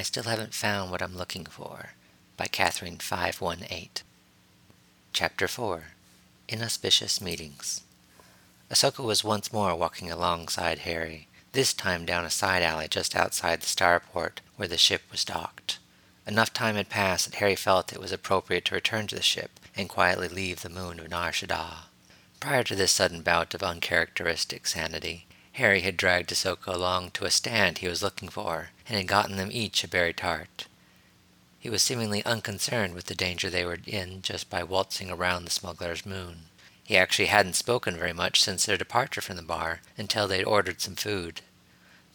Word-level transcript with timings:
I 0.00 0.02
Still 0.02 0.22
Haven't 0.22 0.54
Found 0.54 0.90
What 0.90 1.02
I'm 1.02 1.14
Looking 1.14 1.44
For 1.44 1.90
by 2.38 2.46
Catherine 2.46 2.96
518. 2.96 3.90
Chapter 5.12 5.46
4 5.46 5.88
Inauspicious 6.48 7.20
Meetings. 7.20 7.82
Ahsoka 8.70 9.04
was 9.04 9.22
once 9.22 9.52
more 9.52 9.76
walking 9.76 10.10
alongside 10.10 10.78
Harry, 10.78 11.28
this 11.52 11.74
time 11.74 12.06
down 12.06 12.24
a 12.24 12.30
side 12.30 12.62
alley 12.62 12.88
just 12.88 13.14
outside 13.14 13.60
the 13.60 13.66
starport 13.66 14.38
where 14.56 14.68
the 14.68 14.78
ship 14.78 15.02
was 15.10 15.22
docked. 15.22 15.78
Enough 16.26 16.54
time 16.54 16.76
had 16.76 16.88
passed 16.88 17.30
that 17.30 17.38
Harry 17.38 17.54
felt 17.54 17.92
it 17.92 18.00
was 18.00 18.10
appropriate 18.10 18.64
to 18.64 18.74
return 18.74 19.06
to 19.08 19.16
the 19.16 19.20
ship 19.20 19.60
and 19.76 19.90
quietly 19.90 20.28
leave 20.28 20.62
the 20.62 20.70
moon 20.70 20.98
of 20.98 21.10
Nar 21.10 21.30
Shaddaa. 21.30 21.88
Prior 22.40 22.64
to 22.64 22.74
this 22.74 22.92
sudden 22.92 23.20
bout 23.20 23.52
of 23.52 23.62
uncharacteristic 23.62 24.66
sanity, 24.66 25.26
Harry 25.60 25.82
had 25.82 25.98
dragged 25.98 26.30
Ahsoka 26.30 26.74
along 26.74 27.10
to 27.10 27.26
a 27.26 27.30
stand 27.30 27.76
he 27.76 27.86
was 27.86 28.02
looking 28.02 28.30
for, 28.30 28.70
and 28.88 28.96
had 28.96 29.06
gotten 29.06 29.36
them 29.36 29.50
each 29.52 29.84
a 29.84 29.88
berry 29.88 30.14
tart. 30.14 30.66
He 31.58 31.68
was 31.68 31.82
seemingly 31.82 32.24
unconcerned 32.24 32.94
with 32.94 33.04
the 33.04 33.14
danger 33.14 33.50
they 33.50 33.66
were 33.66 33.76
in 33.86 34.22
just 34.22 34.48
by 34.48 34.62
waltzing 34.62 35.10
around 35.10 35.44
the 35.44 35.50
smuggler's 35.50 36.06
moon. 36.06 36.44
He 36.82 36.96
actually 36.96 37.26
hadn't 37.26 37.56
spoken 37.56 37.98
very 37.98 38.14
much 38.14 38.40
since 38.40 38.64
their 38.64 38.78
departure 38.78 39.20
from 39.20 39.36
the 39.36 39.42
bar 39.42 39.82
until 39.98 40.26
they'd 40.26 40.44
ordered 40.44 40.80
some 40.80 40.96
food. 40.96 41.42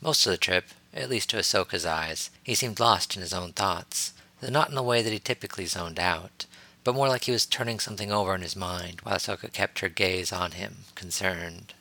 Most 0.01 0.25
of 0.25 0.31
the 0.31 0.37
trip, 0.37 0.69
at 0.91 1.11
least 1.11 1.29
to 1.29 1.37
Ahsoka's 1.37 1.85
eyes, 1.85 2.31
he 2.41 2.55
seemed 2.55 2.79
lost 2.79 3.15
in 3.15 3.21
his 3.21 3.31
own 3.31 3.53
thoughts, 3.53 4.13
though 4.41 4.49
not 4.49 4.69
in 4.69 4.75
the 4.75 4.81
way 4.81 5.03
that 5.03 5.13
he 5.13 5.19
typically 5.19 5.67
zoned 5.67 5.99
out, 5.99 6.47
but 6.83 6.95
more 6.95 7.09
like 7.09 7.25
he 7.25 7.31
was 7.31 7.45
turning 7.45 7.79
something 7.79 8.11
over 8.11 8.33
in 8.33 8.41
his 8.41 8.55
mind 8.55 9.01
while 9.01 9.17
Ahsoka 9.17 9.53
kept 9.53 9.81
her 9.81 9.89
gaze 9.89 10.33
on 10.33 10.53
him, 10.53 10.77
concerned. 10.95 11.74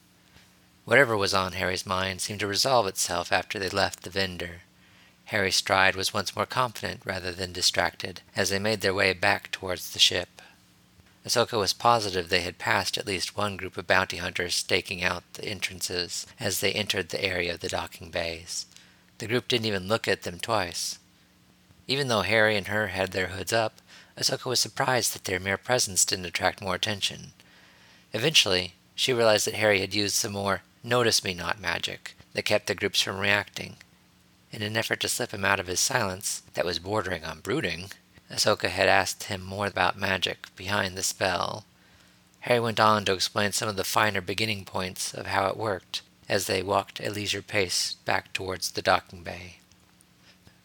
Whatever 0.85 1.17
was 1.17 1.33
on 1.33 1.53
Harry's 1.53 1.87
mind 1.87 2.21
seemed 2.21 2.41
to 2.41 2.47
resolve 2.47 2.87
itself 2.87 3.33
after 3.33 3.59
they 3.59 3.71
left 3.71 4.03
the 4.03 4.11
vendor. 4.11 4.63
Harry's 5.27 5.57
stride 5.57 5.97
was 5.97 6.13
once 6.13 6.37
more 6.37 6.45
confident 6.45 7.01
rather 7.07 7.33
than 7.33 7.55
distracted 7.55 8.21
as 8.37 8.51
they 8.51 8.59
made 8.59 8.83
their 8.83 8.93
way 8.93 9.15
back 9.15 9.51
towards 9.51 9.93
the 9.93 9.99
ship. 9.99 10.43
Ahsoka 11.25 11.59
was 11.59 11.73
positive 11.73 12.29
they 12.29 12.43
had 12.43 12.59
passed 12.59 12.99
at 12.99 13.07
least 13.07 13.35
one 13.35 13.57
group 13.57 13.79
of 13.79 13.87
bounty 13.87 14.19
hunters 14.19 14.55
staking 14.55 15.03
out 15.03 15.25
the 15.33 15.47
entrances 15.47 16.27
as 16.39 16.61
they 16.61 16.73
entered 16.73 17.09
the 17.09 17.25
area 17.25 17.55
of 17.55 17.61
the 17.61 17.69
docking 17.71 18.11
bays. 18.11 18.67
The 19.19 19.27
group 19.27 19.49
didn't 19.49 19.65
even 19.65 19.89
look 19.89 20.07
at 20.07 20.23
them 20.23 20.39
twice. 20.39 20.99
Even 21.87 22.09
though 22.09 22.21
Harry 22.21 22.59
and 22.59 22.67
her 22.67 22.89
had 22.89 23.13
their 23.13 23.29
hoods 23.29 23.55
up, 23.55 23.81
Ahsoka 24.19 24.45
was 24.45 24.61
surprised 24.61 25.15
that 25.15 25.25
their 25.25 25.41
mere 25.41 25.57
presence 25.57 26.05
didn't 26.05 26.27
attract 26.27 26.61
more 26.61 26.75
attention. 26.75 27.33
Eventually, 28.13 28.75
she 28.95 29.15
realized 29.15 29.47
that 29.47 29.55
Harry 29.55 29.81
had 29.81 29.95
used 29.95 30.15
some 30.15 30.33
more 30.33 30.61
notice 30.85 31.25
me 31.25 31.35
not 31.35 31.61
magic 31.61 32.15
that 32.35 32.45
kept 32.45 32.67
the 32.67 32.75
groups 32.75 33.01
from 33.01 33.19
reacting. 33.19 33.77
In 34.53 34.63
an 34.63 34.77
effort 34.77 35.01
to 35.01 35.09
slip 35.09 35.33
him 35.33 35.45
out 35.45 35.59
of 35.59 35.67
his 35.67 35.81
silence, 35.81 36.43
that 36.53 36.65
was 36.65 36.79
bordering 36.79 37.25
on 37.25 37.41
brooding, 37.41 37.91
Ahsoka 38.31 38.69
had 38.69 38.89
asked 38.89 39.25
him 39.25 39.43
more 39.43 39.67
about 39.67 39.99
magic 39.99 40.55
behind 40.55 40.97
the 40.97 41.03
spell. 41.03 41.65
Harry 42.41 42.61
went 42.61 42.79
on 42.79 43.05
to 43.05 43.13
explain 43.13 43.53
some 43.53 43.69
of 43.69 43.77
the 43.77 43.85
finer 43.85 44.21
beginning 44.21 44.65
points 44.65 45.15
of 45.15 45.27
how 45.27 45.47
it 45.47 45.57
worked 45.57 46.03
as 46.29 46.47
they 46.47 46.63
walked 46.63 47.01
at 47.01 47.15
leisure 47.15 47.43
pace 47.43 47.95
back 48.05 48.33
towards 48.33 48.71
the 48.71 48.83
docking 48.83 49.23
bay. 49.23 49.57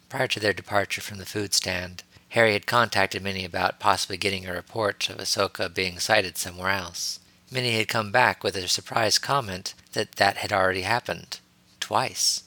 Prior 0.10 0.28
to 0.28 0.40
their 0.40 0.54
departure 0.54 1.02
from 1.02 1.18
the 1.18 1.26
food 1.26 1.54
stand, 1.54 2.04
Harry 2.30 2.54
had 2.54 2.66
contacted 2.66 3.24
Minnie 3.24 3.46
about 3.46 3.80
possibly 3.80 4.18
getting 4.18 4.48
a 4.48 4.54
report 4.54 5.10
of 5.10 5.18
Ahsoka 5.18 5.74
being 5.74 6.00
sighted 6.00 6.38
somewhere 6.38 6.70
else. 6.70 7.20
Minnie 7.52 7.78
had 7.78 7.88
come 7.88 8.12
back 8.12 8.44
with 8.44 8.56
a 8.56 8.68
surprised 8.68 9.22
comment 9.22 9.74
that 9.94 10.14
that 10.14 10.38
had 10.38 10.54
already 10.54 10.82
happened. 10.82 11.40
Twice. 11.80 12.44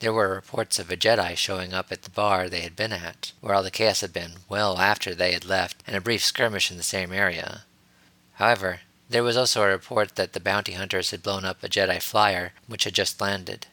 There 0.00 0.12
were 0.12 0.34
reports 0.34 0.78
of 0.78 0.90
a 0.90 0.96
Jedi 0.96 1.36
showing 1.36 1.72
up 1.72 1.90
at 1.90 2.02
the 2.02 2.10
bar 2.10 2.48
they 2.48 2.60
had 2.60 2.76
been 2.76 2.92
at, 2.92 3.32
where 3.40 3.54
all 3.54 3.62
the 3.62 3.70
chaos 3.70 4.02
had 4.02 4.12
been, 4.12 4.34
well 4.48 4.78
after 4.78 5.14
they 5.14 5.32
had 5.32 5.46
left, 5.46 5.82
and 5.86 5.96
a 5.96 6.00
brief 6.00 6.22
skirmish 6.22 6.70
in 6.70 6.76
the 6.76 6.82
same 6.82 7.12
area. 7.12 7.64
However, 8.34 8.80
there 9.08 9.22
was 9.22 9.36
also 9.36 9.62
a 9.62 9.68
report 9.68 10.16
that 10.16 10.32
the 10.32 10.40
bounty 10.40 10.72
hunters 10.72 11.10
had 11.10 11.22
blown 11.22 11.44
up 11.44 11.62
a 11.62 11.68
Jedi 11.68 12.02
flyer 12.02 12.52
which 12.66 12.84
had 12.84 12.94
just 12.94 13.20
landed. 13.20 13.66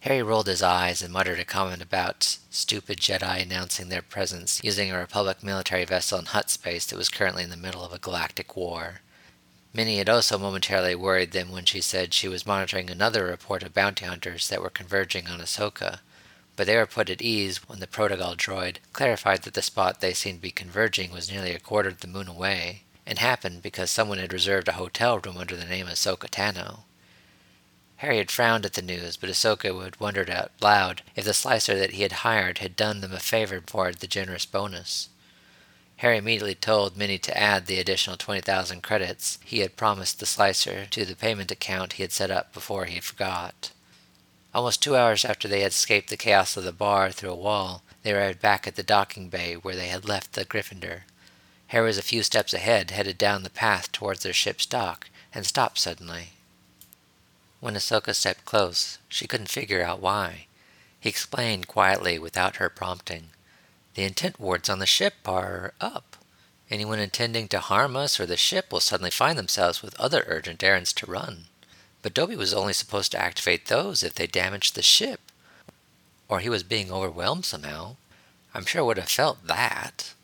Harry 0.00 0.22
rolled 0.22 0.46
his 0.46 0.62
eyes 0.62 1.02
and 1.02 1.12
muttered 1.12 1.40
a 1.40 1.44
comment 1.44 1.82
about 1.82 2.38
stupid 2.50 2.98
Jedi 2.98 3.42
announcing 3.42 3.88
their 3.88 4.02
presence 4.02 4.62
using 4.62 4.92
a 4.92 4.98
Republic 4.98 5.42
military 5.42 5.84
vessel 5.84 6.20
in 6.20 6.26
Hutt 6.26 6.50
space 6.50 6.86
that 6.86 6.96
was 6.96 7.08
currently 7.08 7.42
in 7.42 7.50
the 7.50 7.56
middle 7.56 7.82
of 7.82 7.92
a 7.92 7.98
galactic 7.98 8.56
war. 8.56 9.00
Minnie 9.72 9.98
had 9.98 10.08
also 10.08 10.38
momentarily 10.38 10.94
worried 10.94 11.32
them 11.32 11.50
when 11.50 11.64
she 11.64 11.80
said 11.80 12.14
she 12.14 12.26
was 12.26 12.46
monitoring 12.46 12.88
another 12.88 13.24
report 13.26 13.62
of 13.62 13.74
bounty 13.74 14.06
hunters 14.06 14.48
that 14.48 14.62
were 14.62 14.70
converging 14.70 15.28
on 15.28 15.40
Ahsoka, 15.40 16.00
but 16.56 16.66
they 16.66 16.76
were 16.76 16.86
put 16.86 17.10
at 17.10 17.22
ease 17.22 17.68
when 17.68 17.78
the 17.78 17.86
protocol 17.86 18.34
droid 18.34 18.78
clarified 18.92 19.42
that 19.42 19.54
the 19.54 19.62
spot 19.62 20.00
they 20.00 20.14
seemed 20.14 20.38
to 20.38 20.42
be 20.42 20.50
converging 20.50 21.12
was 21.12 21.30
nearly 21.30 21.54
a 21.54 21.60
quarter 21.60 21.88
of 21.88 22.00
the 22.00 22.08
moon 22.08 22.28
away, 22.28 22.82
and 23.06 23.18
happened 23.18 23.62
because 23.62 23.90
someone 23.90 24.18
had 24.18 24.32
reserved 24.32 24.68
a 24.68 24.72
hotel 24.72 25.18
room 25.18 25.36
under 25.36 25.54
the 25.54 25.64
name 25.64 25.86
Ahsoka 25.86 26.28
Tano. 26.28 26.80
Harry 27.98 28.18
had 28.18 28.30
frowned 28.30 28.64
at 28.64 28.72
the 28.72 28.82
news, 28.82 29.16
but 29.16 29.28
Ahsoka 29.28 29.84
had 29.84 30.00
wondered 30.00 30.30
out 30.30 30.50
loud 30.60 31.02
if 31.14 31.24
the 31.24 31.34
slicer 31.34 31.78
that 31.78 31.92
he 31.92 32.02
had 32.02 32.12
hired 32.12 32.58
had 32.58 32.74
done 32.74 33.00
them 33.00 33.12
a 33.12 33.20
favor 33.20 33.62
for 33.66 33.92
the 33.92 34.06
generous 34.06 34.46
bonus. 34.46 35.08
Harry 35.98 36.18
immediately 36.18 36.54
told 36.54 36.96
Minnie 36.96 37.18
to 37.18 37.36
add 37.36 37.66
the 37.66 37.80
additional 37.80 38.16
20,000 38.16 38.82
credits 38.82 39.38
he 39.44 39.58
had 39.60 39.76
promised 39.76 40.20
the 40.20 40.26
slicer 40.26 40.86
to 40.86 41.04
the 41.04 41.16
payment 41.16 41.50
account 41.50 41.94
he 41.94 42.04
had 42.04 42.12
set 42.12 42.30
up 42.30 42.52
before 42.52 42.84
he 42.84 43.00
forgot. 43.00 43.72
Almost 44.54 44.80
two 44.80 44.96
hours 44.96 45.24
after 45.24 45.48
they 45.48 45.62
had 45.62 45.72
escaped 45.72 46.08
the 46.08 46.16
chaos 46.16 46.56
of 46.56 46.62
the 46.62 46.72
bar 46.72 47.10
through 47.10 47.32
a 47.32 47.34
wall, 47.34 47.82
they 48.02 48.12
arrived 48.12 48.40
back 48.40 48.68
at 48.68 48.76
the 48.76 48.84
docking 48.84 49.28
bay 49.28 49.54
where 49.54 49.74
they 49.74 49.88
had 49.88 50.08
left 50.08 50.34
the 50.34 50.44
Gryffindor. 50.44 51.02
Harry 51.68 51.86
was 51.86 51.98
a 51.98 52.02
few 52.02 52.22
steps 52.22 52.54
ahead, 52.54 52.92
headed 52.92 53.18
down 53.18 53.42
the 53.42 53.50
path 53.50 53.90
towards 53.90 54.22
their 54.22 54.32
ship's 54.32 54.66
dock, 54.66 55.10
and 55.34 55.44
stopped 55.44 55.78
suddenly. 55.78 56.30
When 57.58 57.74
Ahsoka 57.74 58.14
stepped 58.14 58.44
close, 58.44 58.98
she 59.08 59.26
couldn't 59.26 59.50
figure 59.50 59.82
out 59.82 60.00
why. 60.00 60.46
He 61.00 61.08
explained 61.08 61.66
quietly 61.66 62.20
without 62.20 62.56
her 62.56 62.70
prompting. 62.70 63.30
The 63.98 64.04
intent 64.04 64.38
wards 64.38 64.68
on 64.68 64.78
the 64.78 64.86
ship 64.86 65.14
are 65.26 65.74
up. 65.80 66.16
Anyone 66.70 67.00
intending 67.00 67.48
to 67.48 67.58
harm 67.58 67.96
us 67.96 68.20
or 68.20 68.26
the 68.26 68.36
ship 68.36 68.70
will 68.70 68.78
suddenly 68.78 69.10
find 69.10 69.36
themselves 69.36 69.82
with 69.82 69.98
other 69.98 70.22
urgent 70.28 70.62
errands 70.62 70.92
to 70.92 71.10
run. 71.10 71.46
But 72.02 72.14
Dobby 72.14 72.36
was 72.36 72.54
only 72.54 72.74
supposed 72.74 73.10
to 73.10 73.20
activate 73.20 73.66
those 73.66 74.04
if 74.04 74.14
they 74.14 74.28
damaged 74.28 74.76
the 74.76 74.82
ship. 74.82 75.32
Or 76.28 76.38
he 76.38 76.48
was 76.48 76.62
being 76.62 76.92
overwhelmed 76.92 77.44
somehow. 77.44 77.96
I'm 78.54 78.64
sure 78.66 78.82
I 78.82 78.84
would 78.84 78.98
have 78.98 79.08
felt 79.08 79.44
that. 79.48 80.14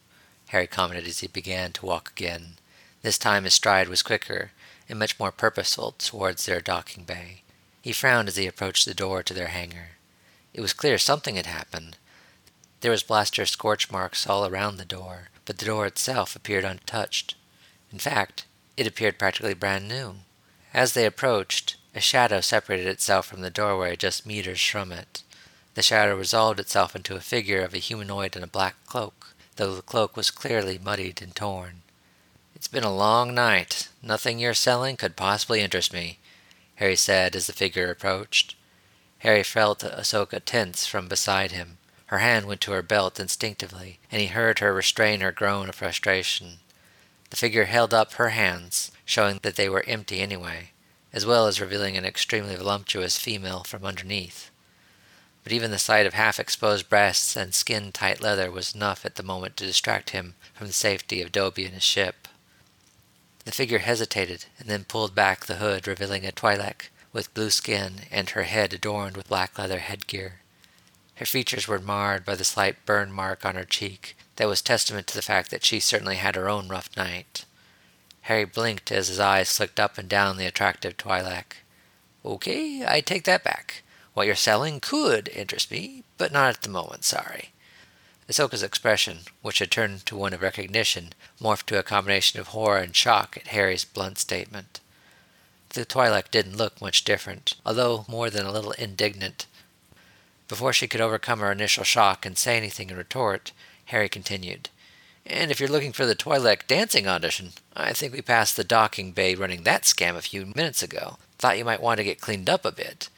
Harry 0.50 0.68
commented 0.68 1.08
as 1.08 1.18
he 1.18 1.26
began 1.26 1.72
to 1.72 1.86
walk 1.86 2.12
again. 2.12 2.58
This 3.02 3.18
time 3.18 3.42
his 3.42 3.54
stride 3.54 3.88
was 3.88 4.04
quicker 4.04 4.52
and 4.88 5.00
much 5.00 5.18
more 5.18 5.32
purposeful 5.32 5.96
towards 5.98 6.46
their 6.46 6.60
docking 6.60 7.02
bay. 7.02 7.42
He 7.82 7.92
frowned 7.92 8.28
as 8.28 8.36
he 8.36 8.46
approached 8.46 8.86
the 8.86 8.94
door 8.94 9.24
to 9.24 9.34
their 9.34 9.48
hangar. 9.48 9.96
It 10.52 10.60
was 10.60 10.72
clear 10.72 10.96
something 10.96 11.34
had 11.34 11.46
happened, 11.46 11.96
there 12.84 12.90
was 12.90 13.02
blaster 13.02 13.46
scorch 13.46 13.90
marks 13.90 14.26
all 14.26 14.44
around 14.44 14.76
the 14.76 14.84
door, 14.84 15.30
but 15.46 15.56
the 15.56 15.64
door 15.64 15.86
itself 15.86 16.36
appeared 16.36 16.66
untouched. 16.66 17.34
In 17.90 17.98
fact, 17.98 18.44
it 18.76 18.86
appeared 18.86 19.18
practically 19.18 19.54
brand 19.54 19.88
new. 19.88 20.16
As 20.74 20.92
they 20.92 21.06
approached, 21.06 21.76
a 21.94 22.00
shadow 22.02 22.42
separated 22.42 22.86
itself 22.86 23.24
from 23.24 23.40
the 23.40 23.48
doorway 23.48 23.96
just 23.96 24.26
meters 24.26 24.62
from 24.62 24.92
it. 24.92 25.22
The 25.72 25.80
shadow 25.80 26.14
resolved 26.14 26.60
itself 26.60 26.94
into 26.94 27.16
a 27.16 27.20
figure 27.20 27.62
of 27.62 27.72
a 27.72 27.78
humanoid 27.78 28.36
in 28.36 28.42
a 28.42 28.46
black 28.46 28.74
cloak, 28.84 29.34
though 29.56 29.74
the 29.74 29.80
cloak 29.80 30.14
was 30.14 30.30
clearly 30.30 30.76
muddied 30.76 31.22
and 31.22 31.34
torn. 31.34 31.80
It's 32.54 32.68
been 32.68 32.84
a 32.84 32.94
long 32.94 33.32
night. 33.34 33.88
Nothing 34.02 34.38
you're 34.38 34.52
selling 34.52 34.98
could 34.98 35.16
possibly 35.16 35.62
interest 35.62 35.90
me, 35.94 36.18
Harry 36.74 36.96
said 36.96 37.34
as 37.34 37.46
the 37.46 37.54
figure 37.54 37.90
approached. 37.90 38.56
Harry 39.20 39.42
felt 39.42 39.78
Ahsoka 39.78 40.38
tense 40.44 40.86
from 40.86 41.08
beside 41.08 41.50
him. 41.50 41.78
Her 42.14 42.20
hand 42.20 42.46
went 42.46 42.60
to 42.60 42.70
her 42.70 42.82
belt 42.82 43.18
instinctively, 43.18 43.98
and 44.08 44.20
he 44.20 44.28
heard 44.28 44.60
her 44.60 44.72
restrain 44.72 45.20
her 45.20 45.32
groan 45.32 45.68
of 45.68 45.74
frustration. 45.74 46.60
The 47.30 47.36
figure 47.36 47.64
held 47.64 47.92
up 47.92 48.12
her 48.12 48.28
hands, 48.28 48.92
showing 49.04 49.40
that 49.42 49.56
they 49.56 49.68
were 49.68 49.82
empty 49.88 50.20
anyway, 50.20 50.70
as 51.12 51.26
well 51.26 51.48
as 51.48 51.60
revealing 51.60 51.96
an 51.96 52.04
extremely 52.04 52.54
voluptuous 52.54 53.18
female 53.18 53.64
from 53.64 53.84
underneath. 53.84 54.52
But 55.42 55.52
even 55.52 55.72
the 55.72 55.78
sight 55.80 56.06
of 56.06 56.14
half 56.14 56.38
exposed 56.38 56.88
breasts 56.88 57.34
and 57.34 57.52
skin 57.52 57.90
tight 57.90 58.20
leather 58.20 58.48
was 58.48 58.76
enough 58.76 59.04
at 59.04 59.16
the 59.16 59.24
moment 59.24 59.56
to 59.56 59.66
distract 59.66 60.10
him 60.10 60.36
from 60.54 60.68
the 60.68 60.72
safety 60.72 61.20
of 61.20 61.32
Dobby 61.32 61.64
and 61.64 61.74
his 61.74 61.82
ship. 61.82 62.28
The 63.44 63.50
figure 63.50 63.80
hesitated 63.80 64.44
and 64.60 64.68
then 64.68 64.84
pulled 64.84 65.16
back 65.16 65.46
the 65.46 65.56
hood, 65.56 65.88
revealing 65.88 66.24
a 66.24 66.30
Twi'lek 66.30 66.90
with 67.12 67.34
blue 67.34 67.50
skin 67.50 68.02
and 68.12 68.30
her 68.30 68.44
head 68.44 68.72
adorned 68.72 69.16
with 69.16 69.26
black 69.26 69.58
leather 69.58 69.80
headgear. 69.80 70.42
Her 71.16 71.26
features 71.26 71.68
were 71.68 71.78
marred 71.78 72.24
by 72.24 72.34
the 72.34 72.44
slight 72.44 72.84
burn 72.86 73.12
mark 73.12 73.44
on 73.44 73.54
her 73.54 73.64
cheek 73.64 74.16
that 74.36 74.48
was 74.48 74.60
testament 74.60 75.06
to 75.08 75.14
the 75.14 75.22
fact 75.22 75.50
that 75.50 75.64
she 75.64 75.78
certainly 75.80 76.16
had 76.16 76.34
her 76.34 76.48
own 76.48 76.68
rough 76.68 76.94
night. 76.96 77.44
Harry 78.22 78.44
blinked 78.44 78.90
as 78.90 79.08
his 79.08 79.20
eyes 79.20 79.52
flicked 79.52 79.78
up 79.78 79.98
and 79.98 80.08
down 80.08 80.36
the 80.36 80.46
attractive 80.46 80.96
Twi'lek. 80.96 81.58
Okay, 82.24 82.84
I 82.86 83.00
take 83.00 83.24
that 83.24 83.44
back. 83.44 83.82
What 84.14 84.26
you're 84.26 84.34
selling 84.34 84.80
could 84.80 85.28
interest 85.28 85.70
me, 85.70 86.04
but 86.16 86.32
not 86.32 86.48
at 86.48 86.62
the 86.62 86.70
moment, 86.70 87.04
sorry. 87.04 87.50
Ahsoka's 88.28 88.62
expression, 88.62 89.20
which 89.42 89.58
had 89.58 89.70
turned 89.70 90.06
to 90.06 90.16
one 90.16 90.32
of 90.32 90.40
recognition, 90.40 91.12
morphed 91.40 91.66
to 91.66 91.78
a 91.78 91.82
combination 91.82 92.40
of 92.40 92.48
horror 92.48 92.78
and 92.78 92.96
shock 92.96 93.36
at 93.36 93.48
Harry's 93.48 93.84
blunt 93.84 94.18
statement. 94.18 94.80
The 95.70 95.84
Twi'lek 95.84 96.30
didn't 96.30 96.56
look 96.56 96.80
much 96.80 97.04
different, 97.04 97.54
although 97.66 98.06
more 98.08 98.30
than 98.30 98.46
a 98.46 98.52
little 98.52 98.72
indignant. 98.72 99.46
Before 100.54 100.72
she 100.72 100.86
could 100.86 101.00
overcome 101.00 101.40
her 101.40 101.50
initial 101.50 101.82
shock 101.82 102.24
and 102.24 102.38
say 102.38 102.56
anything 102.56 102.88
in 102.88 102.96
retort, 102.96 103.50
Harry 103.86 104.08
continued. 104.08 104.68
And 105.26 105.50
if 105.50 105.58
you're 105.58 105.68
looking 105.68 105.92
for 105.92 106.06
the 106.06 106.14
Twi'lek 106.14 106.68
dancing 106.68 107.08
audition, 107.08 107.54
I 107.74 107.92
think 107.92 108.12
we 108.12 108.22
passed 108.22 108.54
the 108.54 108.62
docking 108.62 109.10
bay 109.10 109.34
running 109.34 109.64
that 109.64 109.82
scam 109.82 110.14
a 110.14 110.22
few 110.22 110.46
minutes 110.46 110.80
ago. 110.80 111.16
Thought 111.40 111.58
you 111.58 111.64
might 111.64 111.82
want 111.82 111.98
to 111.98 112.04
get 112.04 112.20
cleaned 112.20 112.48
up 112.48 112.64
a 112.64 112.70
bit. 112.70 113.08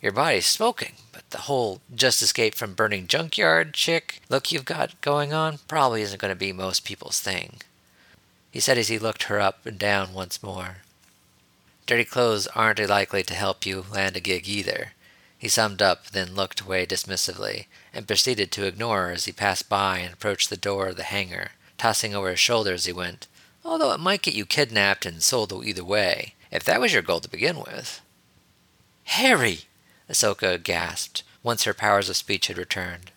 Your 0.00 0.12
body's 0.12 0.46
smoking, 0.46 0.92
but 1.10 1.28
the 1.30 1.38
whole 1.38 1.80
just 1.92 2.22
escaped 2.22 2.56
from 2.56 2.74
burning 2.74 3.08
junkyard 3.08 3.74
chick 3.74 4.20
look 4.28 4.52
you've 4.52 4.64
got 4.64 5.00
going 5.00 5.32
on 5.32 5.58
probably 5.66 6.00
isn't 6.02 6.20
going 6.20 6.32
to 6.32 6.36
be 6.36 6.52
most 6.52 6.84
people's 6.84 7.18
thing. 7.18 7.54
He 8.52 8.60
said 8.60 8.78
as 8.78 8.86
he 8.86 9.00
looked 9.00 9.24
her 9.24 9.40
up 9.40 9.66
and 9.66 9.80
down 9.80 10.14
once 10.14 10.44
more. 10.44 10.76
Dirty 11.88 12.04
clothes 12.04 12.46
aren't 12.54 12.88
likely 12.88 13.24
to 13.24 13.34
help 13.34 13.66
you 13.66 13.84
land 13.92 14.16
a 14.16 14.20
gig 14.20 14.48
either. 14.48 14.92
He 15.44 15.50
summed 15.50 15.82
up, 15.82 16.06
then 16.06 16.34
looked 16.34 16.62
away 16.62 16.86
dismissively, 16.86 17.66
and 17.92 18.06
proceeded 18.06 18.50
to 18.52 18.64
ignore 18.64 19.08
her 19.08 19.12
as 19.12 19.26
he 19.26 19.32
passed 19.32 19.68
by 19.68 19.98
and 19.98 20.14
approached 20.14 20.48
the 20.48 20.56
door 20.56 20.86
of 20.86 20.96
the 20.96 21.02
hangar, 21.02 21.50
tossing 21.76 22.14
over 22.14 22.30
his 22.30 22.40
shoulder 22.40 22.72
as 22.72 22.86
he 22.86 22.94
went, 22.94 23.26
although 23.62 23.92
it 23.92 24.00
might 24.00 24.22
get 24.22 24.32
you 24.32 24.46
kidnapped 24.46 25.04
and 25.04 25.22
sold 25.22 25.52
either 25.52 25.84
way, 25.84 26.34
if 26.50 26.64
that 26.64 26.80
was 26.80 26.94
your 26.94 27.02
goal 27.02 27.20
to 27.20 27.28
begin 27.28 27.58
with. 27.58 28.00
Harry! 29.04 29.66
Ahsoka 30.08 30.56
gasped, 30.56 31.22
once 31.42 31.64
her 31.64 31.74
powers 31.74 32.08
of 32.08 32.16
speech 32.16 32.46
had 32.46 32.56
returned. 32.56 33.10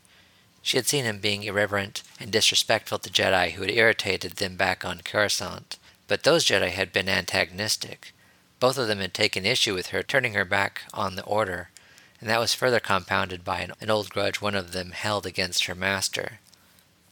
She 0.62 0.76
had 0.76 0.86
seen 0.86 1.06
him 1.06 1.20
being 1.20 1.44
irreverent 1.44 2.04
and 2.20 2.30
disrespectful 2.30 3.00
to 3.00 3.10
Jedi 3.10 3.52
who 3.52 3.62
had 3.62 3.72
irritated 3.72 4.34
them 4.34 4.58
back 4.58 4.84
on 4.84 5.00
Coruscant, 5.00 5.78
but 6.10 6.24
those 6.24 6.44
Jedi 6.44 6.72
had 6.72 6.92
been 6.92 7.08
antagonistic. 7.08 8.12
Both 8.60 8.78
of 8.78 8.90
them 8.90 9.00
had 9.00 9.14
taken 9.14 9.46
issue 9.46 9.74
with 9.74 9.88
her 9.92 10.04
turning 10.04 10.34
her 10.34 10.44
back 10.44 10.82
on 10.94 11.16
the 11.16 11.24
Order, 11.24 11.70
and 12.20 12.30
that 12.30 12.40
was 12.40 12.54
further 12.54 12.80
compounded 12.80 13.44
by 13.44 13.60
an, 13.60 13.74
an 13.80 13.90
old 13.90 14.10
grudge 14.10 14.42
one 14.42 14.56
of 14.56 14.72
them 14.72 14.92
held 14.92 15.26
against 15.26 15.66
her 15.66 15.76
master. 15.76 16.40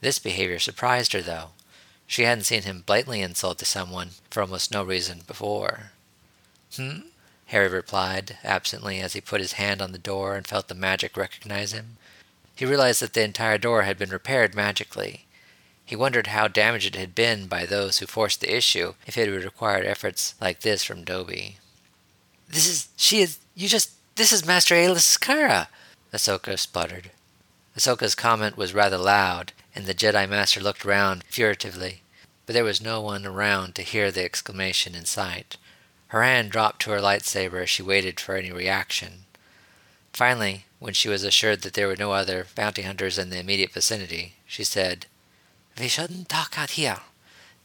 This 0.01 0.19
behavior 0.19 0.59
surprised 0.59 1.13
her, 1.13 1.21
though. 1.21 1.49
She 2.07 2.23
hadn't 2.23 2.43
seen 2.43 2.63
him 2.63 2.83
blatantly 2.85 3.21
insult 3.21 3.59
to 3.59 3.65
someone 3.65 4.11
for 4.29 4.41
almost 4.41 4.71
no 4.71 4.83
reason 4.83 5.21
before. 5.25 5.91
Hmm? 6.75 6.99
Harry 7.47 7.67
replied, 7.67 8.37
absently, 8.43 8.99
as 8.99 9.13
he 9.13 9.21
put 9.21 9.41
his 9.41 9.53
hand 9.53 9.81
on 9.81 9.91
the 9.91 9.97
door 9.97 10.35
and 10.35 10.47
felt 10.47 10.67
the 10.67 10.75
magic 10.75 11.15
recognize 11.15 11.73
him. 11.73 11.97
He 12.55 12.65
realized 12.65 13.01
that 13.01 13.13
the 13.13 13.23
entire 13.23 13.57
door 13.57 13.83
had 13.83 13.97
been 13.97 14.09
repaired 14.09 14.55
magically. 14.55 15.25
He 15.85 15.95
wondered 15.95 16.27
how 16.27 16.47
damaged 16.47 16.95
it 16.95 16.99
had 16.99 17.13
been 17.13 17.45
by 17.45 17.65
those 17.65 17.99
who 17.99 18.07
forced 18.07 18.41
the 18.41 18.55
issue 18.55 18.95
if 19.05 19.17
it 19.17 19.29
would 19.29 19.43
require 19.43 19.83
efforts 19.83 20.33
like 20.41 20.61
this 20.61 20.83
from 20.83 21.03
Dobby. 21.03 21.57
This 22.49 22.67
is. 22.67 22.87
she 22.95 23.21
is. 23.21 23.39
you 23.53 23.67
just. 23.67 23.91
This 24.15 24.31
is 24.31 24.45
Master 24.45 24.75
Aayla 24.75 24.95
Secura, 24.95 25.67
Ahsoka 26.13 26.57
spluttered. 26.57 27.11
Ahsoka's 27.77 28.15
comment 28.15 28.55
was 28.55 28.73
rather 28.73 28.97
loud, 28.97 29.51
and 29.75 29.85
the 29.85 29.93
Jedi 29.93 30.29
Master 30.29 30.61
looked 30.61 30.85
round 30.85 31.25
furtively, 31.29 32.01
but 32.45 32.53
there 32.53 32.63
was 32.63 32.81
no 32.81 33.01
one 33.01 33.25
around 33.25 33.75
to 33.75 33.81
hear 33.81 34.11
the 34.11 34.23
exclamation 34.23 34.95
in 34.95 35.03
sight. 35.03 35.57
Her 36.07 36.23
hand 36.23 36.49
dropped 36.49 36.81
to 36.83 36.91
her 36.91 36.99
lightsaber 36.99 37.63
as 37.63 37.69
she 37.69 37.83
waited 37.83 38.21
for 38.21 38.37
any 38.37 38.53
reaction. 38.53 39.25
Finally, 40.13 40.63
when 40.79 40.93
she 40.93 41.09
was 41.09 41.25
assured 41.25 41.61
that 41.63 41.73
there 41.73 41.89
were 41.89 41.97
no 41.97 42.13
other 42.13 42.47
bounty 42.55 42.83
hunters 42.83 43.17
in 43.17 43.31
the 43.31 43.39
immediate 43.39 43.73
vicinity, 43.73 44.35
she 44.45 44.63
said, 44.63 45.07
We 45.77 45.89
shouldn't 45.89 46.29
talk 46.29 46.57
out 46.57 46.71
here. 46.71 46.99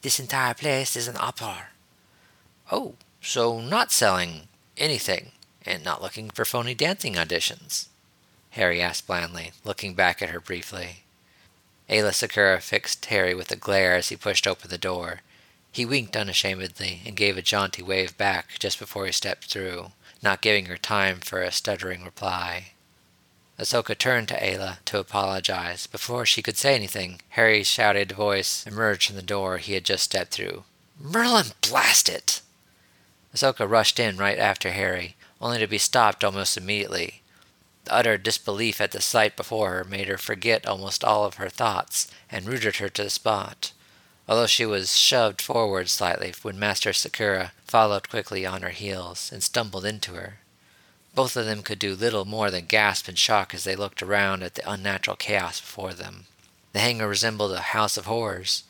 This 0.02 0.18
entire 0.18 0.54
place 0.54 0.96
is 0.96 1.06
an 1.06 1.16
uproar. 1.20 1.68
Oh, 2.72 2.94
so 3.20 3.60
not 3.60 3.92
selling 3.92 4.48
anything, 4.76 5.30
and 5.66 5.84
not 5.84 6.02
looking 6.02 6.30
for 6.30 6.44
phony 6.44 6.74
dancing 6.74 7.14
auditions? 7.14 7.88
Harry 8.50 8.80
asked 8.80 9.06
blandly, 9.06 9.52
looking 9.64 9.94
back 9.94 10.20
at 10.20 10.30
her 10.30 10.40
briefly. 10.40 11.04
Aayla 11.88 12.12
Secura 12.12 12.60
fixed 12.60 13.04
Harry 13.06 13.34
with 13.34 13.50
a 13.50 13.56
glare 13.56 13.94
as 13.94 14.08
he 14.08 14.16
pushed 14.16 14.46
open 14.46 14.70
the 14.70 14.78
door, 14.78 15.20
he 15.72 15.84
winked 15.86 16.16
unashamedly 16.16 17.02
and 17.06 17.16
gave 17.16 17.36
a 17.36 17.42
jaunty 17.42 17.82
wave 17.82 18.16
back 18.18 18.58
just 18.58 18.78
before 18.78 19.06
he 19.06 19.12
stepped 19.12 19.44
through, 19.46 19.92
not 20.22 20.42
giving 20.42 20.66
her 20.66 20.76
time 20.76 21.20
for 21.20 21.42
a 21.42 21.52
stuttering 21.52 22.04
reply. 22.04 22.72
Ahsoka 23.58 23.96
turned 23.96 24.28
to 24.28 24.40
Aayla 24.40 24.78
to 24.86 24.98
apologize. 24.98 25.86
Before 25.86 26.24
she 26.24 26.42
could 26.42 26.56
say 26.56 26.74
anything, 26.74 27.20
Harry's 27.30 27.66
shouted 27.66 28.12
voice 28.12 28.66
emerged 28.66 29.06
from 29.06 29.16
the 29.16 29.22
door 29.22 29.58
he 29.58 29.74
had 29.74 29.84
just 29.84 30.04
stepped 30.04 30.32
through. 30.32 30.64
Merlin, 30.98 31.52
blast 31.60 32.08
it! 32.08 32.40
Ahsoka 33.34 33.68
rushed 33.68 34.00
in 34.00 34.16
right 34.16 34.38
after 34.38 34.70
Harry, 34.70 35.14
only 35.40 35.58
to 35.58 35.66
be 35.66 35.78
stopped 35.78 36.22
almost 36.22 36.56
immediately. 36.56 37.22
The 37.84 37.94
utter 37.94 38.18
disbelief 38.18 38.80
at 38.80 38.92
the 38.92 39.00
sight 39.00 39.36
before 39.36 39.70
her 39.70 39.84
made 39.84 40.08
her 40.08 40.18
forget 40.18 40.66
almost 40.66 41.04
all 41.04 41.24
of 41.24 41.34
her 41.34 41.48
thoughts 41.48 42.08
and 42.30 42.46
rooted 42.46 42.76
her 42.76 42.88
to 42.90 43.04
the 43.04 43.10
spot 43.10 43.72
although 44.30 44.46
she 44.46 44.64
was 44.64 44.96
shoved 44.96 45.42
forward 45.42 45.88
slightly 45.88 46.32
when 46.42 46.56
Master 46.56 46.90
Secura 46.90 47.50
followed 47.64 48.08
quickly 48.08 48.46
on 48.46 48.62
her 48.62 48.70
heels 48.70 49.32
and 49.32 49.42
stumbled 49.42 49.84
into 49.84 50.12
her. 50.12 50.38
Both 51.16 51.36
of 51.36 51.46
them 51.46 51.64
could 51.64 51.80
do 51.80 51.96
little 51.96 52.24
more 52.24 52.48
than 52.48 52.66
gasp 52.66 53.08
in 53.08 53.16
shock 53.16 53.52
as 53.52 53.64
they 53.64 53.74
looked 53.74 54.04
around 54.04 54.44
at 54.44 54.54
the 54.54 54.70
unnatural 54.70 55.16
chaos 55.16 55.60
before 55.60 55.94
them. 55.94 56.26
The 56.72 56.78
hangar 56.78 57.08
resembled 57.08 57.50
a 57.50 57.60
house 57.60 57.96
of 57.96 58.06
horrors. 58.06 58.62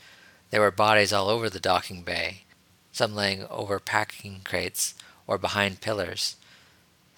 There 0.49 0.62
were 0.62 0.70
bodies 0.70 1.12
all 1.12 1.28
over 1.28 1.50
the 1.50 1.61
docking 1.61 2.05
bay, 2.05 2.44
some 2.90 3.14
laying 3.14 3.44
over 3.49 3.78
packing 3.78 4.40
crates 4.43 4.94
or 5.26 5.37
behind 5.37 5.82
pillars. 5.82 6.37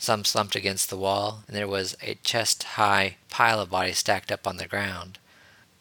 Some 0.03 0.25
slumped 0.25 0.57
against 0.57 0.91
the 0.91 0.97
wall, 0.97 1.45
and 1.47 1.55
there 1.55 1.69
was 1.69 1.97
a 2.03 2.17
chest 2.25 2.65
high 2.75 3.19
pile 3.31 3.61
of 3.61 3.71
bodies 3.71 3.99
stacked 3.99 4.33
up 4.33 4.49
on 4.49 4.57
the 4.57 4.67
ground. 4.67 5.21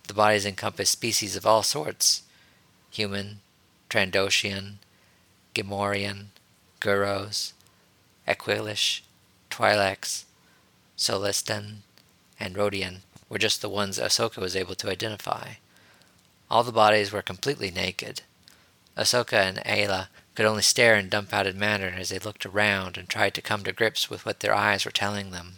The 0.08 0.14
bodies 0.14 0.46
encompassed 0.46 0.92
species 0.92 1.36
of 1.36 1.48
all 1.48 1.64
sorts 1.64 2.22
human, 2.92 3.40
Trandoshan, 3.90 4.74
Gamorrean, 5.56 6.26
Guros, 6.80 7.54
Aqualish, 8.28 9.02
Twi'leks, 9.50 10.26
Sullustan, 10.96 11.78
and 12.40 12.56
Rodian 12.56 12.98
were 13.28 13.40
just 13.40 13.64
the 13.64 13.70
ones 13.70 13.98
Ahsoka 13.98 14.38
was 14.38 14.56
able 14.56 14.76
to 14.76 14.92
identify. 14.92 15.54
All 16.48 16.62
the 16.62 16.72
bodies 16.72 17.12
were 17.12 17.24
completely 17.24 17.72
naked. 17.72 18.22
Ahsoka 18.96 19.42
and 19.42 19.58
Aayla 19.66 20.10
could 20.36 20.46
only 20.46 20.62
stare 20.62 20.96
in 20.96 21.10
dumbfounded 21.10 21.56
manner 21.56 21.94
as 21.98 22.10
they 22.10 22.20
looked 22.20 22.46
around 22.46 22.98
and 22.98 23.10
tried 23.10 23.34
to 23.34 23.42
come 23.42 23.64
to 23.64 23.72
grips 23.72 24.10
with 24.10 24.26
what 24.26 24.40
their 24.40 24.54
eyes 24.54 24.86
were 24.86 24.92
telling 24.92 25.32
them. 25.32 25.54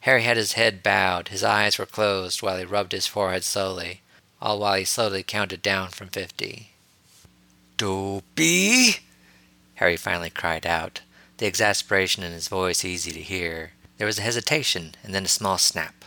Harry 0.00 0.22
had 0.22 0.36
his 0.36 0.52
head 0.52 0.82
bowed, 0.82 1.28
his 1.28 1.44
eyes 1.44 1.78
were 1.78 1.86
closed 1.86 2.42
while 2.42 2.58
he 2.58 2.64
rubbed 2.64 2.92
his 2.92 3.06
forehead 3.06 3.44
slowly, 3.44 4.00
all 4.40 4.58
while 4.58 4.74
he 4.74 4.84
slowly 4.84 5.22
counted 5.22 5.62
down 5.62 5.90
from 5.90 6.08
fifty. 6.08 6.70
Dobby! 7.76 8.96
Harry 9.76 9.96
finally 9.96 10.30
cried 10.30 10.66
out, 10.66 11.00
the 11.38 11.46
exasperation 11.46 12.22
in 12.22 12.32
his 12.32 12.48
voice 12.48 12.84
easy 12.84 13.10
to 13.12 13.20
hear. 13.20 13.72
There 13.98 14.06
was 14.06 14.18
a 14.18 14.22
hesitation, 14.22 14.94
and 15.02 15.14
then 15.14 15.24
a 15.24 15.28
small 15.28 15.58
snap. 15.58 16.04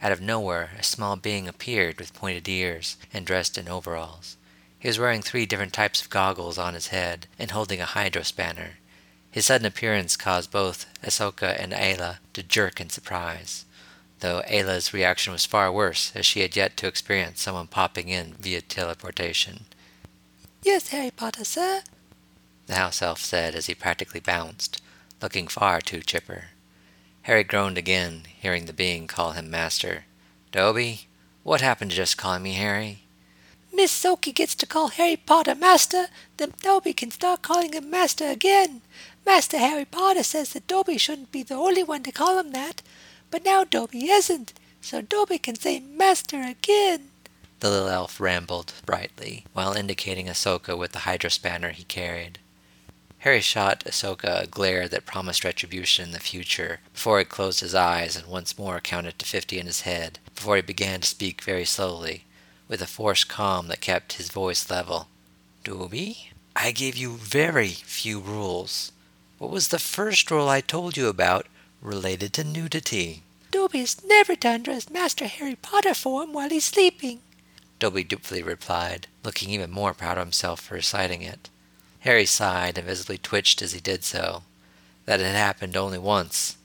Out 0.00 0.12
of 0.12 0.20
nowhere, 0.20 0.70
a 0.78 0.82
small 0.82 1.16
being 1.16 1.48
appeared 1.48 1.98
with 1.98 2.14
pointed 2.14 2.48
ears 2.48 2.96
and 3.12 3.26
dressed 3.26 3.58
in 3.58 3.68
overalls. 3.68 4.36
He 4.78 4.88
was 4.88 4.98
wearing 4.98 5.22
three 5.22 5.44
different 5.44 5.72
types 5.72 6.00
of 6.00 6.10
goggles 6.10 6.56
on 6.58 6.74
his 6.74 6.88
head 6.88 7.26
and 7.38 7.50
holding 7.50 7.80
a 7.80 7.86
hydro 7.86 8.22
spanner. 8.22 8.78
His 9.30 9.46
sudden 9.46 9.66
appearance 9.66 10.16
caused 10.16 10.50
both 10.50 10.86
Ahsoka 11.02 11.60
and 11.60 11.72
Aayla 11.72 12.18
to 12.32 12.42
jerk 12.42 12.80
in 12.80 12.88
surprise, 12.88 13.64
though 14.20 14.42
Aayla's 14.48 14.94
reaction 14.94 15.32
was 15.32 15.44
far 15.44 15.70
worse, 15.72 16.12
as 16.14 16.24
she 16.24 16.40
had 16.40 16.56
yet 16.56 16.76
to 16.78 16.86
experience 16.86 17.40
someone 17.40 17.66
popping 17.66 18.08
in 18.08 18.34
via 18.34 18.60
teleportation. 18.60 19.66
Yes, 20.62 20.88
Harry 20.88 21.10
Potter, 21.10 21.44
sir, 21.44 21.82
the 22.66 22.76
house 22.76 23.02
elf 23.02 23.20
said 23.20 23.54
as 23.54 23.66
he 23.66 23.74
practically 23.74 24.20
bounced, 24.20 24.80
looking 25.20 25.48
far 25.48 25.80
too 25.80 26.00
chipper. 26.00 26.46
Harry 27.22 27.44
groaned 27.44 27.78
again, 27.78 28.22
hearing 28.40 28.66
the 28.66 28.72
being 28.72 29.06
call 29.06 29.32
him 29.32 29.50
master. 29.50 30.04
Dobby, 30.52 31.08
what 31.42 31.60
happened 31.60 31.90
to 31.90 31.96
just 31.96 32.16
calling 32.16 32.42
me 32.42 32.52
Harry? 32.54 33.02
Miss 33.78 33.92
Sophie 33.92 34.32
gets 34.32 34.56
to 34.56 34.66
call 34.66 34.88
Harry 34.88 35.14
Potter 35.14 35.54
master, 35.54 36.08
then 36.36 36.52
Dobby 36.62 36.92
can 36.92 37.12
start 37.12 37.42
calling 37.42 37.74
him 37.74 37.88
master 37.88 38.26
again. 38.26 38.80
Master 39.24 39.56
Harry 39.56 39.84
Potter 39.84 40.24
says 40.24 40.52
that 40.52 40.66
Dobby 40.66 40.98
shouldn't 40.98 41.30
be 41.30 41.44
the 41.44 41.54
only 41.54 41.84
one 41.84 42.02
to 42.02 42.10
call 42.10 42.40
him 42.40 42.50
that, 42.50 42.82
but 43.30 43.44
now 43.44 43.62
Dobby 43.62 44.10
isn't, 44.10 44.52
so 44.80 45.00
Dobby 45.00 45.38
can 45.38 45.54
say 45.54 45.78
master 45.78 46.42
again 46.42 47.10
the 47.60 47.70
little 47.70 47.88
elf 47.88 48.18
rambled 48.18 48.72
brightly, 48.84 49.44
while 49.52 49.74
indicating 49.74 50.26
Ahsoka 50.26 50.76
with 50.76 50.90
the 50.90 51.00
hydrospanner 51.00 51.70
he 51.70 51.84
carried. 51.84 52.40
Harry 53.18 53.40
shot 53.40 53.84
Ahsoka 53.84 54.42
a 54.42 54.46
glare 54.48 54.88
that 54.88 55.06
promised 55.06 55.44
retribution 55.44 56.06
in 56.06 56.12
the 56.12 56.18
future 56.18 56.80
before 56.92 57.20
he 57.20 57.24
closed 57.24 57.60
his 57.60 57.76
eyes 57.76 58.16
and 58.16 58.26
once 58.26 58.58
more 58.58 58.80
counted 58.80 59.20
to 59.20 59.24
fifty 59.24 59.60
in 59.60 59.66
his 59.66 59.82
head 59.82 60.18
before 60.34 60.56
he 60.56 60.62
began 60.62 61.00
to 61.00 61.08
speak 61.08 61.42
very 61.42 61.64
slowly, 61.64 62.24
with 62.68 62.82
a 62.82 62.86
forced 62.86 63.28
calm 63.28 63.68
that 63.68 63.80
kept 63.80 64.14
his 64.14 64.30
voice 64.30 64.70
level. 64.70 65.08
Dobby, 65.64 66.30
I 66.54 66.70
gave 66.70 66.96
you 66.96 67.16
very 67.16 67.68
few 67.68 68.20
rules. 68.20 68.92
What 69.38 69.50
was 69.50 69.68
the 69.68 69.78
first 69.78 70.30
rule 70.30 70.48
I 70.48 70.60
told 70.60 70.96
you 70.96 71.08
about 71.08 71.46
related 71.80 72.32
to 72.34 72.44
nudity? 72.44 73.22
Dobby 73.50 73.80
is 73.80 74.04
never 74.04 74.36
to 74.36 74.50
undress 74.50 74.90
Master 74.90 75.26
Harry 75.26 75.56
Potter 75.56 75.94
for 75.94 76.22
him 76.22 76.32
while 76.32 76.50
he's 76.50 76.66
sleeping. 76.66 77.20
Dobby 77.78 78.04
dutifully 78.04 78.42
replied, 78.42 79.06
looking 79.24 79.50
even 79.50 79.70
more 79.70 79.94
proud 79.94 80.18
of 80.18 80.26
himself 80.26 80.60
for 80.60 80.74
reciting 80.74 81.22
it. 81.22 81.48
Harry 82.00 82.26
sighed 82.26 82.76
and 82.76 82.86
visibly 82.86 83.18
twitched 83.18 83.62
as 83.62 83.72
he 83.72 83.80
did 83.80 84.04
so. 84.04 84.42
That 85.06 85.20
had 85.20 85.34
happened 85.34 85.76
only 85.76 85.98
once. 85.98 86.56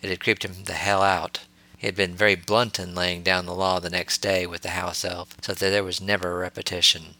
It 0.00 0.10
had 0.10 0.20
creeped 0.20 0.44
him 0.44 0.64
the 0.64 0.72
hell 0.72 1.02
out. 1.02 1.40
He 1.82 1.88
had 1.88 1.96
been 1.96 2.14
very 2.14 2.36
blunt 2.36 2.78
in 2.78 2.94
laying 2.94 3.24
down 3.24 3.44
the 3.44 3.52
law 3.52 3.80
the 3.80 3.90
next 3.90 4.18
day 4.18 4.46
with 4.46 4.62
the 4.62 4.70
house 4.70 5.04
elf, 5.04 5.36
so 5.42 5.52
that 5.52 5.70
there 5.70 5.82
was 5.82 6.00
never 6.00 6.30
a 6.30 6.38
repetition. 6.38 7.16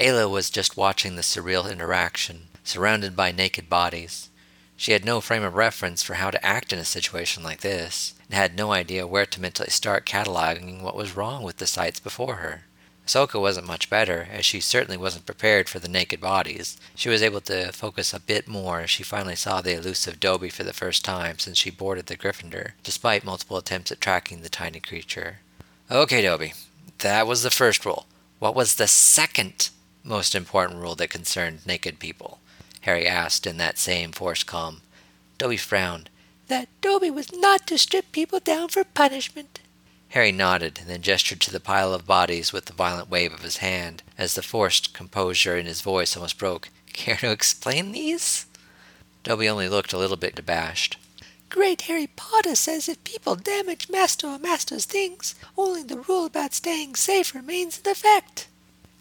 Aayla 0.00 0.30
was 0.30 0.48
just 0.48 0.78
watching 0.78 1.14
the 1.14 1.20
surreal 1.20 1.70
interaction, 1.70 2.48
surrounded 2.64 3.14
by 3.14 3.32
naked 3.32 3.68
bodies. 3.68 4.30
She 4.78 4.92
had 4.92 5.04
no 5.04 5.20
frame 5.20 5.42
of 5.42 5.56
reference 5.56 6.02
for 6.02 6.14
how 6.14 6.30
to 6.30 6.42
act 6.42 6.72
in 6.72 6.78
a 6.78 6.86
situation 6.86 7.42
like 7.42 7.60
this, 7.60 8.14
and 8.24 8.34
had 8.34 8.56
no 8.56 8.72
idea 8.72 9.06
where 9.06 9.26
to 9.26 9.42
mentally 9.42 9.68
start 9.68 10.06
cataloging 10.06 10.80
what 10.80 10.96
was 10.96 11.14
wrong 11.14 11.42
with 11.42 11.58
the 11.58 11.66
sights 11.66 12.00
before 12.00 12.36
her. 12.36 12.62
Ahsoka 13.08 13.40
wasn't 13.40 13.66
much 13.66 13.88
better, 13.88 14.28
as 14.30 14.44
she 14.44 14.60
certainly 14.60 14.98
wasn't 14.98 15.24
prepared 15.24 15.66
for 15.66 15.78
the 15.78 15.88
naked 15.88 16.20
bodies. 16.20 16.76
She 16.94 17.08
was 17.08 17.22
able 17.22 17.40
to 17.40 17.72
focus 17.72 18.12
a 18.12 18.20
bit 18.20 18.46
more 18.46 18.80
as 18.80 18.90
she 18.90 19.02
finally 19.02 19.34
saw 19.34 19.62
the 19.62 19.72
elusive 19.72 20.20
Dobby 20.20 20.50
for 20.50 20.62
the 20.62 20.74
first 20.74 21.06
time 21.06 21.38
since 21.38 21.56
she 21.56 21.70
boarded 21.70 22.04
the 22.04 22.18
Gryffindor, 22.18 22.72
despite 22.84 23.24
multiple 23.24 23.56
attempts 23.56 23.90
at 23.90 24.02
tracking 24.02 24.42
the 24.42 24.50
tiny 24.50 24.78
creature. 24.78 25.38
Okay, 25.90 26.20
Dobby, 26.20 26.52
that 26.98 27.26
was 27.26 27.42
the 27.42 27.50
first 27.50 27.86
rule. 27.86 28.04
What 28.40 28.54
was 28.54 28.74
the 28.74 28.86
second 28.86 29.70
most 30.04 30.34
important 30.34 30.78
rule 30.78 30.94
that 30.96 31.08
concerned 31.08 31.60
naked 31.66 31.98
people? 31.98 32.40
Harry 32.82 33.06
asked 33.06 33.46
in 33.46 33.56
that 33.56 33.78
same 33.78 34.12
forced 34.12 34.46
calm. 34.46 34.82
Dobby 35.38 35.56
frowned. 35.56 36.10
That 36.48 36.68
Dobby 36.82 37.10
was 37.10 37.32
not 37.32 37.66
to 37.68 37.78
strip 37.78 38.12
people 38.12 38.38
down 38.38 38.68
for 38.68 38.84
punishment. 38.84 39.60
Harry 40.10 40.32
nodded 40.32 40.78
and 40.80 40.88
then 40.88 41.02
gestured 41.02 41.40
to 41.40 41.50
the 41.50 41.60
pile 41.60 41.92
of 41.92 42.06
bodies 42.06 42.52
with 42.52 42.68
a 42.70 42.72
violent 42.72 43.10
wave 43.10 43.32
of 43.32 43.42
his 43.42 43.58
hand, 43.58 44.02
as 44.16 44.34
the 44.34 44.42
forced 44.42 44.94
composure 44.94 45.56
in 45.56 45.66
his 45.66 45.82
voice 45.82 46.16
almost 46.16 46.38
broke. 46.38 46.70
Care 46.92 47.16
to 47.16 47.30
explain 47.30 47.92
these? 47.92 48.46
Dobby 49.22 49.48
only 49.48 49.68
looked 49.68 49.92
a 49.92 49.98
little 49.98 50.16
bit 50.16 50.38
abashed. 50.38 50.96
Great 51.50 51.82
Harry 51.82 52.08
Potter 52.14 52.54
says 52.54 52.88
if 52.88 53.02
people 53.04 53.34
damage 53.34 53.88
Master 53.88 54.26
or 54.26 54.38
Master's 54.38 54.84
things, 54.84 55.34
only 55.56 55.82
the 55.82 55.98
rule 55.98 56.26
about 56.26 56.54
staying 56.54 56.94
safe 56.94 57.34
remains 57.34 57.78
in 57.78 57.90
effect. 57.90 58.48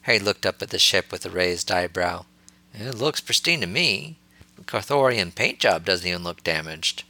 Harry 0.04 0.20
looked 0.20 0.46
up 0.46 0.62
at 0.62 0.70
the 0.70 0.80
ship 0.80 1.12
with 1.12 1.26
a 1.26 1.30
raised 1.30 1.72
eyebrow. 1.72 2.26
It 2.74 2.96
looks 2.96 3.22
pristine 3.22 3.62
to 3.62 3.68
me. 3.68 4.18
The 4.56 4.64
Carthorian 4.64 5.34
paint 5.34 5.60
job 5.60 5.86
doesn't 5.86 6.08
even 6.08 6.24
look 6.24 6.44
damaged. 6.44 7.04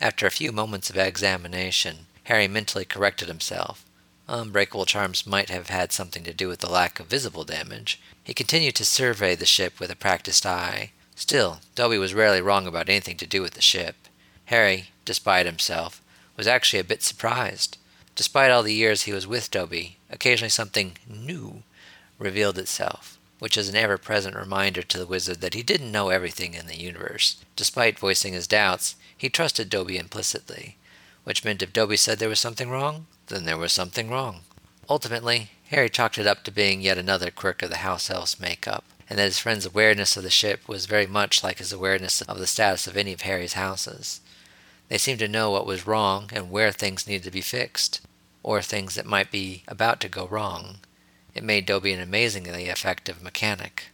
After 0.00 0.26
a 0.26 0.30
few 0.30 0.50
moments 0.50 0.90
of 0.90 0.96
examination, 0.96 2.06
Harry 2.24 2.48
mentally 2.48 2.84
corrected 2.84 3.28
himself. 3.28 3.84
Unbreakable 4.28 4.86
charms 4.86 5.26
might 5.26 5.50
have 5.50 5.68
had 5.68 5.92
something 5.92 6.24
to 6.24 6.32
do 6.32 6.48
with 6.48 6.60
the 6.60 6.70
lack 6.70 6.98
of 6.98 7.06
visible 7.06 7.44
damage. 7.44 8.00
He 8.22 8.32
continued 8.32 8.74
to 8.76 8.84
survey 8.84 9.34
the 9.34 9.44
ship 9.44 9.78
with 9.78 9.90
a 9.90 9.96
practiced 9.96 10.46
eye. 10.46 10.92
Still, 11.14 11.60
Dobby 11.74 11.98
was 11.98 12.14
rarely 12.14 12.40
wrong 12.40 12.66
about 12.66 12.88
anything 12.88 13.18
to 13.18 13.26
do 13.26 13.42
with 13.42 13.52
the 13.52 13.60
ship. 13.60 13.96
Harry, 14.46 14.90
despite 15.04 15.44
himself, 15.44 16.02
was 16.36 16.46
actually 16.46 16.78
a 16.78 16.84
bit 16.84 17.02
surprised. 17.02 17.76
Despite 18.16 18.50
all 18.50 18.62
the 18.62 18.72
years 18.72 19.02
he 19.02 19.12
was 19.12 19.26
with 19.26 19.50
Dobby, 19.50 19.98
occasionally 20.10 20.48
something 20.48 20.96
new 21.06 21.62
revealed 22.18 22.58
itself, 22.58 23.18
which 23.38 23.58
is 23.58 23.68
an 23.68 23.76
ever 23.76 23.98
present 23.98 24.34
reminder 24.34 24.82
to 24.82 24.98
the 24.98 25.06
wizard 25.06 25.42
that 25.42 25.54
he 25.54 25.62
didn't 25.62 25.92
know 25.92 26.08
everything 26.08 26.54
in 26.54 26.66
the 26.66 26.80
universe. 26.80 27.36
Despite 27.56 27.98
voicing 27.98 28.32
his 28.32 28.46
doubts, 28.46 28.96
he 29.16 29.28
trusted 29.28 29.68
Dobby 29.68 29.98
implicitly 29.98 30.78
which 31.24 31.44
meant 31.44 31.62
if 31.62 31.72
Dobby 31.72 31.96
said 31.96 32.18
there 32.18 32.28
was 32.28 32.40
something 32.40 32.70
wrong, 32.70 33.06
then 33.26 33.44
there 33.44 33.58
was 33.58 33.72
something 33.72 34.08
wrong. 34.10 34.40
Ultimately, 34.88 35.50
Harry 35.68 35.88
chalked 35.88 36.18
it 36.18 36.26
up 36.26 36.44
to 36.44 36.50
being 36.50 36.80
yet 36.80 36.98
another 36.98 37.30
quirk 37.30 37.62
of 37.62 37.70
the 37.70 37.78
house 37.78 38.10
elf's 38.10 38.38
makeup, 38.38 38.84
and 39.08 39.18
that 39.18 39.24
his 39.24 39.38
friend's 39.38 39.66
awareness 39.66 40.16
of 40.16 40.22
the 40.22 40.30
ship 40.30 40.68
was 40.68 40.86
very 40.86 41.06
much 41.06 41.42
like 41.42 41.58
his 41.58 41.72
awareness 41.72 42.20
of 42.22 42.38
the 42.38 42.46
status 42.46 42.86
of 42.86 42.96
any 42.96 43.12
of 43.12 43.22
Harry's 43.22 43.54
houses. 43.54 44.20
They 44.88 44.98
seemed 44.98 45.18
to 45.20 45.28
know 45.28 45.50
what 45.50 45.66
was 45.66 45.86
wrong 45.86 46.30
and 46.32 46.50
where 46.50 46.70
things 46.70 47.06
needed 47.06 47.24
to 47.24 47.30
be 47.30 47.40
fixed, 47.40 48.00
or 48.42 48.60
things 48.60 48.94
that 48.94 49.06
might 49.06 49.30
be 49.30 49.64
about 49.66 50.00
to 50.00 50.08
go 50.08 50.26
wrong. 50.26 50.78
It 51.34 51.42
made 51.42 51.66
Dobby 51.66 51.92
an 51.92 52.00
amazingly 52.00 52.66
effective 52.66 53.22
mechanic. 53.22 53.86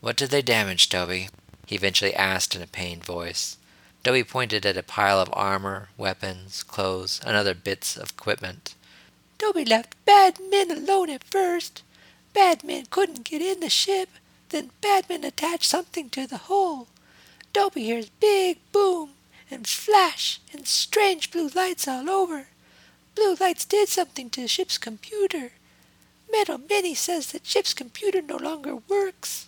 What 0.00 0.16
did 0.16 0.30
they 0.30 0.42
damage, 0.42 0.88
Dobby? 0.88 1.28
he 1.66 1.74
eventually 1.74 2.14
asked 2.14 2.54
in 2.54 2.62
a 2.62 2.66
pained 2.66 3.04
voice. 3.04 3.56
Dobby 4.02 4.24
pointed 4.24 4.66
at 4.66 4.76
a 4.76 4.82
pile 4.82 5.20
of 5.20 5.30
armor, 5.32 5.90
weapons, 5.96 6.64
clothes, 6.64 7.20
and 7.24 7.36
other 7.36 7.54
bits 7.54 7.96
of 7.96 8.10
equipment. 8.10 8.74
Dobby 9.38 9.64
left 9.64 9.94
bad 10.04 10.38
men 10.50 10.70
alone 10.70 11.08
at 11.08 11.22
first. 11.22 11.82
Bad 12.34 12.64
men 12.64 12.86
couldn't 12.90 13.24
get 13.24 13.42
in 13.42 13.60
the 13.60 13.70
ship. 13.70 14.08
Then 14.48 14.70
bad 14.80 15.08
men 15.08 15.22
attached 15.22 15.70
something 15.70 16.10
to 16.10 16.26
the 16.26 16.36
hull. 16.36 16.88
Dobby 17.52 17.84
hears 17.84 18.08
big 18.08 18.58
boom 18.72 19.10
and 19.50 19.68
flash 19.68 20.40
and 20.52 20.66
strange 20.66 21.30
blue 21.30 21.48
lights 21.54 21.86
all 21.86 22.10
over. 22.10 22.48
Blue 23.14 23.36
lights 23.38 23.64
did 23.64 23.88
something 23.88 24.30
to 24.30 24.42
the 24.42 24.48
ship's 24.48 24.78
computer. 24.78 25.52
Metal 26.30 26.58
Minnie 26.58 26.94
says 26.94 27.30
that 27.32 27.46
ship's 27.46 27.74
computer 27.74 28.22
no 28.22 28.36
longer 28.36 28.76
works. 28.88 29.46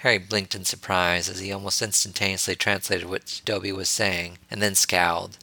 Harry 0.00 0.16
blinked 0.16 0.54
in 0.54 0.64
surprise 0.64 1.28
as 1.28 1.40
he 1.40 1.52
almost 1.52 1.82
instantaneously 1.82 2.56
translated 2.56 3.06
what 3.06 3.42
Dobby 3.44 3.70
was 3.70 3.90
saying, 3.90 4.38
and 4.50 4.62
then 4.62 4.74
scowled. 4.74 5.36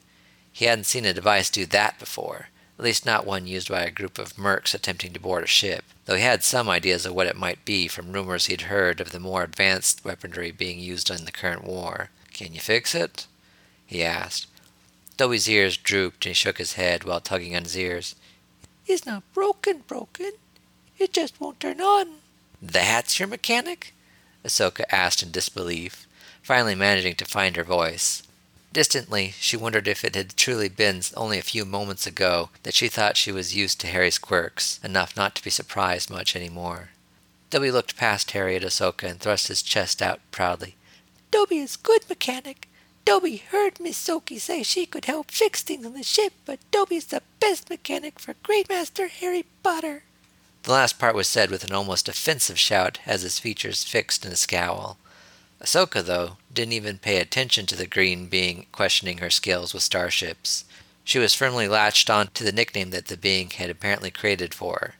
He 0.51 0.65
hadn't 0.65 0.85
seen 0.85 1.05
a 1.05 1.13
device 1.13 1.51
do 1.51 1.67
that 1.67 1.99
before, 1.99 2.49
at 2.79 2.83
least 2.83 3.05
not 3.05 3.23
one 3.23 3.45
used 3.45 3.69
by 3.69 3.83
a 3.83 3.91
group 3.91 4.17
of 4.17 4.35
mercs 4.35 4.73
attempting 4.73 5.13
to 5.13 5.19
board 5.19 5.43
a 5.43 5.47
ship, 5.47 5.83
though 6.05 6.15
he 6.15 6.23
had 6.23 6.43
some 6.43 6.69
ideas 6.69 7.05
of 7.05 7.13
what 7.13 7.27
it 7.27 7.37
might 7.37 7.65
be 7.65 7.87
from 7.87 8.11
rumors 8.11 8.47
he'd 8.47 8.61
heard 8.61 8.99
of 8.99 9.11
the 9.11 9.19
more 9.19 9.43
advanced 9.43 10.03
weaponry 10.03 10.49
being 10.49 10.79
used 10.79 11.11
in 11.11 11.25
the 11.25 11.31
current 11.31 11.63
war. 11.63 12.09
Can 12.33 12.55
you 12.55 12.59
fix 12.59 12.95
it? 12.95 13.27
he 13.85 14.03
asked. 14.03 14.47
Dobby's 15.17 15.47
ears 15.47 15.77
drooped 15.77 16.25
and 16.25 16.31
he 16.31 16.33
shook 16.33 16.57
his 16.57 16.73
head 16.73 17.03
while 17.03 17.21
tugging 17.21 17.55
on 17.55 17.61
his 17.61 17.77
ears. 17.77 18.15
It's 18.87 19.05
not 19.05 19.21
broken, 19.35 19.83
broken. 19.85 20.31
It 20.97 21.13
just 21.13 21.39
won't 21.39 21.59
turn 21.59 21.79
on. 21.79 22.07
That's 22.59 23.19
your 23.19 23.27
mechanic? 23.27 23.93
Ahsoka 24.47 24.85
asked 24.89 25.21
in 25.21 25.31
disbelief, 25.31 26.07
finally 26.41 26.75
managing 26.75 27.15
to 27.15 27.25
find 27.25 27.55
her 27.55 27.63
voice. 27.63 28.23
Distantly, 28.73 29.33
she 29.39 29.57
wondered 29.57 29.87
if 29.87 30.03
it 30.03 30.15
had 30.15 30.35
truly 30.35 30.69
been 30.69 31.01
only 31.15 31.39
a 31.39 31.43
few 31.43 31.65
moments 31.65 32.07
ago 32.07 32.49
that 32.63 32.73
she 32.73 32.87
thought 32.87 33.17
she 33.17 33.31
was 33.31 33.55
used 33.55 33.79
to 33.81 33.87
Harry's 33.87 34.17
quirks, 34.17 34.79
enough 34.83 35.15
not 35.15 35.35
to 35.35 35.43
be 35.43 35.49
surprised 35.49 36.09
much 36.09 36.35
any 36.35 36.49
more. 36.49 36.89
Dobby 37.49 37.71
looked 37.71 37.97
past 37.97 38.31
Harry 38.31 38.55
at 38.55 38.61
Ahsoka 38.61 39.09
and 39.09 39.19
thrust 39.19 39.47
his 39.47 39.61
chest 39.61 40.01
out 40.01 40.19
proudly. 40.31 40.75
Dobby 41.31 41.59
is 41.59 41.75
good 41.75 42.07
mechanic. 42.09 42.67
Dobby 43.05 43.37
heard 43.37 43.79
Miss 43.79 43.97
Soki 43.97 44.39
say 44.39 44.63
she 44.63 44.85
could 44.85 45.05
help 45.05 45.31
fix 45.31 45.61
things 45.61 45.85
on 45.85 45.93
the 45.93 46.03
ship, 46.03 46.33
but 46.45 46.59
Dobby's 46.71 47.05
the 47.05 47.23
best 47.39 47.69
mechanic 47.69 48.19
for 48.19 48.35
Great 48.43 48.67
Master 48.67 49.07
Harry 49.07 49.45
Potter. 49.63 50.03
The 50.67 50.73
last 50.73 50.99
part 50.99 51.15
was 51.15 51.29
said 51.29 51.49
with 51.49 51.63
an 51.63 51.71
almost 51.71 52.09
offensive 52.09 52.59
shout 52.59 52.99
as 53.05 53.21
his 53.21 53.39
features 53.39 53.85
fixed 53.85 54.25
in 54.25 54.33
a 54.33 54.35
scowl. 54.35 54.97
Ahsoka, 55.61 56.03
though, 56.03 56.35
didn't 56.53 56.73
even 56.73 56.97
pay 56.97 57.19
attention 57.19 57.65
to 57.67 57.75
the 57.77 57.87
green 57.87 58.25
being 58.27 58.65
questioning 58.73 59.19
her 59.19 59.29
skills 59.29 59.73
with 59.73 59.81
starships. 59.81 60.65
She 61.05 61.19
was 61.19 61.33
firmly 61.33 61.69
latched 61.69 62.09
on 62.09 62.27
to 62.33 62.43
the 62.43 62.51
nickname 62.51 62.89
that 62.89 63.05
the 63.05 63.15
being 63.15 63.49
had 63.51 63.69
apparently 63.69 64.11
created 64.11 64.53
for 64.53 64.77
her. 64.81 64.95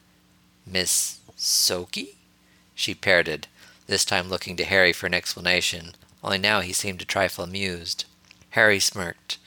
Miss 0.65 1.19
Soki? 1.37 2.15
She 2.73 2.95
parroted, 2.95 3.47
this 3.87 4.05
time 4.05 4.29
looking 4.29 4.55
to 4.55 4.63
Harry 4.63 4.93
for 4.93 5.07
an 5.07 5.13
explanation, 5.13 5.95
only 6.23 6.37
now 6.37 6.61
he 6.61 6.71
seemed 6.71 7.01
a 7.01 7.05
trifle 7.05 7.43
amused. 7.43 8.05
Harry 8.51 8.79
smirked. 8.79 9.37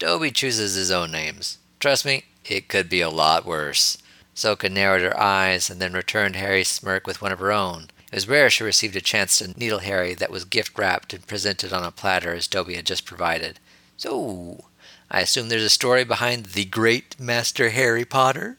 Dobby 0.00 0.32
chooses 0.32 0.74
his 0.74 0.90
own 0.90 1.12
names. 1.12 1.58
Trust 1.78 2.04
me, 2.04 2.24
it 2.44 2.66
could 2.66 2.88
be 2.88 3.00
a 3.00 3.08
lot 3.08 3.46
worse. 3.46 3.98
Ahsoka 4.40 4.70
narrowed 4.70 5.02
her 5.02 5.20
eyes 5.20 5.68
and 5.68 5.82
then 5.82 5.92
returned 5.92 6.34
Harry's 6.34 6.68
smirk 6.68 7.06
with 7.06 7.20
one 7.20 7.30
of 7.30 7.40
her 7.40 7.52
own. 7.52 7.90
It 8.10 8.14
was 8.14 8.26
rare 8.26 8.48
she 8.48 8.64
received 8.64 8.96
a 8.96 9.02
chance 9.02 9.36
to 9.38 9.58
needle 9.58 9.80
Harry 9.80 10.14
that 10.14 10.30
was 10.30 10.46
gift 10.46 10.78
wrapped 10.78 11.12
and 11.12 11.26
presented 11.26 11.74
on 11.74 11.84
a 11.84 11.90
platter 11.90 12.32
as 12.32 12.46
Dobby 12.46 12.76
had 12.76 12.86
just 12.86 13.04
provided. 13.04 13.60
So, 13.98 14.64
I 15.10 15.20
assume 15.20 15.50
there's 15.50 15.62
a 15.62 15.68
story 15.68 16.04
behind 16.04 16.46
the 16.46 16.64
great 16.64 17.20
Master 17.20 17.68
Harry 17.68 18.06
Potter? 18.06 18.56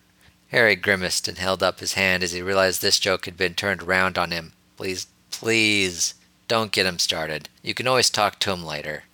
Harry 0.50 0.75
grimaced 0.75 1.27
and 1.27 1.39
held 1.39 1.63
up 1.63 1.79
his 1.79 1.93
hand 1.93 2.21
as 2.21 2.31
he 2.31 2.43
realized 2.43 2.83
this 2.83 3.00
joke 3.00 3.25
had 3.25 3.35
been 3.35 3.55
turned 3.55 3.81
around 3.81 4.19
on 4.19 4.29
him. 4.29 4.53
Please, 4.77 5.07
please, 5.31 6.13
don't 6.47 6.71
get 6.71 6.85
him 6.85 7.00
started. 7.00 7.50
You 7.63 7.73
can 7.73 7.88
always 7.88 8.11
talk 8.11 8.38
to 8.41 8.51
him 8.51 8.63
later. 8.63 9.05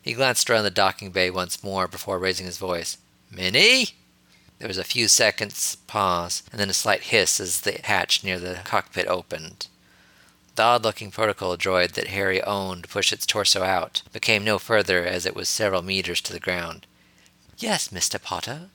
He 0.00 0.14
glanced 0.14 0.48
around 0.48 0.64
the 0.64 0.70
docking 0.70 1.10
bay 1.10 1.28
once 1.28 1.62
more 1.62 1.86
before 1.86 2.18
raising 2.18 2.46
his 2.46 2.56
voice. 2.56 2.96
Minnie? 3.30 3.88
There 4.58 4.68
was 4.68 4.78
a 4.78 4.84
few 4.84 5.06
seconds 5.06 5.76
pause, 5.86 6.42
and 6.50 6.60
then 6.60 6.70
a 6.70 6.74
slight 6.74 7.04
hiss 7.04 7.38
as 7.38 7.60
the 7.60 7.80
hatch 7.84 8.24
near 8.24 8.38
the 8.38 8.60
cockpit 8.64 9.06
opened. 9.06 9.68
The 10.56 10.64
odd 10.64 10.82
looking 10.82 11.12
protocol 11.12 11.56
droid 11.56 11.92
that 11.92 12.08
Harry 12.08 12.42
owned 12.42 12.88
pushed 12.88 13.12
its 13.12 13.24
torso 13.24 13.62
out, 13.62 14.02
but 14.12 14.22
came 14.22 14.42
no 14.42 14.58
further 14.58 15.04
as 15.06 15.24
it 15.24 15.36
was 15.36 15.48
several 15.48 15.82
meters 15.82 16.20
to 16.22 16.32
the 16.32 16.40
ground. 16.40 16.86
Yes, 17.58 17.88
Mr. 17.88 18.20
Potter? 18.20 18.70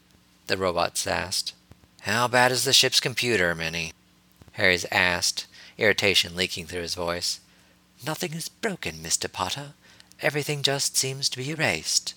The 0.48 0.56
robots 0.56 1.06
asked. 1.06 1.54
How 2.02 2.30
bad 2.30 2.54
is 2.54 2.64
the 2.64 2.72
ship's 2.72 3.02
computer, 3.02 3.54
Minnie? 3.54 3.92
Harry's 4.54 4.86
asked, 4.92 5.48
irritation 5.78 6.36
leaking 6.36 6.68
through 6.68 6.84
his 6.84 6.96
voice. 6.96 7.42
Nothing 8.06 8.34
is 8.34 8.48
broken, 8.48 8.96
Mr. 8.96 9.30
Potter. 9.30 9.74
Everything 10.22 10.64
just 10.64 10.96
seems 10.96 11.28
to 11.30 11.38
be 11.38 11.50
erased. 11.50 12.14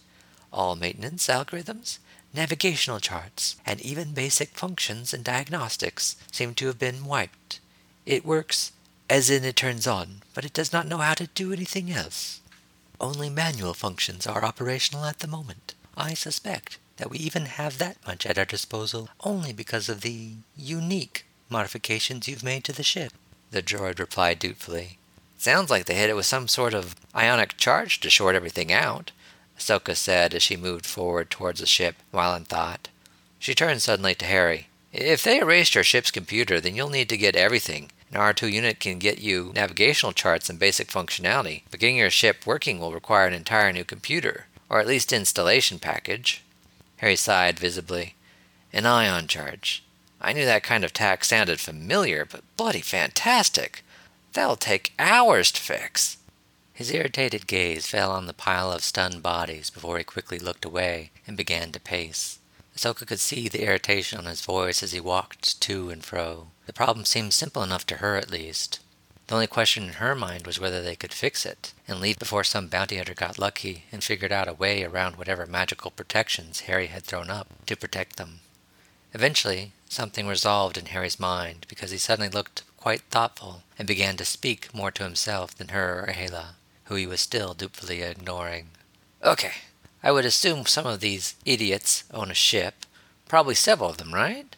All 0.53 0.77
maintenance 0.77 1.27
algorithms, 1.27 1.99
navigational 2.37 3.01
charts, 3.01 3.57
and 3.65 3.81
even 3.81 4.13
basic 4.13 4.51
functions 4.51 5.13
and 5.13 5.25
diagnostics 5.25 6.17
seem 6.31 6.55
to 6.55 6.67
have 6.67 6.79
been 6.79 7.05
wiped. 7.05 7.59
It 8.05 8.25
works 8.25 8.73
as 9.09 9.31
in 9.31 9.45
it 9.45 9.57
turns 9.57 9.87
on, 9.87 10.23
but 10.35 10.45
it 10.45 10.53
does 10.53 10.73
not 10.73 10.87
know 10.87 10.99
how 10.99 11.15
to 11.15 11.29
do 11.29 11.53
anything 11.53 11.91
else. 11.91 12.41
Only 13.01 13.31
manual 13.31 13.75
functions 13.75 14.27
are 14.27 14.45
operational 14.45 15.05
at 15.05 15.21
the 15.21 15.29
moment. 15.29 15.75
I 15.97 16.15
suspect 16.15 16.79
that 16.97 17.11
we 17.11 17.19
even 17.19 17.47
have 17.47 17.79
that 17.79 17.99
much 18.07 18.27
at 18.27 18.39
our 18.39 18.45
disposal 18.45 19.09
only 19.21 19.53
because 19.53 19.89
of 19.89 20.01
the 20.01 20.33
unique 20.57 21.25
modifications 21.49 22.27
you've 22.27 22.45
made 22.45 22.65
to 22.65 22.73
the 22.73 22.83
ship. 22.83 23.13
The 23.51 23.63
droid 23.63 23.99
replied 23.99 24.39
dutifully. 24.39 24.99
Sounds 25.39 25.71
like 25.71 25.85
they 25.85 25.95
hit 25.95 26.11
it 26.11 26.17
with 26.17 26.27
some 26.27 26.49
sort 26.49 26.75
of 26.75 26.97
ionic 27.15 27.57
charge 27.57 28.01
to 28.01 28.11
short 28.11 28.35
everything 28.35 28.73
out, 28.73 29.13
Ahsoka 29.59 29.97
said 29.97 30.35
as 30.35 30.43
she 30.43 30.57
moved 30.57 30.87
forward 30.87 31.31
towards 31.31 31.61
the 31.61 31.67
ship, 31.67 31.97
while 32.11 32.35
in 32.35 32.45
thought. 32.45 32.89
She 33.39 33.55
turned 33.55 33.83
suddenly 33.83 34.15
to 34.17 34.25
Harry. 34.25 34.69
If 34.93 35.23
they 35.23 35.39
erased 35.39 35.75
your 35.75 35.85
ship's 35.85 36.11
computer, 36.11 36.61
then 36.61 36.75
you'll 36.75 36.91
need 36.91 37.09
to 37.11 37.17
get 37.17 37.37
everything. 37.37 37.91
An 38.11 38.21
R2 38.21 38.53
unit 38.53 38.81
can 38.81 38.99
get 38.99 39.19
you 39.19 39.53
navigational 39.55 40.13
charts 40.13 40.49
and 40.49 40.59
basic 40.59 40.89
functionality, 40.89 41.63
but 41.71 41.81
getting 41.81 41.97
your 41.97 42.11
ship 42.11 42.47
working 42.47 42.79
will 42.79 42.93
require 42.93 43.27
an 43.27 43.35
entire 43.35 43.73
new 43.73 43.85
computer, 43.85 44.47
or 44.69 44.81
at 44.81 44.87
least 44.87 45.13
installation 45.13 45.79
package. 45.79 46.43
Harry 46.99 47.17
sighed 47.17 47.59
visibly. 47.59 48.15
An 48.73 48.87
ion 48.87 49.27
charge. 49.27 49.83
I 50.21 50.33
knew 50.33 50.45
that 50.45 50.63
kind 50.63 50.85
of 50.85 50.93
tack 50.93 51.25
sounded 51.25 51.61
familiar, 51.61 52.25
but 52.25 52.43
bloody 52.57 52.81
fantastic. 52.81 53.85
That'll 54.33 54.57
take 54.57 54.93
hours 54.99 55.53
to 55.53 55.61
fix. 55.61 56.17
His 56.77 56.91
irritated 56.91 57.47
gaze 57.47 57.87
fell 57.87 58.13
on 58.13 58.27
the 58.27 58.35
pile 58.35 58.71
of 58.71 58.85
stunned 58.85 59.23
bodies 59.23 59.71
before 59.71 59.97
he 59.97 60.05
quickly 60.05 60.39
looked 60.39 60.63
away 60.63 61.11
and 61.27 61.35
began 61.35 61.73
to 61.73 61.81
pace. 61.81 62.39
Ahsoka 62.77 63.07
could 63.07 63.19
see 63.19 63.49
the 63.49 63.63
irritation 63.63 64.19
on 64.19 64.27
his 64.27 64.43
voice 64.43 64.83
as 64.83 64.93
he 64.93 65.01
walked 65.01 65.59
to 65.63 65.89
and 65.89 66.05
fro. 66.05 66.49
The 66.67 66.75
problem 66.75 67.07
seemed 67.07 67.33
simple 67.33 67.63
enough 67.63 67.87
to 67.87 67.97
her, 67.97 68.17
at 68.17 68.31
least. 68.31 68.81
The 69.27 69.35
only 69.37 69.47
question 69.47 69.85
in 69.85 69.93
her 69.95 70.15
mind 70.15 70.47
was 70.47 70.61
whether 70.61 70.83
they 70.83 70.97
could 70.97 71.15
fix 71.15 71.47
it, 71.47 71.73
and 71.89 71.99
leave 71.99 72.19
before 72.19 72.45
some 72.45 72.69
bounty 72.69 72.99
hunter 72.99 73.15
got 73.15 73.39
lucky 73.39 73.85
and 73.91 74.05
figured 74.05 74.31
out 74.31 74.47
a 74.47 74.53
way 74.53 74.85
around 74.85 75.17
whatever 75.17 75.47
magical 75.47 75.91
protections 75.91 76.61
Harry 76.69 76.89
had 76.89 77.05
thrown 77.05 77.31
up 77.31 77.49
to 77.65 77.75
protect 77.75 78.17
them. 78.17 78.41
Eventually, 79.15 79.73
something 79.89 80.27
resolved 80.27 80.77
in 80.77 80.87
Harry's 80.87 81.19
mind 81.19 81.65
because 81.71 81.91
he 81.91 81.97
suddenly 81.97 82.29
looked 82.29 82.65
quite 82.77 83.01
thoughtful 83.11 83.63
and 83.79 83.89
began 83.89 84.19
to 84.19 84.27
speak 84.27 84.75
more 84.75 84.91
to 84.91 85.05
himself 85.05 85.57
than 85.57 85.69
her 85.69 86.05
or 86.05 86.13
Aayla, 86.13 86.49
who 86.87 86.95
he 86.95 87.07
was 87.07 87.21
still 87.21 87.55
dutifully 87.55 88.03
ignoring. 88.03 88.69
Okay, 89.23 89.53
I 90.03 90.13
would 90.13 90.25
assume 90.25 90.67
some 90.67 90.87
of 90.87 91.01
these 91.01 91.35
idiots 91.45 92.05
own 92.13 92.31
a 92.31 92.35
ship. 92.35 92.87
Probably 93.29 93.55
several 93.55 93.91
of 93.91 93.99
them, 93.99 94.15
right? 94.15 94.55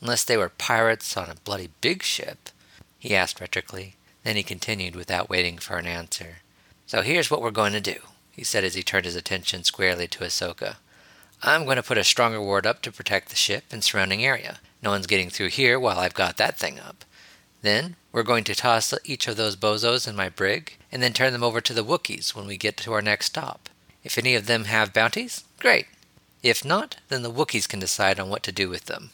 Unless 0.00 0.24
they 0.24 0.36
were 0.36 0.48
pirates 0.48 1.16
on 1.16 1.30
a 1.30 1.34
bloody 1.34 1.70
big 1.80 2.02
ship, 2.02 2.50
he 2.98 3.14
asked 3.14 3.40
rhetorically. 3.40 3.96
Then 4.24 4.36
he 4.36 4.42
continued 4.42 4.94
without 4.94 5.28
waiting 5.28 5.58
for 5.58 5.76
an 5.76 5.86
answer. 5.86 6.38
So 6.86 7.02
here's 7.02 7.30
what 7.30 7.42
we're 7.42 7.50
going 7.50 7.72
to 7.72 7.80
do, 7.80 7.96
he 8.30 8.44
said 8.44 8.64
as 8.64 8.74
he 8.74 8.82
turned 8.82 9.04
his 9.04 9.16
attention 9.16 9.64
squarely 9.64 10.06
to 10.08 10.24
Ahsoka. 10.24 10.76
I'm 11.42 11.64
going 11.64 11.76
to 11.76 11.82
put 11.82 11.98
a 11.98 12.04
stronger 12.04 12.40
ward 12.40 12.66
up 12.66 12.82
to 12.82 12.92
protect 12.92 13.30
the 13.30 13.36
ship 13.36 13.64
and 13.72 13.82
surrounding 13.82 14.24
area. 14.24 14.60
No 14.82 14.90
one's 14.90 15.08
getting 15.08 15.30
through 15.30 15.48
here 15.48 15.80
while 15.80 15.98
I've 15.98 16.14
got 16.14 16.36
that 16.36 16.56
thing 16.56 16.78
up. 16.78 17.04
Then 17.62 17.96
we're 18.10 18.22
going 18.24 18.44
to 18.44 18.54
toss 18.54 18.92
each 19.04 19.26
of 19.26 19.36
those 19.36 19.56
bozos 19.56 20.06
in 20.06 20.14
my 20.14 20.28
brig, 20.28 20.76
and 20.90 21.02
then 21.02 21.12
turn 21.12 21.32
them 21.32 21.44
over 21.44 21.60
to 21.60 21.72
the 21.72 21.84
Wookiees 21.84 22.34
when 22.34 22.46
we 22.46 22.56
get 22.56 22.76
to 22.78 22.92
our 22.92 23.02
next 23.02 23.26
stop. 23.26 23.68
If 24.04 24.18
any 24.18 24.34
of 24.34 24.46
them 24.46 24.64
have 24.64 24.92
bounties, 24.92 25.44
great. 25.60 25.86
If 26.42 26.64
not, 26.64 26.96
then 27.08 27.22
the 27.22 27.30
Wookiees 27.30 27.68
can 27.68 27.78
decide 27.78 28.18
on 28.18 28.28
what 28.28 28.42
to 28.42 28.52
do 28.52 28.68
with 28.68 28.86
them. 28.86 29.10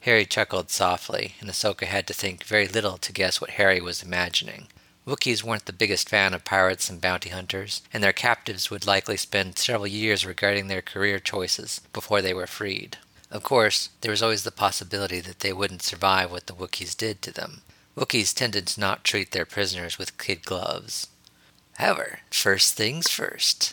Harry 0.00 0.26
chuckled 0.26 0.70
softly, 0.70 1.34
and 1.40 1.48
Ahsoka 1.48 1.86
had 1.86 2.06
to 2.06 2.14
think 2.14 2.44
very 2.44 2.68
little 2.68 2.98
to 2.98 3.12
guess 3.12 3.40
what 3.40 3.50
Harry 3.50 3.80
was 3.80 4.02
imagining. 4.02 4.68
Wookiees 5.06 5.42
weren't 5.42 5.64
the 5.64 5.72
biggest 5.72 6.08
fan 6.08 6.34
of 6.34 6.44
pirates 6.44 6.90
and 6.90 7.00
bounty 7.00 7.30
hunters, 7.30 7.80
and 7.92 8.04
their 8.04 8.12
captives 8.12 8.70
would 8.70 8.86
likely 8.86 9.16
spend 9.16 9.58
several 9.58 9.86
years 9.86 10.26
regretting 10.26 10.68
their 10.68 10.82
career 10.82 11.18
choices 11.18 11.80
before 11.92 12.20
they 12.20 12.34
were 12.34 12.46
freed. 12.46 12.98
Of 13.30 13.42
course, 13.42 13.88
there 14.02 14.10
was 14.10 14.22
always 14.22 14.44
the 14.44 14.52
possibility 14.52 15.20
that 15.20 15.40
they 15.40 15.52
wouldn't 15.52 15.82
survive 15.82 16.30
what 16.30 16.46
the 16.46 16.54
Wookiees 16.54 16.96
did 16.96 17.22
to 17.22 17.32
them. 17.32 17.62
Wookiees 17.96 18.34
tended 18.34 18.66
to 18.66 18.80
not 18.80 19.04
treat 19.04 19.30
their 19.30 19.46
prisoners 19.46 19.98
with 19.98 20.18
kid 20.18 20.44
gloves. 20.44 21.08
However, 21.78 22.20
first 22.30 22.74
things 22.74 23.08
first. 23.08 23.72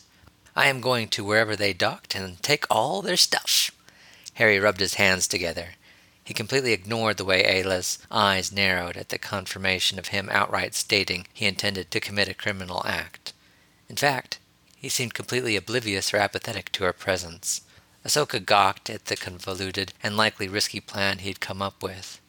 I 0.56 0.68
am 0.68 0.82
going 0.82 1.10
to 1.10 1.24
wherever 1.24 1.56
they 1.56 1.74
docked 1.74 2.16
and 2.16 2.42
take 2.42 2.66
all 2.70 3.02
their 3.02 3.18
stuff. 3.18 3.72
Harry 4.36 4.60
rubbed 4.60 4.80
his 4.80 4.96
hands 4.96 5.28
together. 5.28 5.70
He 6.24 6.34
completely 6.34 6.72
ignored 6.72 7.18
the 7.18 7.26
way 7.26 7.44
Aayla's 7.44 8.00
eyes 8.10 8.52
narrowed 8.52 8.96
at 8.96 9.10
the 9.10 9.18
confirmation 9.18 10.00
of 10.00 10.08
him 10.08 10.30
outright 10.32 10.74
stating 10.74 11.28
he 11.34 11.46
intended 11.46 11.92
to 11.92 12.00
commit 12.00 12.30
a 12.30 12.34
criminal 12.34 12.82
act. 12.86 13.34
In 13.90 13.98
fact, 13.98 14.40
he 14.78 14.88
seemed 14.88 15.14
completely 15.14 15.58
oblivious 15.58 16.14
or 16.14 16.18
apathetic 16.18 16.72
to 16.74 16.86
her 16.86 16.94
presence. 16.94 17.62
Ahsoka 18.06 18.44
gawked 18.44 18.90
at 18.90 19.06
the 19.06 19.18
convoluted 19.18 19.94
and 20.02 20.16
likely 20.16 20.48
risky 20.48 20.80
plan 20.80 21.20
he'd 21.20 21.42
come 21.42 21.62
up 21.62 21.84
with. 21.84 22.22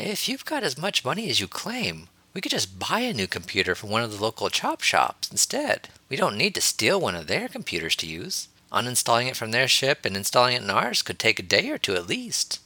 If 0.00 0.28
you've 0.28 0.44
got 0.44 0.62
as 0.62 0.78
much 0.78 1.04
money 1.04 1.28
as 1.28 1.40
you 1.40 1.48
claim, 1.48 2.06
we 2.32 2.40
could 2.40 2.52
just 2.52 2.78
buy 2.78 3.00
a 3.00 3.12
new 3.12 3.26
computer 3.26 3.74
from 3.74 3.90
one 3.90 4.04
of 4.04 4.12
the 4.12 4.22
local 4.22 4.48
chop 4.48 4.80
shops 4.80 5.28
instead. 5.28 5.88
We 6.08 6.16
don't 6.16 6.36
need 6.36 6.54
to 6.54 6.60
steal 6.60 7.00
one 7.00 7.16
of 7.16 7.26
their 7.26 7.48
computers 7.48 7.96
to 7.96 8.06
use. 8.06 8.46
Uninstalling 8.70 9.26
it 9.26 9.36
from 9.36 9.50
their 9.50 9.66
ship 9.66 10.04
and 10.04 10.16
installing 10.16 10.54
it 10.54 10.62
in 10.62 10.70
ours 10.70 11.02
could 11.02 11.18
take 11.18 11.40
a 11.40 11.42
day 11.42 11.68
or 11.68 11.78
two 11.78 11.96
at 11.96 12.06
least. 12.06 12.60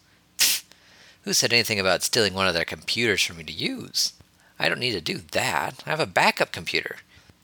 Who 1.23 1.33
said 1.33 1.55
anything 1.55 1.81
about 1.81 2.03
stealing 2.03 2.35
one 2.35 2.49
of 2.49 2.53
their 2.53 2.67
computers 2.67 3.23
for 3.23 3.33
me 3.33 3.45
to 3.45 3.53
use? 3.53 4.13
I 4.59 4.69
don't 4.69 4.81
need 4.81 4.93
to 4.93 5.01
do 5.01 5.17
that. 5.33 5.83
I 5.87 5.91
have 5.91 6.01
a 6.01 6.07
backup 6.07 6.53
computer. 6.53 6.97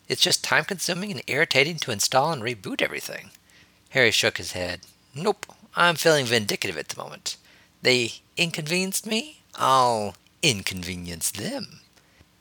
It's 0.06 0.20
just 0.20 0.44
time 0.44 0.66
consuming 0.66 1.12
and 1.12 1.22
irritating 1.26 1.76
to 1.78 1.92
install 1.92 2.30
and 2.30 2.42
reboot 2.42 2.82
everything. 2.82 3.30
Harry 3.90 4.10
shook 4.10 4.36
his 4.36 4.52
head. 4.52 4.80
Nope, 5.14 5.46
I'm 5.74 5.94
feeling 5.94 6.26
vindictive 6.26 6.76
at 6.76 6.88
the 6.88 7.02
moment. 7.02 7.38
They 7.80 8.16
inconvenienced 8.36 9.06
me? 9.06 9.37
I'll 9.58 10.14
inconvenience 10.40 11.32
them. 11.32 11.80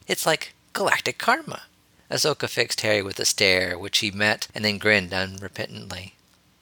It's 0.07 0.27
like 0.27 0.53
galactic 0.73 1.17
karma. 1.17 1.63
Ahsoka 2.11 2.47
fixed 2.47 2.81
Harry 2.81 3.01
with 3.01 3.19
a 3.19 3.25
stare, 3.25 3.77
which 3.77 3.97
he 3.97 4.11
met 4.11 4.47
and 4.53 4.63
then 4.63 4.77
grinned 4.77 5.11
unrepentantly. 5.11 6.11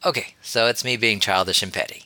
Okay, 0.06 0.36
so 0.41 0.68
it's 0.68 0.86
me 0.86 0.96
being 0.96 1.20
childish 1.20 1.62
and 1.62 1.74
petty. 1.74 2.06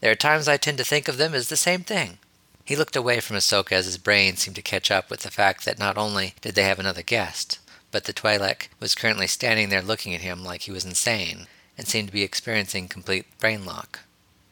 There 0.00 0.12
are 0.12 0.16
times 0.16 0.46
I 0.46 0.58
tend 0.58 0.76
to 0.78 0.84
think 0.84 1.08
of 1.08 1.16
them 1.16 1.34
as 1.34 1.48
the 1.48 1.56
same 1.56 1.80
thing. 1.80 2.18
He 2.66 2.76
looked 2.76 2.96
away 2.96 3.20
from 3.20 3.36
Ahsoka 3.36 3.72
as 3.72 3.86
his 3.86 3.96
brain 3.96 4.36
seemed 4.36 4.56
to 4.56 4.62
catch 4.62 4.90
up 4.90 5.08
with 5.08 5.20
the 5.20 5.30
fact 5.30 5.64
that 5.64 5.78
not 5.78 5.96
only 5.96 6.34
did 6.42 6.54
they 6.54 6.64
have 6.64 6.78
another 6.78 7.02
guest, 7.02 7.60
but 7.90 8.04
the 8.04 8.12
Twi'lek 8.12 8.68
was 8.78 8.94
currently 8.94 9.26
standing 9.26 9.70
there 9.70 9.80
looking 9.80 10.14
at 10.14 10.20
him 10.20 10.44
like 10.44 10.62
he 10.62 10.72
was 10.72 10.84
insane 10.84 11.46
and 11.78 11.88
seemed 11.88 12.08
to 12.08 12.12
be 12.12 12.22
experiencing 12.22 12.88
complete 12.88 13.26
brain 13.38 13.64
lock. 13.64 14.00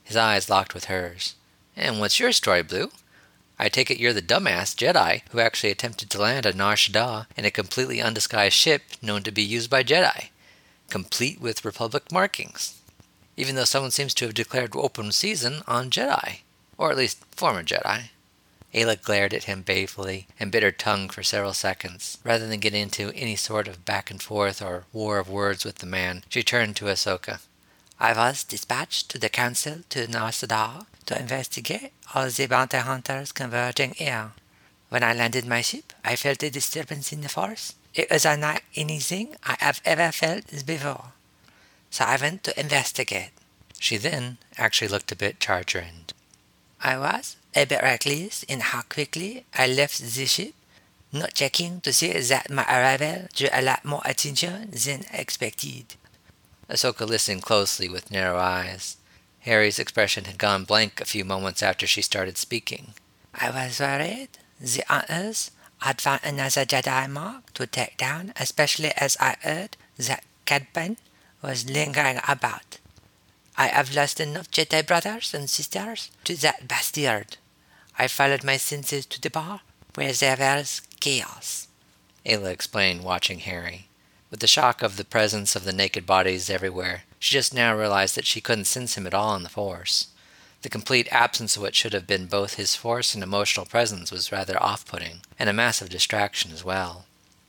His 0.03 0.17
eyes 0.17 0.49
locked 0.49 0.73
with 0.73 0.87
hers. 0.87 1.35
And 1.77 2.01
what's 2.01 2.19
your 2.19 2.33
story, 2.33 2.63
Blue? 2.63 2.91
I 3.65 3.71
take 3.71 3.91
it 3.91 3.99
you're 3.99 4.13
the 4.13 4.21
dumbass 4.21 4.77
Jedi 4.77 5.23
who 5.31 5.41
actually 5.41 5.71
attempted 5.71 6.11
to 6.11 6.21
land 6.21 6.45
a 6.45 6.53
Nar 6.53 6.75
Shaddaa 6.75 7.29
in 7.35 7.47
a 7.47 7.51
completely 7.51 7.99
undisguised 7.99 8.55
ship 8.55 8.83
known 9.01 9.23
to 9.23 9.33
be 9.33 9.41
used 9.41 9.71
by 9.71 9.83
Jedi, 9.83 10.29
complete 10.91 11.41
with 11.41 11.65
Republic 11.65 12.13
markings, 12.13 12.79
even 13.39 13.55
though 13.55 13.65
someone 13.65 13.91
seems 13.91 14.13
to 14.15 14.27
have 14.27 14.35
declared 14.35 14.77
open 14.77 15.13
season 15.13 15.63
on 15.67 15.89
Jedi, 15.89 16.41
or 16.77 16.91
at 16.91 16.99
least 16.99 17.25
former 17.35 17.63
Jedi. 17.63 18.11
Aayla 18.75 19.01
glared 19.01 19.33
at 19.33 19.45
him 19.45 19.63
balefully 19.63 20.27
and 20.39 20.53
bit 20.53 20.63
her 20.63 20.71
tongue 20.71 21.09
for 21.09 21.23
several 21.23 21.55
seconds. 21.55 22.19
Rather 22.23 22.47
than 22.47 22.61
get 22.61 22.75
into 22.75 23.13
any 23.15 23.35
sort 23.35 23.67
of 23.67 23.87
back 23.87 24.11
and 24.11 24.21
forth 24.21 24.61
or 24.61 24.85
war 24.93 25.19
of 25.19 25.31
words 25.31 25.65
with 25.65 25.77
the 25.77 25.87
man, 25.87 26.23
she 26.29 26.43
turned 26.43 26.77
to 26.77 26.85
Ahsoka. 26.85 27.41
I 28.01 28.13
was 28.13 28.45
dispatched 28.45 29.09
to 29.11 29.19
the 29.19 29.29
Council 29.29 29.79
to 29.91 30.09
Nar 30.09 30.31
Shaddaa 30.31 30.87
to 31.07 31.19
investigate 31.19 31.93
all 32.15 32.29
the 32.29 32.47
bounty 32.47 32.79
hunters 32.79 33.33
converging 33.33 33.93
here. 33.93 34.33
When 34.89 35.05
I 35.05 35.15
landed 35.15 35.47
my 35.47 35.61
ship, 35.61 35.93
I 36.05 36.17
felt 36.17 36.43
a 36.43 36.51
disturbance 36.51 37.13
in 37.13 37.21
the 37.21 37.29
force. 37.29 37.75
It 37.95 38.11
was 38.11 38.25
unlike 38.25 38.65
anything 38.75 39.37
I 39.45 39.57
have 39.61 39.81
ever 39.85 40.11
felt 40.11 40.67
before. 40.67 41.13
So 41.91 42.05
I 42.05 42.17
went 42.17 42.43
to 42.45 42.61
investigate. 42.61 43.31
She 43.79 43.97
then 43.97 44.39
actually 44.59 44.89
looked 44.89 45.13
a 45.13 45.17
bit 45.17 45.43
chagrined. 45.43 46.13
I 46.81 46.99
was 46.99 47.37
a 47.55 47.65
bit 47.65 47.83
reckless 47.83 48.43
in 48.43 48.61
how 48.61 48.83
quickly 48.83 49.45
I 49.55 49.67
left 49.67 50.01
the 50.01 50.27
ship, 50.27 50.55
not 51.13 51.35
checking 51.35 51.81
to 51.83 51.93
see 51.93 52.13
that 52.13 52.51
my 52.51 52.65
arrival 52.65 53.29
drew 53.35 53.49
a 53.53 53.63
lot 53.63 53.85
more 53.85 54.03
attention 54.05 54.71
than 54.73 55.05
expected. 55.13 55.95
Ahsoka 56.69 57.07
listened 57.07 57.43
closely 57.43 57.89
with 57.89 58.11
narrow 58.11 58.39
eyes. 58.39 58.97
Harry's 59.41 59.79
expression 59.79 60.25
had 60.25 60.39
gone 60.39 60.65
blank 60.65 61.01
a 61.01 61.05
few 61.05 61.25
moments 61.25 61.63
after 61.63 61.87
she 61.87 62.01
started 62.01 62.39
speaking. 62.39 62.95
I 63.35 63.51
was 63.51 63.81
worried 63.81 64.29
the 64.61 64.85
Hunters 64.89 65.51
had 65.79 66.01
found 66.01 66.21
another 66.25 66.65
Jedi 66.65 67.11
mark 67.11 67.53
to 67.55 67.67
take 67.67 67.97
down, 67.97 68.33
especially 68.37 68.93
as 68.97 69.17
I 69.21 69.37
heard 69.43 69.77
that 69.99 70.25
Cad 70.47 70.69
Bane 70.73 70.97
was 71.43 71.69
lingering 71.69 72.21
about. 72.27 72.79
I 73.57 73.67
have 73.67 73.95
lost 73.95 74.19
enough 74.21 74.51
Jedi 74.51 74.87
brothers 74.87 75.35
and 75.35 75.51
sisters 75.51 76.11
to 76.25 76.35
that 76.37 76.67
bastard. 76.67 77.37
I 77.99 78.09
followed 78.09 78.43
my 78.43 78.57
senses 78.57 79.07
to 79.07 79.21
the 79.21 79.31
bar, 79.31 79.61
where 79.95 80.13
there 80.13 80.37
was 80.39 80.81
chaos. 81.01 81.69
Aayla 82.27 82.51
explained, 82.51 83.05
watching 83.05 83.41
Harry. 83.41 83.89
With 84.35 84.41
the 84.41 84.49
shock 84.49 84.83
of 84.83 84.97
the 84.97 85.05
presence 85.05 85.55
of 85.55 85.63
the 85.63 85.73
naked 85.73 86.07
bodies 86.07 86.51
everywhere, 86.51 87.05
she 87.21 87.35
just 87.35 87.55
now 87.55 87.73
realized 87.73 88.17
that 88.17 88.27
she 88.27 88.41
couldn't 88.41 88.65
sense 88.65 88.97
him 88.97 89.07
at 89.07 89.15
all 89.15 89.37
in 89.37 89.45
the 89.45 89.49
Force. 89.49 90.09
The 90.63 90.69
complete 90.69 91.07
absence 91.13 91.55
of 91.55 91.63
what 91.63 91.77
should 91.77 91.93
have 91.93 92.09
been 92.09 92.27
both 92.27 92.55
his 92.55 92.75
force 92.75 93.15
and 93.15 93.23
emotional 93.23 93.65
presence 93.65 94.11
was 94.11 94.33
rather 94.33 94.61
off 94.61 94.87
putting, 94.87 95.21
and 95.39 95.49
a 95.49 95.53
massive 95.53 95.89
distraction 95.89 96.51
as 96.51 96.65
well. 96.65 97.05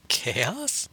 Chaos? 0.10 0.88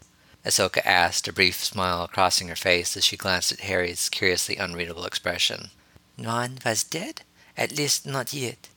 Ahsoka 0.46 0.80
asked, 0.82 1.28
a 1.28 1.32
brief 1.34 1.62
smile 1.62 2.08
crossing 2.08 2.48
her 2.48 2.56
face 2.56 2.96
as 2.96 3.04
she 3.04 3.18
glanced 3.18 3.52
at 3.52 3.60
Harry's 3.60 4.08
curiously 4.08 4.56
unreadable 4.56 5.04
expression. 5.04 5.68
No 6.16 6.30
one 6.30 6.58
was 6.64 6.84
dead? 6.84 7.20
At 7.54 7.76
least 7.76 8.06
not 8.06 8.32
yet. 8.32 8.70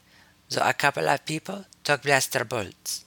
Though 0.49 0.67
a 0.67 0.73
couple 0.73 1.07
of 1.07 1.25
people 1.25 1.63
took 1.85 2.01
blaster 2.01 2.43
bolts. 2.43 3.04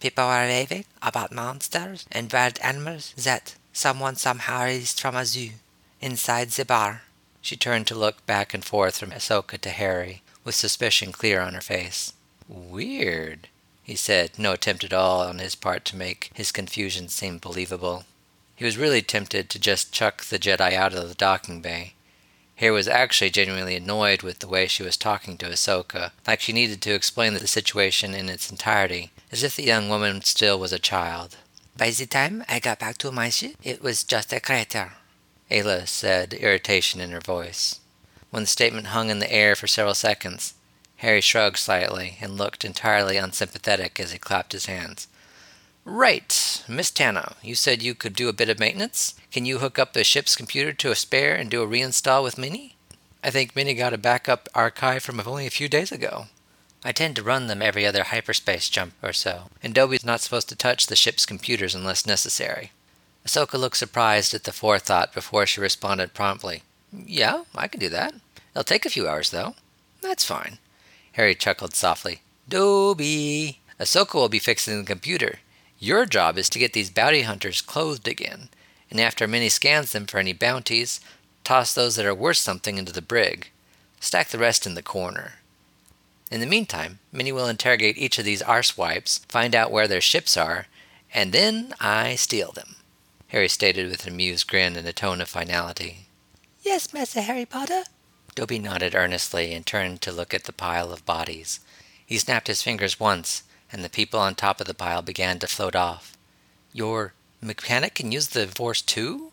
People 0.00 0.26
were 0.26 0.46
raving 0.46 0.84
about 1.02 1.32
monsters 1.32 2.06
and 2.12 2.32
wild 2.32 2.58
animals 2.60 3.14
that 3.16 3.56
someone 3.72 4.16
somehow 4.16 4.64
released 4.64 5.00
from 5.00 5.16
a 5.16 5.24
zoo 5.24 5.50
inside 6.00 6.50
the 6.50 6.64
bar. 6.64 7.02
She 7.40 7.56
turned 7.56 7.86
to 7.88 7.94
look 7.94 8.24
back 8.26 8.54
and 8.54 8.64
forth 8.64 8.98
from 8.98 9.10
Ahsoka 9.10 9.58
to 9.58 9.70
Harry, 9.70 10.22
with 10.44 10.54
suspicion 10.54 11.12
clear 11.12 11.40
on 11.40 11.54
her 11.54 11.60
face. 11.60 12.12
Weird, 12.48 13.48
he 13.82 13.96
said, 13.96 14.38
no 14.38 14.52
attempt 14.52 14.84
at 14.84 14.92
all 14.92 15.22
on 15.22 15.38
his 15.38 15.54
part 15.54 15.84
to 15.86 15.96
make 15.96 16.30
his 16.34 16.52
confusion 16.52 17.08
seem 17.08 17.38
believable. 17.38 18.04
He 18.54 18.64
was 18.64 18.76
really 18.76 19.02
tempted 19.02 19.50
to 19.50 19.58
just 19.58 19.92
chuck 19.92 20.24
the 20.24 20.38
Jedi 20.38 20.74
out 20.74 20.94
of 20.94 21.08
the 21.08 21.14
docking 21.14 21.60
bay. 21.60 21.94
Harry 22.58 22.72
was 22.72 22.88
actually 22.88 23.30
genuinely 23.30 23.76
annoyed 23.76 24.22
with 24.22 24.40
the 24.40 24.48
way 24.48 24.66
she 24.66 24.82
was 24.82 24.96
talking 24.96 25.38
to 25.38 25.46
Ahsoka, 25.46 26.10
like 26.26 26.40
she 26.40 26.52
needed 26.52 26.82
to 26.82 26.92
explain 26.92 27.32
the 27.34 27.46
situation 27.46 28.14
in 28.14 28.28
its 28.28 28.50
entirety, 28.50 29.12
as 29.30 29.44
if 29.44 29.54
the 29.54 29.62
young 29.62 29.88
woman 29.88 30.20
still 30.22 30.58
was 30.58 30.72
a 30.72 30.78
child. 30.78 31.36
By 31.76 31.90
the 31.90 32.04
time 32.04 32.44
I 32.48 32.58
got 32.58 32.80
back 32.80 32.98
to 32.98 33.12
my 33.12 33.28
ship, 33.28 33.54
it 33.62 33.80
was 33.80 34.02
just 34.02 34.32
a 34.32 34.40
crater. 34.40 34.94
Aayla 35.48 35.86
said, 35.86 36.34
irritation 36.34 37.00
in 37.00 37.12
her 37.12 37.20
voice. 37.20 37.78
When 38.30 38.42
the 38.42 38.48
statement 38.48 38.88
hung 38.88 39.08
in 39.08 39.20
the 39.20 39.32
air 39.32 39.54
for 39.54 39.68
several 39.68 39.94
seconds, 39.94 40.54
Harry 40.96 41.20
shrugged 41.20 41.58
slightly 41.58 42.18
and 42.20 42.36
looked 42.36 42.64
entirely 42.64 43.16
unsympathetic 43.16 44.00
as 44.00 44.10
he 44.10 44.18
clapped 44.18 44.50
his 44.50 44.66
hands. 44.66 45.06
Right, 45.90 46.62
Miss 46.68 46.90
Tano, 46.90 47.32
you 47.42 47.54
said 47.54 47.82
you 47.82 47.94
could 47.94 48.12
do 48.12 48.28
a 48.28 48.34
bit 48.34 48.50
of 48.50 48.58
maintenance? 48.58 49.14
Can 49.32 49.46
you 49.46 49.58
hook 49.58 49.78
up 49.78 49.94
the 49.94 50.04
ship's 50.04 50.36
computer 50.36 50.74
to 50.74 50.90
a 50.90 50.94
spare 50.94 51.34
and 51.34 51.50
do 51.50 51.62
a 51.62 51.66
reinstall 51.66 52.22
with 52.22 52.36
Minnie? 52.36 52.76
I 53.24 53.30
think 53.30 53.56
Minnie 53.56 53.72
got 53.72 53.94
a 53.94 53.98
backup 53.98 54.50
archive 54.54 55.02
from 55.02 55.18
only 55.18 55.46
a 55.46 55.50
few 55.50 55.66
days 55.66 55.90
ago. 55.90 56.26
I 56.84 56.92
tend 56.92 57.16
to 57.16 57.22
run 57.22 57.46
them 57.46 57.62
every 57.62 57.86
other 57.86 58.04
hyperspace 58.04 58.68
jump 58.68 58.92
or 59.02 59.14
so, 59.14 59.44
and 59.62 59.74
Dobby's 59.74 60.04
not 60.04 60.20
supposed 60.20 60.50
to 60.50 60.56
touch 60.56 60.88
the 60.88 60.94
ship's 60.94 61.24
computers 61.24 61.74
unless 61.74 62.04
necessary. 62.04 62.72
Ahsoka 63.26 63.58
looked 63.58 63.78
surprised 63.78 64.34
at 64.34 64.44
the 64.44 64.52
forethought 64.52 65.14
before 65.14 65.46
she 65.46 65.58
responded 65.58 66.12
promptly. 66.12 66.64
Yeah, 66.92 67.44
I 67.54 67.66
can 67.66 67.80
do 67.80 67.88
that. 67.88 68.12
It'll 68.52 68.62
take 68.62 68.84
a 68.84 68.90
few 68.90 69.08
hours, 69.08 69.30
though. 69.30 69.54
That's 70.02 70.22
fine. 70.22 70.58
Harry 71.12 71.34
chuckled 71.34 71.74
softly. 71.74 72.20
Dobby! 72.46 73.60
Ahsoka 73.80 74.16
will 74.16 74.28
be 74.28 74.38
fixing 74.38 74.78
the 74.78 74.84
computer. 74.84 75.38
Your 75.78 76.06
job 76.06 76.38
is 76.38 76.48
to 76.50 76.58
get 76.58 76.72
these 76.72 76.90
bounty 76.90 77.22
hunters 77.22 77.60
clothed 77.60 78.08
again, 78.08 78.48
and 78.90 79.00
after 79.00 79.28
Minnie 79.28 79.48
scans 79.48 79.92
them 79.92 80.06
for 80.06 80.18
any 80.18 80.32
bounties, 80.32 81.00
toss 81.44 81.72
those 81.72 81.96
that 81.96 82.06
are 82.06 82.14
worth 82.14 82.38
something 82.38 82.78
into 82.78 82.92
the 82.92 83.02
brig. 83.02 83.50
Stack 84.00 84.28
the 84.28 84.38
rest 84.38 84.66
in 84.66 84.74
the 84.74 84.82
corner. 84.82 85.34
In 86.30 86.40
the 86.40 86.46
meantime, 86.46 86.98
Minnie 87.12 87.32
will 87.32 87.48
interrogate 87.48 87.96
each 87.96 88.18
of 88.18 88.24
these 88.24 88.42
arsewipes, 88.42 89.20
find 89.28 89.54
out 89.54 89.70
where 89.70 89.88
their 89.88 90.00
ships 90.00 90.36
are, 90.36 90.66
and 91.14 91.32
then 91.32 91.74
I 91.80 92.16
steal 92.16 92.52
them. 92.52 92.76
Harry 93.28 93.48
stated 93.48 93.90
with 93.90 94.06
an 94.06 94.12
amused 94.12 94.48
grin 94.48 94.76
and 94.76 94.86
a 94.86 94.92
tone 94.92 95.20
of 95.20 95.28
finality. 95.28 96.06
Yes, 96.62 96.92
Master 96.92 97.20
Harry 97.20 97.46
Potter. 97.46 97.84
Dobby 98.34 98.58
nodded 98.58 98.94
earnestly 98.94 99.54
and 99.54 99.64
turned 99.64 100.00
to 100.02 100.12
look 100.12 100.34
at 100.34 100.44
the 100.44 100.52
pile 100.52 100.92
of 100.92 101.06
bodies. 101.06 101.60
He 102.04 102.18
snapped 102.18 102.46
his 102.46 102.62
fingers 102.62 103.00
once, 103.00 103.42
and 103.72 103.84
the 103.84 103.90
people 103.90 104.20
on 104.20 104.34
top 104.34 104.60
of 104.60 104.66
the 104.66 104.74
pile 104.74 105.02
began 105.02 105.38
to 105.38 105.46
float 105.46 105.76
off. 105.76 106.16
Your 106.72 107.14
mechanic 107.40 107.94
can 107.94 108.12
use 108.12 108.28
the 108.28 108.46
force 108.46 108.82
too? 108.82 109.32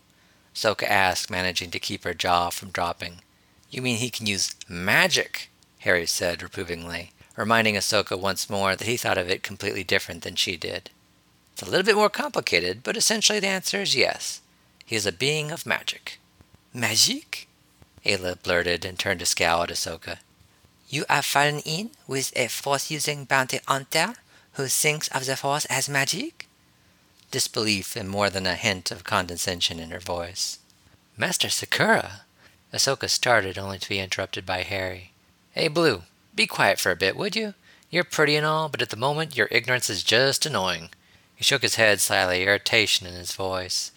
Ahsoka 0.53 0.83
asked, 0.83 1.29
managing 1.29 1.71
to 1.71 1.79
keep 1.79 2.03
her 2.03 2.13
jaw 2.13 2.49
from 2.49 2.69
dropping. 2.69 3.21
You 3.69 3.81
mean 3.81 3.97
he 3.97 4.09
can 4.09 4.25
use 4.25 4.55
magic? 4.69 5.49
Harry 5.79 6.05
said 6.05 6.41
reprovingly, 6.41 7.11
reminding 7.35 7.75
Ahsoka 7.75 8.19
once 8.19 8.49
more 8.49 8.75
that 8.75 8.87
he 8.87 8.97
thought 8.97 9.17
of 9.17 9.29
it 9.29 9.43
completely 9.43 9.83
different 9.83 10.23
than 10.23 10.35
she 10.35 10.55
did. 10.55 10.89
It's 11.53 11.61
a 11.61 11.65
little 11.65 11.85
bit 11.85 11.95
more 11.95 12.09
complicated, 12.09 12.83
but 12.83 12.97
essentially 12.97 13.39
the 13.39 13.47
answer 13.47 13.81
is 13.81 13.95
yes. 13.95 14.41
He 14.85 14.95
is 14.95 15.05
a 15.05 15.11
being 15.11 15.51
of 15.51 15.65
magic. 15.65 16.19
Magic? 16.73 17.47
Aayla 18.05 18.41
blurted 18.43 18.85
and 18.85 18.99
turned 18.99 19.19
to 19.19 19.25
scowl 19.25 19.63
at 19.63 19.69
Ahsoka. 19.69 20.17
You 20.89 21.05
have 21.09 21.25
fallen 21.25 21.59
in 21.59 21.91
with 22.07 22.31
a 22.35 22.47
force-using 22.47 23.25
bounty 23.25 23.59
hunter 23.67 24.15
who 24.55 24.67
thinks 24.67 25.07
of 25.09 25.25
the 25.25 25.35
force 25.35 25.65
as 25.65 25.89
magic? 25.89 26.47
Disbelief 27.29 27.95
and 27.95 28.09
more 28.09 28.29
than 28.29 28.47
a 28.47 28.55
hint 28.55 28.89
of 28.89 29.03
condescension 29.03 29.79
in 29.79 29.91
her 29.91 29.99
voice. 29.99 30.59
Master 31.17 31.49
Secura! 31.49 32.21
Ahsoka 32.73 33.09
started 33.09 33.57
only 33.57 33.79
to 33.79 33.89
be 33.89 33.99
interrupted 33.99 34.45
by 34.45 34.63
Harry. 34.63 35.11
Hey, 35.51 35.67
Blue, 35.67 36.03
be 36.33 36.47
quiet 36.47 36.79
for 36.79 36.91
a 36.91 36.95
bit, 36.95 37.17
would 37.17 37.35
you? 37.35 37.53
You're 37.89 38.03
pretty 38.03 38.35
and 38.35 38.45
all, 38.45 38.69
but 38.69 38.81
at 38.81 38.89
the 38.89 38.97
moment 38.97 39.37
your 39.37 39.47
ignorance 39.51 39.89
is 39.89 40.03
just 40.03 40.45
annoying. 40.45 40.89
He 41.35 41.43
shook 41.43 41.61
his 41.61 41.75
head 41.75 41.99
slightly, 41.99 42.43
irritation 42.43 43.07
in 43.07 43.13
his 43.13 43.33
voice. 43.33 43.91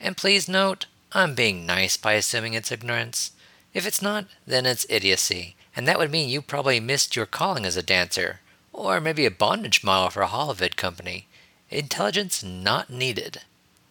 And 0.00 0.16
please 0.16 0.48
note, 0.48 0.86
I'm 1.12 1.34
being 1.34 1.66
nice 1.66 1.96
by 1.96 2.14
assuming 2.14 2.54
it's 2.54 2.72
ignorance. 2.72 3.32
If 3.74 3.86
it's 3.86 4.02
not, 4.02 4.24
then 4.46 4.64
it's 4.64 4.86
idiocy, 4.88 5.56
and 5.76 5.86
that 5.86 5.98
would 5.98 6.10
mean 6.10 6.28
you 6.28 6.40
probably 6.40 6.80
missed 6.80 7.14
your 7.14 7.26
calling 7.26 7.66
as 7.66 7.76
a 7.76 7.82
dancer, 7.82 8.40
or 8.72 9.00
maybe 9.00 9.26
a 9.26 9.30
bondage 9.30 9.82
model 9.82 10.10
for 10.10 10.22
a 10.22 10.28
holovid 10.28 10.76
company. 10.76 11.26
Intelligence 11.70 12.42
not 12.42 12.90
needed. 12.90 13.42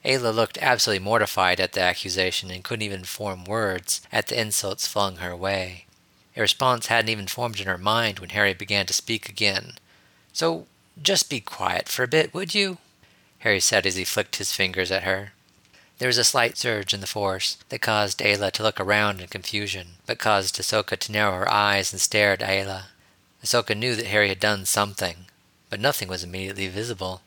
Aayla 0.05 0.33
looked 0.33 0.57
absolutely 0.59 1.03
mortified 1.03 1.59
at 1.59 1.73
the 1.73 1.81
accusation 1.81 2.49
and 2.49 2.63
couldn't 2.63 2.83
even 2.83 3.03
form 3.03 3.43
words 3.43 4.01
at 4.11 4.27
the 4.27 4.39
insults 4.39 4.87
flung 4.87 5.17
her 5.17 5.35
way. 5.35 5.85
A 6.35 6.41
response 6.41 6.87
hadn't 6.87 7.09
even 7.09 7.27
formed 7.27 7.59
in 7.59 7.67
her 7.67 7.77
mind 7.77 8.19
when 8.19 8.29
Harry 8.29 8.53
began 8.53 8.85
to 8.85 8.93
speak 8.93 9.27
again. 9.27 9.73
So 10.31 10.67
just 11.01 11.29
be 11.29 11.39
quiet 11.39 11.89
for 11.89 12.03
a 12.03 12.07
bit, 12.07 12.33
would 12.33 12.53
you? 12.53 12.77
Harry 13.39 13.59
said 13.59 13.85
as 13.85 13.95
he 13.95 14.03
flicked 14.03 14.37
his 14.37 14.53
fingers 14.53 14.91
at 14.91 15.03
her. 15.03 15.33
There 15.97 16.07
was 16.07 16.19
a 16.19 16.23
slight 16.23 16.57
surge 16.57 16.93
in 16.93 17.01
the 17.01 17.07
force 17.07 17.57
that 17.69 17.81
caused 17.81 18.19
Aayla 18.19 18.51
to 18.51 18.63
look 18.63 18.79
around 18.79 19.19
in 19.19 19.27
confusion, 19.27 19.95
but 20.05 20.19
caused 20.19 20.55
Ahsoka 20.55 20.95
to 20.97 21.11
narrow 21.11 21.33
her 21.33 21.51
eyes 21.51 21.91
and 21.91 21.99
stare 21.99 22.33
at 22.33 22.39
Aayla. 22.39 22.83
Ahsoka 23.47 23.77
knew 23.77 23.95
that 23.95 24.07
Harry 24.07 24.27
had 24.27 24.41
done 24.41 24.65
something, 24.65 25.27
but 25.69 25.79
nothing 25.79 26.09
was 26.09 26.21
immediately 26.21 26.67
visible, 26.67 27.21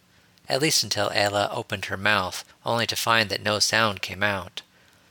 at 0.50 0.60
least 0.60 0.82
until 0.82 1.08
Aayla 1.08 1.48
opened 1.50 1.86
her 1.86 1.96
mouth, 1.96 2.44
only 2.62 2.86
to 2.88 2.94
find 2.94 3.30
that 3.30 3.42
no 3.42 3.58
sound 3.58 4.02
came 4.02 4.22
out. 4.22 4.60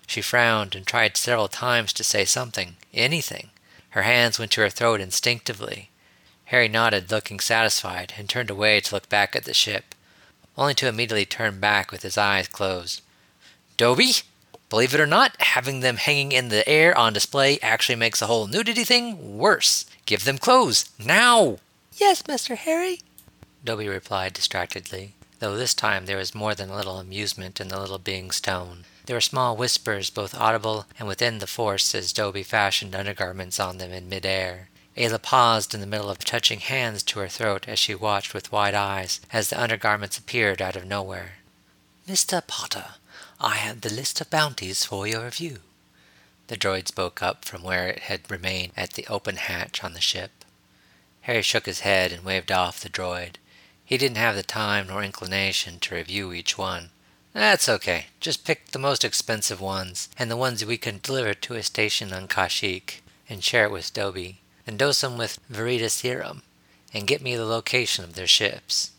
She 0.05 0.21
frowned 0.21 0.75
and 0.75 0.85
tried 0.85 1.17
several 1.17 1.47
times 1.47 1.93
to 1.93 2.03
say 2.03 2.25
something, 2.25 2.77
anything. 2.93 3.49
Her 3.89 4.03
hands 4.03 4.37
went 4.37 4.51
to 4.51 4.61
her 4.61 4.69
throat 4.69 5.01
instinctively. 5.01 5.89
Harry 6.45 6.67
nodded, 6.67 7.09
looking 7.09 7.39
satisfied, 7.39 8.13
and 8.15 8.29
turned 8.29 8.51
away 8.51 8.79
to 8.79 8.93
look 8.93 9.09
back 9.09 9.35
at 9.35 9.45
the 9.45 9.53
ship 9.55 9.95
only 10.59 10.75
to 10.75 10.87
immediately 10.87 11.25
turn 11.25 11.59
back 11.59 11.91
with 11.91 12.03
his 12.03 12.19
eyes 12.19 12.47
closed. 12.47 13.01
Dobby, 13.77 14.11
believe 14.69 14.93
it 14.93 14.99
or 14.99 15.07
not, 15.07 15.35
having 15.41 15.79
them 15.79 15.97
hanging 15.97 16.31
in 16.31 16.49
the 16.49 16.67
air 16.67 16.97
on 16.97 17.13
display 17.13 17.59
actually 17.61 17.95
makes 17.95 18.19
the 18.19 18.27
whole 18.27 18.47
nudity 18.47 18.83
thing 18.83 19.37
worse. 19.37 19.85
Give 20.05 20.23
them 20.23 20.37
clothes, 20.37 20.89
now! 20.97 21.57
Yes, 21.97 22.21
Mr. 22.23 22.55
Harry. 22.55 23.01
Dobby 23.63 23.87
replied 23.87 24.33
distractedly. 24.33 25.13
though 25.39 25.55
this 25.55 25.73
time 25.73 26.05
there 26.05 26.17
was 26.17 26.35
more 26.35 26.53
than 26.53 26.69
a 26.69 26.75
little 26.75 26.99
amusement 26.99 27.59
in 27.59 27.69
the 27.69 27.79
little 27.79 27.97
being's 27.97 28.39
tone. 28.41 28.85
There 29.05 29.15
were 29.15 29.21
small 29.21 29.55
whispers, 29.57 30.09
both 30.09 30.35
audible 30.35 30.85
and 30.99 31.07
within 31.07 31.39
the 31.39 31.47
force, 31.47 31.95
as 31.95 32.13
Dobby 32.13 32.43
fashioned 32.43 32.93
undergarments 32.95 33.59
on 33.59 33.77
them 33.79 33.91
in 33.91 34.07
mid-air. 34.07 34.69
Aayla 34.95 35.21
paused 35.21 35.73
in 35.73 35.79
the 35.79 35.87
middle 35.87 36.09
of 36.09 36.19
touching 36.19 36.59
hands 36.59 37.03
to 37.03 37.19
her 37.19 37.27
throat 37.27 37.65
as 37.67 37.79
she 37.79 37.95
watched 37.95 38.33
with 38.33 38.51
wide 38.51 38.75
eyes 38.75 39.21
as 39.31 39.49
the 39.49 39.61
undergarments 39.61 40.17
appeared 40.17 40.61
out 40.61 40.75
of 40.75 40.85
nowhere. 40.85 41.33
Mr. 42.07 42.45
Potter, 42.45 42.95
I 43.41 43.55
have 43.55 43.81
the 43.81 43.93
list 43.93 44.19
of 44.19 44.29
bounties 44.29 44.83
for 44.83 45.07
your 45.07 45.23
review. 45.23 45.59
The 46.47 46.57
droid 46.57 46.89
spoke 46.89 47.23
up 47.23 47.45
from 47.45 47.63
where 47.63 47.87
it 47.87 47.99
had 47.99 48.29
remained 48.29 48.73
at 48.75 48.93
the 48.93 49.07
open 49.07 49.37
hatch 49.37 49.81
on 49.81 49.93
the 49.93 50.01
ship. 50.01 50.43
Harry 51.21 51.41
shook 51.41 51.65
his 51.65 51.81
head 51.81 52.11
and 52.11 52.25
waved 52.25 52.51
off 52.51 52.81
the 52.81 52.89
droid. 52.89 53.35
He 53.85 53.97
didn't 53.97 54.17
have 54.17 54.35
the 54.35 54.43
time 54.43 54.87
nor 54.87 55.03
inclination 55.03 55.79
to 55.79 55.95
review 55.95 56.33
each 56.33 56.57
one. 56.57 56.89
That's 57.31 57.69
okay. 57.69 58.07
Just 58.19 58.43
pick 58.43 58.67
the 58.71 58.79
most 58.79 59.05
expensive 59.05 59.61
ones, 59.61 60.09
and 60.17 60.29
the 60.29 60.35
ones 60.35 60.65
we 60.65 60.77
can 60.77 60.99
deliver 61.01 61.33
to 61.33 61.53
a 61.53 61.63
station 61.63 62.11
on 62.11 62.27
Kashyyyk, 62.27 62.95
and 63.29 63.41
share 63.41 63.65
it 63.65 63.71
with 63.71 63.93
Dobby. 63.93 64.41
and 64.67 64.77
dose 64.77 65.01
them 65.01 65.17
with 65.17 65.39
Veritaserum, 65.51 66.43
and 66.93 67.07
get 67.07 67.21
me 67.21 67.35
the 67.35 67.45
location 67.45 68.03
of 68.03 68.13
their 68.13 68.27
ships. 68.27 68.91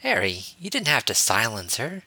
Harry, 0.00 0.42
you 0.60 0.70
didn't 0.70 0.86
have 0.88 1.04
to 1.06 1.14
silence 1.14 1.76
her, 1.78 2.02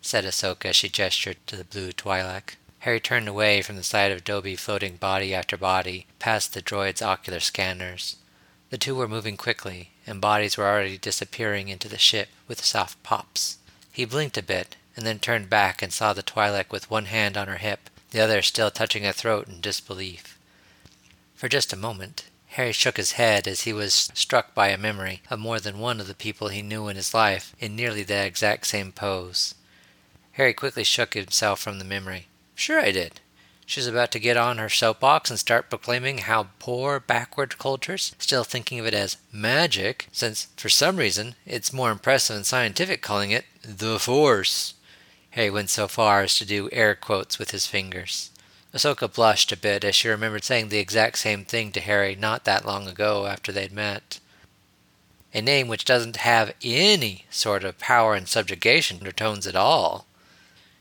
said 0.00 0.24
Ahsoka 0.24 0.66
as 0.66 0.76
she 0.76 0.88
gestured 0.88 1.38
to 1.46 1.56
the 1.56 1.64
blue 1.64 1.92
Twi'lek. 1.92 2.56
Harry 2.80 3.00
turned 3.00 3.28
away 3.28 3.60
from 3.60 3.76
the 3.76 3.82
sight 3.82 4.12
of 4.12 4.24
Dobby 4.24 4.54
floating 4.54 4.96
body 4.96 5.34
after 5.34 5.56
body 5.56 6.06
past 6.18 6.54
the 6.54 6.62
droid's 6.62 7.02
ocular 7.02 7.40
scanners. 7.40 8.16
The 8.70 8.78
two 8.78 8.94
were 8.94 9.08
moving 9.08 9.36
quickly, 9.36 9.90
and 10.06 10.20
bodies 10.20 10.56
were 10.56 10.66
already 10.66 10.98
disappearing 10.98 11.68
into 11.68 11.88
the 11.88 11.98
ship 11.98 12.28
with 12.46 12.64
soft 12.64 13.02
pops. 13.02 13.58
He 13.90 14.04
blinked 14.04 14.38
a 14.38 14.42
bit, 14.42 14.76
and 14.96 15.06
then 15.06 15.18
turned 15.18 15.50
back 15.50 15.82
and 15.82 15.92
saw 15.92 16.12
the 16.12 16.22
Twi'lek 16.22 16.70
with 16.70 16.90
one 16.90 17.06
hand 17.06 17.36
on 17.36 17.48
her 17.48 17.56
hip, 17.56 17.90
the 18.10 18.20
other 18.20 18.42
still 18.42 18.70
touching 18.70 19.04
her 19.04 19.12
throat 19.12 19.48
in 19.48 19.60
disbelief. 19.60 20.38
For 21.34 21.48
just 21.48 21.72
a 21.72 21.76
moment, 21.76 22.24
Harry 22.48 22.72
shook 22.72 22.96
his 22.96 23.12
head 23.12 23.46
as 23.46 23.60
he 23.60 23.72
was 23.72 24.10
struck 24.14 24.54
by 24.54 24.68
a 24.68 24.78
memory 24.78 25.22
of 25.30 25.38
more 25.38 25.60
than 25.60 25.78
one 25.78 26.00
of 26.00 26.08
the 26.08 26.14
people 26.14 26.48
he 26.48 26.62
knew 26.62 26.88
in 26.88 26.96
his 26.96 27.14
life 27.14 27.54
in 27.60 27.76
nearly 27.76 28.02
the 28.02 28.24
exact 28.24 28.66
same 28.66 28.90
pose. 28.90 29.54
Harry 30.38 30.54
quickly 30.54 30.84
shook 30.84 31.14
himself 31.14 31.58
from 31.58 31.80
the 31.80 31.84
memory. 31.84 32.28
Sure 32.54 32.78
I 32.78 32.92
did. 32.92 33.20
She's 33.66 33.88
about 33.88 34.12
to 34.12 34.20
get 34.20 34.36
on 34.36 34.58
her 34.58 34.68
soapbox 34.68 35.30
and 35.30 35.38
start 35.38 35.68
proclaiming 35.68 36.18
how 36.18 36.50
poor 36.60 37.00
backward 37.00 37.58
cultures 37.58 38.14
still 38.20 38.44
thinking 38.44 38.78
of 38.78 38.86
it 38.86 38.94
as 38.94 39.16
magic, 39.32 40.06
since 40.12 40.46
for 40.56 40.68
some 40.68 40.96
reason 40.96 41.34
it's 41.44 41.72
more 41.72 41.90
impressive 41.90 42.36
and 42.36 42.46
scientific 42.46 43.02
calling 43.02 43.32
it 43.32 43.46
the 43.62 43.98
Force. 43.98 44.74
Harry 45.30 45.50
went 45.50 45.70
so 45.70 45.88
far 45.88 46.22
as 46.22 46.38
to 46.38 46.46
do 46.46 46.70
air 46.70 46.94
quotes 46.94 47.40
with 47.40 47.50
his 47.50 47.66
fingers. 47.66 48.30
Ahsoka 48.72 49.12
blushed 49.12 49.50
a 49.50 49.56
bit 49.56 49.82
as 49.82 49.96
she 49.96 50.08
remembered 50.08 50.44
saying 50.44 50.68
the 50.68 50.78
exact 50.78 51.18
same 51.18 51.44
thing 51.44 51.72
to 51.72 51.80
Harry 51.80 52.14
not 52.14 52.44
that 52.44 52.64
long 52.64 52.86
ago 52.86 53.26
after 53.26 53.50
they'd 53.50 53.72
met. 53.72 54.20
A 55.34 55.42
name 55.42 55.66
which 55.66 55.84
doesn't 55.84 56.18
have 56.18 56.54
any 56.62 57.24
sort 57.28 57.64
of 57.64 57.80
power 57.80 58.14
and 58.14 58.28
subjugation 58.28 58.98
undertones 58.98 59.44
at 59.44 59.56
all. 59.56 60.06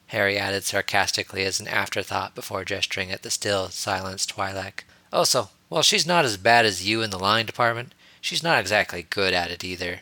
Harry 0.08 0.38
added 0.38 0.64
sarcastically 0.64 1.44
as 1.44 1.60
an 1.60 1.68
afterthought 1.68 2.34
before 2.34 2.64
gesturing 2.64 3.12
at 3.12 3.24
the 3.24 3.30
still 3.30 3.70
silenced 3.70 4.34
Twi'lek. 4.36 4.84
Also, 5.12 5.50
while 5.70 5.82
she's 5.82 6.08
not 6.08 6.24
as 6.24 6.38
bad 6.38 6.66
as 6.66 6.88
you 6.88 7.02
in 7.02 7.10
the 7.10 7.20
lying 7.20 7.46
department, 7.46 7.94
she's 8.22 8.44
not 8.44 8.60
exactly 8.60 9.06
good 9.10 9.34
at 9.34 9.52
it 9.52 9.64
either. 9.64 10.02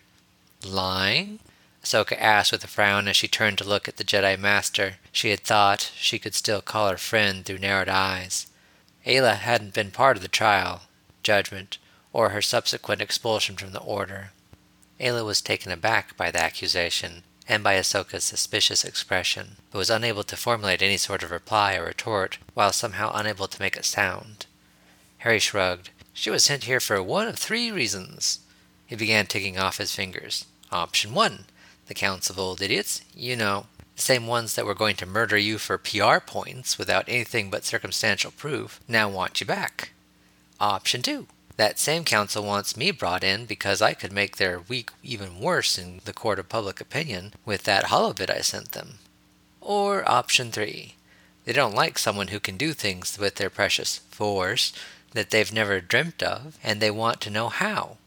Lying? 0.63 1.39
Ahsoka 1.83 2.19
asked 2.19 2.51
with 2.51 2.63
a 2.63 2.67
frown 2.67 3.07
as 3.07 3.15
she 3.15 3.27
turned 3.27 3.57
to 3.59 3.63
look 3.63 3.87
at 3.87 3.97
the 3.97 4.03
Jedi 4.03 4.37
Master 4.39 4.95
she 5.11 5.29
had 5.29 5.41
thought 5.41 5.91
she 5.95 6.17
could 6.19 6.33
still 6.33 6.61
call 6.61 6.89
her 6.89 6.97
friend 6.97 7.45
through 7.45 7.59
narrowed 7.59 7.89
eyes. 7.89 8.47
Aayla 9.05 9.37
hadn't 9.37 9.73
been 9.73 9.91
part 9.91 10.17
of 10.17 10.23
the 10.23 10.29
trial, 10.29 10.81
judgment, 11.21 11.77
or 12.11 12.29
her 12.29 12.41
subsequent 12.41 13.01
expulsion 13.01 13.55
from 13.55 13.71
the 13.71 13.81
Order. 13.81 14.31
Aayla 14.99 15.25
was 15.25 15.41
taken 15.41 15.71
aback 15.71 16.17
by 16.17 16.31
the 16.31 16.41
accusation 16.41 17.23
and 17.47 17.63
by 17.63 17.75
Ahsoka's 17.75 18.23
suspicious 18.23 18.83
expression, 18.83 19.57
but 19.71 19.77
was 19.77 19.89
unable 19.89 20.23
to 20.23 20.35
formulate 20.35 20.81
any 20.81 20.97
sort 20.97 21.23
of 21.23 21.31
reply 21.31 21.75
or 21.75 21.85
retort, 21.85 22.37
while 22.53 22.71
somehow 22.71 23.11
unable 23.13 23.47
to 23.47 23.61
make 23.61 23.77
a 23.77 23.83
sound. 23.83 24.45
Harry 25.19 25.39
shrugged. 25.39 25.89
She 26.13 26.29
was 26.29 26.43
sent 26.43 26.63
here 26.63 26.79
for 26.79 27.01
one 27.03 27.27
of 27.27 27.37
three 27.37 27.71
reasons. 27.71 28.39
He 28.85 28.95
began 28.95 29.25
ticking 29.27 29.57
off 29.57 29.77
his 29.77 29.93
fingers. 29.93 30.45
Option 30.71 31.13
one, 31.13 31.45
the 31.87 31.93
Council 31.93 32.33
of 32.33 32.39
Old 32.39 32.61
Idiots, 32.61 33.01
you 33.13 33.35
know, 33.35 33.67
the 33.95 34.01
same 34.01 34.27
ones 34.27 34.55
that 34.55 34.65
were 34.65 34.75
going 34.75 34.95
to 34.97 35.05
murder 35.05 35.37
you 35.37 35.57
for 35.57 35.77
PR 35.77 36.19
points 36.25 36.77
without 36.77 37.07
anything 37.07 37.49
but 37.49 37.63
circumstantial 37.63 38.31
proof, 38.31 38.79
now 38.87 39.07
want 39.07 39.39
you 39.39 39.45
back. 39.45 39.91
Option 40.59 41.01
two, 41.01 41.27
that 41.57 41.79
same 41.79 42.03
council 42.03 42.43
wants 42.43 42.75
me 42.75 42.91
brought 42.91 43.23
in 43.23 43.45
because 43.45 43.81
I 43.81 43.93
could 43.93 44.11
make 44.11 44.37
their 44.37 44.59
week 44.59 44.91
even 45.03 45.39
worse 45.39 45.77
in 45.77 46.01
the 46.05 46.13
court 46.13 46.39
of 46.39 46.49
public 46.49 46.81
opinion 46.81 47.33
with 47.45 47.63
that 47.63 47.85
holobit 47.85 48.29
I 48.29 48.41
sent 48.41 48.73
them. 48.73 48.99
Or 49.61 50.09
option 50.09 50.51
three, 50.51 50.95
they 51.45 51.53
don't 51.53 51.75
like 51.75 51.97
someone 51.97 52.29
who 52.29 52.39
can 52.39 52.57
do 52.57 52.73
things 52.73 53.17
with 53.17 53.35
their 53.35 53.49
precious 53.49 53.99
force 54.09 54.73
that 55.13 55.29
they've 55.29 55.53
never 55.53 55.79
dreamt 55.79 56.21
of, 56.21 56.57
and 56.63 56.81
they 56.81 56.91
want 56.91 57.21
to 57.21 57.29
know 57.29 57.49
how. 57.49 57.97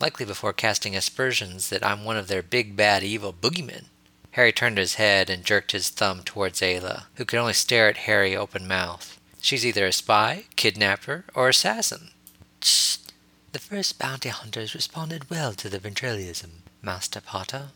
Likely 0.00 0.26
before 0.26 0.52
casting 0.52 0.96
aspersions 0.96 1.68
that 1.68 1.84
I'm 1.84 2.04
one 2.04 2.16
of 2.16 2.26
their 2.26 2.42
big 2.42 2.74
bad 2.74 3.04
evil 3.04 3.32
boogeymen. 3.32 3.84
Harry 4.32 4.52
turned 4.52 4.78
his 4.78 4.94
head 4.94 5.28
and 5.28 5.44
jerked 5.44 5.72
his 5.72 5.90
thumb 5.90 6.22
towards 6.22 6.60
Aayla, 6.60 7.04
who 7.16 7.24
could 7.24 7.38
only 7.38 7.52
stare 7.52 7.88
at 7.88 7.98
Harry 7.98 8.36
open 8.36 8.66
mouthed. 8.66 9.16
She's 9.40 9.64
either 9.64 9.86
a 9.86 9.92
spy, 9.92 10.44
kidnapper, 10.56 11.24
or 11.34 11.48
assassin. 11.48 12.10
The 13.52 13.58
first 13.58 13.98
bounty 13.98 14.28
hunters 14.28 14.74
responded 14.74 15.28
well 15.28 15.54
to 15.54 15.68
the 15.68 15.80
ventriloquism, 15.80 16.62
Master 16.82 17.20
Potter. 17.20 17.70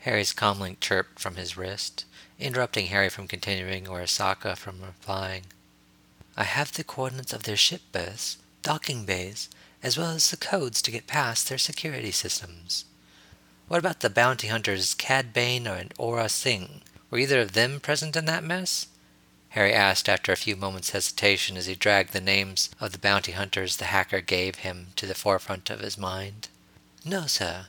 Harry's 0.00 0.34
comlink 0.34 0.80
chirped 0.80 1.18
from 1.18 1.36
his 1.36 1.56
wrist, 1.56 2.04
interrupting 2.38 2.88
Harry 2.88 3.08
from 3.08 3.26
continuing 3.26 3.88
or 3.88 4.00
Ahsoka 4.00 4.54
from 4.54 4.82
replying. 4.82 5.44
I 6.36 6.44
have 6.44 6.72
the 6.72 6.84
coordinates 6.84 7.32
of 7.32 7.44
their 7.44 7.56
ship 7.56 7.80
berths, 7.90 8.36
docking 8.62 9.06
bays, 9.06 9.48
as 9.82 9.96
well 9.96 10.10
as 10.10 10.30
the 10.30 10.36
codes 10.36 10.82
to 10.82 10.90
get 10.90 11.06
past 11.06 11.48
their 11.48 11.58
security 11.58 12.10
systems. 12.10 12.84
What 13.68 13.78
about 13.78 14.00
the 14.00 14.10
bounty 14.10 14.48
hunters 14.48 14.92
Cad 14.92 15.32
Bane 15.32 15.66
and 15.66 15.94
Aurra 15.98 16.28
Sing? 16.28 16.82
Were 17.10 17.18
either 17.18 17.40
of 17.40 17.52
them 17.52 17.80
present 17.80 18.14
in 18.14 18.26
that 18.26 18.44
mess? 18.44 18.88
Harry 19.54 19.72
asked 19.72 20.08
after 20.08 20.32
a 20.32 20.36
few 20.36 20.56
moments' 20.56 20.90
hesitation 20.90 21.56
as 21.56 21.66
he 21.66 21.76
dragged 21.76 22.12
the 22.12 22.20
names 22.20 22.70
of 22.80 22.90
the 22.90 22.98
bounty 22.98 23.30
hunters 23.30 23.76
the 23.76 23.84
hacker 23.84 24.20
gave 24.20 24.56
him 24.56 24.88
to 24.96 25.06
the 25.06 25.14
forefront 25.14 25.70
of 25.70 25.78
his 25.78 25.96
mind. 25.96 26.48
No, 27.04 27.26
sir. 27.26 27.66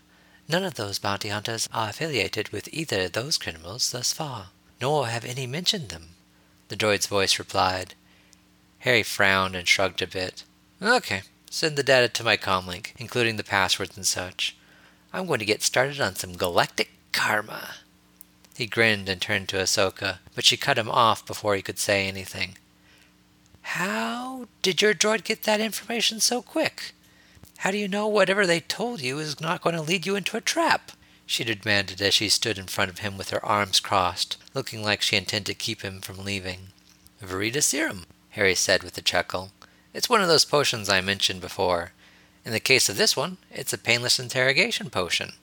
None 0.49 0.63
of 0.63 0.73
those 0.73 0.97
bounty 0.97 1.29
hunters 1.29 1.69
are 1.71 1.89
affiliated 1.89 2.49
with 2.49 2.73
either 2.73 3.01
of 3.01 3.11
those 3.11 3.37
criminals 3.37 3.91
thus 3.91 4.11
far, 4.11 4.47
nor 4.81 5.09
have 5.09 5.23
any 5.23 5.45
mentioned 5.45 5.89
them, 5.89 6.15
the 6.69 6.75
droid's 6.75 7.05
voice 7.05 7.37
replied. 7.37 7.93
Harry 8.79 9.03
frowned 9.03 9.55
and 9.55 9.67
shrugged 9.67 10.01
a 10.01 10.07
bit. 10.07 10.43
Okay, 10.81 11.21
send 11.51 11.75
the 11.75 11.83
data 11.83 12.09
to 12.09 12.23
my 12.23 12.35
comlink, 12.35 12.93
including 12.97 13.37
the 13.37 13.43
passwords 13.43 13.95
and 13.95 14.07
such. 14.07 14.55
I'm 15.13 15.27
going 15.27 15.37
to 15.37 15.45
get 15.45 15.61
started 15.61 16.01
on 16.01 16.15
some 16.15 16.33
galactic 16.33 16.89
karma. 17.11 17.75
He 18.55 18.67
grinned 18.67 19.09
and 19.09 19.21
turned 19.21 19.49
to 19.49 19.57
Ahsoka, 19.57 20.19
but 20.33 20.45
she 20.45 20.55
cut 20.57 20.77
him 20.77 20.89
off 20.89 21.25
before 21.25 21.55
he 21.55 21.61
could 21.61 21.79
say 21.79 22.07
anything. 22.07 22.57
How 23.61 24.47
did 24.61 24.81
your 24.81 24.93
droid 24.93 25.23
get 25.23 25.43
that 25.43 25.59
information 25.59 26.19
so 26.19 26.41
quick? 26.41 26.93
How 27.57 27.71
do 27.71 27.77
you 27.77 27.87
know 27.87 28.07
whatever 28.07 28.45
they 28.45 28.59
told 28.59 29.01
you 29.01 29.19
is 29.19 29.41
not 29.41 29.61
going 29.61 29.75
to 29.75 29.81
lead 29.81 30.05
you 30.05 30.15
into 30.15 30.37
a 30.37 30.41
trap? 30.41 30.91
She 31.25 31.43
demanded 31.43 32.01
as 32.01 32.13
she 32.13 32.29
stood 32.29 32.57
in 32.57 32.67
front 32.67 32.91
of 32.91 32.99
him 32.99 33.17
with 33.17 33.31
her 33.31 33.43
arms 33.43 33.79
crossed, 33.79 34.37
looking 34.53 34.83
like 34.83 35.01
she 35.01 35.15
intended 35.15 35.47
to 35.47 35.53
keep 35.55 35.81
him 35.81 35.99
from 35.99 36.23
leaving. 36.23 36.67
Veritaserum, 37.21 38.05
Harry 38.31 38.55
said 38.55 38.83
with 38.83 38.97
a 38.97 39.01
chuckle. 39.01 39.51
It's 39.93 40.09
one 40.09 40.21
of 40.21 40.27
those 40.27 40.45
potions 40.45 40.87
I 40.87 41.01
mentioned 41.01 41.41
before. 41.41 41.91
In 42.45 42.51
the 42.51 42.59
case 42.59 42.87
of 42.87 42.97
this 42.97 43.17
one, 43.17 43.37
it's 43.49 43.73
a 43.73 43.77
painless 43.77 44.19
interrogation 44.19 44.89
potion. 44.89 45.33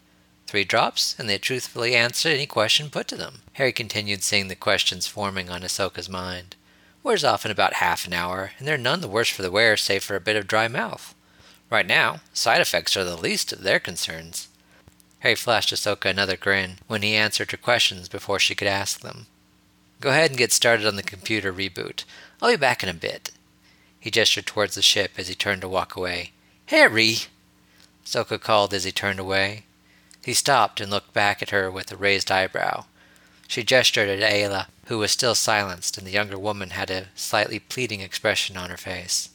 Three 0.52 0.64
drops, 0.64 1.16
and 1.18 1.30
they 1.30 1.38
truthfully 1.38 1.94
answered 1.94 2.34
any 2.34 2.44
question 2.44 2.90
put 2.90 3.08
to 3.08 3.16
them. 3.16 3.40
Harry 3.54 3.72
continued 3.72 4.22
seeing 4.22 4.48
the 4.48 4.54
questions 4.54 5.06
forming 5.06 5.48
on 5.48 5.62
Ahsoka's 5.62 6.10
mind. 6.10 6.56
Wears 7.02 7.24
off 7.24 7.46
in 7.46 7.50
about 7.50 7.76
half 7.80 8.06
an 8.06 8.12
hour, 8.12 8.52
and 8.58 8.68
they're 8.68 8.76
none 8.76 9.00
the 9.00 9.08
worse 9.08 9.30
for 9.30 9.40
the 9.40 9.50
wear 9.50 9.78
save 9.78 10.04
for 10.04 10.14
a 10.14 10.20
bit 10.20 10.36
of 10.36 10.46
dry 10.46 10.68
mouth. 10.68 11.14
Right 11.70 11.86
now, 11.86 12.20
side 12.34 12.60
effects 12.60 12.98
are 12.98 13.02
the 13.02 13.16
least 13.16 13.50
of 13.54 13.62
their 13.62 13.80
concerns. 13.80 14.48
Harry 15.20 15.36
flashed 15.36 15.72
Ahsoka 15.72 16.10
another 16.10 16.36
grin 16.36 16.72
when 16.86 17.00
he 17.00 17.14
answered 17.14 17.50
her 17.50 17.56
questions 17.56 18.10
before 18.10 18.38
she 18.38 18.54
could 18.54 18.68
ask 18.68 19.00
them. 19.00 19.28
Go 20.02 20.10
ahead 20.10 20.32
and 20.32 20.38
get 20.38 20.52
started 20.52 20.86
on 20.86 20.96
the 20.96 21.02
computer 21.02 21.50
reboot. 21.50 22.04
I'll 22.42 22.50
be 22.50 22.56
back 22.56 22.82
in 22.82 22.90
a 22.90 22.92
bit. 22.92 23.30
He 23.98 24.10
gestured 24.10 24.44
towards 24.44 24.74
the 24.74 24.82
ship 24.82 25.12
as 25.16 25.28
he 25.28 25.34
turned 25.34 25.62
to 25.62 25.68
walk 25.70 25.96
away. 25.96 26.32
Harry! 26.66 27.20
Ahsoka 28.04 28.38
called 28.38 28.74
as 28.74 28.84
he 28.84 28.92
turned 28.92 29.18
away. 29.18 29.64
He 30.24 30.34
stopped 30.34 30.80
and 30.80 30.90
looked 30.90 31.12
back 31.12 31.42
at 31.42 31.50
her 31.50 31.70
with 31.70 31.90
a 31.90 31.96
raised 31.96 32.30
eyebrow. 32.30 32.84
She 33.48 33.62
gestured 33.62 34.08
at 34.08 34.20
Aayla, 34.20 34.66
who 34.86 34.98
was 34.98 35.10
still 35.10 35.34
silenced, 35.34 35.98
and 35.98 36.06
the 36.06 36.12
younger 36.12 36.38
woman 36.38 36.70
had 36.70 36.90
a 36.90 37.08
slightly 37.14 37.58
pleading 37.58 38.00
expression 38.00 38.56
on 38.56 38.70
her 38.70 38.76
face. 38.76 39.30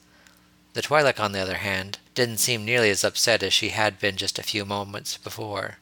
The 0.73 0.81
Twi'lek, 0.81 1.19
on 1.19 1.31
the 1.31 1.39
other 1.39 1.57
hand, 1.57 1.99
didn't 2.15 2.37
seem 2.37 2.63
nearly 2.63 2.89
as 2.89 3.03
upset 3.03 3.43
as 3.43 3.53
she 3.53 3.69
had 3.69 3.99
been 3.99 4.15
just 4.15 4.39
a 4.39 4.43
few 4.43 4.65
moments 4.65 5.17
before. 5.17 5.77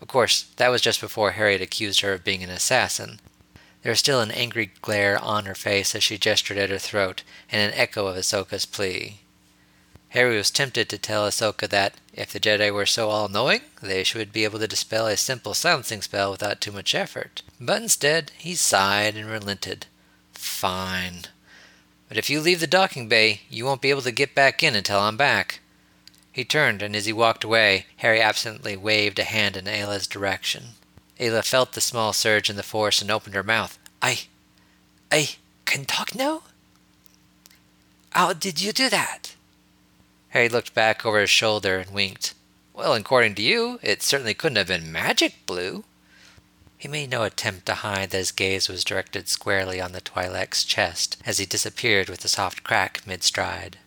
Of 0.00 0.08
course, 0.08 0.46
that 0.56 0.68
was 0.68 0.82
just 0.82 1.00
before 1.00 1.32
Harriet 1.32 1.62
accused 1.62 2.00
her 2.00 2.12
of 2.12 2.24
being 2.24 2.42
an 2.42 2.50
assassin. 2.50 3.20
There 3.82 3.90
was 3.90 3.98
still 3.98 4.20
an 4.20 4.30
angry 4.30 4.70
glare 4.82 5.18
on 5.18 5.46
her 5.46 5.54
face 5.54 5.94
as 5.94 6.02
she 6.02 6.16
gestured 6.16 6.58
at 6.58 6.70
her 6.70 6.78
throat, 6.78 7.22
and 7.50 7.60
an 7.60 7.78
echo 7.78 8.06
of 8.06 8.16
Ahsoka's 8.16 8.66
plea. 8.66 9.20
Harry 10.14 10.36
was 10.36 10.52
tempted 10.52 10.88
to 10.88 10.96
tell 10.96 11.26
Ahsoka 11.26 11.68
that, 11.68 11.94
if 12.12 12.32
the 12.32 12.38
Jedi 12.38 12.72
were 12.72 12.86
so 12.86 13.10
all 13.10 13.28
knowing, 13.28 13.62
they 13.82 14.04
should 14.04 14.32
be 14.32 14.44
able 14.44 14.60
to 14.60 14.68
dispel 14.68 15.08
a 15.08 15.16
simple 15.16 15.54
silencing 15.54 16.02
spell 16.02 16.30
without 16.30 16.60
too 16.60 16.70
much 16.70 16.94
effort. 16.94 17.42
But 17.60 17.82
instead, 17.82 18.30
he 18.38 18.54
sighed 18.54 19.16
and 19.16 19.28
relented. 19.28 19.86
Fine. 20.32 21.22
But 22.08 22.16
if 22.16 22.30
you 22.30 22.40
leave 22.40 22.60
the 22.60 22.68
docking 22.68 23.08
bay, 23.08 23.40
you 23.50 23.64
won't 23.64 23.80
be 23.80 23.90
able 23.90 24.02
to 24.02 24.12
get 24.12 24.36
back 24.36 24.62
in 24.62 24.76
until 24.76 25.00
I'm 25.00 25.16
back. 25.16 25.58
He 26.30 26.44
turned, 26.44 26.80
and 26.80 26.94
as 26.94 27.06
he 27.06 27.12
walked 27.12 27.42
away, 27.42 27.86
Harry 27.96 28.20
absently 28.20 28.76
waved 28.76 29.18
a 29.18 29.24
hand 29.24 29.56
in 29.56 29.64
Aayla's 29.64 30.06
direction. 30.06 30.74
Aayla 31.18 31.44
felt 31.44 31.72
the 31.72 31.80
small 31.80 32.12
surge 32.12 32.48
in 32.48 32.54
the 32.54 32.62
force 32.62 33.02
and 33.02 33.10
opened 33.10 33.34
her 33.34 33.42
mouth. 33.42 33.80
I. 34.00 34.20
I 35.10 35.30
can 35.64 35.84
talk 35.84 36.14
now? 36.14 36.42
How 38.10 38.32
did 38.32 38.62
you 38.62 38.72
do 38.72 38.88
that? 38.90 39.33
Harry 40.34 40.48
looked 40.48 40.74
back 40.74 41.06
over 41.06 41.20
his 41.20 41.30
shoulder 41.30 41.78
and 41.78 41.92
winked. 41.92 42.34
Well, 42.72 42.94
according 42.94 43.36
to 43.36 43.42
you, 43.42 43.78
it 43.82 44.02
certainly 44.02 44.34
couldn't 44.34 44.56
have 44.56 44.66
been 44.66 44.90
magic 44.90 45.46
blue. 45.46 45.84
He 46.76 46.88
made 46.88 47.10
no 47.10 47.22
attempt 47.22 47.66
to 47.66 47.74
hide 47.74 48.10
that 48.10 48.18
his 48.18 48.32
gaze 48.32 48.68
was 48.68 48.82
directed 48.82 49.28
squarely 49.28 49.80
on 49.80 49.92
the 49.92 50.00
Twi'lek's 50.00 50.64
chest 50.64 51.18
as 51.24 51.38
he 51.38 51.46
disappeared 51.46 52.08
with 52.08 52.24
a 52.24 52.28
soft 52.28 52.64
crack 52.64 53.06
mid 53.06 53.22
stride. 53.22 53.78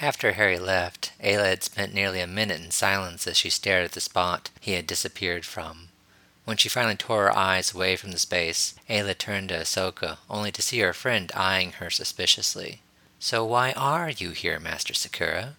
After 0.00 0.32
Harry 0.32 0.58
left, 0.58 1.12
Aayla 1.22 1.44
had 1.44 1.62
spent 1.62 1.94
nearly 1.94 2.20
a 2.20 2.26
minute 2.26 2.60
in 2.60 2.72
silence 2.72 3.28
as 3.28 3.36
she 3.36 3.48
stared 3.48 3.84
at 3.84 3.92
the 3.92 4.00
spot 4.00 4.50
he 4.60 4.72
had 4.72 4.84
disappeared 4.84 5.44
from. 5.44 5.90
When 6.44 6.56
she 6.56 6.68
finally 6.68 6.96
tore 6.96 7.26
her 7.26 7.36
eyes 7.36 7.72
away 7.72 7.94
from 7.94 8.10
the 8.10 8.18
space, 8.18 8.74
Aayla 8.90 9.16
turned 9.16 9.50
to 9.50 9.60
Ahsoka, 9.60 10.18
only 10.28 10.50
to 10.50 10.62
see 10.62 10.80
her 10.80 10.92
friend 10.92 11.30
eyeing 11.36 11.72
her 11.74 11.88
suspiciously. 11.88 12.80
So 13.20 13.44
why 13.44 13.70
are 13.72 14.10
you 14.10 14.30
here, 14.30 14.58
Master 14.58 14.92
Secura? 14.92 15.54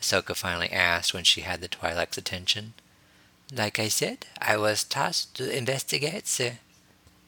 Ahsoka 0.00 0.36
finally 0.36 0.70
asked 0.70 1.14
when 1.14 1.24
she 1.24 1.40
had 1.42 1.60
the 1.60 1.68
Twi'lek's 1.68 2.18
attention. 2.18 2.74
Like 3.52 3.78
I 3.78 3.88
said, 3.88 4.26
I 4.38 4.56
was 4.56 4.84
tasked 4.84 5.36
to 5.36 5.56
investigate, 5.56 6.26
sir. 6.26 6.58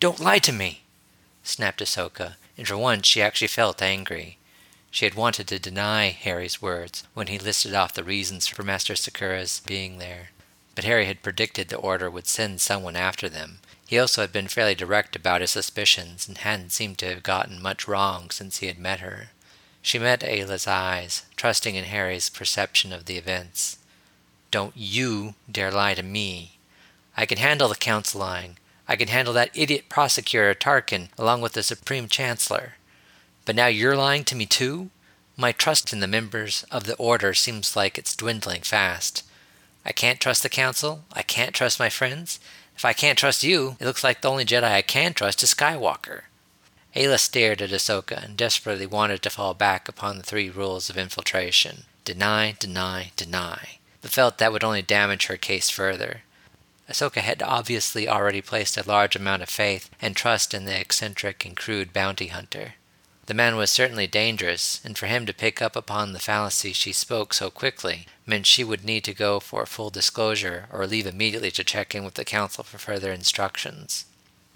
Don't 0.01 0.21
lie 0.21 0.39
to 0.41 0.53
me! 0.53 0.83
snapped 1.43 1.81
Ahsoka, 1.81 2.37
and 2.57 2.67
for 2.67 2.77
once 2.77 3.07
she 3.07 3.23
actually 3.23 3.49
felt 3.49 3.81
angry. 3.81 4.39
She 4.91 5.05
had 5.05 5.15
wanted 5.15 5.47
to 5.49 5.59
deny 5.59 6.11
Harry's 6.11 6.63
words 6.63 7.05
when 7.15 7.27
he 7.27 7.39
listed 7.39 7.75
off 7.75 7.95
the 7.95 8.05
reasons 8.05 8.47
for 8.47 8.63
Master 8.63 8.95
Secura's 8.95 9.61
being 9.67 9.99
there. 9.99 10.31
But 10.75 10.85
Harry 10.85 11.07
had 11.07 11.23
predicted 11.23 11.69
the 11.69 11.77
Order 11.77 12.11
would 12.11 12.27
send 12.27 12.61
someone 12.61 12.97
after 12.97 13.29
them. 13.29 13.61
He 13.87 13.99
also 13.99 14.21
had 14.21 14.33
been 14.33 14.49
fairly 14.49 14.75
direct 14.75 15.17
about 15.17 15.41
his 15.41 15.51
suspicions 15.51 16.29
and 16.29 16.39
hadn't 16.39 16.71
seemed 16.71 16.99
to 16.99 17.09
have 17.09 17.23
gotten 17.23 17.61
much 17.61 17.89
wrong 17.89 18.31
since 18.31 18.59
he 18.59 18.67
had 18.67 18.79
met 18.79 19.01
her. 19.01 19.31
She 19.83 19.99
met 19.99 20.21
Aayla's 20.21 20.67
eyes, 20.67 21.25
trusting 21.37 21.75
in 21.75 21.85
Harry's 21.85 22.29
perception 22.29 22.93
of 22.93 23.07
the 23.07 23.17
events. 23.17 23.79
Don't 24.51 24.77
you 24.77 25.35
dare 25.51 25.71
lie 25.71 25.95
to 25.95 26.03
me. 26.03 26.59
I 27.17 27.27
can 27.27 27.38
handle 27.38 27.69
the 27.69 27.75
council 27.75 28.21
lying. 28.21 28.57
I 28.87 28.97
can 28.97 29.09
handle 29.09 29.35
that 29.35 29.51
idiot 29.55 29.88
prosecutor 29.88 30.55
Tarkin 30.55 31.09
along 31.19 31.41
with 31.41 31.53
the 31.53 31.62
Supreme 31.62 32.09
Chancellor. 32.09 32.75
But 33.45 33.57
now 33.57 33.67
you're 33.67 33.97
lying 33.97 34.25
to 34.25 34.37
me 34.37 34.47
too? 34.47 34.91
My 35.37 35.53
trust 35.53 35.93
in 35.93 36.01
the 36.01 36.07
members 36.07 36.64
of 36.71 36.85
the 36.85 36.97
Order 36.97 37.35
seems 37.35 37.77
like 37.77 37.99
it's 37.99 38.17
dwindling 38.17 38.62
fast. 38.62 39.25
I 39.85 39.93
can't 39.93 40.21
trust 40.21 40.43
the 40.43 40.49
Council. 40.49 41.05
I 41.12 41.23
can't 41.23 41.55
trust 41.55 41.79
my 41.79 41.88
friends. 41.88 42.41
If 42.77 42.85
I 42.85 42.93
can't 42.93 43.19
trust 43.19 43.43
you, 43.43 43.77
it 43.81 43.85
looks 43.85 44.05
like 44.05 44.21
the 44.21 44.31
only 44.31 44.45
Jedi 44.45 44.64
I 44.71 44.83
can 44.83 45.12
trust 45.14 45.43
is 45.43 45.55
Skywalker. 45.55 46.23
Aayla 46.99 47.21
stared 47.21 47.63
at 47.63 47.71
Ahsoka 47.71 48.25
and 48.25 48.37
desperately 48.37 48.85
wanted 48.85 49.23
to 49.23 49.31
fall 49.31 49.55
back 49.55 49.89
upon 49.89 50.17
the 50.17 50.25
three 50.25 50.51
rules 50.51 50.91
of 50.91 50.99
infiltration 50.99 51.85
deny, 52.05 52.57
deny, 52.59 53.13
deny, 53.15 53.79
but 54.03 54.11
felt 54.11 54.39
that 54.39 54.51
would 54.51 54.65
only 54.65 54.83
damage 54.83 55.27
her 55.27 55.37
case 55.37 55.71
further. 55.71 56.23
Ahsoka 56.91 57.21
had 57.21 57.41
obviously 57.41 58.09
already 58.09 58.43
placed 58.43 58.77
a 58.77 58.83
large 58.83 59.15
amount 59.15 59.43
of 59.43 59.49
faith 59.49 59.91
and 60.03 60.17
trust 60.17 60.53
in 60.53 60.65
the 60.65 60.81
eccentric 60.81 61.45
and 61.45 61.57
crude 61.57 61.93
bounty 61.93 62.29
hunter. 62.29 62.75
The 63.27 63.35
man 63.35 63.55
was 63.55 63.71
certainly 63.71 64.09
dangerous, 64.09 64.81
and 64.85 64.99
for 64.99 65.07
him 65.07 65.25
to 65.27 65.33
pick 65.33 65.63
up 65.63 65.77
upon 65.77 66.15
the 66.15 66.19
fallacy 66.19 66.73
she 66.73 66.93
spoke 66.93 67.33
so 67.33 67.49
quickly 67.49 68.07
meant 68.27 68.45
she 68.45 68.65
would 68.65 68.85
need 68.85 69.05
to 69.05 69.15
go 69.15 69.39
for 69.39 69.67
full 69.67 69.91
disclosure 69.91 70.67
or 70.73 70.85
leave 70.85 71.07
immediately 71.07 71.53
to 71.53 71.63
check 71.63 71.95
in 71.95 72.05
with 72.05 72.15
the 72.15 72.25
council 72.25 72.65
for 72.65 72.79
further 72.79 73.13
instructions. 73.13 74.07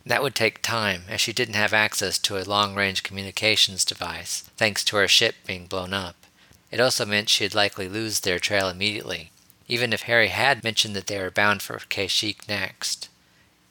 That 0.04 0.22
would 0.22 0.34
take 0.34 0.62
time, 0.62 1.04
as 1.08 1.20
she 1.20 1.32
didn't 1.32 1.54
have 1.54 1.72
access 1.72 2.18
to 2.18 2.36
a 2.36 2.42
long 2.44 2.74
range 2.74 3.02
communications 3.02 3.84
device, 3.84 4.42
thanks 4.56 4.82
to 4.84 4.96
her 4.96 5.08
ship 5.08 5.36
being 5.46 5.66
blown 5.66 5.92
up. 5.94 6.16
It 6.70 6.80
also 6.80 7.04
meant 7.04 7.28
she'd 7.28 7.54
likely 7.54 7.88
lose 7.88 8.20
their 8.20 8.38
trail 8.38 8.68
immediately, 8.68 9.30
even 9.68 9.92
if 9.92 10.02
Harry 10.02 10.28
had 10.28 10.64
mentioned 10.64 10.96
that 10.96 11.06
they 11.06 11.18
were 11.18 11.30
bound 11.30 11.62
for 11.62 11.76
Kashyyyk 11.76 12.48
next. 12.48 13.08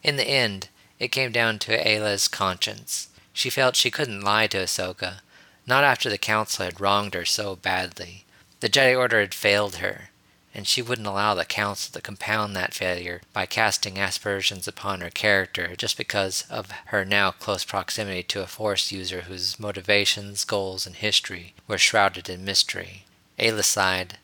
In 0.04 0.16
the 0.16 0.28
end, 0.28 0.70
it 1.00 1.10
came 1.10 1.32
down 1.32 1.60
to 1.60 1.78
Aayla's 1.78 2.28
conscience. 2.28 3.10
She 3.34 3.50
felt 3.50 3.76
she 3.76 3.92
couldn't 3.92 4.22
lie 4.22 4.48
to 4.48 4.58
Ahsoka, 4.58 5.22
not 5.66 5.84
after 5.84 6.10
the 6.10 6.18
Council 6.18 6.64
had 6.64 6.80
wronged 6.80 7.14
her 7.14 7.26
so 7.26 7.56
badly. 7.56 8.26
The 8.60 8.70
Jedi 8.70 8.98
Order 8.98 9.20
had 9.20 9.34
failed 9.34 9.78
her, 9.78 10.11
and 10.54 10.68
she 10.68 10.82
wouldn't 10.82 11.08
allow 11.08 11.34
the 11.34 11.46
council 11.46 11.94
to 11.94 12.02
compound 12.02 12.56
that 12.56 12.74
failure 12.74 13.22
by 13.34 13.46
casting 13.46 13.98
aspersions 13.98 14.68
upon 14.68 15.02
her 15.02 15.10
character 15.10 15.76
just 15.78 15.98
because 15.98 16.46
of 16.50 16.72
her 16.88 17.06
now 17.06 17.32
close 17.32 17.64
proximity 17.64 18.24
to 18.24 18.42
a 18.42 18.48
force 18.48 18.92
user 18.92 19.22
whose 19.22 19.60
motivations, 19.60 20.44
goals, 20.44 20.86
and 20.86 20.98
history 20.98 21.54
were 21.68 21.78
shrouded 21.78 22.30
in 22.30 22.44
mystery. 22.44 23.06
Aayla 23.40 23.64
sighed. 23.64 24.18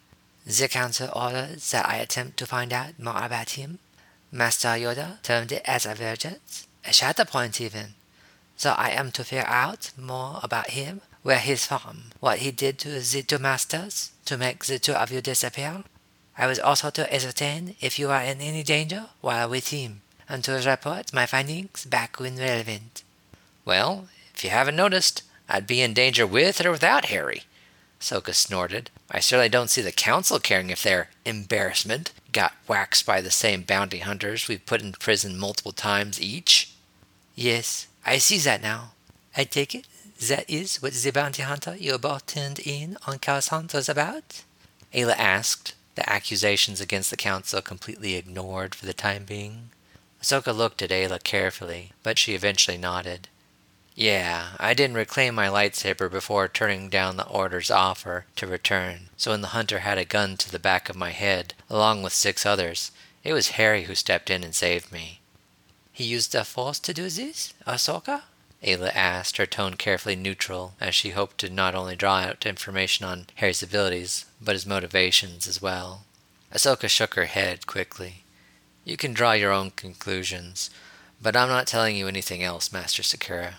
The 0.45 0.67
council 0.67 1.09
ordered 1.15 1.59
that 1.59 1.87
I 1.87 1.97
attempt 1.97 2.37
to 2.37 2.45
find 2.45 2.71
out 2.71 2.99
more 2.99 3.23
about 3.23 3.51
him. 3.51 3.79
Master 4.31 4.69
Yoda 4.69 5.21
termed 5.23 5.51
it 5.51 5.61
as 5.65 5.85
a 5.85 5.95
vergence, 5.95 6.67
a 6.85 6.89
shatterpoint 6.89 7.59
even. 7.61 7.95
So 8.57 8.71
I 8.71 8.89
am 8.89 9.11
to 9.11 9.23
figure 9.23 9.45
out 9.47 9.91
more 9.97 10.39
about 10.43 10.71
him, 10.71 11.01
where 11.23 11.39
he's 11.39 11.65
from, 11.65 12.11
what 12.19 12.39
he 12.39 12.51
did 12.51 12.79
to 12.79 12.89
the 12.89 13.23
two 13.23 13.37
masters, 13.37 14.11
to 14.25 14.37
make 14.37 14.65
the 14.65 14.79
two 14.79 14.93
of 14.93 15.11
you 15.11 15.21
disappear, 15.21 15.83
I 16.37 16.47
was 16.47 16.59
also 16.59 16.89
to 16.91 17.13
ascertain 17.13 17.75
if 17.81 17.97
you 17.97 18.09
are 18.09 18.21
in 18.21 18.41
any 18.41 18.63
danger 18.63 19.07
while 19.21 19.49
with 19.49 19.69
him, 19.69 20.01
and 20.29 20.43
to 20.43 20.51
report 20.53 21.13
my 21.13 21.25
findings 21.25 21.85
back 21.85 22.19
when 22.19 22.37
relevant. 22.37 23.03
Well, 23.65 24.07
if 24.33 24.43
you 24.43 24.49
haven't 24.49 24.75
noticed, 24.75 25.23
I'd 25.49 25.65
be 25.67 25.81
in 25.81 25.93
danger 25.93 26.27
with 26.27 26.63
or 26.63 26.71
without 26.71 27.05
Harry. 27.05 27.43
Ahsoka 27.99 28.33
snorted. 28.33 28.91
I 29.09 29.19
certainly 29.19 29.49
don't 29.49 29.69
see 29.69 29.81
the 29.81 29.91
council 29.91 30.39
caring 30.39 30.69
if 30.69 30.83
their 30.83 31.09
embarrassment 31.25 32.11
got 32.31 32.53
waxed 32.67 33.05
by 33.05 33.21
the 33.21 33.31
same 33.31 33.63
bounty 33.63 33.99
hunters 33.99 34.47
we've 34.47 34.65
put 34.65 34.81
in 34.81 34.91
prison 34.91 35.37
multiple 35.37 35.71
times 35.71 36.21
each. 36.21 36.71
Yes, 37.35 37.87
I 38.05 38.19
see 38.19 38.37
that 38.39 38.61
now. 38.61 38.91
I 39.35 39.43
take 39.43 39.73
it 39.73 39.87
that 40.19 40.49
is 40.49 40.81
what 40.81 40.93
the 40.93 41.11
bounty 41.11 41.43
hunter 41.43 41.75
you 41.75 41.97
both 41.97 42.25
turned 42.25 42.59
in 42.59 42.97
on 43.05 43.19
Coruscant 43.19 43.73
was 43.73 43.87
about? 43.87 44.43
Aayla 44.93 45.15
asked, 45.17 45.73
the 45.97 46.07
accusations 46.07 46.79
against 46.79 47.09
the 47.09 47.17
council 47.17 47.59
completely 47.59 48.15
ignored 48.15 48.75
for 48.75 48.85
the 48.85 48.93
time 48.93 49.25
being. 49.25 49.71
Ahsoka 50.21 50.55
looked 50.55 50.83
at 50.83 50.91
Aayla 50.91 51.23
carefully, 51.23 51.91
but 52.03 52.19
she 52.19 52.35
eventually 52.35 52.77
nodded. 52.77 53.27
Yeah, 53.95 54.49
I 54.59 54.75
didn't 54.75 54.95
reclaim 54.95 55.33
my 55.33 55.47
lightsaber 55.47 56.09
before 56.09 56.47
turning 56.47 56.89
down 56.89 57.17
the 57.17 57.25
Order's 57.25 57.71
offer 57.71 58.25
to 58.35 58.45
return, 58.45 59.09
so 59.17 59.31
when 59.31 59.41
the 59.41 59.47
hunter 59.57 59.79
had 59.79 59.97
a 59.97 60.05
gun 60.05 60.37
to 60.37 60.51
the 60.51 60.59
back 60.59 60.87
of 60.87 60.95
my 60.95 61.09
head, 61.09 61.55
along 61.67 62.03
with 62.03 62.13
six 62.13 62.45
others, 62.45 62.91
it 63.23 63.33
was 63.33 63.57
Harry 63.57 63.85
who 63.85 63.95
stepped 63.95 64.29
in 64.29 64.43
and 64.43 64.53
saved 64.53 64.91
me. 64.91 65.19
He 65.91 66.03
used 66.03 66.31
the 66.31 66.43
Force 66.43 66.77
to 66.81 66.93
do 66.93 67.09
this, 67.09 67.55
Ahsoka? 67.65 68.21
Aayla 68.63 68.95
asked, 68.95 69.37
her 69.37 69.45
tone 69.45 69.75
carefully 69.75 70.15
neutral, 70.15 70.73
as 70.79 70.95
she 70.95 71.11
hoped 71.11 71.37
to 71.39 71.49
not 71.49 71.75
only 71.75 71.95
draw 71.95 72.21
out 72.21 72.45
information 72.45 73.05
on 73.05 73.27
Harry's 73.35 73.61
abilities, 73.61 74.25
but 74.41 74.53
his 74.53 74.65
motivations 74.65 75.47
as 75.47 75.61
well. 75.61 76.05
Ahsoka 76.51 76.89
shook 76.89 77.13
her 77.13 77.25
head 77.25 77.67
quickly. 77.67 78.23
You 78.83 78.97
can 78.97 79.13
draw 79.13 79.33
your 79.33 79.51
own 79.51 79.71
conclusions, 79.71 80.71
but 81.21 81.35
I'm 81.35 81.49
not 81.49 81.67
telling 81.67 81.95
you 81.95 82.07
anything 82.07 82.41
else, 82.41 82.71
Master 82.71 83.03
Secura. 83.03 83.55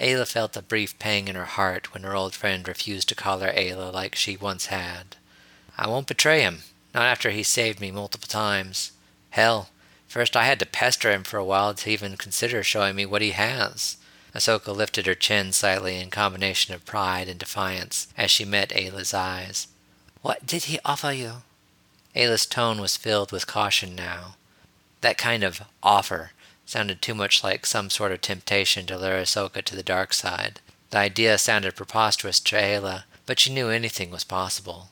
Aayla 0.00 0.26
felt 0.26 0.56
a 0.56 0.62
brief 0.62 0.98
pang 0.98 1.28
in 1.28 1.34
her 1.34 1.44
heart 1.44 1.92
when 1.92 2.04
her 2.04 2.14
old 2.14 2.34
friend 2.34 2.66
refused 2.66 3.08
to 3.08 3.14
call 3.14 3.40
her 3.40 3.52
Aayla 3.52 3.92
like 3.92 4.14
she 4.14 4.36
once 4.36 4.66
had. 4.66 5.16
I 5.76 5.88
won't 5.88 6.06
betray 6.06 6.40
him, 6.40 6.60
not 6.94 7.04
after 7.04 7.30
he 7.30 7.42
saved 7.42 7.80
me 7.80 7.90
multiple 7.90 8.28
times. 8.28 8.92
Hell, 9.30 9.68
first 10.06 10.36
I 10.36 10.44
had 10.44 10.58
to 10.60 10.66
pester 10.66 11.10
him 11.12 11.24
for 11.24 11.36
a 11.36 11.44
while 11.44 11.74
to 11.74 11.90
even 11.90 12.16
consider 12.16 12.62
showing 12.62 12.96
me 12.96 13.04
what 13.04 13.22
he 13.22 13.32
has. 13.32 13.96
Ahsoka 14.38 14.72
lifted 14.72 15.06
her 15.06 15.16
chin 15.16 15.52
slightly 15.52 15.98
in 15.98 16.10
combination 16.10 16.72
of 16.72 16.86
pride 16.86 17.28
and 17.28 17.40
defiance 17.40 18.06
as 18.16 18.30
she 18.30 18.44
met 18.44 18.70
Aayla's 18.70 19.12
eyes. 19.12 19.66
What 20.22 20.46
did 20.46 20.64
he 20.64 20.78
offer 20.84 21.10
you? 21.10 21.42
Aayla's 22.14 22.46
tone 22.46 22.80
was 22.80 22.96
filled 22.96 23.32
with 23.32 23.48
caution 23.48 23.96
now. 23.96 24.36
That 25.00 25.18
kind 25.18 25.42
of 25.42 25.62
offer 25.82 26.30
sounded 26.66 27.02
too 27.02 27.14
much 27.14 27.42
like 27.42 27.66
some 27.66 27.90
sort 27.90 28.12
of 28.12 28.20
temptation 28.20 28.86
to 28.86 28.96
lure 28.96 29.20
Ahsoka 29.20 29.60
to 29.64 29.74
the 29.74 29.82
dark 29.82 30.12
side. 30.12 30.60
The 30.90 30.98
idea 30.98 31.36
sounded 31.36 31.74
preposterous 31.74 32.38
to 32.38 32.56
Aayla, 32.56 33.04
but 33.26 33.40
she 33.40 33.52
knew 33.52 33.70
anything 33.70 34.10
was 34.12 34.22
possible. 34.22 34.90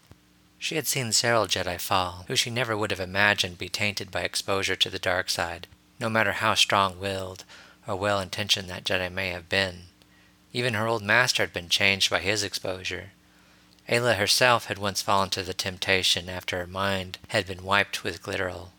She 0.58 0.74
had 0.74 0.88
seen 0.88 1.12
several 1.12 1.46
Jedi 1.46 1.80
fall, 1.80 2.24
who 2.26 2.34
she 2.34 2.50
never 2.50 2.76
would 2.76 2.90
have 2.90 2.98
imagined 2.98 3.58
be 3.58 3.68
tainted 3.68 4.10
by 4.10 4.22
exposure 4.22 4.74
to 4.74 4.90
the 4.90 4.98
dark 4.98 5.30
side, 5.30 5.68
no 6.00 6.08
matter 6.08 6.32
how 6.32 6.54
strong 6.54 6.98
willed 6.98 7.44
or 7.86 7.96
well 7.96 8.20
intentioned 8.20 8.68
that 8.68 8.84
Jedi 8.84 9.10
may 9.10 9.30
have 9.30 9.48
been. 9.48 9.84
Even 10.52 10.74
her 10.74 10.86
old 10.86 11.02
master 11.02 11.42
had 11.42 11.52
been 11.52 11.68
changed 11.68 12.10
by 12.10 12.20
his 12.20 12.42
exposure. 12.42 13.12
Aayla 13.88 14.16
herself 14.16 14.64
had 14.66 14.78
once 14.78 15.02
fallen 15.02 15.30
to 15.30 15.42
the 15.42 15.54
temptation 15.54 16.28
after 16.28 16.58
her 16.58 16.66
mind 16.66 17.18
had 17.28 17.46
been 17.46 17.62
wiped 17.62 18.02
with 18.02 18.22
glitterol. 18.22 18.70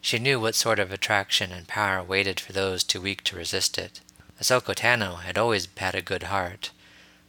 She 0.00 0.18
knew 0.18 0.40
what 0.40 0.56
sort 0.56 0.80
of 0.80 0.90
attraction 0.90 1.52
and 1.52 1.68
power 1.68 2.02
waited 2.02 2.40
for 2.40 2.52
those 2.52 2.82
too 2.82 3.00
weak 3.00 3.22
to 3.24 3.36
resist 3.36 3.78
it. 3.78 4.00
Ahsoka 4.40 4.74
Tano 4.74 5.20
had 5.20 5.38
always 5.38 5.68
had 5.76 5.94
a 5.94 6.02
good 6.02 6.24
heart, 6.24 6.72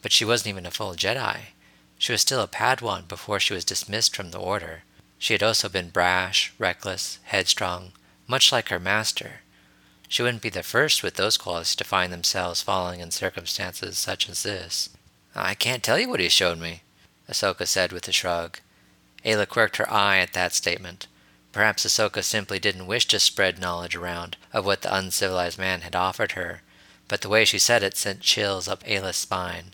but 0.01 0.11
she 0.11 0.26
wasn't 0.26 0.47
even 0.47 0.66
a 0.66 0.72
full 0.72 0.95
Jedi. 0.95 1.53
She 1.99 2.11
was 2.11 2.22
still 2.22 2.41
a 2.41 2.47
Padawan 2.47 3.07
before 3.07 3.39
she 3.39 3.53
was 3.53 3.64
dismissed 3.64 4.16
from 4.16 4.32
the 4.32 4.39
Order. 4.39 4.84
She 5.20 5.36
had 5.36 5.43
also 5.43 5.70
been 5.70 5.89
brash, 5.89 6.51
reckless, 6.57 7.20
headstrong, 7.26 7.91
much 8.28 8.51
like 8.51 8.70
her 8.70 8.80
master. 8.80 9.41
She 10.14 10.22
wouldn't 10.22 10.43
be 10.43 10.49
the 10.49 10.61
first 10.61 11.01
with 11.01 11.16
those 11.16 11.38
qualities 11.38 11.76
to 11.76 11.84
find 11.84 12.14
themselves 12.14 12.61
falling 12.61 12.99
in 12.99 13.09
circumstances 13.09 13.97
such 13.97 14.30
as 14.30 14.43
this. 14.43 14.89
I 15.34 15.55
can't 15.55 15.82
tell 15.82 15.97
you 15.97 16.07
what 16.07 16.20
he 16.20 16.30
showed 16.30 16.59
me, 16.59 16.84
Ahsoka 17.28 17.68
said 17.68 17.91
with 17.91 18.07
a 18.07 18.11
shrug. 18.11 18.59
Aayla 19.26 19.47
quirked 19.47 19.78
her 19.78 19.91
eye 19.91 20.20
at 20.20 20.34
that 20.34 20.53
statement. 20.53 21.07
Perhaps 21.51 21.84
Ahsoka 21.84 22.24
simply 22.24 22.59
didn't 22.59 22.86
wish 22.86 23.07
to 23.07 23.20
spread 23.20 23.57
knowledge 23.57 23.95
around 23.95 24.38
of 24.51 24.68
what 24.68 24.84
the 24.84 24.95
uncivilized 24.95 25.57
man 25.57 25.82
had 25.82 25.95
offered 25.95 26.34
her, 26.34 26.61
but 27.07 27.22
the 27.22 27.30
way 27.30 27.43
she 27.43 27.57
said 27.57 27.82
it 27.82 27.97
sent 27.97 28.20
chills 28.22 28.68
up 28.68 28.84
Aayla's 28.84 29.16
spine. 29.16 29.74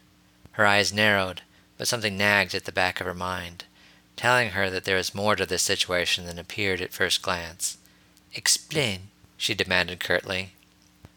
Her 0.53 0.65
eyes 0.65 0.93
narrowed, 0.93 1.41
but 1.77 1.89
something 1.89 2.15
nagged 2.17 2.55
at 2.55 2.63
the 2.63 2.71
back 2.71 3.01
of 3.01 3.07
her 3.07 3.13
mind, 3.13 3.65
telling 4.15 4.51
her 4.51 4.69
that 4.69 4.85
there 4.85 4.95
was 4.95 5.13
more 5.13 5.35
to 5.35 5.45
this 5.45 5.63
situation 5.63 6.25
than 6.25 6.39
appeared 6.39 6.79
at 6.79 6.93
first 6.93 7.21
glance. 7.21 7.77
Explain, 8.33 9.09
she 9.39 9.55
demanded 9.55 9.99
curtly. 10.01 10.51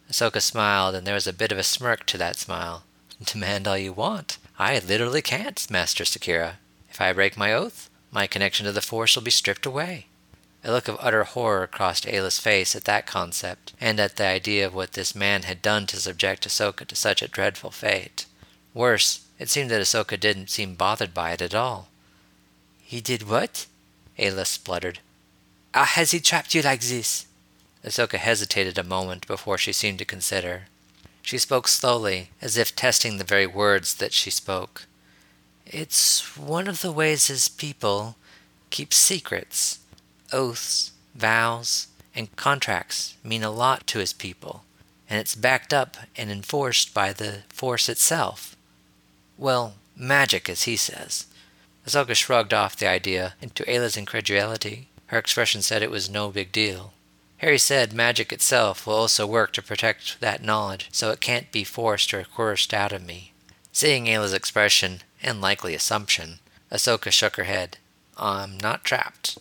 Ahsoka 0.08 0.40
smiled, 0.40 0.94
and 0.94 1.06
there 1.06 1.14
was 1.14 1.26
a 1.26 1.32
bit 1.32 1.52
of 1.52 1.58
a 1.58 1.62
smirk 1.62 2.06
to 2.06 2.16
that 2.18 2.36
smile. 2.36 2.84
Demand 3.22 3.66
all 3.66 3.76
you 3.76 3.92
want. 3.92 4.38
I 4.58 4.78
literally 4.78 5.22
can't, 5.22 5.70
Master 5.70 6.04
Secura. 6.04 6.54
If 6.88 7.00
I 7.00 7.12
break 7.12 7.36
my 7.36 7.52
oath, 7.52 7.90
my 8.12 8.26
connection 8.26 8.64
to 8.66 8.72
the 8.72 8.80
Force 8.80 9.16
will 9.16 9.22
be 9.22 9.30
stripped 9.30 9.66
away. 9.66 10.06
A 10.62 10.70
look 10.70 10.86
of 10.86 10.96
utter 11.00 11.24
horror 11.24 11.66
crossed 11.66 12.06
Aayla's 12.06 12.38
face 12.38 12.76
at 12.76 12.84
that 12.84 13.06
concept, 13.06 13.72
and 13.80 13.98
at 13.98 14.16
the 14.16 14.26
idea 14.26 14.66
of 14.66 14.74
what 14.74 14.92
this 14.92 15.16
man 15.16 15.42
had 15.42 15.60
done 15.60 15.86
to 15.88 15.96
subject 15.96 16.46
Ahsoka 16.46 16.86
to 16.86 16.94
such 16.94 17.22
a 17.22 17.28
dreadful 17.28 17.72
fate. 17.72 18.26
Worse, 18.72 19.26
it 19.40 19.48
seemed 19.48 19.70
that 19.70 19.82
Ahsoka 19.82 20.18
didn't 20.18 20.50
seem 20.50 20.76
bothered 20.76 21.12
by 21.12 21.32
it 21.32 21.42
at 21.42 21.54
all. 21.54 21.88
He 22.80 23.00
did 23.00 23.28
what? 23.28 23.66
Aayla 24.16 24.46
spluttered. 24.46 25.00
How 25.74 25.84
has 25.84 26.12
he 26.12 26.20
trapped 26.20 26.54
you 26.54 26.62
like 26.62 26.82
this? 26.82 27.26
Ahsoka 27.84 28.18
hesitated 28.18 28.78
a 28.78 28.84
moment 28.84 29.26
before 29.26 29.58
she 29.58 29.72
seemed 29.72 29.98
to 29.98 30.04
consider. 30.04 30.64
She 31.22 31.38
spoke 31.38 31.68
slowly, 31.68 32.30
as 32.40 32.56
if 32.56 32.74
testing 32.74 33.16
the 33.16 33.24
very 33.24 33.46
words 33.46 33.94
that 33.94 34.12
she 34.12 34.30
spoke. 34.30 34.86
It's 35.66 36.36
one 36.36 36.68
of 36.68 36.82
the 36.82 36.92
ways 36.92 37.28
his 37.28 37.48
people 37.48 38.16
keep 38.70 38.92
secrets 38.92 39.80
oaths, 40.32 40.92
vows, 41.14 41.88
and 42.14 42.34
contracts 42.36 43.16
mean 43.22 43.42
a 43.42 43.50
lot 43.50 43.86
to 43.86 43.98
his 43.98 44.12
people, 44.12 44.64
and 45.08 45.20
it's 45.20 45.34
backed 45.34 45.72
up 45.74 45.96
and 46.16 46.30
enforced 46.30 46.94
by 46.94 47.12
the 47.12 47.42
Force 47.50 47.88
itself. 47.88 48.56
Well, 49.36 49.74
magic, 49.96 50.48
as 50.48 50.62
he 50.62 50.76
says. 50.76 51.26
Ahsoka 51.86 52.14
shrugged 52.14 52.54
off 52.54 52.76
the 52.76 52.86
idea, 52.86 53.34
and 53.42 53.54
to 53.54 53.64
Aayla's 53.64 53.96
incredulity, 53.96 54.88
her 55.06 55.18
expression 55.18 55.62
said 55.62 55.82
it 55.82 55.90
was 55.90 56.08
no 56.08 56.30
big 56.30 56.52
deal. 56.52 56.92
Harry 57.43 57.59
said 57.59 57.93
magic 57.93 58.32
itself 58.32 58.86
will 58.86 58.95
also 58.95 59.26
work 59.26 59.53
to 59.53 59.61
protect 59.61 60.20
that 60.20 60.45
knowledge, 60.45 60.88
so 60.93 61.11
it 61.11 61.20
can't 61.20 61.51
be 61.51 61.64
forced 61.64 62.14
or 62.14 62.22
coerced 62.22 62.72
out 62.72 62.93
of 62.93 63.05
me. 63.05 63.32
Seeing 63.72 64.07
Aayla's 64.07 64.32
expression, 64.32 65.01
and 65.20 65.40
likely 65.40 65.74
assumption, 65.74 66.38
Ahsoka 66.70 67.11
shook 67.11 67.34
her 67.34 67.45
head. 67.45 67.78
I'm 68.16 68.59
not 68.59 68.84
trapped. 68.84 69.38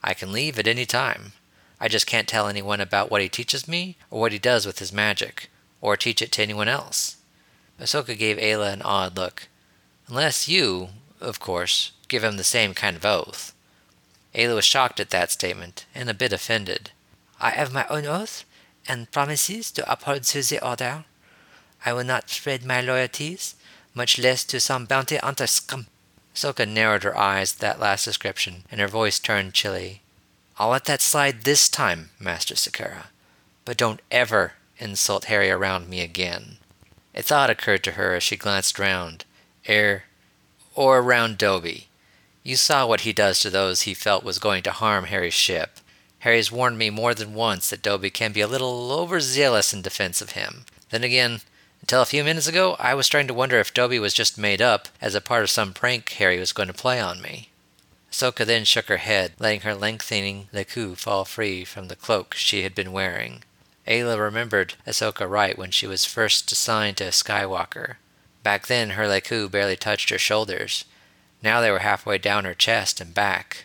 I 0.00 0.14
can 0.14 0.30
leave 0.30 0.60
at 0.60 0.68
any 0.68 0.86
time. 0.86 1.32
I 1.80 1.88
just 1.88 2.06
can't 2.06 2.28
tell 2.28 2.46
anyone 2.46 2.80
about 2.80 3.10
what 3.10 3.20
he 3.20 3.28
teaches 3.28 3.66
me 3.66 3.96
or 4.12 4.20
what 4.20 4.32
he 4.32 4.38
does 4.38 4.64
with 4.64 4.78
his 4.78 4.92
magic, 4.92 5.50
or 5.80 5.96
teach 5.96 6.22
it 6.22 6.30
to 6.32 6.42
anyone 6.42 6.68
else. 6.68 7.16
Ahsoka 7.80 8.16
gave 8.16 8.36
Aayla 8.36 8.72
an 8.72 8.82
odd 8.82 9.16
look. 9.16 9.48
Unless 10.06 10.48
you, 10.48 10.90
of 11.20 11.40
course, 11.40 11.90
give 12.06 12.22
him 12.22 12.36
the 12.36 12.44
same 12.44 12.74
kind 12.74 12.96
of 12.96 13.04
oath. 13.04 13.52
Aayla 14.36 14.54
was 14.54 14.64
shocked 14.64 15.00
at 15.00 15.10
that 15.10 15.32
statement 15.32 15.86
and 15.96 16.08
a 16.08 16.14
bit 16.14 16.32
offended. 16.32 16.92
I 17.40 17.50
have 17.50 17.72
my 17.72 17.86
own 17.88 18.06
oath 18.06 18.44
and 18.86 19.10
promises 19.10 19.70
to 19.72 19.90
uphold 19.90 20.24
to 20.24 20.42
the 20.42 20.64
order. 20.64 21.04
I 21.84 21.92
will 21.92 22.04
not 22.04 22.28
spread 22.28 22.64
my 22.64 22.80
loyalties, 22.80 23.54
much 23.94 24.18
less 24.18 24.44
to 24.44 24.60
some 24.60 24.84
bounty 24.84 25.16
hunter 25.16 25.46
scum. 25.46 25.86
Ahsoka 26.34 26.68
narrowed 26.68 27.02
her 27.02 27.16
eyes 27.16 27.54
at 27.54 27.60
that 27.60 27.80
last 27.80 28.04
description, 28.04 28.64
and 28.70 28.80
her 28.80 28.88
voice 28.88 29.18
turned 29.18 29.54
chilly. 29.54 30.02
I'll 30.58 30.70
let 30.70 30.84
that 30.84 31.00
slide 31.00 31.42
this 31.42 31.68
time, 31.68 32.10
Master 32.20 32.54
Secura, 32.54 33.06
but 33.64 33.76
don't 33.76 34.00
ever 34.10 34.52
insult 34.78 35.24
Harry 35.24 35.50
around 35.50 35.88
me 35.88 36.02
again. 36.02 36.58
A 37.14 37.22
thought 37.22 37.50
occurred 37.50 37.82
to 37.84 37.92
her 37.92 38.14
as 38.14 38.22
she 38.22 38.36
glanced 38.36 38.78
round, 38.78 39.24
ere, 39.66 40.04
or 40.74 40.98
around 40.98 41.38
Dobby. 41.38 41.88
You 42.42 42.56
saw 42.56 42.86
what 42.86 43.00
he 43.00 43.12
does 43.12 43.40
to 43.40 43.50
those 43.50 43.82
he 43.82 43.94
felt 43.94 44.22
was 44.22 44.38
going 44.38 44.62
to 44.64 44.70
harm 44.70 45.04
Harry's 45.04 45.34
ship. 45.34 45.79
Harry's 46.20 46.52
warned 46.52 46.78
me 46.78 46.90
more 46.90 47.14
than 47.14 47.34
once 47.34 47.70
that 47.70 47.82
Dobby 47.82 48.10
can 48.10 48.32
be 48.32 48.40
a 48.40 48.46
little 48.46 48.92
overzealous 48.92 49.72
in 49.72 49.82
defense 49.82 50.20
of 50.20 50.32
him. 50.32 50.64
Then 50.90 51.02
again, 51.02 51.40
until 51.80 52.02
a 52.02 52.06
few 52.06 52.22
minutes 52.22 52.46
ago, 52.46 52.76
I 52.78 52.94
was 52.94 53.06
starting 53.06 53.28
to 53.28 53.34
wonder 53.34 53.58
if 53.58 53.72
Dobby 53.72 53.98
was 53.98 54.12
just 54.12 54.36
made 54.36 54.60
up 54.60 54.88
as 55.00 55.14
a 55.14 55.20
part 55.20 55.42
of 55.42 55.50
some 55.50 55.72
prank 55.72 56.10
Harry 56.12 56.38
was 56.38 56.52
going 56.52 56.68
to 56.68 56.74
play 56.74 57.00
on 57.00 57.22
me. 57.22 57.48
Ahsoka 58.12 58.44
then 58.44 58.64
shook 58.64 58.86
her 58.88 58.98
head, 58.98 59.32
letting 59.38 59.62
her 59.62 59.74
lengthening 59.74 60.48
lekku 60.52 60.96
fall 60.96 61.24
free 61.24 61.64
from 61.64 61.88
the 61.88 61.96
cloak 61.96 62.34
she 62.34 62.64
had 62.64 62.74
been 62.74 62.92
wearing. 62.92 63.42
Aayla 63.86 64.18
remembered 64.18 64.74
Ahsoka 64.86 65.28
right 65.28 65.56
when 65.56 65.70
she 65.70 65.86
was 65.86 66.04
first 66.04 66.52
assigned 66.52 66.98
to 66.98 67.04
Skywalker. 67.04 67.96
Back 68.42 68.66
then, 68.66 68.90
her 68.90 69.04
lekku 69.04 69.50
barely 69.50 69.76
touched 69.76 70.10
her 70.10 70.18
shoulders. 70.18 70.84
Now 71.42 71.60
they 71.60 71.70
were 71.70 71.78
halfway 71.78 72.18
down 72.18 72.44
her 72.44 72.54
chest 72.54 73.00
and 73.00 73.14
back. 73.14 73.64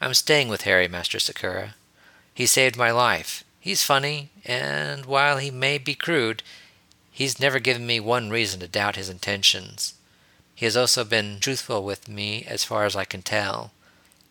I'm 0.00 0.14
staying 0.14 0.48
with 0.48 0.62
Harry, 0.62 0.88
Master 0.88 1.18
Secura. 1.18 1.74
He 2.36 2.44
saved 2.44 2.76
my 2.76 2.90
life. 2.90 3.44
He's 3.60 3.82
funny, 3.82 4.28
and 4.44 5.06
while 5.06 5.38
he 5.38 5.50
may 5.50 5.78
be 5.78 5.94
crude, 5.94 6.42
he's 7.10 7.40
never 7.40 7.58
given 7.58 7.86
me 7.86 7.98
one 7.98 8.28
reason 8.28 8.60
to 8.60 8.68
doubt 8.68 8.96
his 8.96 9.08
intentions. 9.08 9.94
He 10.54 10.66
has 10.66 10.76
also 10.76 11.02
been 11.02 11.40
truthful 11.40 11.82
with 11.82 12.08
me 12.08 12.44
as 12.46 12.62
far 12.62 12.84
as 12.84 12.94
I 12.94 13.06
can 13.06 13.22
tell. 13.22 13.72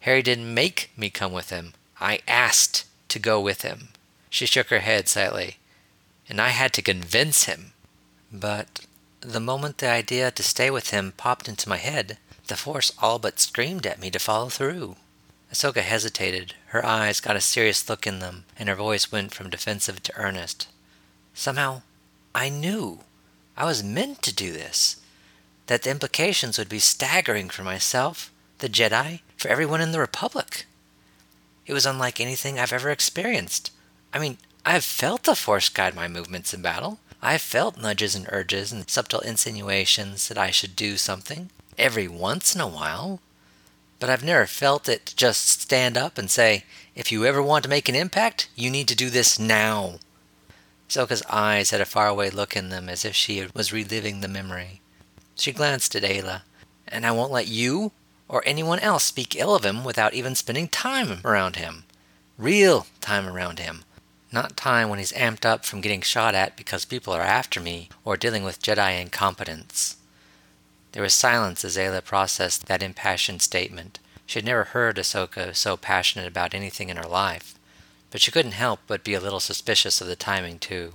Harry 0.01 0.21
didn't 0.21 0.53
make 0.53 0.91
me 0.95 1.09
come 1.09 1.33
with 1.33 1.49
him. 1.49 1.73
I 1.99 2.19
asked 2.27 2.85
to 3.09 3.17
go 3.17 3.41
with 3.41 3.63
him. 3.63 3.87
She 4.29 4.45
shook 4.45 4.67
her 4.67 4.81
head 4.81 5.09
slightly. 5.09 5.57
And 6.29 6.39
I 6.39 6.49
had 6.49 6.73
to 6.73 6.83
convince 6.83 7.45
him. 7.45 7.73
But 8.31 8.85
the 9.19 9.39
moment 9.39 9.79
the 9.79 9.89
idea 9.89 10.29
to 10.29 10.43
stay 10.43 10.69
with 10.69 10.91
him 10.91 11.13
popped 11.17 11.49
into 11.49 11.67
my 11.67 11.77
head, 11.77 12.19
the 12.45 12.55
force 12.55 12.91
all 13.01 13.17
but 13.17 13.39
screamed 13.39 13.87
at 13.87 13.99
me 13.99 14.11
to 14.11 14.19
follow 14.19 14.49
through. 14.49 14.95
Ahsoka 15.55 15.83
hesitated. 15.83 16.53
Her 16.67 16.85
eyes 16.85 17.21
got 17.21 17.37
a 17.37 17.41
serious 17.41 17.87
look 17.87 18.05
in 18.05 18.19
them, 18.19 18.43
and 18.59 18.67
her 18.67 18.75
voice 18.75 19.09
went 19.09 19.33
from 19.33 19.49
defensive 19.49 20.03
to 20.03 20.15
earnest. 20.17 20.67
Somehow, 21.33 21.81
I 22.35 22.49
knew 22.49 22.99
I 23.55 23.63
was 23.63 23.81
meant 23.81 24.21
to 24.23 24.35
do 24.35 24.51
this, 24.51 24.97
that 25.67 25.83
the 25.83 25.91
implications 25.91 26.57
would 26.57 26.67
be 26.67 26.79
staggering 26.79 27.49
for 27.49 27.63
myself, 27.63 28.33
the 28.57 28.67
Jedi, 28.67 29.21
for 29.37 29.47
everyone 29.47 29.79
in 29.79 29.93
the 29.93 29.99
Republic. 30.01 30.65
It 31.65 31.71
was 31.71 31.85
unlike 31.85 32.19
anything 32.19 32.59
I've 32.59 32.73
ever 32.73 32.89
experienced. 32.89 33.71
I 34.13 34.19
mean, 34.19 34.37
I've 34.65 34.83
felt 34.83 35.23
the 35.23 35.35
Force 35.35 35.69
guide 35.69 35.95
my 35.95 36.09
movements 36.09 36.53
in 36.53 36.61
battle. 36.61 36.99
I've 37.21 37.41
felt 37.41 37.77
nudges 37.77 38.13
and 38.13 38.27
urges 38.29 38.73
and 38.73 38.89
subtle 38.89 39.21
insinuations 39.21 40.27
that 40.27 40.37
I 40.37 40.51
should 40.51 40.75
do 40.75 40.97
something 40.97 41.49
every 41.77 42.09
once 42.09 42.53
in 42.53 42.59
a 42.59 42.67
while. 42.67 43.21
But 43.99 44.09
I've 44.09 44.23
never 44.23 44.45
felt 44.45 44.89
it 44.89 45.13
just 45.15 45.61
stand 45.61 45.97
up 45.97 46.17
and 46.17 46.29
say, 46.29 46.63
if 46.95 47.11
you 47.11 47.25
ever 47.25 47.41
want 47.41 47.63
to 47.63 47.69
make 47.69 47.89
an 47.89 47.95
impact, 47.95 48.49
you 48.55 48.69
need 48.69 48.87
to 48.87 48.95
do 48.95 49.09
this 49.09 49.39
now. 49.39 49.95
Ahsoka's 50.89 51.23
eyes 51.29 51.71
had 51.71 51.81
a 51.81 51.85
faraway 51.85 52.29
look 52.29 52.55
in 52.55 52.69
them 52.69 52.89
as 52.89 53.03
if 53.03 53.15
she 53.15 53.45
was 53.53 53.73
reliving 53.73 54.21
the 54.21 54.27
memory. 54.27 54.81
She 55.35 55.51
glanced 55.51 55.95
at 55.95 56.03
Aayla. 56.03 56.41
And 56.87 57.05
I 57.05 57.11
won't 57.11 57.31
let 57.31 57.47
you 57.47 57.91
or 58.27 58.43
anyone 58.45 58.79
else 58.79 59.03
speak 59.03 59.35
ill 59.35 59.55
of 59.55 59.65
him 59.65 59.83
without 59.83 60.13
even 60.13 60.35
spending 60.35 60.67
time 60.67 61.19
around 61.25 61.55
him. 61.55 61.83
Real 62.37 62.87
time 63.01 63.27
around 63.27 63.59
him. 63.59 63.83
Not 64.31 64.57
time 64.57 64.89
when 64.89 64.99
he's 64.99 65.13
amped 65.13 65.45
up 65.45 65.65
from 65.65 65.81
getting 65.81 66.01
shot 66.01 66.35
at 66.35 66.57
because 66.57 66.85
people 66.85 67.13
are 67.13 67.21
after 67.21 67.59
me 67.59 67.89
or 68.03 68.17
dealing 68.17 68.43
with 68.43 68.61
Jedi 68.61 68.99
incompetence. 68.99 69.97
There 70.95 71.03
was 71.03 71.13
silence 71.13 71.65
as 71.65 71.75
Aayla 71.75 72.05
processed 72.05 72.67
that 72.67 72.81
impassioned 72.81 73.41
statement. 73.41 73.99
She 74.25 74.39
had 74.39 74.45
never 74.45 74.63
heard 74.63 74.95
Ahsoka 74.95 75.53
so 75.53 75.75
passionate 75.75 76.25
about 76.25 76.53
anything 76.53 76.87
in 76.87 76.95
her 76.95 77.03
life, 77.03 77.55
but 78.11 78.21
she 78.21 78.31
couldn't 78.31 78.53
help 78.53 78.79
but 78.87 79.03
be 79.03 79.13
a 79.13 79.19
little 79.19 79.41
suspicious 79.41 79.99
of 79.99 80.07
the 80.07 80.15
timing, 80.15 80.57
too, 80.57 80.93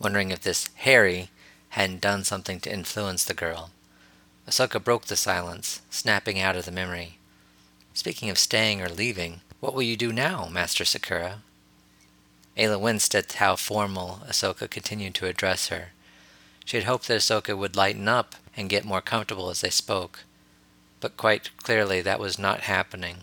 wondering 0.00 0.32
if 0.32 0.40
this 0.40 0.70
Harry 0.74 1.30
hadn't 1.68 2.00
done 2.00 2.24
something 2.24 2.58
to 2.62 2.72
influence 2.72 3.24
the 3.24 3.32
girl. 3.32 3.70
Ahsoka 4.48 4.82
broke 4.82 5.04
the 5.04 5.14
silence, 5.14 5.82
snapping 5.88 6.40
out 6.40 6.56
of 6.56 6.64
the 6.64 6.72
memory. 6.72 7.18
Speaking 7.94 8.28
of 8.28 8.38
staying 8.38 8.82
or 8.82 8.88
leaving, 8.88 9.40
what 9.60 9.72
will 9.72 9.82
you 9.82 9.96
do 9.96 10.12
now, 10.12 10.48
Master 10.48 10.82
Secura? 10.82 11.42
Aayla 12.58 12.80
winced 12.80 13.14
at 13.14 13.34
how 13.34 13.54
formal 13.54 14.22
Ahsoka 14.28 14.68
continued 14.68 15.14
to 15.14 15.26
address 15.26 15.68
her. 15.68 15.92
She 16.64 16.76
had 16.76 16.86
hoped 16.86 17.06
that 17.06 17.20
Ahsoka 17.20 17.56
would 17.56 17.76
lighten 17.76 18.08
up 18.08 18.34
and 18.56 18.68
get 18.68 18.84
more 18.84 19.00
comfortable 19.00 19.50
as 19.50 19.60
they 19.60 19.70
spoke. 19.70 20.20
But 21.00 21.16
quite 21.16 21.50
clearly 21.58 22.00
that 22.02 22.20
was 22.20 22.38
not 22.38 22.62
happening. 22.62 23.18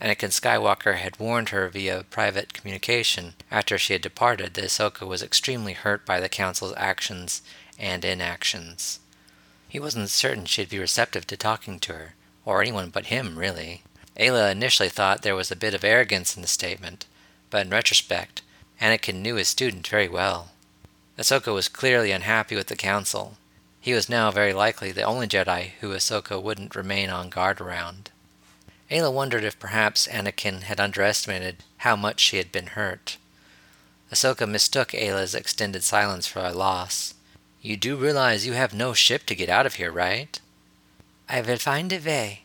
Anakin 0.00 0.30
Skywalker 0.30 0.96
had 0.96 1.18
warned 1.18 1.48
her 1.48 1.68
via 1.68 2.04
private 2.04 2.54
communication 2.54 3.34
after 3.50 3.78
she 3.78 3.94
had 3.94 4.02
departed 4.02 4.54
that 4.54 4.64
Ahsoka 4.64 5.06
was 5.06 5.22
extremely 5.22 5.72
hurt 5.72 6.06
by 6.06 6.20
the 6.20 6.28
Council's 6.28 6.74
actions 6.76 7.42
and 7.78 8.04
inactions. 8.04 9.00
He 9.68 9.80
wasn't 9.80 10.10
certain 10.10 10.46
she'd 10.46 10.68
be 10.68 10.78
receptive 10.78 11.26
to 11.26 11.36
talking 11.36 11.80
to 11.80 11.92
her, 11.94 12.14
or 12.44 12.62
anyone 12.62 12.90
but 12.90 13.06
him, 13.06 13.38
really. 13.38 13.82
Aayla 14.16 14.52
initially 14.52 14.88
thought 14.88 15.22
there 15.22 15.34
was 15.34 15.50
a 15.50 15.56
bit 15.56 15.74
of 15.74 15.84
arrogance 15.84 16.36
in 16.36 16.42
the 16.42 16.48
statement, 16.48 17.06
but 17.50 17.66
in 17.66 17.70
retrospect, 17.70 18.42
Anakin 18.80 19.16
knew 19.16 19.34
his 19.34 19.48
student 19.48 19.86
very 19.86 20.08
well. 20.08 20.50
Ahsoka 21.18 21.52
was 21.52 21.68
clearly 21.68 22.12
unhappy 22.12 22.54
with 22.54 22.68
the 22.68 22.76
Council, 22.76 23.36
he 23.80 23.92
was 23.92 24.08
now 24.08 24.30
very 24.30 24.52
likely 24.52 24.92
the 24.92 25.02
only 25.02 25.26
Jedi 25.26 25.72
who 25.80 25.90
Ahsoka 25.90 26.42
wouldn't 26.42 26.74
remain 26.74 27.10
on 27.10 27.30
guard 27.30 27.60
around. 27.60 28.10
Aayla 28.90 29.12
wondered 29.12 29.44
if 29.44 29.58
perhaps 29.58 30.08
Anakin 30.08 30.62
had 30.62 30.80
underestimated 30.80 31.62
how 31.78 31.94
much 31.94 32.20
she 32.20 32.38
had 32.38 32.50
been 32.50 32.68
hurt. 32.68 33.18
Ahsoka 34.10 34.48
mistook 34.48 34.92
Aayla's 34.92 35.34
extended 35.34 35.84
silence 35.84 36.26
for 36.26 36.40
a 36.40 36.52
loss. 36.52 37.14
You 37.60 37.76
do 37.76 37.96
realize 37.96 38.46
you 38.46 38.54
have 38.54 38.72
no 38.72 38.94
ship 38.94 39.26
to 39.26 39.34
get 39.34 39.50
out 39.50 39.66
of 39.66 39.74
here, 39.74 39.92
right? 39.92 40.40
I 41.28 41.42
will 41.42 41.58
find 41.58 41.92
a 41.92 41.98
way, 41.98 42.42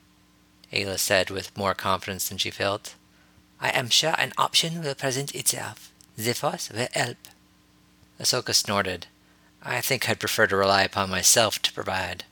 Aayla 0.73 0.99
said 0.99 1.29
with 1.29 1.57
more 1.57 1.73
confidence 1.73 2.27
than 2.27 2.37
she 2.37 2.51
felt. 2.51 2.95
I 3.61 3.69
am 3.69 3.89
sure 3.89 4.15
an 4.17 4.33
option 4.37 4.83
will 4.83 4.95
present 4.95 5.33
itself. 5.33 5.91
The 6.17 6.33
Force 6.33 6.69
will 6.69 6.87
help. 6.93 7.17
Ahsoka 8.19 8.53
snorted. 8.53 9.07
I 9.65 9.79
think 9.79 10.09
I'd 10.09 10.19
prefer 10.19 10.45
to 10.47 10.57
rely 10.57 10.83
upon 10.83 11.09
myself 11.09 11.61
to 11.61 11.71
provide. 11.71 12.25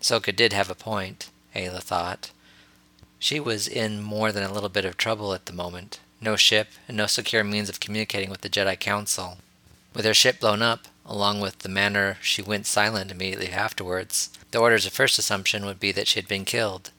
Ahsoka 0.00 0.34
did 0.34 0.54
have 0.54 0.70
a 0.70 0.74
point, 0.74 1.28
Aayla 1.54 1.82
thought. 1.82 2.30
She 3.18 3.38
was 3.38 3.68
in 3.68 4.00
more 4.00 4.32
than 4.32 4.44
a 4.44 4.52
little 4.52 4.70
bit 4.70 4.86
of 4.86 4.96
trouble 4.96 5.34
at 5.34 5.44
the 5.44 5.52
moment. 5.52 6.00
No 6.22 6.36
ship, 6.36 6.68
and 6.86 6.96
no 6.96 7.06
secure 7.06 7.44
means 7.44 7.68
of 7.68 7.80
communicating 7.80 8.30
with 8.30 8.40
the 8.40 8.48
Jedi 8.48 8.80
Council. 8.80 9.38
With 9.94 10.06
her 10.06 10.14
ship 10.14 10.40
blown 10.40 10.62
up, 10.62 10.88
along 11.04 11.40
with 11.40 11.58
the 11.58 11.68
manner 11.68 12.16
she 12.22 12.40
went 12.40 12.66
silent 12.66 13.10
immediately 13.10 13.50
afterwards, 13.50 14.30
the 14.50 14.58
Order's 14.58 14.86
first 14.88 15.18
assumption 15.18 15.66
would 15.66 15.78
be 15.78 15.92
that 15.92 16.08
she 16.08 16.18
had 16.18 16.28
been 16.28 16.44
killed. 16.46 16.92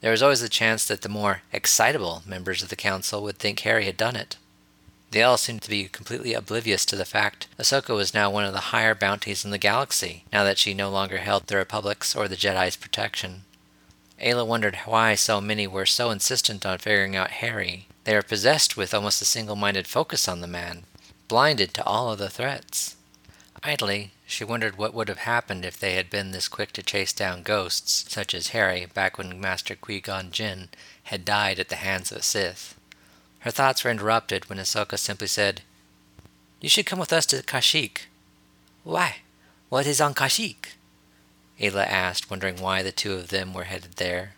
There 0.00 0.12
was 0.12 0.22
always 0.22 0.40
the 0.40 0.48
chance 0.48 0.86
that 0.86 1.02
the 1.02 1.08
more 1.08 1.42
excitable 1.52 2.22
members 2.24 2.62
of 2.62 2.68
the 2.68 2.76
Council 2.76 3.22
would 3.22 3.38
think 3.38 3.60
Harry 3.60 3.84
had 3.84 3.96
done 3.96 4.16
it. 4.16 4.36
They 5.10 5.22
all 5.22 5.38
seemed 5.38 5.62
to 5.62 5.70
be 5.70 5.88
completely 5.88 6.34
oblivious 6.34 6.84
to 6.86 6.96
the 6.96 7.06
fact 7.06 7.46
Ahsoka 7.58 7.94
was 7.94 8.12
now 8.12 8.30
one 8.30 8.44
of 8.44 8.52
the 8.52 8.72
higher 8.72 8.94
bounties 8.94 9.44
in 9.44 9.50
the 9.50 9.58
galaxy, 9.58 10.24
now 10.32 10.44
that 10.44 10.58
she 10.58 10.74
no 10.74 10.90
longer 10.90 11.18
held 11.18 11.46
the 11.46 11.56
Republic's 11.56 12.14
or 12.14 12.28
the 12.28 12.36
Jedi's 12.36 12.76
protection. 12.76 13.44
Aayla 14.20 14.46
wondered 14.46 14.76
why 14.84 15.14
so 15.14 15.40
many 15.40 15.66
were 15.66 15.86
so 15.86 16.10
insistent 16.10 16.66
on 16.66 16.78
figuring 16.78 17.16
out 17.16 17.30
Harry. 17.30 17.86
They 18.04 18.14
were 18.14 18.22
possessed 18.22 18.76
with 18.76 18.92
almost 18.92 19.22
a 19.22 19.24
single 19.24 19.56
minded 19.56 19.86
focus 19.86 20.28
on 20.28 20.40
the 20.40 20.46
man, 20.46 20.84
blinded 21.28 21.72
to 21.74 21.84
all 21.84 22.10
other 22.10 22.28
threats. 22.28 22.96
Idly, 23.62 24.12
she 24.26 24.44
wondered 24.44 24.76
what 24.76 24.92
would 24.92 25.08
have 25.08 25.18
happened 25.18 25.64
if 25.64 25.78
they 25.78 25.94
had 25.94 26.10
been 26.10 26.32
this 26.32 26.48
quick 26.48 26.72
to 26.72 26.82
chase 26.82 27.12
down 27.12 27.42
ghosts, 27.42 28.04
such 28.08 28.34
as 28.34 28.48
Harry 28.48 28.86
back 28.86 29.16
when 29.16 29.40
Master 29.40 29.74
Qui 29.74 30.00
Gon 30.00 30.30
Jinn 30.30 30.68
had 31.04 31.24
died 31.24 31.58
at 31.58 31.70
the 31.70 31.76
hands 31.76 32.12
of 32.12 32.18
a 32.18 32.22
Sith. 32.22 32.77
Her 33.48 33.52
thoughts 33.52 33.82
were 33.82 33.90
interrupted 33.90 34.50
when 34.50 34.58
Ahsoka 34.58 34.98
simply 34.98 35.26
said, 35.26 35.62
You 36.60 36.68
should 36.68 36.84
come 36.84 36.98
with 36.98 37.14
us 37.14 37.24
to 37.24 37.42
Kashyyyk. 37.42 38.00
Why? 38.84 39.20
What 39.70 39.86
is 39.86 40.02
on 40.02 40.12
Kashyyyk? 40.12 40.74
Aayla 41.58 41.86
asked, 41.86 42.28
wondering 42.28 42.60
why 42.60 42.82
the 42.82 42.92
two 42.92 43.14
of 43.14 43.28
them 43.28 43.54
were 43.54 43.64
headed 43.64 43.92
there. 43.92 44.34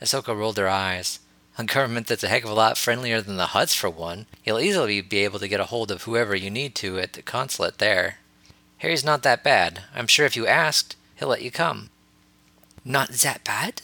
Ahsoka 0.00 0.34
rolled 0.34 0.56
her 0.56 0.66
eyes. 0.66 1.18
A 1.58 1.64
government 1.64 2.06
that's 2.06 2.24
a 2.24 2.28
heck 2.28 2.42
of 2.44 2.48
a 2.48 2.54
lot 2.54 2.78
friendlier 2.78 3.20
than 3.20 3.36
the 3.36 3.48
Hutts, 3.48 3.76
for 3.76 3.90
one. 3.90 4.24
You'll 4.46 4.60
easily 4.60 5.02
be 5.02 5.24
able 5.24 5.38
to 5.38 5.46
get 5.46 5.60
a 5.60 5.64
hold 5.64 5.90
of 5.90 6.04
whoever 6.04 6.34
you 6.34 6.50
need 6.50 6.74
to 6.76 6.98
at 6.98 7.12
the 7.12 7.20
consulate 7.20 7.76
there. 7.76 8.16
Harry's 8.78 9.04
not 9.04 9.22
that 9.24 9.44
bad. 9.44 9.82
I'm 9.94 10.06
sure 10.06 10.24
if 10.24 10.36
you 10.36 10.46
asked, 10.46 10.96
he'll 11.16 11.28
let 11.28 11.42
you 11.42 11.50
come. 11.50 11.90
Not 12.82 13.10
that 13.10 13.44
bad? 13.44 13.82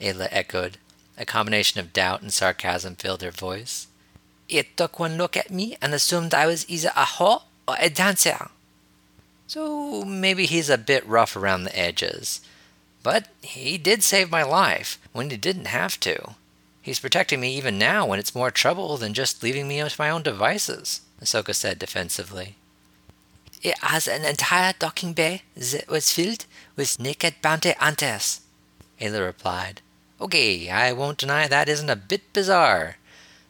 Aayla 0.00 0.28
echoed, 0.30 0.78
a 1.18 1.24
combination 1.24 1.80
of 1.80 1.92
doubt 1.92 2.22
and 2.22 2.32
sarcasm 2.32 2.96
filled 2.96 3.22
her 3.22 3.30
voice. 3.30 3.86
It 4.48 4.76
took 4.76 4.98
one 4.98 5.16
look 5.16 5.36
at 5.36 5.50
me 5.50 5.76
and 5.82 5.92
assumed 5.92 6.34
I 6.34 6.46
was 6.46 6.68
either 6.68 6.90
a 6.96 7.04
whore 7.04 7.42
or 7.66 7.76
a 7.78 7.90
dancer. 7.90 8.48
So 9.46 10.04
maybe 10.04 10.46
he's 10.46 10.70
a 10.70 10.78
bit 10.78 11.06
rough 11.06 11.36
around 11.36 11.64
the 11.64 11.78
edges. 11.78 12.40
But 13.02 13.28
he 13.42 13.78
did 13.78 14.02
save 14.02 14.30
my 14.30 14.42
life 14.42 14.98
when 15.12 15.30
he 15.30 15.36
didn't 15.36 15.68
have 15.68 15.98
to. 16.00 16.34
He's 16.82 17.00
protecting 17.00 17.40
me 17.40 17.56
even 17.56 17.78
now 17.78 18.06
when 18.06 18.18
it's 18.18 18.34
more 18.34 18.50
trouble 18.50 18.96
than 18.96 19.14
just 19.14 19.42
leaving 19.42 19.66
me 19.66 19.78
to 19.78 19.94
my 19.98 20.10
own 20.10 20.22
devices, 20.22 21.00
Ahsoka 21.20 21.54
said 21.54 21.78
defensively. 21.78 22.56
It 23.62 23.78
has 23.82 24.06
an 24.06 24.24
entire 24.24 24.74
docking 24.78 25.12
bay 25.12 25.42
that 25.56 25.88
was 25.88 26.12
filled 26.12 26.46
with 26.76 27.00
naked 27.00 27.34
bounty 27.42 27.72
hunters, 27.72 28.40
Aayla 29.00 29.24
replied. 29.24 29.80
Okay, 30.20 30.70
I 30.70 30.92
won't 30.92 31.18
deny 31.18 31.46
that 31.46 31.68
isn't 31.68 31.90
a 31.90 31.96
bit 31.96 32.32
bizarre. 32.32 32.96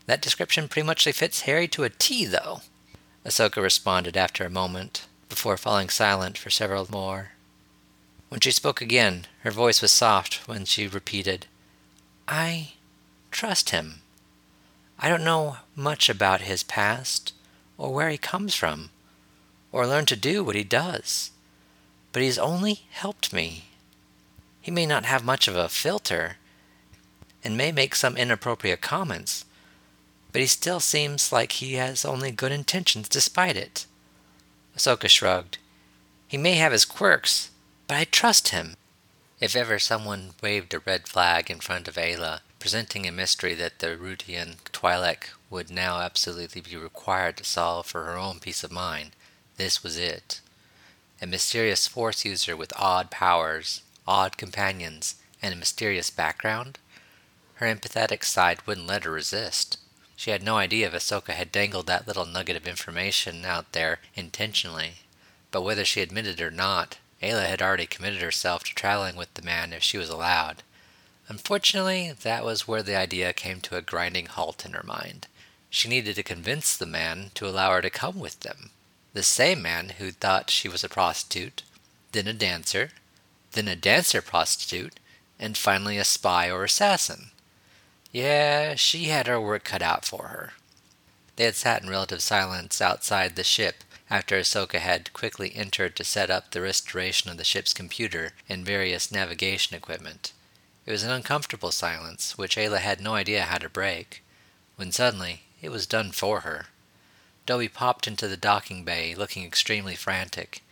That 0.07 0.21
description 0.21 0.69
pretty 0.69 0.87
much 0.87 1.05
fits 1.05 1.43
Harry 1.43 1.69
to 1.69 1.85
a 1.85 1.91
T, 1.91 2.25
though. 2.25 2.61
Ahsoka 3.25 3.63
responded 3.63 4.17
after 4.17 4.45
a 4.45 4.51
moment, 4.51 5.07
before 5.29 5.57
falling 5.57 5.89
silent 5.89 6.39
for 6.39 6.51
several 6.51 6.87
more. 6.91 7.33
When 8.29 8.41
she 8.41 8.51
spoke 8.51 8.81
again, 8.81 9.27
her 9.43 9.51
voice 9.51 9.81
was 9.81 9.93
soft 9.93 10.49
when 10.49 10.65
she 10.65 10.89
repeated, 10.89 11.47
I 12.29 12.73
trust 13.31 13.71
him. 13.71 14.01
I 14.99 15.09
don't 15.09 15.25
know 15.25 15.59
much 15.77 16.09
about 16.09 16.41
his 16.41 16.63
past, 16.65 17.33
or 17.79 17.93
where 17.93 18.11
he 18.11 18.19
comes 18.19 18.55
from, 18.55 18.91
or 19.71 19.87
learn 19.87 20.07
to 20.07 20.17
do 20.17 20.43
what 20.43 20.57
he 20.57 20.65
does, 20.65 21.31
but 22.13 22.23
he's 22.23 22.39
only 22.39 22.83
helped 22.91 23.33
me. 23.33 23.67
He 24.61 24.71
may 24.73 24.87
not 24.87 25.05
have 25.05 25.25
much 25.25 25.47
of 25.47 25.55
a 25.55 25.69
filter, 25.69 26.39
and 27.47 27.57
may 27.57 27.71
make 27.71 27.95
some 27.95 28.17
inappropriate 28.17 28.81
comments, 28.81 29.45
but 30.33 30.41
he 30.41 30.49
still 30.49 30.81
seems 30.81 31.31
like 31.31 31.53
he 31.53 31.75
has 31.75 32.05
only 32.05 32.33
good 32.33 32.51
intentions 32.51 33.09
despite 33.09 33.57
it. 33.57 33.87
Ahsoka 34.77 35.09
shrugged. 35.09 35.59
He 36.27 36.37
may 36.37 36.55
have 36.55 36.73
his 36.73 36.85
quirks, 36.85 37.51
but 37.87 37.99
I 37.99 38.05
trust 38.05 38.49
him. 38.49 38.75
If 39.39 39.55
ever 39.55 39.79
someone 39.79 40.33
waved 40.43 40.75
a 40.75 40.81
red 40.81 41.07
flag 41.07 41.49
in 41.49 41.61
front 41.61 41.87
of 41.87 41.95
Aayla, 41.95 42.41
presenting 42.59 43.07
a 43.07 43.13
mystery 43.13 43.55
that 43.55 43.79
the 43.79 43.97
Rutian 43.97 44.57
Twi'lek 44.73 45.29
would 45.49 45.71
now 45.71 46.01
absolutely 46.01 46.63
be 46.63 46.75
required 46.77 47.37
to 47.37 47.45
solve 47.45 47.87
for 47.87 48.07
her 48.07 48.17
own 48.17 48.41
peace 48.41 48.65
of 48.65 48.73
mind, 48.73 49.13
this 49.57 49.85
was 49.85 49.97
it. 49.97 50.41
A 51.23 51.29
mysterious 51.29 51.87
force 51.87 52.25
user 52.25 52.57
with 52.57 52.73
odd 52.77 53.13
powers, 53.13 53.83
odd 54.05 54.37
companions, 54.37 55.15
and 55.41 55.55
a 55.55 55.57
mysterious 55.57 56.11
background? 56.11 56.81
Her 57.57 57.67
empathetic 57.67 58.23
side 58.23 58.67
wouldn't 58.67 58.87
let 58.87 59.05
her 59.05 59.11
resist. 59.11 59.79
She 60.15 60.31
had 60.31 60.43
no 60.43 60.59
idea 60.59 60.89
if 60.89 60.93
Ahsoka 60.93 61.33
had 61.33 61.53
dangled 61.53 61.87
that 61.87 62.07
little 62.07 62.27
nugget 62.27 62.57
of 62.57 62.67
information 62.67 63.45
out 63.45 63.73
there 63.73 64.01
intentionally. 64.15 64.97
But 65.51 65.63
whether 65.63 65.85
she 65.85 66.03
admitted 66.03 66.41
it 66.41 66.45
or 66.45 66.51
not, 66.51 66.99
Aayla 67.23 67.47
had 67.47 67.63
already 67.63 67.87
committed 67.87 68.21
herself 68.21 68.65
to 68.65 68.75
traveling 68.75 69.17
with 69.17 69.33
the 69.35 69.43
man 69.43 69.73
if 69.73 69.83
she 69.83 69.97
was 69.97 70.11
allowed. 70.11 70.63
Unfortunately, 71.29 72.13
that 72.13 72.45
was 72.45 72.69
where 72.69 72.83
the 72.83 72.95
idea 72.95 73.33
came 73.33 73.61
to 73.63 73.77
a 73.77 73.83
grinding 73.83 74.27
halt 74.27 74.67
in 74.67 74.73
her 74.73 74.83
mind. 74.83 75.27
She 75.71 75.89
needed 75.89 76.17
to 76.17 76.23
convince 76.23 76.77
the 76.77 76.87
man 76.87 77.31
to 77.35 77.47
allow 77.47 77.73
her 77.73 77.83
to 77.83 77.91
come 77.91 78.19
with 78.19 78.41
them. 78.41 78.71
The 79.15 79.23
same 79.23 79.63
man 79.63 79.95
who 79.99 80.13
thought 80.13 80.51
she 80.51 80.69
was 80.69 80.85
a 80.85 80.91
prostitute, 80.91 81.63
then 82.13 82.29
a 82.29 82.35
dancer, 82.35 82.91
then 83.53 83.67
a 83.67 83.77
dancer 83.77 84.21
prostitute, 84.21 85.01
and 85.39 85.57
finally 85.57 85.97
a 85.97 86.05
spy 86.05 86.51
or 86.51 86.65
assassin. 86.65 87.31
Yeah, 88.17 88.77
she 88.77 89.09
had 89.09 89.27
her 89.27 89.39
work 89.39 89.65
cut 89.65 89.83
out 89.83 90.07
for 90.07 90.29
her. 90.29 90.55
They 91.37 91.45
had 91.45 91.55
sat 91.55 91.83
in 91.83 91.91
relative 91.91 92.23
silence 92.23 92.81
outside 92.81 93.37
the 93.37 93.45
ship 93.45 93.85
after 94.09 94.41
Ahsoka 94.41 94.79
had 94.79 95.13
quickly 95.13 95.55
entered 95.55 95.95
to 95.97 96.03
set 96.03 96.31
up 96.31 96.51
the 96.51 96.63
restoration 96.63 97.31
of 97.31 97.37
the 97.37 97.45
ship's 97.45 97.75
computer 97.75 98.33
and 98.49 98.65
various 98.65 99.13
navigation 99.13 99.77
equipment. 99.77 100.33
It 100.87 100.93
was 100.93 101.03
an 101.03 101.11
uncomfortable 101.11 101.71
silence, 101.71 102.39
which 102.39 102.57
Aayla 102.57 102.79
had 102.79 103.03
no 103.03 103.13
idea 103.13 103.43
how 103.43 103.59
to 103.59 103.69
break, 103.69 104.25
when 104.77 104.93
suddenly 104.93 105.43
it 105.61 105.69
was 105.69 105.87
done 105.87 106.11
for 106.11 106.41
her. 106.41 106.69
Dobby 107.45 107.69
popped 107.69 108.07
into 108.07 108.29
the 108.29 108.39
docking 108.39 108.83
bay, 108.83 109.15
looking 109.15 109.45
extremely 109.45 109.95
frantic. 109.95 110.63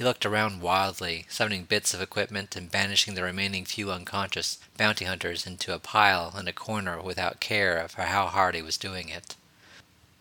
He 0.00 0.04
looked 0.04 0.24
around 0.24 0.62
wildly, 0.62 1.26
summoning 1.28 1.64
bits 1.64 1.92
of 1.92 2.00
equipment 2.00 2.56
and 2.56 2.70
banishing 2.70 3.12
the 3.12 3.22
remaining 3.22 3.66
few 3.66 3.92
unconscious 3.92 4.56
bounty 4.78 5.04
hunters 5.04 5.46
into 5.46 5.74
a 5.74 5.78
pile 5.78 6.34
in 6.38 6.48
a 6.48 6.54
corner 6.54 7.02
without 7.02 7.38
care 7.38 7.86
for 7.86 8.04
how 8.04 8.28
hard 8.28 8.54
he 8.54 8.62
was 8.62 8.78
doing 8.78 9.10
it. 9.10 9.36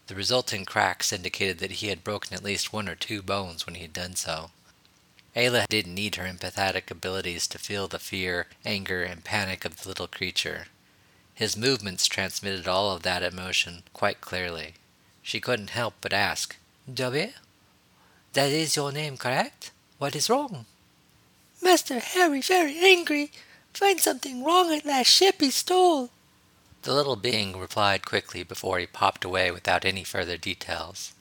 The 0.07 0.15
resulting 0.15 0.65
cracks 0.65 1.13
indicated 1.13 1.59
that 1.59 1.79
he 1.79 1.87
had 1.87 2.03
broken 2.03 2.33
at 2.33 2.43
least 2.43 2.73
one 2.73 2.89
or 2.89 2.95
two 2.95 3.21
bones 3.21 3.65
when 3.65 3.75
he 3.75 3.83
had 3.83 3.93
done 3.93 4.17
so. 4.17 4.51
Aayla 5.33 5.65
didn't 5.69 5.95
need 5.95 6.15
her 6.15 6.25
empathetic 6.25 6.91
abilities 6.91 7.47
to 7.47 7.57
feel 7.57 7.87
the 7.87 7.99
fear, 7.99 8.47
anger, 8.65 9.05
and 9.05 9.23
panic 9.23 9.63
of 9.63 9.77
the 9.77 9.87
little 9.87 10.09
creature. 10.09 10.65
His 11.33 11.55
movements 11.55 12.05
transmitted 12.05 12.67
all 12.67 12.91
of 12.91 13.03
that 13.03 13.23
emotion 13.23 13.83
quite 13.93 14.19
clearly. 14.19 14.73
She 15.23 15.39
couldn't 15.39 15.69
help 15.69 15.93
but 16.01 16.11
ask, 16.11 16.57
Dobby? 16.93 17.35
That 18.33 18.49
is 18.51 18.75
your 18.75 18.91
name, 18.91 19.17
correct? 19.17 19.71
What 19.97 20.15
is 20.15 20.29
wrong? 20.29 20.65
Master 21.61 21.99
Harry 21.99 22.41
very 22.41 22.77
angry. 22.77 23.31
Find 23.73 23.99
something 23.99 24.43
wrong 24.43 24.73
at 24.73 24.85
last 24.85 25.07
ship 25.07 25.41
he 25.41 25.51
stole. 25.51 26.09
The 26.83 26.93
little 26.93 27.15
being 27.15 27.59
replied 27.59 28.05
quickly 28.05 28.43
before 28.43 28.79
he 28.79 28.87
popped 28.87 29.25
away 29.25 29.51
without 29.51 29.83
any 29.83 30.03
further 30.03 30.37
details. 30.37 31.13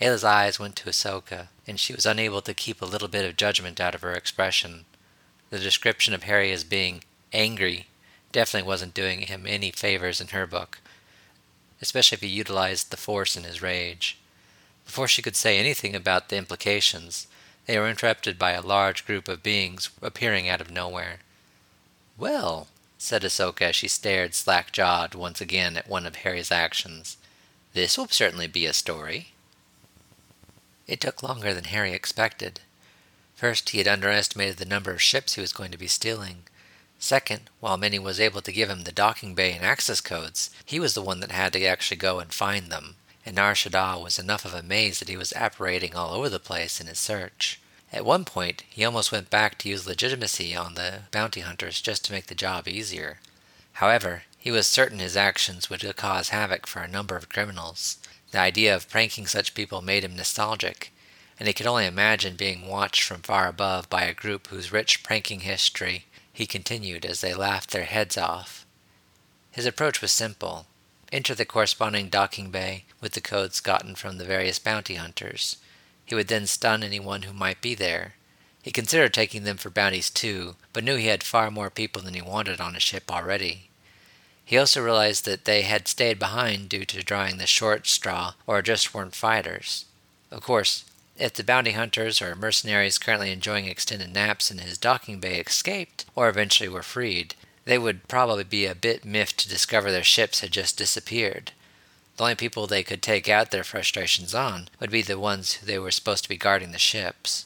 Aayla's 0.00 0.24
eyes 0.24 0.58
went 0.58 0.76
to 0.76 0.88
Ahsoka, 0.88 1.48
and 1.66 1.78
she 1.78 1.92
was 1.92 2.06
unable 2.06 2.40
to 2.42 2.54
keep 2.54 2.80
a 2.80 2.86
little 2.86 3.08
bit 3.08 3.24
of 3.24 3.36
judgment 3.36 3.80
out 3.80 3.94
of 3.94 4.02
her 4.02 4.12
expression. 4.12 4.84
The 5.50 5.58
description 5.58 6.14
of 6.14 6.24
Harry 6.24 6.52
as 6.52 6.64
being 6.64 7.04
angry 7.32 7.86
definitely 8.32 8.66
wasn't 8.66 8.94
doing 8.94 9.22
him 9.22 9.44
any 9.46 9.70
favors 9.70 10.20
in 10.20 10.28
her 10.28 10.46
book, 10.46 10.78
especially 11.80 12.16
if 12.16 12.22
he 12.22 12.28
utilized 12.28 12.90
the 12.90 12.96
force 12.96 13.36
in 13.36 13.44
his 13.44 13.62
rage. 13.62 14.17
Before 14.88 15.06
she 15.06 15.20
could 15.20 15.36
say 15.36 15.58
anything 15.58 15.94
about 15.94 16.30
the 16.30 16.38
implications, 16.38 17.26
they 17.66 17.78
were 17.78 17.90
interrupted 17.90 18.38
by 18.38 18.52
a 18.52 18.62
large 18.62 19.04
group 19.04 19.28
of 19.28 19.42
beings 19.42 19.90
appearing 20.00 20.48
out 20.48 20.62
of 20.62 20.70
nowhere. 20.70 21.18
Well, 22.16 22.68
said 22.96 23.20
Ahsoka 23.20 23.66
as 23.66 23.76
she 23.76 23.86
stared 23.86 24.34
slack 24.34 24.72
jawed 24.72 25.14
once 25.14 25.42
again 25.42 25.76
at 25.76 25.88
one 25.88 26.06
of 26.06 26.16
Harry's 26.16 26.50
actions, 26.50 27.18
this 27.74 27.98
will 27.98 28.08
certainly 28.08 28.46
be 28.46 28.64
a 28.64 28.72
story. 28.72 29.32
It 30.86 31.02
took 31.02 31.22
longer 31.22 31.52
than 31.52 31.64
Harry 31.64 31.92
expected. 31.92 32.60
First, 33.36 33.68
he 33.68 33.78
had 33.78 33.88
underestimated 33.88 34.56
the 34.56 34.64
number 34.64 34.90
of 34.90 35.02
ships 35.02 35.34
he 35.34 35.42
was 35.42 35.52
going 35.52 35.70
to 35.70 35.76
be 35.76 35.86
stealing. 35.86 36.44
Second, 36.98 37.50
while 37.60 37.76
Minnie 37.76 37.98
was 37.98 38.18
able 38.18 38.40
to 38.40 38.52
give 38.52 38.70
him 38.70 38.84
the 38.84 38.90
docking 38.90 39.34
bay 39.34 39.52
and 39.52 39.66
access 39.66 40.00
codes, 40.00 40.48
he 40.64 40.80
was 40.80 40.94
the 40.94 41.02
one 41.02 41.20
that 41.20 41.30
had 41.30 41.52
to 41.52 41.64
actually 41.66 41.98
go 41.98 42.20
and 42.20 42.32
find 42.32 42.72
them, 42.72 42.96
and 43.28 43.36
Nar 43.36 43.54
was 44.00 44.18
enough 44.18 44.46
of 44.46 44.54
a 44.54 44.62
maze 44.62 45.00
that 45.00 45.08
he 45.10 45.16
was 45.16 45.34
apparating 45.34 45.94
all 45.94 46.14
over 46.14 46.30
the 46.30 46.40
place 46.40 46.80
in 46.80 46.86
his 46.86 46.98
search. 46.98 47.60
At 47.92 48.06
one 48.06 48.24
point, 48.24 48.64
he 48.70 48.86
almost 48.86 49.12
went 49.12 49.28
back 49.28 49.58
to 49.58 49.68
use 49.68 49.84
Legilimency 49.84 50.58
on 50.58 50.76
the 50.76 51.00
bounty 51.10 51.40
hunters 51.40 51.82
just 51.82 52.06
to 52.06 52.12
make 52.12 52.28
the 52.28 52.34
job 52.34 52.66
easier. 52.66 53.20
However, 53.74 54.22
he 54.38 54.50
was 54.50 54.66
certain 54.66 54.98
his 54.98 55.14
actions 55.14 55.68
would 55.68 55.84
cause 55.96 56.30
havoc 56.30 56.66
for 56.66 56.80
a 56.80 56.88
number 56.88 57.16
of 57.16 57.28
criminals. 57.28 57.98
The 58.30 58.38
idea 58.38 58.74
of 58.74 58.88
pranking 58.88 59.26
such 59.26 59.54
people 59.54 59.82
made 59.82 60.04
him 60.04 60.16
nostalgic, 60.16 60.90
and 61.38 61.46
he 61.46 61.52
could 61.52 61.66
only 61.66 61.84
imagine 61.84 62.34
being 62.34 62.66
watched 62.66 63.02
from 63.02 63.20
far 63.20 63.46
above 63.46 63.90
by 63.90 64.04
a 64.04 64.14
group 64.14 64.46
whose 64.46 64.72
rich 64.72 65.02
pranking 65.02 65.40
history 65.40 66.06
he 66.32 66.46
continued 66.46 67.04
as 67.04 67.20
they 67.20 67.34
laughed 67.34 67.72
their 67.72 67.84
heads 67.84 68.16
off. 68.16 68.64
His 69.50 69.66
approach 69.66 70.00
was 70.00 70.12
simple 70.12 70.64
enter 71.12 71.34
the 71.34 71.44
corresponding 71.44 72.08
docking 72.08 72.50
bay 72.50 72.84
with 73.00 73.12
the 73.12 73.20
codes 73.20 73.60
gotten 73.60 73.94
from 73.94 74.18
the 74.18 74.24
various 74.24 74.58
bounty 74.58 74.96
hunters. 74.96 75.56
He 76.04 76.14
would 76.14 76.28
then 76.28 76.46
stun 76.46 76.82
anyone 76.82 77.22
who 77.22 77.32
might 77.32 77.60
be 77.60 77.74
there. 77.74 78.14
He 78.62 78.70
considered 78.70 79.14
taking 79.14 79.44
them 79.44 79.56
for 79.56 79.70
bounties 79.70 80.10
too, 80.10 80.56
but 80.72 80.84
knew 80.84 80.96
he 80.96 81.06
had 81.06 81.22
far 81.22 81.50
more 81.50 81.70
people 81.70 82.02
than 82.02 82.14
he 82.14 82.22
wanted 82.22 82.60
on 82.60 82.74
his 82.74 82.82
ship 82.82 83.10
already. 83.10 83.68
He 84.44 84.56
also 84.56 84.82
realized 84.82 85.24
that 85.26 85.44
they 85.44 85.62
had 85.62 85.88
stayed 85.88 86.18
behind 86.18 86.70
due 86.70 86.84
to 86.86 87.02
drawing 87.02 87.36
the 87.36 87.46
short 87.46 87.86
straw 87.86 88.34
or 88.46 88.62
just 88.62 88.94
weren't 88.94 89.14
fighters. 89.14 89.84
Of 90.30 90.42
course, 90.42 90.84
if 91.18 91.34
the 91.34 91.44
bounty 91.44 91.72
hunters 91.72 92.22
or 92.22 92.34
mercenaries 92.34 92.96
currently 92.96 93.32
enjoying 93.32 93.66
extended 93.66 94.14
naps 94.14 94.50
in 94.50 94.58
his 94.58 94.78
docking 94.78 95.20
bay 95.20 95.40
escaped, 95.40 96.04
or 96.14 96.28
eventually 96.28 96.68
were 96.68 96.82
freed, 96.82 97.34
they 97.68 97.76
would 97.76 98.08
probably 98.08 98.44
be 98.44 98.64
a 98.64 98.74
bit 98.74 99.04
miffed 99.04 99.36
to 99.36 99.46
discover 99.46 99.92
their 99.92 100.02
ships 100.02 100.40
had 100.40 100.50
just 100.50 100.78
disappeared. 100.78 101.52
The 102.16 102.22
only 102.22 102.34
people 102.34 102.66
they 102.66 102.82
could 102.82 103.02
take 103.02 103.28
out 103.28 103.50
their 103.50 103.62
frustrations 103.62 104.34
on 104.34 104.70
would 104.80 104.90
be 104.90 105.02
the 105.02 105.18
ones 105.18 105.52
who 105.52 105.66
they 105.66 105.78
were 105.78 105.90
supposed 105.90 106.22
to 106.22 106.30
be 106.30 106.38
guarding 106.38 106.72
the 106.72 106.78
ships. 106.78 107.44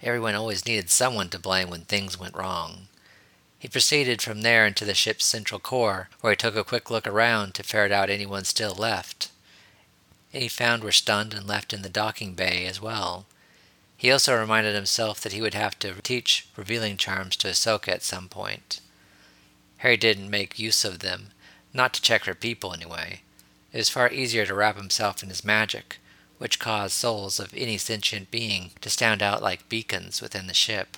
Everyone 0.00 0.36
always 0.36 0.64
needed 0.64 0.90
someone 0.90 1.28
to 1.30 1.40
blame 1.40 1.70
when 1.70 1.80
things 1.80 2.16
went 2.16 2.36
wrong. 2.36 2.86
He 3.58 3.66
proceeded 3.66 4.22
from 4.22 4.42
there 4.42 4.64
into 4.64 4.84
the 4.84 4.94
ship's 4.94 5.24
central 5.24 5.58
core, 5.58 6.08
where 6.20 6.34
he 6.34 6.36
took 6.36 6.54
a 6.54 6.62
quick 6.62 6.88
look 6.88 7.08
around 7.08 7.54
to 7.54 7.64
ferret 7.64 7.90
out 7.90 8.10
anyone 8.10 8.44
still 8.44 8.76
left. 8.76 9.32
Any 10.32 10.46
found 10.46 10.84
were 10.84 10.92
stunned 10.92 11.34
and 11.34 11.48
left 11.48 11.72
in 11.72 11.82
the 11.82 11.88
docking 11.88 12.34
bay 12.34 12.64
as 12.66 12.80
well. 12.80 13.26
He 13.96 14.12
also 14.12 14.38
reminded 14.38 14.76
himself 14.76 15.20
that 15.22 15.32
he 15.32 15.42
would 15.42 15.54
have 15.54 15.76
to 15.80 16.00
teach 16.00 16.46
revealing 16.54 16.96
charms 16.96 17.34
to 17.38 17.48
Ahsoka 17.48 17.88
at 17.88 18.04
some 18.04 18.28
point. 18.28 18.78
Harry 19.78 19.96
didn't 19.96 20.30
make 20.30 20.58
use 20.58 20.84
of 20.84 20.98
them, 21.00 21.30
not 21.72 21.94
to 21.94 22.02
check 22.02 22.24
her 22.24 22.34
people 22.34 22.72
anyway. 22.72 23.22
It 23.72 23.78
was 23.78 23.88
far 23.88 24.10
easier 24.10 24.46
to 24.46 24.54
wrap 24.54 24.76
himself 24.76 25.22
in 25.22 25.28
his 25.28 25.44
magic, 25.44 25.98
which 26.38 26.58
caused 26.58 26.94
souls 26.94 27.38
of 27.38 27.52
any 27.54 27.78
sentient 27.78 28.30
being 28.30 28.70
to 28.80 28.90
stand 28.90 29.22
out 29.22 29.42
like 29.42 29.68
beacons 29.68 30.22
within 30.22 30.46
the 30.46 30.54
ship. 30.54 30.96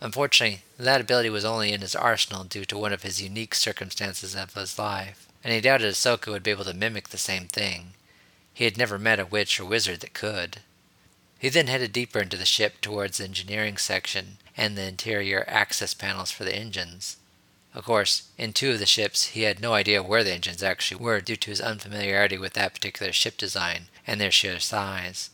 Unfortunately, 0.00 0.62
that 0.78 1.00
ability 1.00 1.30
was 1.30 1.44
only 1.44 1.72
in 1.72 1.80
his 1.80 1.96
arsenal 1.96 2.44
due 2.44 2.64
to 2.66 2.78
one 2.78 2.92
of 2.92 3.02
his 3.02 3.22
unique 3.22 3.54
circumstances 3.54 4.34
of 4.34 4.54
his 4.54 4.78
life, 4.78 5.26
and 5.42 5.52
he 5.52 5.60
doubted 5.60 5.92
Ahsoka 5.92 6.30
would 6.30 6.42
be 6.42 6.50
able 6.50 6.64
to 6.64 6.74
mimic 6.74 7.08
the 7.08 7.18
same 7.18 7.48
thing. 7.48 7.94
He 8.52 8.64
had 8.64 8.78
never 8.78 8.98
met 8.98 9.20
a 9.20 9.26
witch 9.26 9.58
or 9.58 9.64
wizard 9.64 10.00
that 10.00 10.14
could. 10.14 10.58
He 11.38 11.48
then 11.48 11.66
headed 11.66 11.92
deeper 11.92 12.20
into 12.20 12.36
the 12.36 12.46
ship 12.46 12.80
towards 12.80 13.18
the 13.18 13.24
engineering 13.24 13.76
section 13.76 14.38
and 14.56 14.76
the 14.76 14.86
interior 14.86 15.44
access 15.48 15.92
panels 15.94 16.30
for 16.30 16.44
the 16.44 16.54
engines. 16.54 17.16
Of 17.76 17.84
course, 17.84 18.22
in 18.38 18.54
two 18.54 18.70
of 18.70 18.78
the 18.78 18.86
ships, 18.86 19.26
he 19.26 19.42
had 19.42 19.60
no 19.60 19.74
idea 19.74 20.02
where 20.02 20.24
the 20.24 20.32
engines 20.32 20.62
actually 20.62 21.04
were 21.04 21.20
due 21.20 21.36
to 21.36 21.50
his 21.50 21.60
unfamiliarity 21.60 22.38
with 22.38 22.54
that 22.54 22.72
particular 22.72 23.12
ship 23.12 23.36
design 23.36 23.88
and 24.06 24.18
their 24.18 24.30
sheer 24.30 24.58
size. 24.60 25.28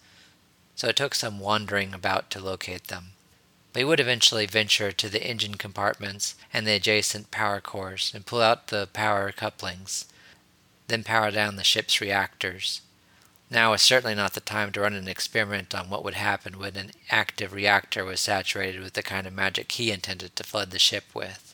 So 0.75 0.89
it 0.89 0.97
took 0.97 1.15
some 1.15 1.39
wandering 1.39 1.95
about 1.95 2.33
to 2.33 2.41
locate 2.41 2.89
them. 2.89 3.13
But 3.73 3.79
he 3.79 3.85
would 3.85 4.01
eventually 4.01 4.47
venture 4.47 4.91
to 4.91 5.09
the 5.09 5.25
engine 5.25 5.55
compartments 5.55 6.35
and 6.53 6.67
the 6.67 6.75
adjacent 6.75 7.31
power 7.31 7.61
cores 7.61 8.11
and 8.13 8.27
pull 8.27 8.43
out 8.43 8.67
the 8.67 8.89
power 8.93 9.31
couplings, 9.31 10.07
then 10.89 11.05
power 11.05 11.31
down 11.31 11.55
the 11.55 11.63
ship's 11.63 12.01
reactors. 12.01 12.81
Now 13.51 13.71
was 13.71 13.83
certainly 13.83 14.17
not 14.17 14.33
the 14.33 14.41
time 14.41 14.73
to 14.73 14.81
run 14.81 14.95
an 14.95 15.07
experiment 15.07 15.77
on 15.77 15.89
what 15.89 16.03
would 16.03 16.15
happen 16.15 16.59
when 16.59 16.75
an 16.75 16.91
active 17.09 17.53
reactor 17.53 18.05
was 18.05 18.19
saturated 18.19 18.83
with 18.83 18.95
the 18.95 19.03
kind 19.05 19.29
of 19.29 19.33
magic 19.33 19.71
he 19.71 19.93
intended 19.93 20.35
to 20.35 20.43
flood 20.43 20.73
the 20.73 20.81
ship 20.81 21.05
with. 21.15 21.52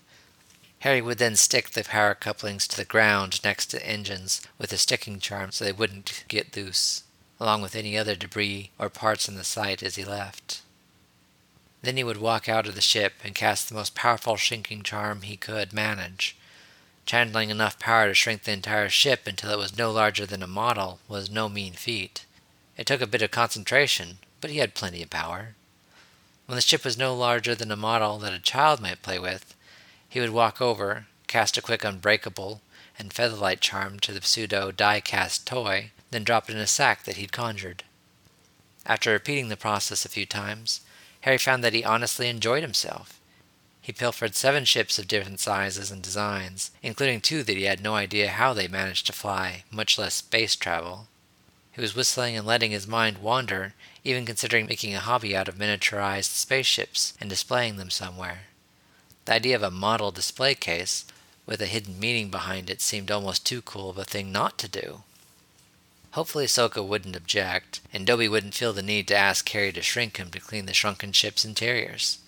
Harry 0.80 1.00
would 1.00 1.18
then 1.18 1.34
stick 1.34 1.70
the 1.70 1.82
power 1.82 2.14
couplings 2.14 2.68
to 2.68 2.76
the 2.76 2.84
ground 2.84 3.42
next 3.42 3.66
to 3.66 3.78
the 3.78 3.86
engines 3.86 4.40
with 4.58 4.72
a 4.72 4.78
sticking 4.78 5.18
charm 5.18 5.50
so 5.50 5.64
they 5.64 5.72
wouldn't 5.72 6.24
get 6.28 6.56
loose, 6.56 7.02
along 7.40 7.60
with 7.62 7.74
any 7.74 7.98
other 7.98 8.14
debris 8.14 8.70
or 8.78 8.88
parts 8.88 9.28
in 9.28 9.34
the 9.34 9.44
site 9.44 9.82
as 9.82 9.96
he 9.96 10.04
left. 10.04 10.62
Then 11.82 11.96
he 11.96 12.04
would 12.04 12.18
walk 12.18 12.48
out 12.48 12.66
of 12.66 12.74
the 12.74 12.80
ship 12.80 13.14
and 13.24 13.34
cast 13.34 13.68
the 13.68 13.74
most 13.74 13.94
powerful 13.94 14.36
shrinking 14.36 14.82
charm 14.82 15.22
he 15.22 15.36
could 15.36 15.72
manage. 15.72 16.36
Channeling 17.06 17.50
enough 17.50 17.78
power 17.78 18.08
to 18.08 18.14
shrink 18.14 18.42
the 18.42 18.52
entire 18.52 18.88
ship 18.88 19.26
until 19.26 19.50
it 19.50 19.58
was 19.58 19.78
no 19.78 19.90
larger 19.90 20.26
than 20.26 20.42
a 20.42 20.48
model 20.48 21.00
was 21.08 21.30
no 21.30 21.48
mean 21.48 21.72
feat. 21.72 22.24
It 22.76 22.86
took 22.86 23.00
a 23.00 23.06
bit 23.06 23.22
of 23.22 23.30
concentration, 23.30 24.18
but 24.40 24.50
he 24.50 24.58
had 24.58 24.74
plenty 24.74 25.02
of 25.02 25.10
power. 25.10 25.54
When 26.46 26.56
the 26.56 26.62
ship 26.62 26.84
was 26.84 26.98
no 26.98 27.14
larger 27.14 27.54
than 27.54 27.70
a 27.72 27.76
model 27.76 28.18
that 28.18 28.32
a 28.32 28.38
child 28.38 28.80
might 28.80 29.02
play 29.02 29.18
with, 29.18 29.54
he 30.08 30.20
would 30.20 30.30
walk 30.30 30.60
over, 30.60 31.06
cast 31.26 31.56
a 31.56 31.62
quick 31.62 31.84
unbreakable 31.84 32.62
and 32.98 33.12
featherlight 33.12 33.60
charm 33.60 34.00
to 34.00 34.12
the 34.12 34.22
pseudo 34.22 34.72
die 34.72 35.00
cast 35.00 35.46
toy, 35.46 35.92
then 36.10 36.24
drop 36.24 36.48
it 36.48 36.54
in 36.54 36.60
a 36.60 36.66
sack 36.66 37.04
that 37.04 37.16
he'd 37.16 37.32
conjured. 37.32 37.84
After 38.86 39.12
repeating 39.12 39.48
the 39.48 39.56
process 39.56 40.04
a 40.04 40.08
few 40.08 40.24
times, 40.24 40.80
Harry 41.20 41.38
found 41.38 41.62
that 41.62 41.74
he 41.74 41.84
honestly 41.84 42.28
enjoyed 42.28 42.62
himself. 42.62 43.20
He 43.82 43.92
pilfered 43.92 44.34
seven 44.34 44.64
ships 44.64 44.98
of 44.98 45.08
different 45.08 45.40
sizes 45.40 45.90
and 45.90 46.02
designs, 46.02 46.70
including 46.82 47.20
two 47.20 47.42
that 47.42 47.56
he 47.56 47.64
had 47.64 47.82
no 47.82 47.94
idea 47.94 48.28
how 48.28 48.52
they 48.52 48.68
managed 48.68 49.06
to 49.06 49.12
fly, 49.12 49.64
much 49.70 49.98
less 49.98 50.14
space 50.14 50.56
travel. 50.56 51.08
He 51.72 51.80
was 51.80 51.94
whistling 51.94 52.36
and 52.36 52.46
letting 52.46 52.70
his 52.70 52.86
mind 52.86 53.18
wander, 53.18 53.74
even 54.04 54.26
considering 54.26 54.66
making 54.66 54.94
a 54.94 55.00
hobby 55.00 55.36
out 55.36 55.48
of 55.48 55.56
miniaturized 55.56 56.34
spaceships 56.34 57.14
and 57.20 57.30
displaying 57.30 57.76
them 57.76 57.90
somewhere. 57.90 58.47
The 59.28 59.34
idea 59.34 59.56
of 59.56 59.62
a 59.62 59.70
model 59.70 60.10
display 60.10 60.54
case, 60.54 61.04
with 61.44 61.60
a 61.60 61.66
hidden 61.66 62.00
meaning 62.00 62.30
behind 62.30 62.70
it, 62.70 62.80
seemed 62.80 63.10
almost 63.10 63.44
too 63.44 63.60
cool 63.60 63.90
of 63.90 63.98
a 63.98 64.04
thing 64.06 64.32
not 64.32 64.56
to 64.56 64.68
do. 64.68 65.02
Hopefully 66.12 66.46
Ahsoka 66.46 66.82
wouldn't 66.82 67.14
object, 67.14 67.82
and 67.92 68.06
Dobby 68.06 68.26
wouldn't 68.26 68.54
feel 68.54 68.72
the 68.72 68.80
need 68.80 69.06
to 69.08 69.14
ask 69.14 69.46
Harry 69.50 69.70
to 69.72 69.82
shrink 69.82 70.16
him 70.16 70.30
to 70.30 70.40
clean 70.40 70.64
the 70.64 70.72
shrunken 70.72 71.12
ship's 71.12 71.44
interiors. 71.44 72.20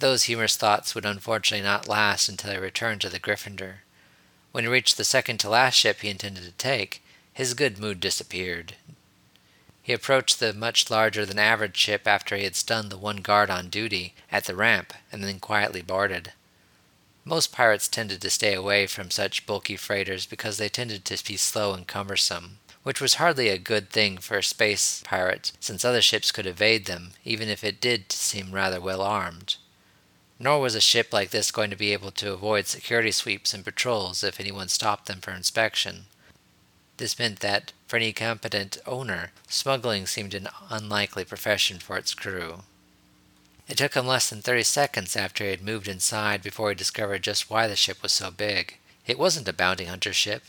Those 0.00 0.24
humorous 0.24 0.56
thoughts 0.56 0.92
would 0.96 1.04
unfortunately 1.04 1.62
not 1.62 1.86
last 1.86 2.28
until 2.28 2.50
he 2.50 2.58
returned 2.58 3.00
to 3.02 3.08
the 3.08 3.20
Gryffindor. 3.20 3.82
When 4.50 4.64
he 4.64 4.70
reached 4.70 4.96
the 4.96 5.04
second 5.04 5.38
to 5.38 5.50
last 5.50 5.76
ship 5.76 6.00
he 6.00 6.08
intended 6.08 6.42
to 6.42 6.50
take, 6.50 7.00
his 7.32 7.54
good 7.54 7.78
mood 7.78 8.00
disappeared. 8.00 8.74
He 9.82 9.92
approached 9.92 10.38
the 10.38 10.52
much 10.52 10.90
larger 10.90 11.26
than 11.26 11.40
average 11.40 11.76
ship 11.76 12.06
after 12.06 12.36
he 12.36 12.44
had 12.44 12.54
stunned 12.54 12.90
the 12.90 12.96
one 12.96 13.16
guard 13.16 13.50
on 13.50 13.68
duty 13.68 14.14
at 14.30 14.44
the 14.44 14.54
ramp 14.54 14.94
and 15.10 15.24
then 15.24 15.40
quietly 15.40 15.82
boarded. 15.82 16.32
Most 17.24 17.52
pirates 17.52 17.88
tended 17.88 18.20
to 18.22 18.30
stay 18.30 18.54
away 18.54 18.86
from 18.86 19.10
such 19.10 19.46
bulky 19.46 19.76
freighters 19.76 20.24
because 20.24 20.56
they 20.56 20.68
tended 20.68 21.04
to 21.04 21.24
be 21.24 21.36
slow 21.36 21.72
and 21.72 21.86
cumbersome, 21.86 22.58
which 22.84 23.00
was 23.00 23.14
hardly 23.14 23.48
a 23.48 23.58
good 23.58 23.90
thing 23.90 24.18
for 24.18 24.38
a 24.38 24.42
space 24.42 25.02
pirate 25.04 25.52
since 25.58 25.84
other 25.84 26.02
ships 26.02 26.32
could 26.32 26.46
evade 26.46 26.86
them, 26.86 27.12
even 27.24 27.48
if 27.48 27.64
it 27.64 27.80
did 27.80 28.12
seem 28.12 28.52
rather 28.52 28.80
well 28.80 29.02
armed. 29.02 29.56
Nor 30.38 30.60
was 30.60 30.74
a 30.74 30.80
ship 30.80 31.12
like 31.12 31.30
this 31.30 31.52
going 31.52 31.70
to 31.70 31.76
be 31.76 31.92
able 31.92 32.10
to 32.12 32.32
avoid 32.32 32.66
security 32.66 33.12
sweeps 33.12 33.54
and 33.54 33.64
patrols 33.64 34.24
if 34.24 34.40
anyone 34.40 34.68
stopped 34.68 35.06
them 35.06 35.20
for 35.20 35.32
inspection. 35.32 36.06
This 36.96 37.18
meant 37.18 37.40
that, 37.40 37.72
for 37.86 37.96
any 37.96 38.12
competent 38.12 38.78
owner, 38.86 39.32
smuggling 39.48 40.06
seemed 40.06 40.34
an 40.34 40.48
unlikely 40.68 41.24
profession 41.24 41.78
for 41.78 41.96
its 41.96 42.14
crew. 42.14 42.62
It 43.68 43.78
took 43.78 43.94
him 43.94 44.06
less 44.06 44.28
than 44.28 44.42
30 44.42 44.64
seconds 44.64 45.16
after 45.16 45.44
he 45.44 45.50
had 45.50 45.62
moved 45.62 45.88
inside 45.88 46.42
before 46.42 46.68
he 46.68 46.74
discovered 46.74 47.22
just 47.22 47.48
why 47.48 47.66
the 47.66 47.76
ship 47.76 48.02
was 48.02 48.12
so 48.12 48.30
big. 48.30 48.78
It 49.06 49.18
wasn't 49.18 49.48
a 49.48 49.52
bounty 49.52 49.86
hunter 49.86 50.12
ship, 50.12 50.42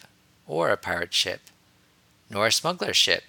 or 0.48 0.70
a 0.70 0.78
pirate 0.78 1.14
ship, 1.14 1.42
nor 2.30 2.48
a 2.48 2.52
smuggler 2.52 2.94
ship. 2.94 3.24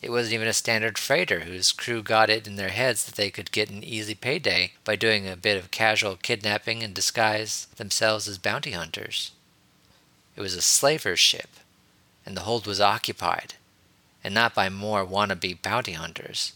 It 0.00 0.10
wasn't 0.10 0.34
even 0.34 0.48
a 0.48 0.52
standard 0.52 0.98
freighter 0.98 1.40
whose 1.40 1.72
crew 1.72 2.02
got 2.02 2.30
it 2.30 2.46
in 2.46 2.56
their 2.56 2.70
heads 2.70 3.04
that 3.04 3.14
they 3.14 3.30
could 3.30 3.52
get 3.52 3.70
an 3.70 3.84
easy 3.84 4.14
payday 4.14 4.72
by 4.84 4.96
doing 4.96 5.28
a 5.28 5.36
bit 5.36 5.56
of 5.56 5.70
casual 5.70 6.16
kidnapping 6.16 6.82
and 6.82 6.92
disguise 6.92 7.66
themselves 7.76 8.26
as 8.26 8.38
bounty 8.38 8.72
hunters. 8.72 9.30
It 10.34 10.40
was 10.40 10.54
a 10.54 10.62
slaver's 10.62 11.20
ship, 11.20 11.50
and 12.24 12.36
the 12.36 12.42
hold 12.42 12.66
was 12.66 12.80
occupied, 12.80 13.54
and 14.22 14.34
not 14.34 14.54
by 14.54 14.68
more 14.68 15.04
wannabe 15.04 15.60
bounty 15.60 15.92
hunters. 15.92 16.52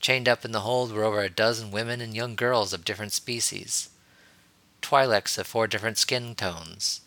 Chained 0.00 0.28
up 0.28 0.44
in 0.44 0.52
the 0.52 0.60
hold 0.60 0.92
were 0.92 1.04
over 1.04 1.20
a 1.20 1.30
dozen 1.30 1.70
women 1.70 2.00
and 2.00 2.14
young 2.14 2.36
girls 2.36 2.72
of 2.72 2.84
different 2.84 3.12
species. 3.12 3.88
Twi'leks 4.80 5.36
of 5.38 5.46
four 5.46 5.66
different 5.66 5.98
skin 5.98 6.34
tones 6.34 7.00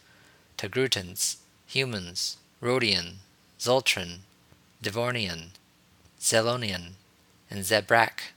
Togrutans, 0.57 1.37
humans, 1.65 2.37
Rodian, 2.61 3.15
Sullustan, 3.57 4.19
Devaronian, 4.83 5.49
Zelonian, 6.19 6.91
and 7.49 7.63
Zabrak. 7.63 8.33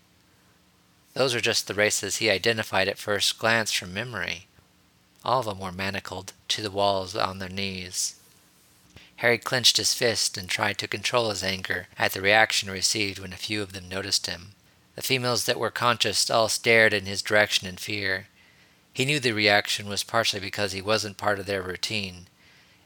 Those 1.12 1.34
were 1.34 1.40
just 1.40 1.66
the 1.66 1.74
races 1.74 2.16
he 2.16 2.30
identified 2.30 2.88
at 2.88 2.98
first 2.98 3.38
glance 3.38 3.72
from 3.72 3.92
memory. 3.92 4.46
All 5.24 5.40
of 5.40 5.46
them 5.46 5.58
were 5.58 5.72
manacled 5.72 6.32
to 6.48 6.62
the 6.62 6.70
walls 6.70 7.14
on 7.14 7.38
their 7.38 7.48
knees. 7.48 8.16
Harry 9.24 9.38
clenched 9.38 9.78
his 9.78 9.94
fist 9.94 10.36
and 10.36 10.50
tried 10.50 10.76
to 10.76 10.86
control 10.86 11.30
his 11.30 11.42
anger 11.42 11.88
at 11.98 12.12
the 12.12 12.20
reaction 12.20 12.70
received 12.70 13.18
when 13.18 13.32
a 13.32 13.38
few 13.38 13.62
of 13.62 13.72
them 13.72 13.88
noticed 13.88 14.26
him. 14.26 14.50
The 14.96 15.00
females 15.00 15.46
that 15.46 15.58
were 15.58 15.70
conscious 15.70 16.28
all 16.28 16.50
stared 16.50 16.92
in 16.92 17.06
his 17.06 17.22
direction 17.22 17.66
in 17.66 17.78
fear. 17.78 18.26
He 18.92 19.06
knew 19.06 19.18
the 19.18 19.32
reaction 19.32 19.88
was 19.88 20.02
partially 20.02 20.40
because 20.40 20.72
he 20.72 20.82
wasn't 20.82 21.16
part 21.16 21.38
of 21.38 21.46
their 21.46 21.62
routine. 21.62 22.26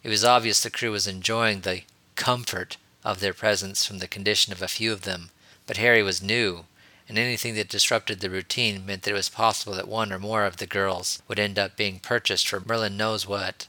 It 0.05 0.11
was 0.11 0.25
obvious 0.25 0.61
the 0.61 0.71
crew 0.71 0.93
was 0.93 1.09
enjoying 1.09 1.63
the 1.63 1.83
comfort 2.15 2.77
of 3.03 3.19
their 3.19 3.35
presence 3.35 3.85
from 3.85 3.99
the 3.99 4.07
condition 4.07 4.53
of 4.53 4.63
a 4.63 4.69
few 4.69 4.93
of 4.93 5.03
them, 5.03 5.31
but 5.67 5.79
Harry 5.79 6.05
was 6.05 6.23
new, 6.23 6.67
and 7.09 7.19
anything 7.19 7.57
that 7.57 7.69
disrupted 7.69 8.21
the 8.21 8.31
routine 8.31 8.87
meant 8.87 9.03
that 9.03 9.11
it 9.11 9.15
was 9.15 9.29
possible 9.29 9.75
that 9.75 9.89
one 9.89 10.13
or 10.13 10.21
more 10.21 10.45
of 10.45 10.59
the 10.59 10.69
girls 10.69 11.21
would 11.27 11.41
end 11.41 11.59
up 11.59 11.77
being 11.77 11.99
purchased 11.99 12.47
for 12.47 12.61
Merlin 12.61 12.97
knows 12.97 13.27
what. 13.27 13.67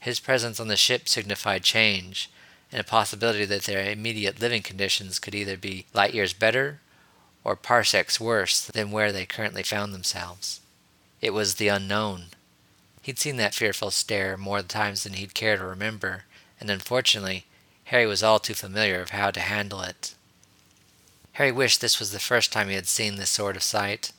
His 0.00 0.20
presence 0.20 0.60
on 0.60 0.68
the 0.68 0.76
ship 0.76 1.08
signified 1.08 1.64
change, 1.64 2.30
and 2.70 2.80
a 2.80 2.84
possibility 2.84 3.44
that 3.44 3.64
their 3.64 3.90
immediate 3.90 4.40
living 4.40 4.62
conditions 4.62 5.18
could 5.18 5.34
either 5.34 5.56
be 5.56 5.86
light 5.92 6.14
years 6.14 6.32
better 6.32 6.80
or 7.44 7.56
parsecs 7.56 8.20
worse 8.20 8.60
than 8.60 8.90
where 8.90 9.12
they 9.12 9.26
currently 9.26 9.62
found 9.62 9.92
themselves. 9.92 10.60
It 11.20 11.32
was 11.32 11.54
the 11.54 11.68
unknown. 11.68 12.26
He'd 13.02 13.18
seen 13.18 13.36
that 13.38 13.54
fearful 13.54 13.90
stare 13.90 14.36
more 14.36 14.62
times 14.62 15.04
than 15.04 15.14
he'd 15.14 15.34
care 15.34 15.56
to 15.56 15.64
remember, 15.64 16.24
and 16.60 16.68
unfortunately, 16.70 17.46
Harry 17.84 18.06
was 18.06 18.22
all 18.22 18.38
too 18.38 18.54
familiar 18.54 19.00
of 19.00 19.10
how 19.10 19.30
to 19.30 19.40
handle 19.40 19.80
it. 19.80 20.14
Harry 21.32 21.52
wished 21.52 21.80
this 21.80 21.98
was 21.98 22.10
the 22.10 22.18
first 22.18 22.52
time 22.52 22.68
he 22.68 22.74
had 22.74 22.86
seen 22.86 23.16
this 23.16 23.30
sort 23.30 23.56
of 23.56 23.62
sight. 23.62 24.12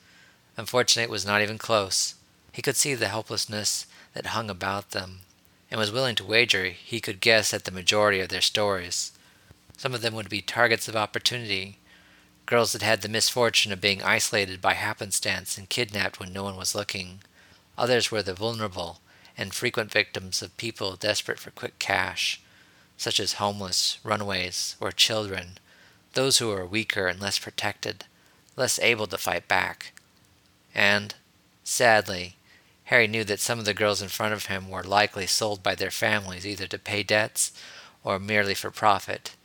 Unfortunately, 0.58 1.04
it 1.04 1.12
was 1.12 1.26
not 1.26 1.42
even 1.42 1.58
close. 1.58 2.16
He 2.52 2.62
could 2.62 2.76
see 2.76 2.96
the 2.96 3.10
helplessness 3.10 3.86
that 4.14 4.28
hung 4.28 4.50
about 4.50 4.92
them, 4.92 5.20
and 5.72 5.80
was 5.80 5.92
willing 5.92 6.16
to 6.16 6.26
wager 6.26 6.66
he 6.66 7.00
could 7.00 7.20
guess 7.20 7.54
at 7.54 7.66
the 7.66 7.72
majority 7.72 8.20
of 8.20 8.30
their 8.30 8.42
stories. 8.42 9.12
Some 9.78 9.94
of 9.94 10.02
them 10.02 10.16
would 10.16 10.30
be 10.30 10.42
targets 10.42 10.88
of 10.88 10.96
opportunity, 10.96 11.78
girls 12.46 12.74
that 12.74 12.82
had 12.82 13.02
the 13.02 13.10
misfortune 13.10 13.72
of 13.72 13.80
being 13.80 14.02
isolated 14.02 14.60
by 14.60 14.74
happenstance 14.74 15.58
and 15.58 15.70
kidnapped 15.70 16.20
when 16.20 16.34
no 16.34 16.44
one 16.44 16.58
was 16.58 16.74
looking. 16.74 17.20
Others 17.78 18.12
were 18.12 18.24
the 18.24 18.34
vulnerable 18.34 19.00
and 19.38 19.54
frequent 19.54 19.92
victims 19.92 20.42
of 20.42 20.58
people 20.58 20.96
desperate 20.96 21.40
for 21.40 21.52
quick 21.52 21.80
cash, 21.80 22.42
such 22.98 23.20
as 23.20 23.34
homeless, 23.34 24.00
runaways, 24.04 24.76
or 24.82 24.92
children, 24.92 25.60
those 26.14 26.40
who 26.40 26.50
were 26.50 26.66
weaker 26.66 27.08
and 27.08 27.22
less 27.22 27.40
protected, 27.40 28.06
less 28.58 28.80
able 28.80 29.08
to 29.08 29.18
fight 29.18 29.48
back. 29.48 29.94
And, 30.76 31.16
sadly, 31.64 32.36
Harry 32.90 33.08
knew 33.08 33.24
that 33.24 33.40
some 33.40 33.60
of 33.60 33.66
the 33.66 33.74
girls 33.76 34.02
in 34.02 34.10
front 34.10 34.34
of 34.34 34.48
him 34.48 34.68
were 34.68 34.82
likely 34.82 35.28
sold 35.28 35.62
by 35.62 35.76
their 35.76 35.92
families 35.92 36.44
either 36.44 36.66
to 36.66 36.80
pay 36.80 37.04
debts 37.04 37.52
or 38.04 38.18
merely 38.18 38.56
for 38.56 38.72
profit. 38.72 39.36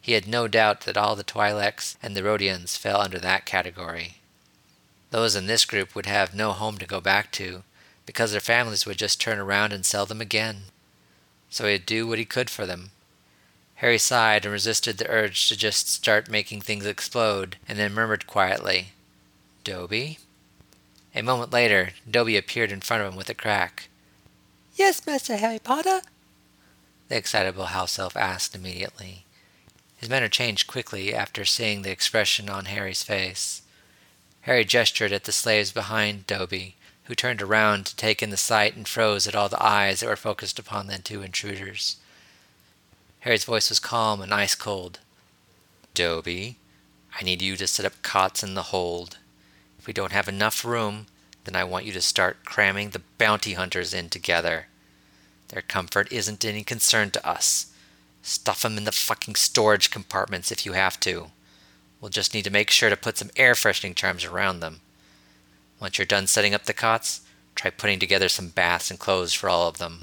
He 0.00 0.12
had 0.12 0.26
no 0.26 0.48
doubt 0.48 0.80
that 0.82 0.96
all 0.96 1.14
the 1.14 1.22
Twi'leks 1.22 1.96
and 2.02 2.16
the 2.16 2.22
Rodians 2.22 2.78
fell 2.78 3.02
under 3.02 3.18
that 3.18 3.44
category. 3.44 4.14
Those 5.10 5.36
in 5.36 5.46
this 5.46 5.66
group 5.66 5.94
would 5.94 6.06
have 6.06 6.34
no 6.34 6.52
home 6.52 6.78
to 6.78 6.86
go 6.86 7.02
back 7.02 7.30
to, 7.32 7.64
because 8.06 8.32
their 8.32 8.40
families 8.40 8.86
would 8.86 8.96
just 8.96 9.20
turn 9.20 9.38
around 9.38 9.74
and 9.74 9.84
sell 9.84 10.06
them 10.06 10.22
again. 10.22 10.62
So 11.50 11.66
he'd 11.66 11.84
do 11.84 12.06
what 12.06 12.18
he 12.18 12.24
could 12.24 12.48
for 12.48 12.64
them. 12.64 12.92
Harry 13.74 13.98
sighed 13.98 14.46
and 14.46 14.52
resisted 14.52 14.96
the 14.96 15.10
urge 15.10 15.50
to 15.50 15.56
just 15.56 15.90
start 15.92 16.30
making 16.30 16.62
things 16.62 16.86
explode, 16.86 17.56
and 17.68 17.78
then 17.78 17.92
murmured 17.92 18.26
quietly, 18.26 18.92
Dobby? 19.64 20.18
A 21.16 21.22
moment 21.22 21.50
later, 21.50 21.94
Dobby 22.08 22.36
appeared 22.36 22.70
in 22.70 22.82
front 22.82 23.02
of 23.02 23.10
him 23.10 23.16
with 23.16 23.30
a 23.30 23.34
crack. 23.34 23.88
Yes, 24.74 25.06
Master 25.06 25.38
Harry 25.38 25.58
Potter? 25.58 26.02
The 27.08 27.16
excitable 27.16 27.66
house 27.66 27.98
elf 27.98 28.14
asked 28.18 28.54
immediately. 28.54 29.24
His 29.96 30.10
manner 30.10 30.28
changed 30.28 30.66
quickly 30.66 31.14
after 31.14 31.46
seeing 31.46 31.80
the 31.80 31.90
expression 31.90 32.50
on 32.50 32.66
Harry's 32.66 33.02
face. 33.02 33.62
Harry 34.42 34.66
gestured 34.66 35.10
at 35.10 35.24
the 35.24 35.32
slaves 35.32 35.72
behind 35.72 36.26
Dobby, 36.26 36.74
who 37.04 37.14
turned 37.14 37.40
around 37.40 37.86
to 37.86 37.96
take 37.96 38.22
in 38.22 38.28
the 38.28 38.36
sight 38.36 38.76
and 38.76 38.86
froze 38.86 39.26
at 39.26 39.34
all 39.34 39.48
the 39.48 39.64
eyes 39.64 40.00
that 40.00 40.08
were 40.08 40.16
focused 40.16 40.58
upon 40.58 40.86
the 40.86 40.98
two 40.98 41.22
intruders. 41.22 41.96
Harry's 43.20 43.44
voice 43.44 43.70
was 43.70 43.78
calm 43.78 44.20
and 44.20 44.34
ice 44.34 44.54
cold. 44.54 44.98
Dobby, 45.94 46.58
I 47.18 47.24
need 47.24 47.40
you 47.40 47.56
to 47.56 47.66
set 47.66 47.86
up 47.86 48.02
cots 48.02 48.42
in 48.42 48.52
the 48.52 48.64
hold. 48.64 49.16
If 49.86 49.88
we 49.88 49.92
don't 49.92 50.10
have 50.10 50.26
enough 50.26 50.64
room, 50.64 51.06
then 51.44 51.54
I 51.54 51.62
want 51.62 51.84
you 51.84 51.92
to 51.92 52.00
start 52.00 52.44
cramming 52.44 52.90
the 52.90 53.02
bounty 53.18 53.52
hunters 53.52 53.94
in 53.94 54.08
together. 54.08 54.66
Their 55.46 55.62
comfort 55.62 56.10
isn't 56.10 56.44
any 56.44 56.64
concern 56.64 57.12
to 57.12 57.24
us. 57.24 57.72
Stuff 58.20 58.62
them 58.62 58.78
in 58.78 58.82
the 58.82 58.90
fucking 58.90 59.36
storage 59.36 59.92
compartments 59.92 60.50
if 60.50 60.66
you 60.66 60.72
have 60.72 60.98
to. 60.98 61.28
We'll 62.00 62.08
just 62.08 62.34
need 62.34 62.42
to 62.46 62.50
make 62.50 62.70
sure 62.70 62.90
to 62.90 62.96
put 62.96 63.16
some 63.16 63.30
air 63.36 63.54
freshening 63.54 63.94
charms 63.94 64.24
around 64.24 64.58
them. 64.58 64.80
Once 65.78 65.98
you're 65.98 66.04
done 66.04 66.26
setting 66.26 66.52
up 66.52 66.64
the 66.64 66.72
cots, 66.72 67.20
Try 67.54 67.70
putting 67.70 68.00
together 68.00 68.28
some 68.28 68.48
baths 68.48 68.90
and 68.90 68.98
clothes 68.98 69.34
for 69.34 69.48
all 69.48 69.68
of 69.68 69.78
them. 69.78 70.02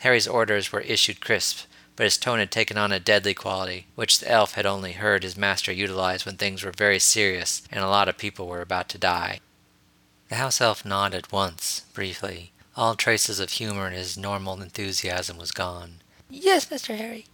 Harry's 0.00 0.26
orders 0.26 0.72
were 0.72 0.80
issued 0.80 1.20
crisp, 1.20 1.68
but 1.96 2.04
his 2.04 2.16
tone 2.16 2.38
had 2.38 2.50
taken 2.50 2.76
on 2.76 2.92
a 2.92 2.98
deadly 2.98 3.34
quality, 3.34 3.86
which 3.94 4.18
the 4.18 4.30
elf 4.30 4.54
had 4.54 4.66
only 4.66 4.92
heard 4.92 5.22
his 5.22 5.36
master 5.36 5.72
utilize 5.72 6.26
when 6.26 6.36
things 6.36 6.64
were 6.64 6.72
very 6.72 6.98
serious 6.98 7.62
and 7.70 7.84
a 7.84 7.88
lot 7.88 8.08
of 8.08 8.18
people 8.18 8.46
were 8.46 8.60
about 8.60 8.88
to 8.88 8.98
die. 8.98 9.40
The 10.28 10.36
house 10.36 10.60
elf 10.60 10.84
nodded 10.84 11.30
once, 11.30 11.82
briefly. 11.92 12.52
All 12.76 12.96
traces 12.96 13.38
of 13.38 13.50
humor 13.50 13.86
in 13.86 13.92
his 13.92 14.18
normal 14.18 14.60
enthusiasm 14.60 15.38
was 15.38 15.52
gone. 15.52 16.00
Yes, 16.28 16.66
Mr. 16.66 16.96
Harry. 16.96 17.26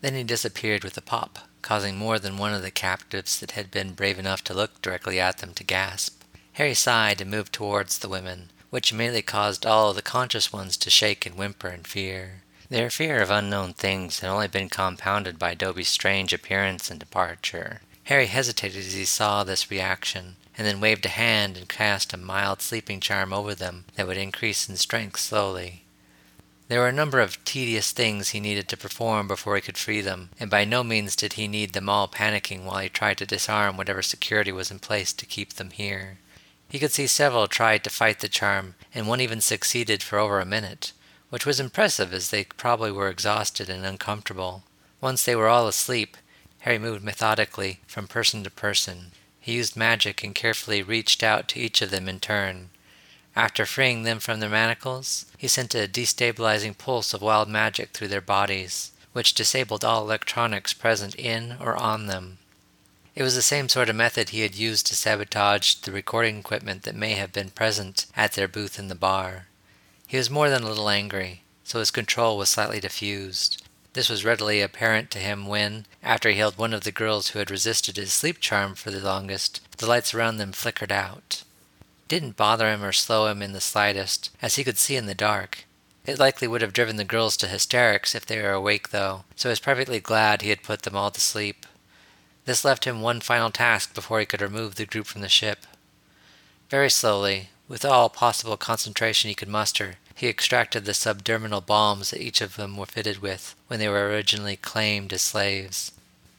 Then 0.00 0.14
he 0.14 0.24
disappeared 0.24 0.84
with 0.84 0.96
a 0.96 1.02
pop, 1.02 1.38
causing 1.62 1.96
more 1.96 2.18
than 2.18 2.36
one 2.36 2.52
of 2.52 2.62
the 2.62 2.70
captives 2.70 3.40
that 3.40 3.52
had 3.52 3.70
been 3.70 3.94
brave 3.94 4.18
enough 4.18 4.44
to 4.44 4.54
look 4.54 4.82
directly 4.82 5.18
at 5.18 5.38
them 5.38 5.54
to 5.54 5.64
gasp. 5.64 6.22
Harry 6.52 6.74
sighed 6.74 7.20
and 7.20 7.30
moved 7.30 7.52
towards 7.52 7.98
the 7.98 8.08
women, 8.08 8.50
which 8.70 8.92
immediately 8.92 9.22
caused 9.22 9.64
all 9.64 9.94
the 9.94 10.02
conscious 10.02 10.52
ones 10.52 10.76
to 10.76 10.90
shake 10.90 11.24
and 11.24 11.36
whimper 11.36 11.68
in 11.68 11.82
fear. 11.84 12.42
Their 12.70 12.90
fear 12.90 13.22
of 13.22 13.30
unknown 13.30 13.72
things 13.72 14.18
had 14.18 14.28
only 14.28 14.46
been 14.46 14.68
compounded 14.68 15.38
by 15.38 15.54
Dobby's 15.54 15.88
strange 15.88 16.34
appearance 16.34 16.90
and 16.90 17.00
departure. 17.00 17.80
Harry 18.04 18.26
hesitated 18.26 18.84
as 18.84 18.92
he 18.92 19.06
saw 19.06 19.42
this 19.42 19.70
reaction, 19.70 20.36
and 20.56 20.66
then 20.66 20.78
waved 20.78 21.06
a 21.06 21.10
hand 21.10 21.56
and 21.56 21.66
cast 21.66 22.12
a 22.12 22.18
mild 22.18 22.60
sleeping 22.60 23.00
charm 23.00 23.32
over 23.32 23.54
them 23.54 23.86
that 23.94 24.06
would 24.06 24.18
increase 24.18 24.68
in 24.68 24.76
strength 24.76 25.18
slowly. 25.18 25.84
There 26.68 26.80
were 26.80 26.88
a 26.88 26.92
number 26.92 27.20
of 27.20 27.42
tedious 27.46 27.90
things 27.92 28.30
he 28.30 28.40
needed 28.40 28.68
to 28.68 28.76
perform 28.76 29.28
before 29.28 29.54
he 29.54 29.62
could 29.62 29.78
free 29.78 30.02
them, 30.02 30.28
and 30.38 30.50
by 30.50 30.66
no 30.66 30.84
means 30.84 31.16
did 31.16 31.34
he 31.34 31.48
need 31.48 31.72
them 31.72 31.88
all 31.88 32.06
panicking 32.06 32.64
while 32.64 32.80
he 32.80 32.90
tried 32.90 33.16
to 33.18 33.26
disarm 33.26 33.78
whatever 33.78 34.02
security 34.02 34.52
was 34.52 34.70
in 34.70 34.78
place 34.78 35.14
to 35.14 35.24
keep 35.24 35.54
them 35.54 35.70
here. 35.70 36.18
He 36.68 36.78
could 36.78 36.92
see 36.92 37.06
several 37.06 37.48
tried 37.48 37.82
to 37.84 37.90
fight 37.90 38.20
the 38.20 38.28
charm, 38.28 38.74
and 38.94 39.08
one 39.08 39.22
even 39.22 39.40
succeeded 39.40 40.02
for 40.02 40.18
over 40.18 40.38
a 40.38 40.44
minute 40.44 40.92
which 41.30 41.46
was 41.46 41.60
impressive 41.60 42.12
as 42.12 42.30
they 42.30 42.44
probably 42.44 42.90
were 42.90 43.08
exhausted 43.08 43.68
and 43.68 43.84
uncomfortable. 43.84 44.62
Once 45.00 45.24
they 45.24 45.36
were 45.36 45.48
all 45.48 45.68
asleep, 45.68 46.16
Harry 46.60 46.78
moved 46.78 47.04
methodically 47.04 47.80
from 47.86 48.08
person 48.08 48.42
to 48.44 48.50
person. 48.50 49.12
He 49.40 49.54
used 49.54 49.76
magic 49.76 50.24
and 50.24 50.34
carefully 50.34 50.82
reached 50.82 51.22
out 51.22 51.48
to 51.48 51.60
each 51.60 51.82
of 51.82 51.90
them 51.90 52.08
in 52.08 52.20
turn. 52.20 52.70
After 53.36 53.66
freeing 53.66 54.02
them 54.02 54.20
from 54.20 54.40
their 54.40 54.50
manacles, 54.50 55.26
he 55.36 55.48
sent 55.48 55.74
a 55.74 55.88
destabilizing 55.88 56.76
pulse 56.76 57.14
of 57.14 57.22
wild 57.22 57.48
magic 57.48 57.90
through 57.90 58.08
their 58.08 58.20
bodies, 58.20 58.92
which 59.12 59.34
disabled 59.34 59.84
all 59.84 60.02
electronics 60.02 60.72
present 60.72 61.14
in 61.14 61.56
or 61.60 61.76
on 61.76 62.06
them. 62.06 62.38
It 63.18 63.24
was 63.24 63.34
the 63.34 63.42
same 63.42 63.68
sort 63.68 63.88
of 63.88 63.96
method 63.96 64.28
he 64.28 64.42
had 64.42 64.54
used 64.54 64.86
to 64.86 64.94
sabotage 64.94 65.74
the 65.74 65.90
recording 65.90 66.38
equipment 66.38 66.84
that 66.84 66.94
may 66.94 67.14
have 67.14 67.32
been 67.32 67.50
present 67.50 68.06
at 68.16 68.34
their 68.34 68.46
booth 68.46 68.78
in 68.78 68.86
the 68.86 68.94
bar. 68.94 69.47
He 70.08 70.16
was 70.16 70.30
more 70.30 70.48
than 70.48 70.62
a 70.62 70.66
little 70.66 70.88
angry, 70.88 71.42
so 71.64 71.80
his 71.80 71.90
control 71.90 72.38
was 72.38 72.48
slightly 72.48 72.80
diffused. 72.80 73.62
This 73.92 74.08
was 74.08 74.24
readily 74.24 74.62
apparent 74.62 75.10
to 75.10 75.18
him 75.18 75.46
when, 75.46 75.84
after 76.02 76.30
he 76.30 76.38
held 76.38 76.56
one 76.56 76.72
of 76.72 76.84
the 76.84 76.90
girls 76.90 77.28
who 77.28 77.40
had 77.40 77.50
resisted 77.50 77.98
his 77.98 78.10
sleep 78.10 78.40
charm 78.40 78.74
for 78.74 78.90
the 78.90 79.00
longest, 79.00 79.60
the 79.76 79.86
lights 79.86 80.14
around 80.14 80.38
them 80.38 80.52
flickered 80.52 80.90
out. 80.90 81.42
It 81.82 82.08
didn't 82.08 82.38
bother 82.38 82.72
him 82.72 82.82
or 82.82 82.92
slow 82.92 83.26
him 83.26 83.42
in 83.42 83.52
the 83.52 83.60
slightest, 83.60 84.30
as 84.40 84.54
he 84.54 84.64
could 84.64 84.78
see 84.78 84.96
in 84.96 85.04
the 85.04 85.14
dark. 85.14 85.66
It 86.06 86.18
likely 86.18 86.48
would 86.48 86.62
have 86.62 86.72
driven 86.72 86.96
the 86.96 87.04
girls 87.04 87.36
to 87.36 87.46
hysterics 87.46 88.14
if 88.14 88.24
they 88.24 88.40
were 88.40 88.52
awake, 88.52 88.88
though, 88.88 89.24
so 89.36 89.50
he 89.50 89.52
was 89.52 89.60
perfectly 89.60 90.00
glad 90.00 90.40
he 90.40 90.48
had 90.48 90.62
put 90.62 90.82
them 90.82 90.96
all 90.96 91.10
to 91.10 91.20
sleep. 91.20 91.66
This 92.46 92.64
left 92.64 92.86
him 92.86 93.02
one 93.02 93.20
final 93.20 93.50
task 93.50 93.94
before 93.94 94.20
he 94.20 94.24
could 94.24 94.40
remove 94.40 94.76
the 94.76 94.86
group 94.86 95.04
from 95.04 95.20
the 95.20 95.28
ship. 95.28 95.66
Very 96.70 96.88
slowly, 96.88 97.50
with 97.68 97.84
all 97.84 98.08
possible 98.08 98.56
concentration 98.56 99.28
he 99.28 99.34
could 99.34 99.48
muster, 99.48 99.96
he 100.14 100.26
extracted 100.26 100.84
the 100.84 100.92
subdermal 100.92 101.64
bombs 101.64 102.10
that 102.10 102.20
each 102.20 102.40
of 102.40 102.56
them 102.56 102.76
were 102.76 102.86
fitted 102.86 103.18
with 103.18 103.54
when 103.68 103.78
they 103.78 103.88
were 103.88 104.08
originally 104.08 104.56
claimed 104.56 105.12
as 105.12 105.22
slaves. 105.22 105.92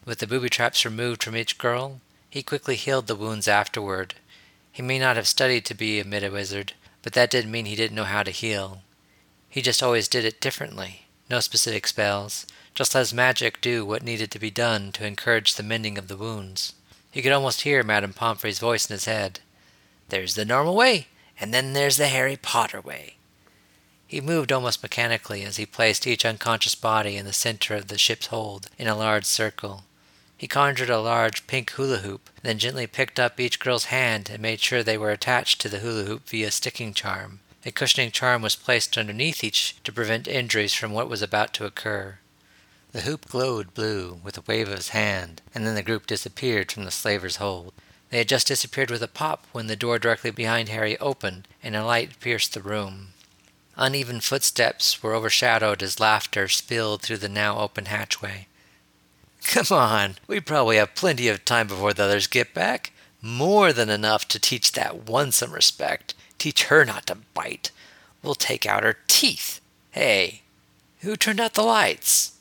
With 0.05 0.19
the 0.19 0.27
booby 0.27 0.49
traps 0.49 0.84
removed 0.84 1.23
from 1.23 1.38
each 1.38 1.57
girl, 1.57 2.01
he 2.30 2.43
quickly 2.43 2.75
healed 2.75 3.07
the 3.07 3.15
wounds 3.15 3.47
afterward. 3.47 4.15
He 4.71 4.82
may 4.82 4.99
not 4.99 5.15
have 5.15 5.27
studied 5.27 5.65
to 5.65 5.73
be 5.73 5.99
a 5.99 6.05
medi-wizard, 6.05 6.73
but 7.01 7.13
that 7.13 7.32
didn't 7.32 7.51
mean 7.51 7.65
he 7.65 7.75
didn't 7.75 7.95
know 7.95 8.03
how 8.03 8.23
to 8.23 8.32
heal. 8.32 8.82
He 9.49 9.61
just 9.61 9.82
always 9.82 10.07
did 10.07 10.25
it 10.25 10.41
differently. 10.41 11.05
No 11.30 11.39
specific 11.39 11.88
spells, 11.88 12.45
just 12.75 12.95
let 12.95 13.01
his 13.01 13.13
magic 13.13 13.61
do 13.61 13.86
what 13.86 14.03
needed 14.03 14.32
to 14.32 14.39
be 14.39 14.51
done 14.51 14.91
to 14.93 15.05
encourage 15.05 15.55
the 15.55 15.63
mending 15.63 15.97
of 15.97 16.07
the 16.07 16.17
wounds. 16.17 16.73
He 17.11 17.21
could 17.21 17.32
almost 17.32 17.61
hear 17.61 17.84
Madame 17.84 18.13
Pomfrey's 18.13 18.59
voice 18.59 18.89
in 18.89 18.93
his 18.93 19.05
head. 19.05 19.39
There's 20.09 20.36
the 20.36 20.45
normal 20.45 20.75
way. 20.75 21.07
And 21.39 21.53
then 21.53 21.73
there's 21.73 21.97
the 21.97 22.07
Harry 22.07 22.35
Potter 22.35 22.81
way. 22.81 23.15
He 24.05 24.21
moved 24.21 24.51
almost 24.51 24.81
mechanically 24.81 25.43
as 25.43 25.57
he 25.57 25.65
placed 25.65 26.07
each 26.07 26.25
unconscious 26.25 26.75
body 26.75 27.15
in 27.15 27.25
the 27.25 27.33
center 27.33 27.75
of 27.75 27.87
the 27.87 27.97
ship's 27.97 28.27
hold 28.27 28.67
in 28.77 28.87
a 28.87 28.95
large 28.95 29.25
circle. 29.25 29.83
He 30.35 30.47
conjured 30.47 30.89
a 30.89 30.99
large 30.99 31.47
pink 31.47 31.69
hula 31.71 31.97
hoop, 31.97 32.29
then 32.41 32.57
gently 32.57 32.87
picked 32.87 33.19
up 33.19 33.39
each 33.39 33.59
girl's 33.59 33.85
hand 33.85 34.29
and 34.29 34.41
made 34.41 34.61
sure 34.61 34.81
they 34.81 34.97
were 34.97 35.11
attached 35.11 35.61
to 35.61 35.69
the 35.69 35.79
hula 35.79 36.05
hoop 36.05 36.27
via 36.29 36.49
sticking 36.49 36.93
charm. 36.93 37.41
A 37.65 37.71
cushioning 37.71 38.11
charm 38.11 38.41
was 38.41 38.55
placed 38.55 38.97
underneath 38.97 39.43
each 39.43 39.75
to 39.83 39.91
prevent 39.91 40.27
injuries 40.27 40.73
from 40.73 40.93
what 40.93 41.09
was 41.09 41.21
about 41.21 41.53
to 41.55 41.65
occur. 41.65 42.19
The 42.93 43.01
hoop 43.01 43.27
glowed 43.27 43.73
blue 43.73 44.21
with 44.23 44.37
a 44.37 44.43
wave 44.47 44.69
of 44.69 44.77
his 44.77 44.89
hand, 44.89 45.41
and 45.53 45.67
then 45.67 45.75
the 45.75 45.83
group 45.83 46.07
disappeared 46.07 46.71
from 46.71 46.85
the 46.85 46.91
slaver's 46.91 47.35
hold. 47.35 47.73
They 48.10 48.20
had 48.20 48.30
just 48.30 48.47
disappeared 48.47 48.89
with 48.89 49.03
a 49.03 49.07
pop 49.07 49.45
when 49.51 49.68
the 49.68 49.76
door 49.76 49.99
directly 49.99 50.32
behind 50.32 50.70
Harry 50.70 50.97
opened 50.99 51.47
and 51.62 51.76
a 51.76 51.86
light 51.86 52.20
pierced 52.20 52.53
the 52.53 52.62
room. 52.62 53.10
Uneven 53.78 54.20
footsteps 54.20 55.01
were 55.01 55.14
overshadowed 55.14 55.84
as 55.84 55.99
laughter 55.99 56.47
spilled 56.47 57.01
through 57.01 57.18
the 57.18 57.30
now 57.30 57.60
open 57.60 57.86
hatchway. 57.86 58.47
Come 59.45 59.68
on, 59.78 60.16
we 60.28 60.39
probably 60.39 60.78
have 60.78 60.95
plenty 60.95 61.28
of 61.28 61.45
time 61.45 61.68
before 61.68 61.93
the 61.93 62.03
others 62.03 62.28
get 62.28 62.53
back. 62.53 62.91
More 63.22 63.72
than 63.72 63.89
enough 63.89 64.28
to 64.30 64.39
teach 64.39 64.72
that 64.74 65.07
one 65.07 65.32
some 65.32 65.53
respect. 65.53 66.14
Teach 66.38 66.66
her 66.66 66.84
not 66.86 67.05
to 67.07 67.18
bite. 67.34 67.72
We'll 68.24 68.36
take 68.36 68.66
out 68.66 68.84
her 68.84 68.97
teeth. 69.07 69.62
Hey, 69.91 70.41
who 71.01 71.16
turned 71.16 71.39
out 71.39 71.53
the 71.53 71.62
lights? 71.62 72.38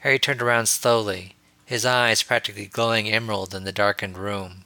Harry 0.00 0.18
turned 0.18 0.42
around 0.42 0.66
slowly, 0.66 1.34
his 1.64 1.84
eyes 1.84 2.22
practically 2.22 2.66
glowing 2.66 3.08
emerald 3.08 3.54
in 3.54 3.64
the 3.64 3.72
darkened 3.72 4.16
room. 4.16 4.64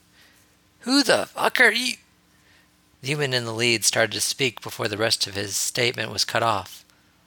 Who 0.81 1.03
the 1.03 1.27
fuck 1.27 1.61
are 1.61 1.73
you? 1.73 1.97
The 3.03 3.09
human 3.09 3.35
in 3.35 3.45
the 3.45 3.53
lead 3.53 3.85
started 3.85 4.13
to 4.13 4.21
speak 4.21 4.63
before 4.63 4.89
the 4.89 4.97
rest 4.97 5.27
of 5.27 5.35
his 5.35 5.57
statement 5.57 6.11
was 6.11 6.25
cut 6.25 6.43
off, 6.43 6.85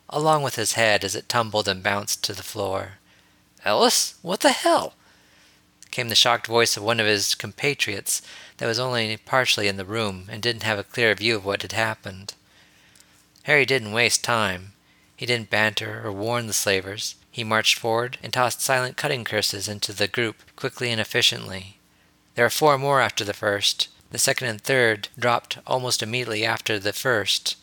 along 0.09 0.41
with 0.41 0.55
his 0.55 0.73
head 0.73 1.03
as 1.03 1.15
it 1.15 1.29
tumbled 1.29 1.67
and 1.67 1.83
bounced 1.83 2.23
to 2.23 2.33
the 2.33 2.41
floor. 2.41 2.93
Ellis, 3.63 4.15
what 4.21 4.39
the 4.39 4.51
hell? 4.51 4.95
came 5.91 6.09
the 6.09 6.15
shocked 6.15 6.47
voice 6.47 6.75
of 6.75 6.81
one 6.81 6.99
of 6.99 7.05
his 7.05 7.35
compatriots 7.35 8.23
that 8.57 8.65
was 8.65 8.79
only 8.79 9.15
partially 9.17 9.67
in 9.67 9.77
the 9.77 9.85
room 9.85 10.27
and 10.31 10.41
didn't 10.41 10.63
have 10.63 10.79
a 10.79 10.83
clear 10.83 11.13
view 11.13 11.35
of 11.35 11.45
what 11.45 11.61
had 11.61 11.73
happened. 11.73 12.33
Harry 13.43 13.65
didn't 13.65 13.91
waste 13.91 14.23
time. 14.23 14.73
He 15.15 15.27
didn't 15.27 15.51
banter 15.51 16.01
or 16.03 16.11
warn 16.11 16.47
the 16.47 16.53
slavers. 16.53 17.15
He 17.29 17.43
marched 17.43 17.77
forward 17.77 18.17
and 18.23 18.33
tossed 18.33 18.61
silent 18.61 18.97
cutting 18.97 19.23
curses 19.23 19.67
into 19.67 19.93
the 19.93 20.07
group 20.07 20.37
quickly 20.55 20.89
and 20.89 20.99
efficiently. 20.99 21.77
There 22.35 22.45
were 22.45 22.49
four 22.49 22.77
more 22.77 23.01
after 23.01 23.23
the 23.23 23.33
first. 23.33 23.89
The 24.11 24.17
second 24.17 24.47
and 24.47 24.61
third 24.61 25.09
dropped 25.17 25.57
almost 25.65 26.03
immediately 26.03 26.45
after 26.45 26.79
the 26.79 26.93
first, 26.93 27.55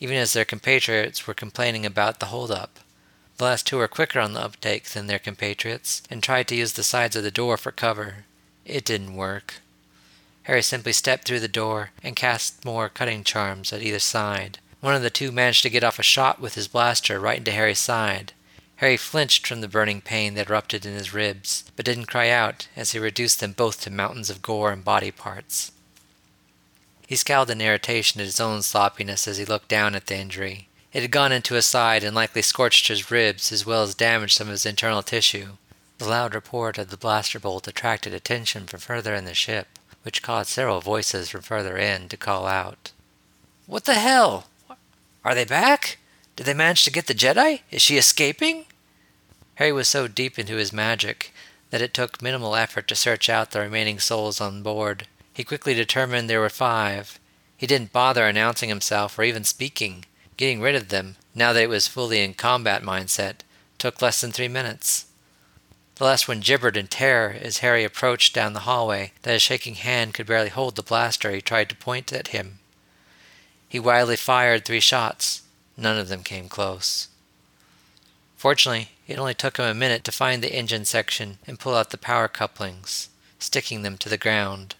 even 0.00 0.16
as 0.16 0.32
their 0.32 0.44
compatriots 0.44 1.26
were 1.26 1.34
complaining 1.34 1.86
about 1.86 2.20
the 2.20 2.26
hold-up. 2.26 2.80
The 3.38 3.44
last 3.44 3.66
two 3.66 3.76
were 3.76 3.88
quicker 3.88 4.18
on 4.20 4.32
the 4.32 4.40
uptake 4.40 4.84
than 4.84 5.06
their 5.06 5.18
compatriots, 5.18 6.02
and 6.10 6.22
tried 6.22 6.48
to 6.48 6.56
use 6.56 6.72
the 6.72 6.82
sides 6.82 7.16
of 7.16 7.22
the 7.22 7.30
door 7.30 7.56
for 7.56 7.72
cover. 7.72 8.24
It 8.64 8.84
didn't 8.84 9.14
work. 9.14 9.60
Harry 10.44 10.62
simply 10.62 10.92
stepped 10.92 11.26
through 11.26 11.40
the 11.40 11.48
door 11.48 11.90
and 12.02 12.16
cast 12.16 12.64
more 12.64 12.88
cutting 12.88 13.24
charms 13.24 13.72
at 13.72 13.82
either 13.82 13.98
side. 13.98 14.58
One 14.80 14.94
of 14.94 15.02
the 15.02 15.10
two 15.10 15.32
managed 15.32 15.62
to 15.64 15.70
get 15.70 15.84
off 15.84 15.98
a 15.98 16.04
shot 16.04 16.40
with 16.40 16.54
his 16.54 16.68
blaster 16.68 17.18
right 17.18 17.38
into 17.38 17.50
Harry's 17.50 17.78
side. 17.78 18.32
Harry 18.76 18.96
flinched 18.96 19.46
from 19.46 19.62
the 19.62 19.68
burning 19.68 20.02
pain 20.02 20.34
that 20.34 20.50
erupted 20.50 20.84
in 20.84 20.94
his 20.94 21.14
ribs, 21.14 21.64
but 21.76 21.84
didn't 21.84 22.06
cry 22.06 22.28
out 22.28 22.68
as 22.76 22.92
he 22.92 22.98
reduced 22.98 23.40
them 23.40 23.52
both 23.52 23.80
to 23.80 23.90
mountains 23.90 24.28
of 24.28 24.42
gore 24.42 24.70
and 24.70 24.84
body 24.84 25.10
parts. 25.10 25.72
He 27.06 27.16
scowled 27.16 27.50
in 27.50 27.60
irritation 27.60 28.20
at 28.20 28.26
his 28.26 28.40
own 28.40 28.62
sloppiness 28.62 29.26
as 29.26 29.38
he 29.38 29.44
looked 29.44 29.68
down 29.68 29.94
at 29.94 30.06
the 30.06 30.16
injury. 30.16 30.68
It 30.92 31.02
had 31.02 31.10
gone 31.10 31.32
into 31.32 31.54
his 31.54 31.66
side 31.66 32.04
and 32.04 32.14
likely 32.14 32.42
scorched 32.42 32.88
his 32.88 33.10
ribs 33.10 33.52
as 33.52 33.64
well 33.64 33.82
as 33.82 33.94
damaged 33.94 34.36
some 34.36 34.48
of 34.48 34.52
his 34.52 34.66
internal 34.66 35.02
tissue. 35.02 35.56
The 35.98 36.08
loud 36.08 36.34
report 36.34 36.76
of 36.76 36.90
the 36.90 36.96
blaster 36.96 37.38
bolt 37.38 37.66
attracted 37.66 38.12
attention 38.12 38.66
from 38.66 38.80
further 38.80 39.14
in 39.14 39.24
the 39.24 39.34
ship, 39.34 39.68
which 40.02 40.22
caused 40.22 40.50
several 40.50 40.80
voices 40.80 41.30
from 41.30 41.42
further 41.42 41.78
in 41.78 42.08
to 42.08 42.16
call 42.16 42.46
out. 42.46 42.92
What 43.66 43.84
the 43.84 43.94
hell? 43.94 44.48
Are 45.24 45.34
they 45.34 45.44
back? 45.44 45.98
Did 46.36 46.44
they 46.44 46.54
manage 46.54 46.84
to 46.84 46.92
get 46.92 47.06
the 47.06 47.14
Jedi? 47.14 47.60
Is 47.70 47.82
she 47.82 47.96
escaping? 47.96 48.66
Harry 49.56 49.72
was 49.72 49.88
so 49.88 50.06
deep 50.06 50.38
into 50.38 50.56
his 50.56 50.72
magic 50.72 51.32
that 51.70 51.80
it 51.80 51.94
took 51.94 52.22
minimal 52.22 52.54
effort 52.54 52.86
to 52.88 52.94
search 52.94 53.28
out 53.28 53.50
the 53.50 53.60
remaining 53.60 53.98
souls 53.98 54.40
on 54.40 54.62
board. 54.62 55.08
He 55.32 55.44
quickly 55.44 55.74
determined 55.74 56.28
there 56.28 56.40
were 56.40 56.50
five. 56.50 57.18
He 57.56 57.66
didn't 57.66 57.92
bother 57.92 58.26
announcing 58.26 58.68
himself 58.68 59.18
or 59.18 59.22
even 59.22 59.44
speaking. 59.44 60.04
Getting 60.36 60.60
rid 60.60 60.74
of 60.74 60.90
them, 60.90 61.16
now 61.34 61.54
that 61.54 61.62
it 61.62 61.70
was 61.70 61.88
fully 61.88 62.22
in 62.22 62.34
combat 62.34 62.82
mindset, 62.82 63.36
took 63.78 64.02
less 64.02 64.20
than 64.20 64.30
three 64.30 64.48
minutes. 64.48 65.06
The 65.94 66.04
last 66.04 66.28
one 66.28 66.40
gibbered 66.40 66.76
in 66.76 66.88
terror 66.88 67.34
as 67.40 67.58
Harry 67.58 67.82
approached 67.82 68.34
down 68.34 68.52
the 68.52 68.60
hallway 68.60 69.12
that 69.22 69.32
his 69.32 69.40
shaking 69.40 69.76
hand 69.76 70.12
could 70.12 70.26
barely 70.26 70.50
hold 70.50 70.76
the 70.76 70.82
blaster 70.82 71.30
he 71.30 71.40
tried 71.40 71.70
to 71.70 71.76
point 71.76 72.12
at 72.12 72.28
him. 72.28 72.58
He 73.66 73.80
wildly 73.80 74.16
fired 74.16 74.64
three 74.66 74.80
shots. 74.80 75.40
None 75.76 75.98
of 75.98 76.08
them 76.08 76.22
came 76.22 76.48
close. 76.48 77.08
Fortunately, 78.36 78.90
it 79.06 79.18
only 79.18 79.34
took 79.34 79.56
him 79.56 79.64
a 79.64 79.74
minute 79.74 80.04
to 80.04 80.12
find 80.12 80.42
the 80.42 80.54
engine 80.54 80.84
section 80.84 81.38
and 81.46 81.58
pull 81.58 81.74
out 81.74 81.90
the 81.90 81.98
power 81.98 82.28
couplings, 82.28 83.08
sticking 83.38 83.82
them 83.82 83.96
to 83.98 84.08
the 84.08 84.18
ground. 84.18 84.74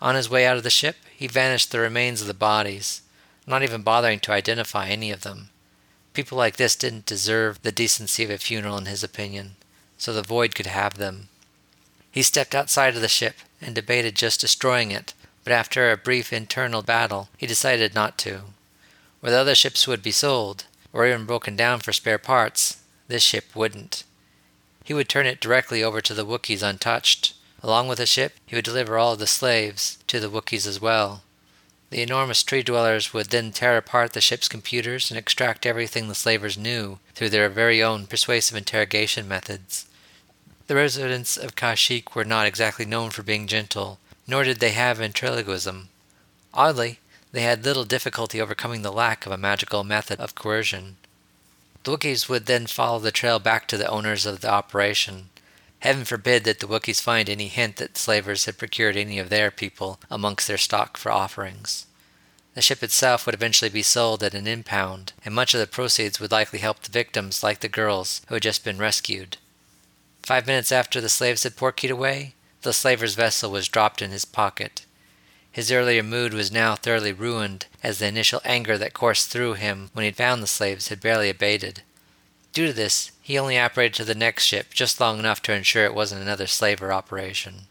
On 0.00 0.14
his 0.14 0.30
way 0.30 0.46
out 0.46 0.56
of 0.56 0.62
the 0.62 0.70
ship, 0.70 0.96
he 1.16 1.26
vanished 1.26 1.72
the 1.72 1.80
remains 1.80 2.20
of 2.20 2.26
the 2.26 2.34
bodies, 2.34 3.02
not 3.46 3.62
even 3.62 3.82
bothering 3.82 4.20
to 4.20 4.32
identify 4.32 4.88
any 4.88 5.10
of 5.10 5.22
them. 5.22 5.50
People 6.14 6.38
like 6.38 6.56
this 6.56 6.76
didn't 6.76 7.06
deserve 7.06 7.62
the 7.62 7.72
decency 7.72 8.24
of 8.24 8.30
a 8.30 8.38
funeral, 8.38 8.78
in 8.78 8.86
his 8.86 9.02
opinion 9.02 9.56
so 9.98 10.12
the 10.12 10.22
void 10.22 10.54
could 10.54 10.66
have 10.66 10.94
them. 10.94 11.28
He 12.10 12.22
stepped 12.22 12.54
outside 12.54 12.94
of 12.94 13.02
the 13.02 13.08
ship 13.08 13.34
and 13.60 13.74
debated 13.74 14.14
just 14.14 14.40
destroying 14.40 14.92
it, 14.92 15.12
but 15.44 15.52
after 15.52 15.90
a 15.90 15.96
brief 15.96 16.32
internal 16.32 16.82
battle, 16.82 17.28
he 17.36 17.46
decided 17.46 17.94
not 17.94 18.16
to. 18.18 18.42
Where 19.28 19.34
the 19.34 19.42
other 19.42 19.54
ships 19.54 19.86
would 19.86 20.02
be 20.02 20.10
sold, 20.10 20.64
or 20.90 21.06
even 21.06 21.26
broken 21.26 21.54
down 21.54 21.80
for 21.80 21.92
spare 21.92 22.16
parts, 22.16 22.78
this 23.08 23.22
ship 23.22 23.54
wouldn't. 23.54 24.04
He 24.84 24.94
would 24.94 25.10
turn 25.10 25.26
it 25.26 25.38
directly 25.38 25.84
over 25.84 26.00
to 26.00 26.14
the 26.14 26.24
Wookiees 26.24 26.62
untouched. 26.62 27.34
Along 27.62 27.88
with 27.88 27.98
the 27.98 28.06
ship, 28.06 28.32
he 28.46 28.56
would 28.56 28.64
deliver 28.64 28.96
all 28.96 29.12
of 29.12 29.18
the 29.18 29.26
slaves 29.26 29.98
to 30.06 30.18
the 30.18 30.30
Wookiees 30.30 30.66
as 30.66 30.80
well. 30.80 31.24
The 31.90 32.00
enormous 32.00 32.42
tree 32.42 32.62
dwellers 32.62 33.12
would 33.12 33.26
then 33.26 33.52
tear 33.52 33.76
apart 33.76 34.14
the 34.14 34.22
ship's 34.22 34.48
computers 34.48 35.10
and 35.10 35.18
extract 35.18 35.66
everything 35.66 36.08
the 36.08 36.14
slavers 36.14 36.56
knew 36.56 36.98
through 37.14 37.28
their 37.28 37.50
very 37.50 37.82
own 37.82 38.06
persuasive 38.06 38.56
interrogation 38.56 39.28
methods. 39.28 39.88
The 40.68 40.74
residents 40.74 41.36
of 41.36 41.54
Kashyyyk 41.54 42.14
were 42.14 42.24
not 42.24 42.46
exactly 42.46 42.86
known 42.86 43.10
for 43.10 43.22
being 43.22 43.46
gentle, 43.46 43.98
nor 44.26 44.42
did 44.42 44.60
they 44.60 44.70
have 44.70 44.96
ventriloquism. 44.96 45.90
Oddly, 46.54 47.00
they 47.32 47.42
had 47.42 47.64
little 47.64 47.84
difficulty 47.84 48.40
overcoming 48.40 48.82
the 48.82 48.92
lack 48.92 49.26
of 49.26 49.32
a 49.32 49.36
magical 49.36 49.84
method 49.84 50.18
of 50.20 50.34
coercion. 50.34 50.96
The 51.84 51.96
Wookiees 51.96 52.28
would 52.28 52.46
then 52.46 52.66
follow 52.66 52.98
the 52.98 53.12
trail 53.12 53.38
back 53.38 53.66
to 53.68 53.76
the 53.76 53.88
owners 53.88 54.26
of 54.26 54.40
the 54.40 54.50
operation. 54.50 55.30
Heaven 55.80 56.04
forbid 56.04 56.44
that 56.44 56.60
the 56.60 56.66
Wookiees 56.66 57.00
find 57.00 57.28
any 57.28 57.48
hint 57.48 57.76
that 57.76 57.96
slavers 57.96 58.46
had 58.46 58.58
procured 58.58 58.96
any 58.96 59.18
of 59.18 59.28
their 59.28 59.50
people 59.50 60.00
amongst 60.10 60.48
their 60.48 60.58
stock 60.58 60.96
for 60.96 61.12
offerings. 61.12 61.86
The 62.54 62.62
ship 62.62 62.82
itself 62.82 63.24
would 63.24 63.34
eventually 63.36 63.68
be 63.68 63.82
sold 63.82 64.22
at 64.24 64.34
an 64.34 64.48
impound, 64.48 65.12
and 65.24 65.34
much 65.34 65.54
of 65.54 65.60
the 65.60 65.66
proceeds 65.66 66.18
would 66.18 66.32
likely 66.32 66.58
help 66.58 66.80
the 66.80 66.90
victims 66.90 67.42
like 67.42 67.60
the 67.60 67.68
girls 67.68 68.22
who 68.26 68.34
had 68.34 68.42
just 68.42 68.64
been 68.64 68.78
rescued. 68.78 69.36
Five 70.24 70.46
minutes 70.46 70.72
after 70.72 71.00
the 71.00 71.08
slaves 71.08 71.44
had 71.44 71.54
portkeyed 71.54 71.90
away, 71.90 72.34
the 72.62 72.72
slaver's 72.72 73.14
vessel 73.14 73.52
was 73.52 73.68
dropped 73.68 74.02
in 74.02 74.10
his 74.10 74.24
pocket. 74.24 74.84
His 75.58 75.72
earlier 75.72 76.04
mood 76.04 76.34
was 76.34 76.52
now 76.52 76.76
thoroughly 76.76 77.12
ruined, 77.12 77.66
as 77.82 77.98
the 77.98 78.06
initial 78.06 78.40
anger 78.44 78.78
that 78.78 78.94
coursed 78.94 79.28
through 79.28 79.54
him 79.54 79.90
when 79.92 80.04
he 80.04 80.12
found 80.12 80.40
the 80.40 80.46
slaves 80.46 80.86
had 80.86 81.00
barely 81.00 81.28
abated. 81.28 81.82
Due 82.52 82.68
to 82.68 82.72
this, 82.72 83.10
he 83.20 83.36
only 83.36 83.58
operated 83.58 83.94
to 83.94 84.04
the 84.04 84.14
next 84.14 84.44
ship 84.44 84.72
just 84.72 85.00
long 85.00 85.18
enough 85.18 85.42
to 85.42 85.52
ensure 85.52 85.84
it 85.84 85.96
wasn't 85.96 86.22
another 86.22 86.46
slaver 86.46 86.92
operation. 86.92 87.62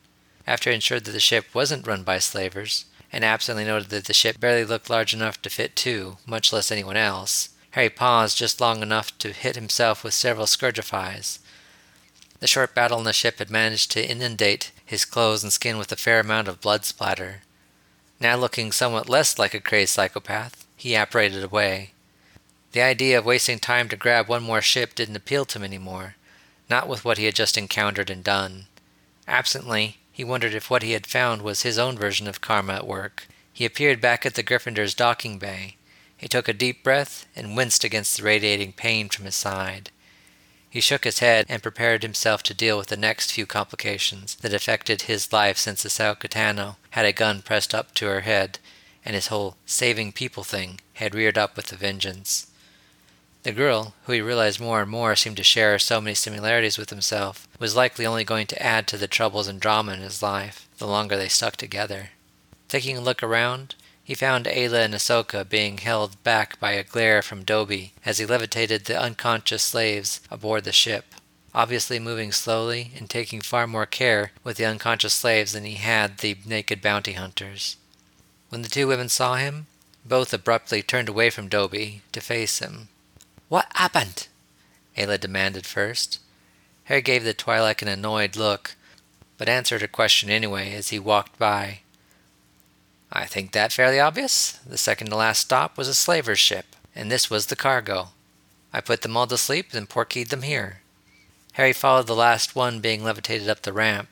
After 0.45 0.69
he 0.69 0.75
ensured 0.75 1.05
that 1.05 1.13
the 1.13 1.21
ship 1.21 1.45
wasn't 1.53 1.87
run 1.87 2.03
by 2.03 2.19
slavers, 2.19 2.83
and 3.09 3.23
absently 3.23 3.63
noted 3.63 3.87
that 3.91 4.03
the 4.03 4.13
ship 4.13 4.37
barely 4.37 4.65
looked 4.65 4.89
large 4.89 5.13
enough 5.13 5.41
to 5.43 5.49
fit 5.49 5.73
two, 5.77 6.17
much 6.25 6.51
less 6.51 6.73
anyone 6.73 6.97
else, 6.97 7.51
Harry 7.71 7.89
paused 7.89 8.35
just 8.37 8.59
long 8.59 8.81
enough 8.81 9.17
to 9.19 9.31
hit 9.31 9.55
himself 9.55 10.03
with 10.03 10.13
several 10.13 10.45
scourgifies, 10.45 11.39
the 12.41 12.47
short 12.47 12.75
battle 12.75 12.99
in 12.99 13.05
the 13.05 13.13
ship 13.13 13.39
had 13.39 13.49
managed 13.49 13.91
to 13.91 14.05
inundate 14.05 14.73
his 14.85 15.05
clothes 15.05 15.41
and 15.41 15.53
skin 15.53 15.77
with 15.77 15.89
a 15.93 15.95
fair 15.95 16.19
amount 16.19 16.49
of 16.49 16.59
blood 16.59 16.83
splatter. 16.83 17.43
Now 18.19 18.35
looking 18.35 18.71
somewhat 18.71 19.09
less 19.09 19.37
like 19.37 19.53
a 19.53 19.59
crazed 19.59 19.93
psychopath, 19.93 20.65
he 20.75 20.95
apparated 20.95 21.43
away. 21.43 21.91
The 22.71 22.81
idea 22.81 23.17
of 23.19 23.25
wasting 23.25 23.59
time 23.59 23.89
to 23.89 23.95
grab 23.95 24.27
one 24.27 24.43
more 24.43 24.61
ship 24.61 24.95
didn't 24.95 25.15
appeal 25.15 25.45
to 25.45 25.59
him 25.59 25.63
any 25.63 25.77
more, 25.77 26.15
not 26.69 26.87
with 26.87 27.05
what 27.05 27.17
he 27.17 27.25
had 27.25 27.35
just 27.35 27.57
encountered 27.57 28.09
and 28.09 28.23
done. 28.23 28.65
Absently, 29.27 29.97
he 30.11 30.23
wondered 30.23 30.53
if 30.53 30.69
what 30.69 30.83
he 30.83 30.93
had 30.93 31.05
found 31.05 31.43
was 31.43 31.61
his 31.61 31.77
own 31.77 31.97
version 31.97 32.27
of 32.27 32.41
karma 32.41 32.73
at 32.73 32.87
work. 32.87 33.27
He 33.53 33.65
appeared 33.65 34.01
back 34.01 34.25
at 34.25 34.33
the 34.33 34.43
Gryffindor's 34.43 34.95
docking 34.95 35.37
bay. 35.37 35.75
He 36.17 36.27
took 36.27 36.47
a 36.47 36.53
deep 36.53 36.83
breath 36.83 37.27
and 37.35 37.55
winced 37.55 37.83
against 37.83 38.17
the 38.17 38.23
radiating 38.23 38.73
pain 38.73 39.09
from 39.09 39.25
his 39.25 39.35
side. 39.35 39.91
He 40.77 40.81
shook 40.81 41.05
his 41.05 41.17
head 41.17 41.47
and 41.49 41.63
prepared 41.63 42.03
himself 42.03 42.43
to 42.43 42.53
deal 42.53 42.77
with 42.77 42.89
the 42.89 42.97
next 42.97 43.31
few 43.31 43.47
complications 43.47 44.35
that 44.41 44.53
affected 44.53 45.01
his 45.01 45.33
life 45.33 45.57
since 45.57 45.83
Ahsoka 45.83 46.29
Tano 46.29 46.75
had 46.91 47.03
a 47.03 47.11
gun 47.11 47.41
pressed 47.41 47.73
up 47.73 47.95
to 47.95 48.05
her 48.05 48.21
head 48.21 48.59
and 49.03 49.15
his 49.15 49.29
whole 49.29 49.57
saving 49.65 50.11
people 50.11 50.43
thing 50.43 50.79
had 50.93 51.15
reared 51.15 51.35
up 51.35 51.57
with 51.57 51.71
a 51.71 51.75
vengeance. 51.75 52.45
The 53.41 53.53
girl, 53.53 53.95
who 54.03 54.13
he 54.13 54.21
realized 54.21 54.59
more 54.59 54.83
and 54.83 54.91
more 54.91 55.15
seemed 55.15 55.37
to 55.37 55.43
share 55.43 55.79
so 55.79 55.99
many 55.99 56.13
similarities 56.13 56.77
with 56.77 56.91
himself, 56.91 57.47
was 57.57 57.75
likely 57.75 58.05
only 58.05 58.23
going 58.23 58.45
to 58.45 58.61
add 58.61 58.85
to 58.89 58.97
the 58.97 59.07
troubles 59.07 59.47
and 59.47 59.59
drama 59.59 59.93
in 59.93 60.01
his 60.01 60.21
life 60.21 60.69
the 60.77 60.85
longer 60.85 61.17
they 61.17 61.27
stuck 61.27 61.55
together. 61.55 62.11
Taking 62.67 62.97
a 62.97 63.01
look 63.01 63.23
around, 63.23 63.73
he 64.07 64.15
found 64.15 64.45
Aayla 64.45 64.85
and 64.85 64.93
Ahsoka 64.93 65.43
being 65.43 65.79
held 65.79 66.23
back 66.23 66.57
by 66.61 66.71
a 66.71 66.81
glare 66.81 67.21
from 67.21 67.43
Dobby 67.43 67.91
as 68.05 68.19
he 68.19 68.25
levitated 68.25 68.85
the 68.85 68.97
unconscious 68.97 69.61
slaves 69.61 70.21
aboard 70.31 70.63
the 70.63 70.71
ship, 70.71 71.13
obviously 71.53 71.99
moving 71.99 72.31
slowly 72.31 72.93
and 72.97 73.09
taking 73.09 73.41
far 73.41 73.67
more 73.67 73.85
care 73.85 74.31
with 74.45 74.55
the 74.55 74.63
unconscious 74.63 75.13
slaves 75.13 75.51
than 75.51 75.65
he 75.65 75.73
had 75.73 76.19
the 76.19 76.37
naked 76.45 76.81
bounty 76.81 77.13
hunters. 77.13 77.75
When 78.47 78.61
the 78.61 78.69
two 78.69 78.87
women 78.87 79.09
saw 79.09 79.35
him, 79.35 79.67
both 80.05 80.33
abruptly 80.33 80.81
turned 80.81 81.09
away 81.09 81.29
from 81.29 81.49
Dobby 81.49 82.01
to 82.13 82.21
face 82.21 82.59
him. 82.59 82.87
What 83.49 83.67
happened? 83.75 84.29
Aayla 84.95 85.19
demanded 85.19 85.65
first. 85.65 86.19
Harry 86.85 87.01
gave 87.01 87.25
the 87.25 87.33
Twi'lek 87.33 87.81
an 87.81 87.89
annoyed 87.89 88.37
look, 88.37 88.77
but 89.37 89.49
answered 89.49 89.81
her 89.81 89.87
question 89.89 90.29
anyway 90.29 90.73
as 90.73 90.91
he 90.91 90.97
walked 90.97 91.37
by. 91.37 91.81
I 93.11 93.25
think 93.25 93.51
that 93.51 93.71
fairly 93.71 93.99
obvious. 93.99 94.59
The 94.65 94.77
second 94.77 95.09
to 95.09 95.15
last 95.15 95.41
stop 95.41 95.77
was 95.77 95.87
a 95.87 95.93
slaver's 95.93 96.39
ship, 96.39 96.75
and 96.93 97.09
this 97.09 97.29
was 97.29 97.45
the 97.45 97.55
cargo. 97.55 98.09
I 98.73 98.81
put 98.81 99.01
them 99.01 99.15
all 99.15 99.27
to 99.27 99.37
sleep, 99.37 99.71
then 99.71 99.87
portkeyed 99.87 100.27
them 100.29 100.41
here. 100.41 100.81
Harry 101.53 101.73
followed 101.73 102.07
the 102.07 102.15
last 102.15 102.55
one 102.55 102.81
being 102.81 103.03
levitated 103.03 103.49
up 103.49 103.61
the 103.61 103.73
ramp. 103.73 104.09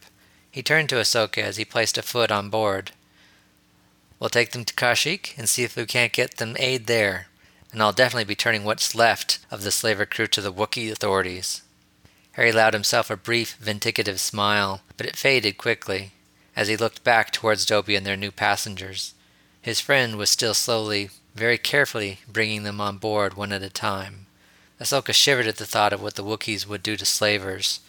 He 0.50 0.64
turned 0.64 0.90
to 0.90 0.96
Ahsoka 0.96 1.44
as 1.44 1.58
he 1.58 1.66
placed 1.66 1.98
a 1.98 2.02
foot 2.02 2.32
on 2.32 2.50
board. 2.50 2.92
We'll 4.20 4.30
take 4.30 4.52
them 4.52 4.64
to 4.66 4.74
Kashyyyk 4.74 5.38
and 5.38 5.50
see 5.50 5.64
if 5.64 5.76
we 5.76 5.86
can't 5.86 6.14
get 6.14 6.38
them 6.38 6.56
aid 6.58 6.88
there, 6.88 7.28
and 7.72 7.84
I'll 7.84 7.92
definitely 7.92 8.24
be 8.24 8.36
turning 8.36 8.64
what's 8.64 8.96
left 8.96 9.40
of 9.52 9.64
the 9.64 9.72
slaver 9.72 10.06
crew 10.06 10.28
to 10.28 10.42
the 10.42 10.54
Wookiee 10.54 10.92
authorities. 10.92 11.62
Harry 12.32 12.50
allowed 12.50 12.74
himself 12.74 13.12
a 13.12 13.18
brief, 13.18 13.56
vindictive 13.60 14.20
smile, 14.20 14.82
but 14.98 15.06
it 15.06 15.18
faded 15.18 15.58
quickly 15.58 16.14
as 16.56 16.68
he 16.68 16.78
looked 16.78 17.04
back 17.04 17.32
towards 17.32 17.66
Dobby 17.66 17.96
and 17.96 18.06
their 18.06 18.18
new 18.18 18.32
passengers. 18.32 19.14
His 19.62 19.82
friend 19.82 20.16
was 20.16 20.30
still 20.30 20.54
slowly, 20.54 21.10
very 21.34 21.58
carefully, 21.58 22.20
bringing 22.28 22.64
them 22.64 22.80
on 22.80 22.98
board 22.98 23.34
one 23.34 23.52
at 23.52 23.64
a 23.64 23.70
time. 23.70 24.28
Ahsoka 24.80 25.14
shivered 25.14 25.48
at 25.48 25.58
the 25.58 25.66
thought 25.66 25.94
of 25.94 26.02
what 26.02 26.16
the 26.16 26.24
Wookiees 26.24 26.68
would 26.68 26.84
do 26.84 26.96
to 26.98 27.06
slavers. 27.06 27.80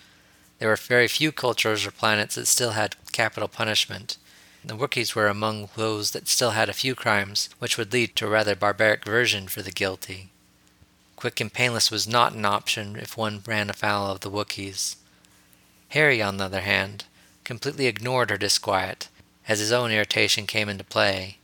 There 0.59 0.69
were 0.69 0.77
very 0.77 1.09
few 1.09 1.33
cultures 1.33 1.87
or 1.87 1.91
planets 1.91 2.37
that 2.37 2.47
still 2.47 2.71
had 2.71 2.97
capital 3.13 3.49
punishment. 3.49 4.17
The 4.65 4.77
Wookiees 4.77 5.15
were 5.15 5.29
among 5.29 5.69
those 5.77 6.13
that 6.13 6.29
still 6.29 6.51
had 6.51 6.69
a 6.69 6.73
few 6.73 6.95
crimes 6.95 7.51
which 7.59 7.77
would 7.77 7.93
lead 7.93 8.17
to 8.17 8.27
a 8.27 8.31
rather 8.31 8.57
barbaric 8.57 9.05
version 9.05 9.49
for 9.49 9.63
the 9.63 9.71
guilty. 9.71 10.31
Quick 11.15 11.41
and 11.41 11.53
painless 11.53 11.91
was 11.91 12.09
not 12.09 12.33
an 12.33 12.45
option 12.45 12.97
if 12.97 13.17
one 13.17 13.43
ran 13.47 13.71
afoul 13.71 14.11
of 14.11 14.21
the 14.21 14.31
Wookiees. 14.31 14.97
Harry, 15.91 16.21
on 16.21 16.37
the 16.37 16.45
other 16.45 16.63
hand, 16.63 17.05
completely 17.47 17.87
ignored 17.87 18.29
her 18.29 18.37
disquiet, 18.37 19.09
as 19.47 19.61
his 19.61 19.71
own 19.71 19.93
irritation 19.93 20.49
came 20.49 20.69
into 20.69 20.83
play. 20.83 21.39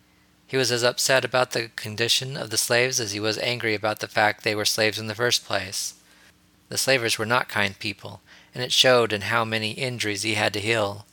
He 0.49 0.57
was 0.57 0.73
as 0.73 0.83
upset 0.83 1.25
about 1.25 1.53
the 1.53 1.71
condition 1.77 2.37
of 2.37 2.51
the 2.51 2.59
slaves 2.59 2.99
as 2.99 3.13
he 3.13 3.21
was 3.21 3.39
angry 3.39 3.75
about 3.75 4.01
the 4.01 4.09
fact 4.09 4.43
they 4.43 4.57
were 4.57 4.65
slaves 4.65 4.99
in 4.99 5.07
the 5.07 5.15
first 5.15 5.47
place. 5.47 5.95
The 6.69 6.77
slavers 6.77 7.19
were 7.19 7.25
not 7.25 7.49
kind 7.49 7.79
people, 7.79 8.21
and 8.53 8.65
it 8.65 8.73
showed 8.73 9.13
in 9.13 9.23
how 9.23 9.45
many 9.45 9.71
injuries 9.71 10.23
he 10.23 10.35
had 10.35 10.53
to 10.55 10.61
heal. 10.61 11.07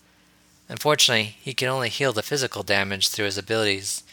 Unfortunately, 0.67 1.37
he 1.39 1.53
could 1.53 1.67
only 1.67 1.89
heal 1.89 2.11
the 2.11 2.23
physical 2.23 2.63
damage 2.63 3.09
through 3.09 3.25
his 3.25 3.37
abilities. 3.37 4.03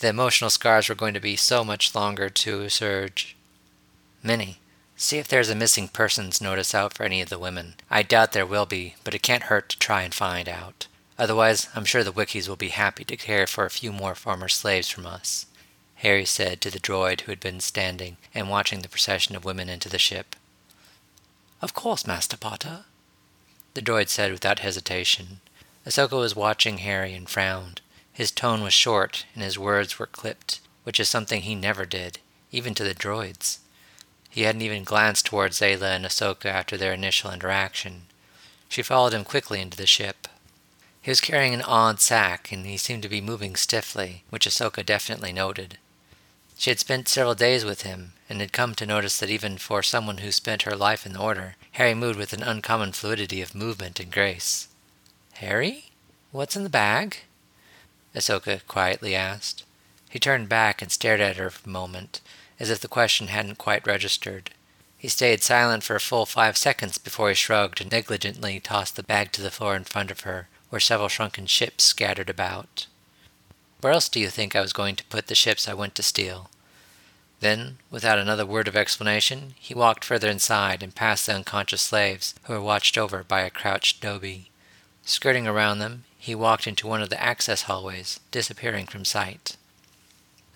The 0.00 0.08
emotional 0.08 0.50
scars 0.50 0.88
were 0.90 0.94
going 0.94 1.14
to 1.14 1.20
be 1.20 1.34
so 1.34 1.64
much 1.64 1.94
longer 1.94 2.28
to 2.28 2.68
surge. 2.68 3.36
Minnie, 4.22 4.59
See 5.02 5.16
if 5.16 5.28
there's 5.28 5.48
a 5.48 5.54
missing 5.54 5.88
persons 5.88 6.42
notice 6.42 6.74
out 6.74 6.92
for 6.92 7.04
any 7.04 7.22
of 7.22 7.30
the 7.30 7.38
women. 7.38 7.76
I 7.90 8.02
doubt 8.02 8.32
there 8.32 8.44
will 8.44 8.66
be, 8.66 8.96
but 9.02 9.14
it 9.14 9.22
can't 9.22 9.44
hurt 9.44 9.70
to 9.70 9.78
try 9.78 10.02
and 10.02 10.12
find 10.12 10.46
out. 10.46 10.88
Otherwise, 11.18 11.68
I'm 11.74 11.86
sure 11.86 12.04
the 12.04 12.12
Wookiees 12.12 12.46
will 12.46 12.56
be 12.56 12.68
happy 12.68 13.04
to 13.04 13.16
care 13.16 13.46
for 13.46 13.64
a 13.64 13.70
few 13.70 13.92
more 13.92 14.14
former 14.14 14.46
slaves 14.46 14.90
from 14.90 15.06
us, 15.06 15.46
Harry 15.96 16.26
said 16.26 16.60
to 16.60 16.70
the 16.70 16.78
droid 16.78 17.22
who 17.22 17.32
had 17.32 17.40
been 17.40 17.60
standing 17.60 18.18
and 18.34 18.50
watching 18.50 18.80
the 18.80 18.90
procession 18.90 19.34
of 19.34 19.42
women 19.42 19.70
into 19.70 19.88
the 19.88 19.98
ship. 19.98 20.36
Of 21.62 21.72
course, 21.72 22.06
Master 22.06 22.36
Potter, 22.36 22.84
the 23.72 23.80
droid 23.80 24.10
said 24.10 24.32
without 24.32 24.58
hesitation. 24.58 25.40
Ahsoka 25.86 26.18
was 26.18 26.36
watching 26.36 26.76
Harry 26.76 27.14
and 27.14 27.26
frowned. 27.26 27.80
His 28.12 28.30
tone 28.30 28.62
was 28.62 28.74
short 28.74 29.24
and 29.34 29.42
his 29.42 29.58
words 29.58 29.98
were 29.98 30.06
clipped, 30.06 30.60
which 30.84 31.00
is 31.00 31.08
something 31.08 31.40
he 31.40 31.54
never 31.54 31.86
did, 31.86 32.18
even 32.52 32.74
to 32.74 32.84
the 32.84 32.94
droids. 32.94 33.60
He 34.30 34.42
hadn't 34.42 34.62
even 34.62 34.84
glanced 34.84 35.26
towards 35.26 35.60
Aayla 35.60 35.96
and 35.96 36.06
Ahsoka 36.06 36.46
after 36.46 36.76
their 36.76 36.94
initial 36.94 37.32
interaction. 37.32 38.02
She 38.68 38.82
followed 38.82 39.12
him 39.12 39.24
quickly 39.24 39.60
into 39.60 39.76
the 39.76 39.86
ship. 39.86 40.28
He 41.02 41.10
was 41.10 41.20
carrying 41.20 41.52
an 41.52 41.62
odd 41.62 42.00
sack, 42.00 42.52
and 42.52 42.64
he 42.64 42.76
seemed 42.76 43.02
to 43.02 43.08
be 43.08 43.20
moving 43.20 43.56
stiffly, 43.56 44.22
which 44.30 44.46
Ahsoka 44.46 44.86
definitely 44.86 45.32
noted. 45.32 45.78
She 46.56 46.70
had 46.70 46.78
spent 46.78 47.08
several 47.08 47.34
days 47.34 47.64
with 47.64 47.82
him, 47.82 48.12
and 48.28 48.40
had 48.40 48.52
come 48.52 48.74
to 48.76 48.86
notice 48.86 49.18
that 49.18 49.30
even 49.30 49.58
for 49.58 49.82
someone 49.82 50.18
who 50.18 50.30
spent 50.30 50.62
her 50.62 50.76
life 50.76 51.04
in 51.04 51.14
the 51.14 51.20
Order, 51.20 51.56
Harry 51.72 51.94
moved 51.94 52.18
with 52.18 52.32
an 52.32 52.42
uncommon 52.42 52.92
fluidity 52.92 53.42
of 53.42 53.54
movement 53.54 53.98
and 53.98 54.12
grace. 54.12 54.68
Harry? 55.34 55.86
What's 56.30 56.54
in 56.54 56.62
the 56.62 56.68
bag? 56.68 57.16
Ahsoka 58.14 58.60
quietly 58.68 59.14
asked. 59.14 59.64
He 60.10 60.18
turned 60.18 60.48
back 60.48 60.82
and 60.82 60.92
stared 60.92 61.20
at 61.20 61.36
her 61.36 61.50
for 61.50 61.68
a 61.68 61.72
moment, 61.72 62.20
as 62.60 62.70
if 62.70 62.78
the 62.78 62.86
question 62.88 63.28
hadn't 63.28 63.58
quite 63.58 63.86
registered. 63.86 64.50
He 64.96 65.08
stayed 65.08 65.42
silent 65.42 65.82
for 65.82 65.96
a 65.96 66.00
full 66.00 66.26
five 66.26 66.58
seconds 66.58 66.98
before 66.98 67.30
he 67.30 67.34
shrugged 67.34 67.80
and 67.80 67.90
negligently 67.90 68.60
tossed 68.60 68.96
the 68.96 69.02
bag 69.02 69.32
to 69.32 69.40
the 69.42 69.50
floor 69.50 69.74
in 69.74 69.84
front 69.84 70.10
of 70.10 70.20
her, 70.20 70.48
where 70.68 70.78
several 70.78 71.08
shrunken 71.08 71.46
ships 71.46 71.84
scattered 71.84 72.28
about. 72.28 72.86
Where 73.80 73.94
else 73.94 74.10
do 74.10 74.20
you 74.20 74.28
think 74.28 74.54
I 74.54 74.60
was 74.60 74.74
going 74.74 74.96
to 74.96 75.04
put 75.04 75.28
the 75.28 75.34
ships 75.34 75.66
I 75.66 75.72
went 75.72 75.94
to 75.94 76.02
steal? 76.02 76.50
Then, 77.40 77.78
without 77.90 78.18
another 78.18 78.44
word 78.44 78.68
of 78.68 78.76
explanation, 78.76 79.54
he 79.58 79.72
walked 79.72 80.04
further 80.04 80.28
inside 80.28 80.82
and 80.82 80.94
past 80.94 81.24
the 81.24 81.34
unconscious 81.34 81.80
slaves 81.80 82.34
who 82.44 82.52
were 82.52 82.60
watched 82.60 82.98
over 82.98 83.24
by 83.24 83.40
a 83.40 83.48
crouched 83.48 84.02
Dobby. 84.02 84.50
Skirting 85.06 85.46
around 85.46 85.78
them, 85.78 86.04
he 86.18 86.34
walked 86.34 86.66
into 86.66 86.86
one 86.86 87.00
of 87.00 87.08
the 87.08 87.22
access 87.22 87.62
hallways, 87.62 88.20
disappearing 88.30 88.86
from 88.86 89.06
sight. 89.06 89.56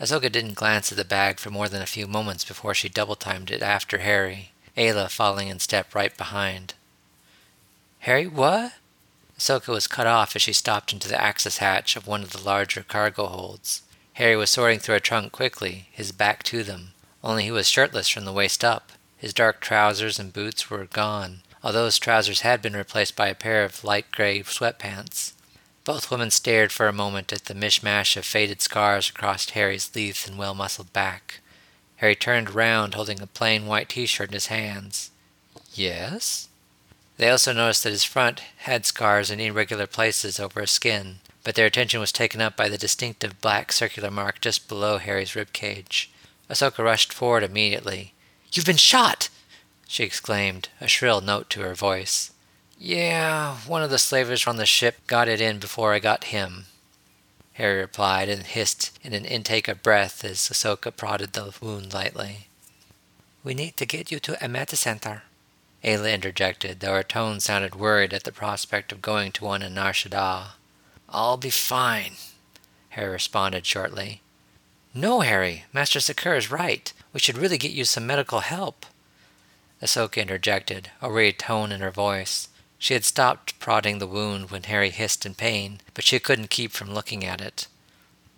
Ahsoka 0.01 0.31
didn't 0.31 0.55
glance 0.55 0.91
at 0.91 0.99
the 0.99 1.05
bag 1.05 1.39
for 1.39 1.51
more 1.51 1.69
than 1.69 1.81
a 1.81 1.87
few 1.87 2.07
moments 2.07 2.45
before 2.45 2.75
she 2.75 2.89
double 2.89 3.15
timed 3.15 3.51
it 3.51 3.63
after 3.63 3.99
Harry, 3.99 4.51
Aayla 4.77 5.09
following 5.09 5.49
in 5.49 5.61
step 5.61 5.95
right 5.95 6.17
behind. 6.17 6.75
Harry, 8.01 8.27
what? 8.27 8.73
Ahsoka 9.39 9.69
was 9.69 9.87
cut 9.87 10.07
off 10.07 10.35
as 10.35 10.43
she 10.43 10.53
stopped 10.53 10.93
into 10.93 11.09
the 11.09 11.21
access 11.21 11.59
hatch 11.59 11.97
of 11.97 12.07
one 12.07 12.23
of 12.23 12.33
the 12.33 12.43
larger 12.43 12.83
cargo 12.83 13.27
holds. 13.27 13.83
Harry 14.15 14.37
was 14.37 14.51
sorting 14.51 14.79
through 14.79 14.97
a 14.97 15.01
trunk 15.01 15.33
quickly, 15.33 15.89
his 15.93 16.13
back 16.13 16.43
to 16.45 16.63
them, 16.63 16.93
only 17.23 17.45
he 17.45 17.51
was 17.51 17.69
shirtless 17.69 18.09
from 18.09 18.25
the 18.25 18.33
waist 18.33 18.65
up. 18.65 18.93
His 19.17 19.33
dark 19.33 19.61
trousers 19.61 20.19
and 20.19 20.33
boots 20.33 20.71
were 20.71 20.85
gone, 20.87 21.43
although 21.63 21.87
his 21.87 21.99
trousers 21.99 22.41
had 22.41 22.61
been 22.61 22.77
replaced 22.77 23.17
by 23.17 23.29
a 23.29 23.35
pair 23.35 23.65
of 23.65 23.85
light 23.85 24.11
gray 24.11 24.43
sweatpants. 24.43 25.34
Both 25.85 26.11
women 26.11 26.31
stared 26.31 26.73
for 26.73 26.89
a 26.89 26.93
moment 26.93 27.33
at 27.33 27.45
the 27.45 27.55
mishmash 27.55 28.17
of 28.17 28.25
faded 28.25 28.63
scars 28.63 29.11
across 29.11 29.51
Harry's 29.51 29.91
lithe 29.95 30.17
and 30.27 30.39
well 30.39 30.55
muscled 30.55 30.93
back. 30.95 31.41
Harry 31.97 32.17
turned 32.17 32.55
round, 32.55 32.95
holding 32.95 33.21
a 33.21 33.27
plain 33.27 33.67
white 33.67 33.91
t 33.91 34.07
shirt 34.07 34.31
in 34.31 34.35
his 34.35 34.47
hands. 34.47 35.11
Yes? 35.75 36.49
They 37.19 37.29
also 37.29 37.53
noticed 37.53 37.85
that 37.85 37.91
his 37.91 38.03
front 38.03 38.41
had 38.59 38.87
scars 38.87 39.31
in 39.31 39.41
irregular 39.41 39.87
places 39.87 40.41
over 40.41 40.63
his 40.63 40.71
skin, 40.71 41.21
but 41.45 41.55
their 41.55 41.67
attention 41.67 42.01
was 42.01 42.13
taken 42.13 42.41
up 42.41 42.57
by 42.57 42.69
the 42.69 42.79
distinctive 42.79 43.41
black 43.41 43.71
circular 43.71 44.11
mark 44.11 44.41
just 44.41 44.69
below 44.69 44.99
Harry's 44.99 45.37
rib 45.37 45.53
cage. 45.53 46.11
Ahsoka 46.51 46.83
rushed 46.83 47.13
forward 47.13 47.43
immediately. 47.43 48.15
You've 48.53 48.67
been 48.67 48.77
shot! 48.77 49.29
she 49.87 50.03
exclaimed, 50.03 50.71
a 50.81 50.89
shrill 50.89 51.21
note 51.21 51.51
to 51.51 51.61
her 51.61 51.75
voice. 51.75 52.33
Yeah, 52.87 53.57
one 53.67 53.83
of 53.83 53.89
the 53.89 53.97
slavers 53.99 54.47
on 54.47 54.57
the 54.57 54.67
ship 54.67 55.07
got 55.07 55.27
it 55.27 55.41
in 55.41 55.59
before 55.59 55.95
I 55.95 56.01
got 56.01 56.25
him, 56.25 56.67
Harry 57.55 57.81
replied 57.81 58.29
and 58.29 58.43
hissed 58.43 58.99
in 59.03 59.15
an 59.15 59.25
intake 59.25 59.69
of 59.69 59.83
breath 59.83 60.23
as 60.23 60.37
Ahsoka 60.51 60.95
prodded 60.95 61.33
the 61.33 61.55
wound 61.63 61.95
lightly. 61.95 62.49
We 63.43 63.55
need 63.55 63.79
to 63.79 63.87
get 63.87 64.11
you 64.11 64.21
to 64.21 64.45
a 64.45 64.49
med 64.49 64.69
center, 64.69 65.23
Aayla 65.83 66.13
interjected, 66.13 66.81
though 66.81 66.93
her 66.93 67.03
tone 67.03 67.41
sounded 67.41 67.75
worried 67.75 68.13
at 68.13 68.25
the 68.25 68.33
prospect 68.33 68.93
of 68.93 69.01
going 69.01 69.33
to 69.33 69.45
one 69.45 69.63
in 69.63 69.73
Nar 69.73 69.93
Shaddaa. 69.93 70.49
I'll 71.09 71.39
be 71.39 71.49
fine, 71.49 72.17
Harry 72.91 73.13
responded 73.13 73.65
shortly. 73.65 74.21
No, 74.93 75.21
Harry, 75.21 75.65
Master 75.73 76.01
Secura 76.01 76.37
is 76.37 76.51
right. 76.51 76.93
We 77.15 77.21
should 77.21 77.39
really 77.39 77.57
get 77.57 77.73
you 77.73 77.87
some 77.87 78.07
medical 78.07 78.41
help. 78.41 78.85
Ahsoka 79.81 80.21
interjected, 80.21 80.91
a 81.01 81.09
worried 81.09 81.39
tone 81.39 81.73
in 81.73 81.81
her 81.81 81.91
voice. 81.91 82.49
She 82.85 82.93
had 82.93 83.07
stopped 83.07 83.59
prodding 83.61 83.99
the 83.99 84.07
wound 84.07 84.51
when 84.51 84.65
Harry 84.65 84.91
hissed 84.91 85.25
in 85.25 85.35
pain, 85.35 85.81
but 85.95 86.05
she 86.05 86.19
couldn't 86.19 86.51
keep 86.51 86.71
from 86.71 86.93
looking 86.93 87.25
at 87.25 87.41
it. 87.41 87.67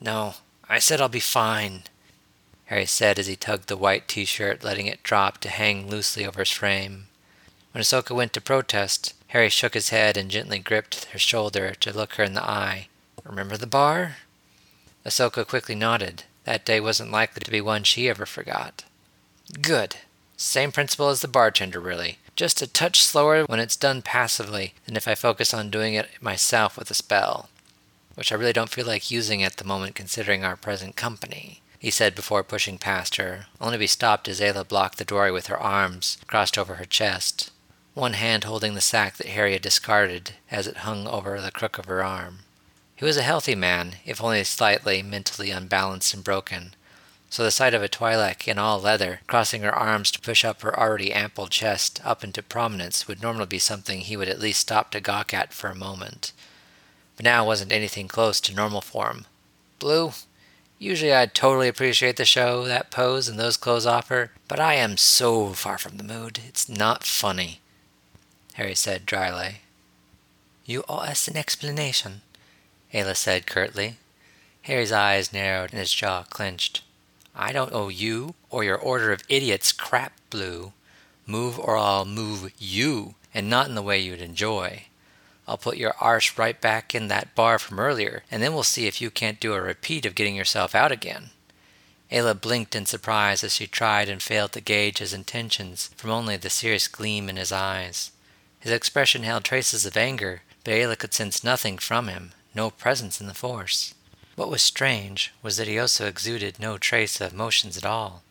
No, 0.00 0.34
I 0.68 0.78
said 0.78 1.00
I'll 1.00 1.08
be 1.08 1.18
fine, 1.18 1.82
Harry 2.66 2.86
said 2.86 3.18
as 3.18 3.26
he 3.26 3.34
tugged 3.34 3.66
the 3.66 3.76
white 3.76 4.06
t 4.06 4.24
shirt, 4.24 4.62
letting 4.62 4.86
it 4.86 5.02
drop 5.02 5.38
to 5.38 5.48
hang 5.48 5.90
loosely 5.90 6.24
over 6.24 6.42
his 6.42 6.52
frame. 6.52 7.08
When 7.72 7.82
Ahsoka 7.82 8.14
went 8.14 8.32
to 8.34 8.40
protest, 8.40 9.14
Harry 9.30 9.48
shook 9.48 9.74
his 9.74 9.88
head 9.88 10.16
and 10.16 10.30
gently 10.30 10.60
gripped 10.60 11.06
her 11.06 11.18
shoulder 11.18 11.74
to 11.80 11.92
look 11.92 12.12
her 12.12 12.22
in 12.22 12.34
the 12.34 12.48
eye. 12.48 12.86
Remember 13.24 13.56
the 13.56 13.66
bar? 13.66 14.18
Ahsoka 15.04 15.44
quickly 15.44 15.74
nodded. 15.74 16.22
That 16.44 16.64
day 16.64 16.78
wasn't 16.78 17.10
likely 17.10 17.40
to 17.40 17.50
be 17.50 17.60
one 17.60 17.82
she 17.82 18.08
ever 18.08 18.26
forgot. 18.26 18.84
Good. 19.60 19.96
Same 20.36 20.70
principle 20.70 21.08
as 21.08 21.20
the 21.20 21.26
bartender, 21.26 21.80
really. 21.80 22.18
Just 22.36 22.62
a 22.62 22.66
touch 22.66 23.02
slower 23.02 23.44
when 23.44 23.58
it's 23.58 23.76
done 23.76 24.02
passively 24.02 24.74
than 24.84 24.96
if 24.96 25.08
I 25.08 25.14
focus 25.14 25.52
on 25.52 25.70
doing 25.70 25.94
it 25.94 26.10
myself 26.20 26.76
with 26.76 26.90
a 26.90 26.94
spell. 26.94 27.48
Which 28.14 28.30
I 28.30 28.36
really 28.36 28.52
don't 28.52 28.70
feel 28.70 28.86
like 28.86 29.10
using 29.10 29.42
at 29.42 29.56
the 29.56 29.64
moment 29.64 29.94
considering 29.94 30.44
our 30.44 30.56
present 30.56 30.94
company, 30.96 31.62
he 31.78 31.90
said 31.90 32.14
before 32.14 32.44
pushing 32.44 32.78
past 32.78 33.16
her, 33.16 33.46
only 33.60 33.74
to 33.74 33.80
be 33.80 33.86
stopped 33.86 34.28
as 34.28 34.40
Aayla 34.40 34.68
blocked 34.68 34.98
the 34.98 35.04
doorway 35.04 35.30
with 35.30 35.48
her 35.48 35.58
arms 35.58 36.18
crossed 36.26 36.56
over 36.56 36.76
her 36.76 36.84
chest 36.84 37.50
one 37.96 38.12
hand 38.12 38.44
holding 38.44 38.74
the 38.74 38.80
sack 38.82 39.16
that 39.16 39.28
Harry 39.28 39.54
had 39.54 39.62
discarded 39.62 40.32
as 40.50 40.66
it 40.66 40.78
hung 40.78 41.06
over 41.06 41.40
the 41.40 41.50
crook 41.50 41.78
of 41.78 41.86
her 41.86 42.04
arm. 42.04 42.40
He 42.94 43.06
was 43.06 43.16
a 43.16 43.22
healthy 43.22 43.54
man, 43.54 43.96
if 44.04 44.22
only 44.22 44.44
slightly 44.44 45.02
mentally 45.02 45.50
unbalanced 45.50 46.12
and 46.12 46.22
broken, 46.22 46.74
so 47.36 47.42
the 47.42 47.50
sight 47.50 47.74
of 47.74 47.82
a 47.82 47.88
Twi'lek 47.88 48.48
in 48.48 48.56
all 48.56 48.80
leather 48.80 49.20
crossing 49.26 49.60
her 49.60 49.74
arms 49.74 50.10
to 50.10 50.18
push 50.18 50.42
up 50.42 50.62
her 50.62 50.74
already 50.74 51.12
ample 51.12 51.48
chest 51.48 52.00
up 52.02 52.24
into 52.24 52.42
prominence 52.42 53.06
would 53.06 53.20
normally 53.20 53.44
be 53.44 53.58
something 53.58 54.00
he 54.00 54.16
would 54.16 54.30
at 54.30 54.40
least 54.40 54.60
stop 54.60 54.90
to 54.90 55.02
gawk 55.02 55.34
at 55.34 55.52
for 55.52 55.68
a 55.68 55.74
moment. 55.74 56.32
But 57.14 57.24
now 57.24 57.44
wasn't 57.44 57.72
anything 57.72 58.08
close 58.08 58.40
to 58.40 58.54
normal 58.54 58.80
form. 58.80 59.26
Blue, 59.78 60.12
usually 60.78 61.12
I'd 61.12 61.34
totally 61.34 61.68
appreciate 61.68 62.16
the 62.16 62.24
show 62.24 62.64
that 62.64 62.90
pose 62.90 63.28
and 63.28 63.38
those 63.38 63.58
clothes 63.58 63.84
offer, 63.84 64.30
but 64.48 64.58
I 64.58 64.72
am 64.76 64.96
so 64.96 65.48
far 65.48 65.76
from 65.76 65.98
the 65.98 66.04
mood, 66.04 66.40
it's 66.48 66.70
not 66.70 67.04
funny. 67.04 67.60
Harry 68.54 68.74
said 68.74 69.04
dryly. 69.04 69.56
You 70.64 70.84
owe 70.88 71.00
us 71.00 71.28
an 71.28 71.36
explanation, 71.36 72.22
Aayla 72.94 73.14
said 73.14 73.46
curtly. 73.46 73.98
Harry's 74.62 74.90
eyes 74.90 75.34
narrowed 75.34 75.72
and 75.72 75.80
his 75.80 75.92
jaw 75.92 76.22
clenched. 76.22 76.80
I 77.38 77.52
don't 77.52 77.72
owe 77.72 77.88
you 77.88 78.34
or 78.48 78.64
your 78.64 78.78
order 78.78 79.12
of 79.12 79.22
idiots 79.28 79.70
crap, 79.70 80.14
Blue. 80.30 80.72
Move 81.26 81.58
or 81.58 81.76
I'll 81.76 82.06
move 82.06 82.50
you, 82.58 83.14
and 83.34 83.50
not 83.50 83.68
in 83.68 83.74
the 83.74 83.82
way 83.82 83.98
you'd 84.00 84.22
enjoy. 84.22 84.84
I'll 85.46 85.58
put 85.58 85.76
your 85.76 85.94
arse 86.00 86.38
right 86.38 86.58
back 86.58 86.94
in 86.94 87.08
that 87.08 87.34
bar 87.34 87.58
from 87.58 87.78
earlier, 87.78 88.22
and 88.30 88.42
then 88.42 88.54
we'll 88.54 88.62
see 88.62 88.86
if 88.86 89.00
you 89.00 89.10
can't 89.10 89.38
do 89.38 89.52
a 89.52 89.60
repeat 89.60 90.06
of 90.06 90.14
getting 90.14 90.34
yourself 90.34 90.74
out 90.74 90.90
again. 90.90 91.30
Aayla 92.10 92.40
blinked 92.40 92.74
in 92.74 92.86
surprise 92.86 93.44
as 93.44 93.52
she 93.52 93.66
tried 93.66 94.08
and 94.08 94.22
failed 94.22 94.52
to 94.52 94.60
gauge 94.60 94.98
his 94.98 95.12
intentions 95.12 95.90
from 95.96 96.10
only 96.10 96.36
the 96.36 96.48
serious 96.48 96.88
gleam 96.88 97.28
in 97.28 97.36
his 97.36 97.52
eyes. 97.52 98.12
His 98.60 98.72
expression 98.72 99.24
held 99.24 99.44
traces 99.44 99.84
of 99.84 99.96
anger, 99.96 100.42
but 100.64 100.72
Aayla 100.72 100.98
could 100.98 101.12
sense 101.12 101.44
nothing 101.44 101.78
from 101.78 102.08
him, 102.08 102.32
no 102.54 102.70
presence 102.70 103.20
in 103.20 103.26
the 103.26 103.34
force. 103.34 103.92
What 104.36 104.50
was 104.50 104.62
strange 104.62 105.32
was 105.42 105.56
that 105.56 105.66
he 105.66 105.78
also 105.78 106.06
exuded 106.06 106.60
no 106.60 106.76
trace 106.76 107.20
of 107.22 107.32
emotions 107.32 107.78
at 107.78 107.86
all, 107.86 108.22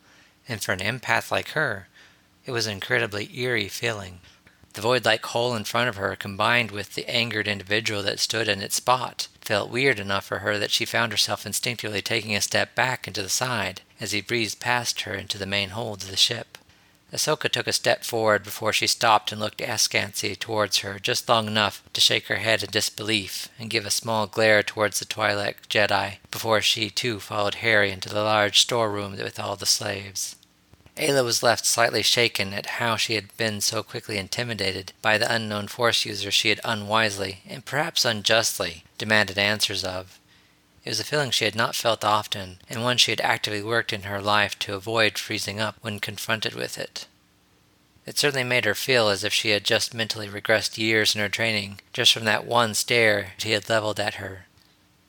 and 0.48 0.62
for 0.62 0.72
an 0.72 0.78
empath 0.78 1.32
like 1.32 1.50
her, 1.50 1.88
it 2.44 2.52
was 2.52 2.66
an 2.66 2.74
incredibly 2.74 3.28
eerie 3.36 3.68
feeling. 3.68 4.20
The 4.74 4.82
void 4.82 5.04
like 5.04 5.26
hole 5.26 5.56
in 5.56 5.64
front 5.64 5.88
of 5.88 5.96
her, 5.96 6.14
combined 6.14 6.70
with 6.70 6.94
the 6.94 7.08
angered 7.10 7.48
individual 7.48 8.04
that 8.04 8.20
stood 8.20 8.46
in 8.46 8.62
its 8.62 8.76
spot, 8.76 9.26
felt 9.40 9.68
weird 9.68 9.98
enough 9.98 10.26
for 10.26 10.38
her 10.38 10.58
that 10.58 10.70
she 10.70 10.84
found 10.84 11.10
herself 11.10 11.44
instinctively 11.44 12.02
taking 12.02 12.36
a 12.36 12.40
step 12.40 12.76
back 12.76 13.08
and 13.08 13.14
to 13.16 13.22
the 13.22 13.28
side 13.28 13.80
as 14.00 14.12
he 14.12 14.20
breezed 14.20 14.60
past 14.60 15.00
her 15.00 15.14
into 15.14 15.38
the 15.38 15.46
main 15.46 15.70
hold 15.70 16.02
of 16.04 16.10
the 16.10 16.16
ship. 16.16 16.56
Ahsoka 17.16 17.50
took 17.50 17.66
a 17.66 17.72
step 17.72 18.04
forward 18.04 18.42
before 18.42 18.74
she 18.74 18.86
stopped 18.86 19.32
and 19.32 19.40
looked 19.40 19.62
askance 19.62 20.22
towards 20.38 20.78
her 20.78 20.98
just 20.98 21.30
long 21.30 21.46
enough 21.46 21.82
to 21.94 22.00
shake 22.02 22.26
her 22.26 22.36
head 22.36 22.62
in 22.62 22.70
disbelief 22.70 23.48
and 23.58 23.70
give 23.70 23.86
a 23.86 23.90
small 23.90 24.26
glare 24.26 24.62
towards 24.62 24.98
the 24.98 25.06
Twi'lek 25.06 25.66
Jedi 25.70 26.18
before 26.30 26.60
she 26.60 26.90
too 26.90 27.18
followed 27.18 27.56
Harry 27.56 27.90
into 27.90 28.10
the 28.10 28.22
large 28.22 28.60
storeroom 28.60 29.12
with 29.12 29.40
all 29.40 29.56
the 29.56 29.64
slaves. 29.64 30.36
Aayla 30.98 31.24
was 31.24 31.42
left 31.42 31.64
slightly 31.64 32.02
shaken 32.02 32.52
at 32.52 32.76
how 32.80 32.96
she 32.96 33.14
had 33.14 33.34
been 33.38 33.62
so 33.62 33.82
quickly 33.82 34.18
intimidated 34.18 34.92
by 35.00 35.16
the 35.16 35.32
unknown 35.32 35.68
Force 35.68 36.04
user 36.04 36.30
she 36.30 36.50
had 36.50 36.60
unwisely, 36.64 37.40
and 37.48 37.64
perhaps 37.64 38.04
unjustly, 38.04 38.84
demanded 38.98 39.38
answers 39.38 39.84
of. 39.84 40.18
It 40.86 40.90
was 40.90 41.00
a 41.00 41.04
feeling 41.04 41.32
she 41.32 41.46
had 41.46 41.56
not 41.56 41.74
felt 41.74 42.04
often, 42.04 42.60
and 42.70 42.84
one 42.84 42.96
she 42.96 43.10
had 43.10 43.20
actively 43.20 43.60
worked 43.60 43.92
in 43.92 44.02
her 44.02 44.22
life 44.22 44.56
to 44.60 44.76
avoid 44.76 45.18
freezing 45.18 45.58
up 45.58 45.74
when 45.80 45.98
confronted 45.98 46.54
with 46.54 46.78
it. 46.78 47.08
It 48.06 48.16
certainly 48.16 48.44
made 48.44 48.64
her 48.64 48.74
feel 48.76 49.08
as 49.08 49.24
if 49.24 49.32
she 49.32 49.50
had 49.50 49.64
just 49.64 49.94
mentally 49.94 50.28
regressed 50.28 50.78
years 50.78 51.12
in 51.12 51.20
her 51.20 51.28
training, 51.28 51.80
just 51.92 52.12
from 52.12 52.24
that 52.26 52.46
one 52.46 52.72
stare 52.72 53.32
he 53.38 53.50
had 53.50 53.68
leveled 53.68 53.98
at 53.98 54.14
her. 54.14 54.46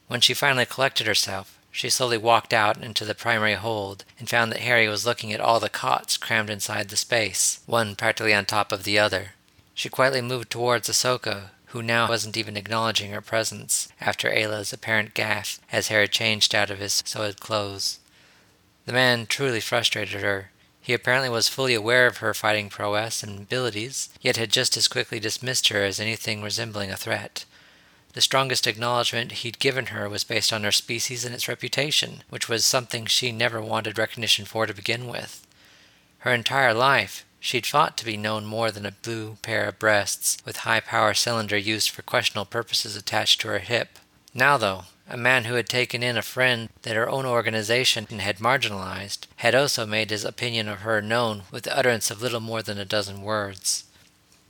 When 0.07 0.19
she 0.19 0.33
finally 0.33 0.65
collected 0.65 1.05
herself, 1.05 1.59
she 1.69 1.91
slowly 1.91 2.17
walked 2.17 2.53
out 2.53 2.77
into 2.81 3.05
the 3.05 3.13
primary 3.13 3.53
hold 3.53 4.03
and 4.17 4.27
found 4.27 4.51
that 4.51 4.61
Harry 4.61 4.87
was 4.87 5.05
looking 5.05 5.31
at 5.31 5.39
all 5.39 5.59
the 5.59 5.69
cots 5.69 6.17
crammed 6.17 6.49
inside 6.49 6.89
the 6.89 6.97
space, 6.97 7.59
one 7.67 7.95
practically 7.95 8.33
on 8.33 8.45
top 8.45 8.71
of 8.71 8.83
the 8.83 8.97
other. 8.97 9.33
She 9.75 9.89
quietly 9.89 10.21
moved 10.21 10.49
towards 10.49 10.89
Ahsoka, 10.89 11.51
who 11.67 11.81
now 11.81 12.07
wasn't 12.07 12.37
even 12.37 12.55
acknowledging 12.55 13.11
her 13.11 13.21
presence 13.21 13.89
after 13.99 14.29
Aayla's 14.29 14.71
apparent 14.71 15.13
gaffe 15.13 15.59
as 15.71 15.89
Harry 15.89 16.07
changed 16.07 16.55
out 16.55 16.69
of 16.69 16.79
his 16.79 17.03
soiled 17.05 17.39
clothes. 17.39 17.99
The 18.85 18.93
man 18.93 19.25
truly 19.25 19.59
frustrated 19.59 20.21
her. 20.21 20.51
He 20.79 20.93
apparently 20.93 21.29
was 21.29 21.49
fully 21.49 21.73
aware 21.73 22.07
of 22.07 22.17
her 22.17 22.33
fighting 22.33 22.69
prowess 22.69 23.21
and 23.21 23.39
abilities, 23.39 24.07
yet 24.21 24.37
had 24.37 24.49
just 24.49 24.77
as 24.77 24.87
quickly 24.87 25.19
dismissed 25.19 25.67
her 25.67 25.83
as 25.83 25.99
anything 25.99 26.41
resembling 26.41 26.89
a 26.89 26.95
threat. 26.95 27.43
The 28.13 28.21
strongest 28.21 28.65
acknowledgement 28.65 29.31
he'd 29.43 29.59
given 29.59 29.87
her 29.87 30.07
was 30.07 30.23
based 30.23 30.53
on 30.53 30.63
her 30.63 30.71
species 30.71 31.25
and 31.25 31.35
its 31.35 31.49
reputation, 31.49 32.23
which 32.29 32.47
was 32.47 32.63
something 32.63 33.05
she 33.05 33.33
never 33.33 33.61
wanted 33.61 33.97
recognition 33.97 34.45
for 34.45 34.65
to 34.65 34.73
begin 34.73 35.07
with. 35.07 35.45
Her 36.19 36.33
entire 36.33 36.73
life, 36.73 37.25
She'd 37.47 37.65
fought 37.65 37.95
to 37.95 38.03
be 38.03 38.17
known 38.17 38.43
more 38.43 38.71
than 38.71 38.85
a 38.85 38.91
blue 38.91 39.37
pair 39.41 39.69
of 39.69 39.79
breasts 39.79 40.37
with 40.43 40.57
high 40.67 40.81
power 40.81 41.13
cylinder 41.13 41.55
used 41.55 41.89
for 41.89 42.01
questionable 42.01 42.43
purposes 42.43 42.97
attached 42.97 43.39
to 43.39 43.47
her 43.47 43.59
hip. 43.59 43.99
Now, 44.33 44.57
though, 44.57 44.83
a 45.07 45.15
man 45.15 45.45
who 45.45 45.53
had 45.53 45.69
taken 45.69 46.03
in 46.03 46.17
a 46.17 46.21
friend 46.21 46.67
that 46.81 46.97
her 46.97 47.09
own 47.09 47.25
organization 47.25 48.05
had 48.19 48.39
marginalized 48.39 49.27
had 49.37 49.55
also 49.55 49.85
made 49.85 50.09
his 50.09 50.25
opinion 50.25 50.67
of 50.67 50.79
her 50.79 51.01
known 51.01 51.43
with 51.49 51.63
the 51.63 51.77
utterance 51.77 52.11
of 52.11 52.21
little 52.21 52.41
more 52.41 52.61
than 52.61 52.77
a 52.77 52.83
dozen 52.83 53.21
words. 53.21 53.85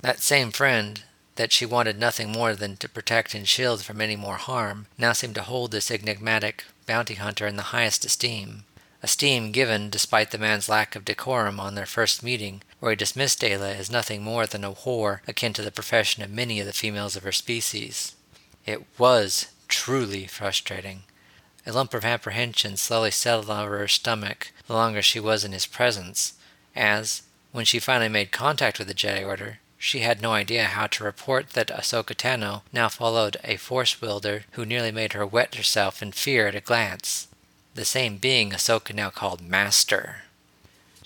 That 0.01 0.17
same 0.17 0.49
friend, 0.49 1.03
that 1.35 1.51
she 1.51 1.67
wanted 1.67 1.99
nothing 1.99 2.31
more 2.31 2.55
than 2.55 2.77
to 2.77 2.89
protect 2.89 3.35
and 3.35 3.47
shield 3.47 3.83
from 3.83 4.01
any 4.01 4.15
more 4.15 4.37
harm, 4.37 4.87
now 4.97 5.13
seemed 5.13 5.35
to 5.35 5.43
hold 5.43 5.69
this 5.69 5.91
enigmatic 5.91 6.63
bounty 6.87 7.13
hunter 7.13 7.45
in 7.45 7.57
the 7.57 7.69
highest 7.69 8.05
esteem. 8.05 8.63
Esteem 9.03 9.51
given 9.51 9.91
despite 9.91 10.31
the 10.31 10.39
man's 10.39 10.67
lack 10.67 10.95
of 10.95 11.05
decorum 11.05 11.59
on 11.59 11.75
their 11.75 11.85
first 11.85 12.23
meeting 12.23 12.63
where 12.79 12.91
he 12.91 12.95
dismissed 12.95 13.41
Aayla 13.41 13.75
as 13.75 13.89
nothing 13.89 14.23
more 14.23 14.45
than 14.45 14.63
a 14.63 14.73
whore 14.73 15.19
akin 15.27 15.53
to 15.53 15.61
the 15.61 15.71
profession 15.71 16.23
of 16.23 16.29
many 16.29 16.59
of 16.59 16.65
the 16.65 16.73
females 16.73 17.15
of 17.15 17.23
her 17.23 17.31
species. 17.31 18.15
It 18.65 18.83
was 18.97 19.47
truly 19.67 20.27
frustrating. 20.27 21.03
A 21.65 21.73
lump 21.73 21.93
of 21.93 22.05
apprehension 22.05 22.77
slowly 22.77 23.11
settled 23.11 23.49
over 23.49 23.77
her 23.79 23.87
stomach 23.87 24.51
the 24.67 24.73
longer 24.73 25.01
she 25.01 25.19
was 25.19 25.43
in 25.43 25.51
his 25.51 25.65
presence, 25.65 26.33
as, 26.75 27.23
when 27.51 27.65
she 27.65 27.79
finally 27.79 28.09
made 28.09 28.31
contact 28.31 28.79
with 28.79 28.87
the 28.87 28.93
Jedi 28.93 29.25
Order, 29.25 29.59
she 29.77 29.99
had 29.99 30.21
no 30.21 30.33
idea 30.33 30.65
how 30.65 30.87
to 30.87 31.03
report 31.03 31.51
that 31.51 31.67
Ahsoka 31.67 32.15
Tano 32.15 32.61
now 32.73 32.89
followed 32.89 33.37
a 33.43 33.57
Force 33.57 34.01
wielder 34.01 34.45
who 34.51 34.65
nearly 34.65 34.91
made 34.91 35.13
her 35.13 35.25
wet 35.25 35.55
herself 35.55 36.01
in 36.01 36.11
fear 36.11 36.47
at 36.47 36.55
a 36.55 36.61
glance. 36.61 37.27
The 37.75 37.85
same 37.85 38.17
being 38.17 38.51
Ahsoka 38.51 38.93
now 38.93 39.09
called 39.09 39.41
Master. 39.41 40.23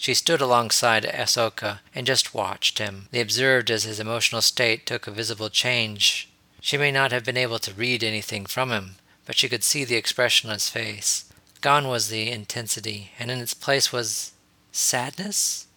She 0.01 0.15
stood 0.15 0.41
alongside 0.41 1.03
Ahsoka 1.03 1.81
and 1.93 2.07
just 2.07 2.33
watched 2.33 2.79
him. 2.79 3.07
They 3.11 3.21
observed 3.21 3.69
as 3.69 3.83
his 3.83 3.99
emotional 3.99 4.41
state 4.41 4.87
took 4.87 5.05
a 5.05 5.11
visible 5.11 5.51
change. 5.51 6.27
She 6.59 6.75
may 6.75 6.91
not 6.91 7.11
have 7.11 7.23
been 7.23 7.37
able 7.37 7.59
to 7.59 7.73
read 7.75 8.03
anything 8.03 8.47
from 8.47 8.71
him, 8.71 8.95
but 9.27 9.37
she 9.37 9.47
could 9.47 9.63
see 9.63 9.85
the 9.85 9.97
expression 9.97 10.49
on 10.49 10.55
his 10.55 10.71
face. 10.71 11.25
Gone 11.61 11.87
was 11.87 12.09
the 12.09 12.31
intensity, 12.31 13.11
and 13.19 13.29
in 13.29 13.37
its 13.37 13.53
place 13.53 13.93
was 13.93 14.31
sadness? 14.71 15.67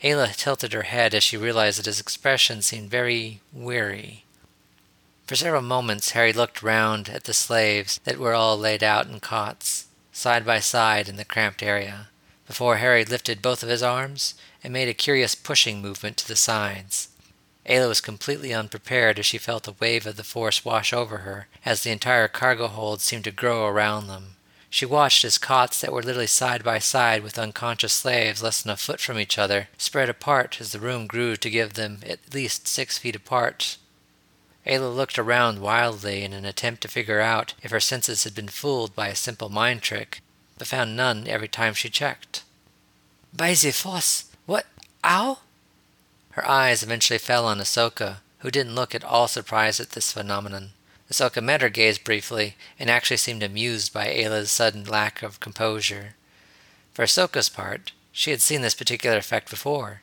Aayla 0.00 0.36
tilted 0.36 0.72
her 0.72 0.82
head 0.82 1.12
as 1.12 1.24
she 1.24 1.36
realized 1.36 1.80
that 1.80 1.86
his 1.86 1.98
expression 1.98 2.62
seemed 2.62 2.88
very 2.88 3.40
weary. 3.52 4.26
For 5.26 5.34
several 5.34 5.62
moments 5.62 6.12
Harry 6.12 6.32
looked 6.32 6.62
round 6.62 7.08
at 7.08 7.24
the 7.24 7.34
slaves 7.34 7.98
that 8.04 8.18
were 8.18 8.34
all 8.34 8.56
laid 8.56 8.84
out 8.84 9.08
in 9.08 9.18
cots, 9.18 9.88
side 10.12 10.46
by 10.46 10.60
side 10.60 11.08
in 11.08 11.16
the 11.16 11.24
cramped 11.24 11.64
area 11.64 12.10
before 12.48 12.78
Harry 12.78 13.04
lifted 13.04 13.42
both 13.42 13.62
of 13.62 13.68
his 13.68 13.82
arms 13.82 14.34
and 14.64 14.72
made 14.72 14.88
a 14.88 14.94
curious 14.94 15.36
pushing 15.36 15.80
movement 15.80 16.16
to 16.16 16.26
the 16.26 16.34
sides. 16.34 17.08
Aayla 17.66 17.88
was 17.88 18.00
completely 18.00 18.54
unprepared 18.54 19.18
as 19.18 19.26
she 19.26 19.36
felt 19.36 19.68
a 19.68 19.74
wave 19.78 20.06
of 20.06 20.16
the 20.16 20.24
force 20.24 20.64
wash 20.64 20.94
over 20.94 21.18
her 21.18 21.46
as 21.66 21.82
the 21.82 21.90
entire 21.90 22.26
cargo 22.26 22.66
hold 22.66 23.02
seemed 23.02 23.24
to 23.24 23.30
grow 23.30 23.66
around 23.66 24.06
them. 24.06 24.36
She 24.70 24.86
watched 24.86 25.24
as 25.24 25.36
cots 25.36 25.80
that 25.82 25.92
were 25.92 26.02
literally 26.02 26.26
side 26.26 26.64
by 26.64 26.78
side 26.78 27.22
with 27.22 27.38
unconscious 27.38 27.92
slaves 27.92 28.42
less 28.42 28.62
than 28.62 28.72
a 28.72 28.76
foot 28.76 29.00
from 29.00 29.18
each 29.18 29.38
other 29.38 29.68
spread 29.76 30.08
apart 30.08 30.58
as 30.60 30.72
the 30.72 30.80
room 30.80 31.06
grew 31.06 31.36
to 31.36 31.50
give 31.50 31.74
them 31.74 32.00
at 32.06 32.34
least 32.34 32.66
six 32.66 32.96
feet 32.96 33.16
apart. 33.16 33.76
Aayla 34.66 34.94
looked 34.94 35.18
around 35.18 35.60
wildly 35.60 36.24
in 36.24 36.32
an 36.32 36.46
attempt 36.46 36.80
to 36.82 36.88
figure 36.88 37.20
out 37.20 37.52
if 37.62 37.70
her 37.70 37.80
senses 37.80 38.24
had 38.24 38.34
been 38.34 38.48
fooled 38.48 38.94
by 38.94 39.08
a 39.08 39.14
simple 39.14 39.50
mind 39.50 39.82
trick, 39.82 40.22
but 40.58 40.66
found 40.66 40.96
none 40.96 41.26
every 41.26 41.48
time 41.48 41.74
she 41.74 41.88
checked. 41.88 42.42
By 43.32 43.54
the 43.54 43.70
force, 43.70 44.24
what? 44.46 44.66
Ow? 45.04 45.38
Her 46.30 46.48
eyes 46.48 46.82
eventually 46.82 47.18
fell 47.18 47.46
on 47.46 47.58
Ahsoka, 47.58 48.18
who 48.38 48.50
didn't 48.50 48.74
look 48.74 48.94
at 48.94 49.04
all 49.04 49.28
surprised 49.28 49.80
at 49.80 49.90
this 49.90 50.12
phenomenon. 50.12 50.70
Ahsoka 51.10 51.42
met 51.42 51.62
her 51.62 51.68
gaze 51.68 51.98
briefly 51.98 52.56
and 52.78 52.90
actually 52.90 53.16
seemed 53.16 53.42
amused 53.42 53.92
by 53.92 54.06
Aayla's 54.06 54.52
sudden 54.52 54.84
lack 54.84 55.22
of 55.22 55.40
composure. 55.40 56.14
For 56.92 57.04
Ahsoka's 57.04 57.48
part, 57.48 57.92
she 58.12 58.30
had 58.30 58.42
seen 58.42 58.62
this 58.62 58.74
particular 58.74 59.16
effect 59.16 59.48
before, 59.50 60.02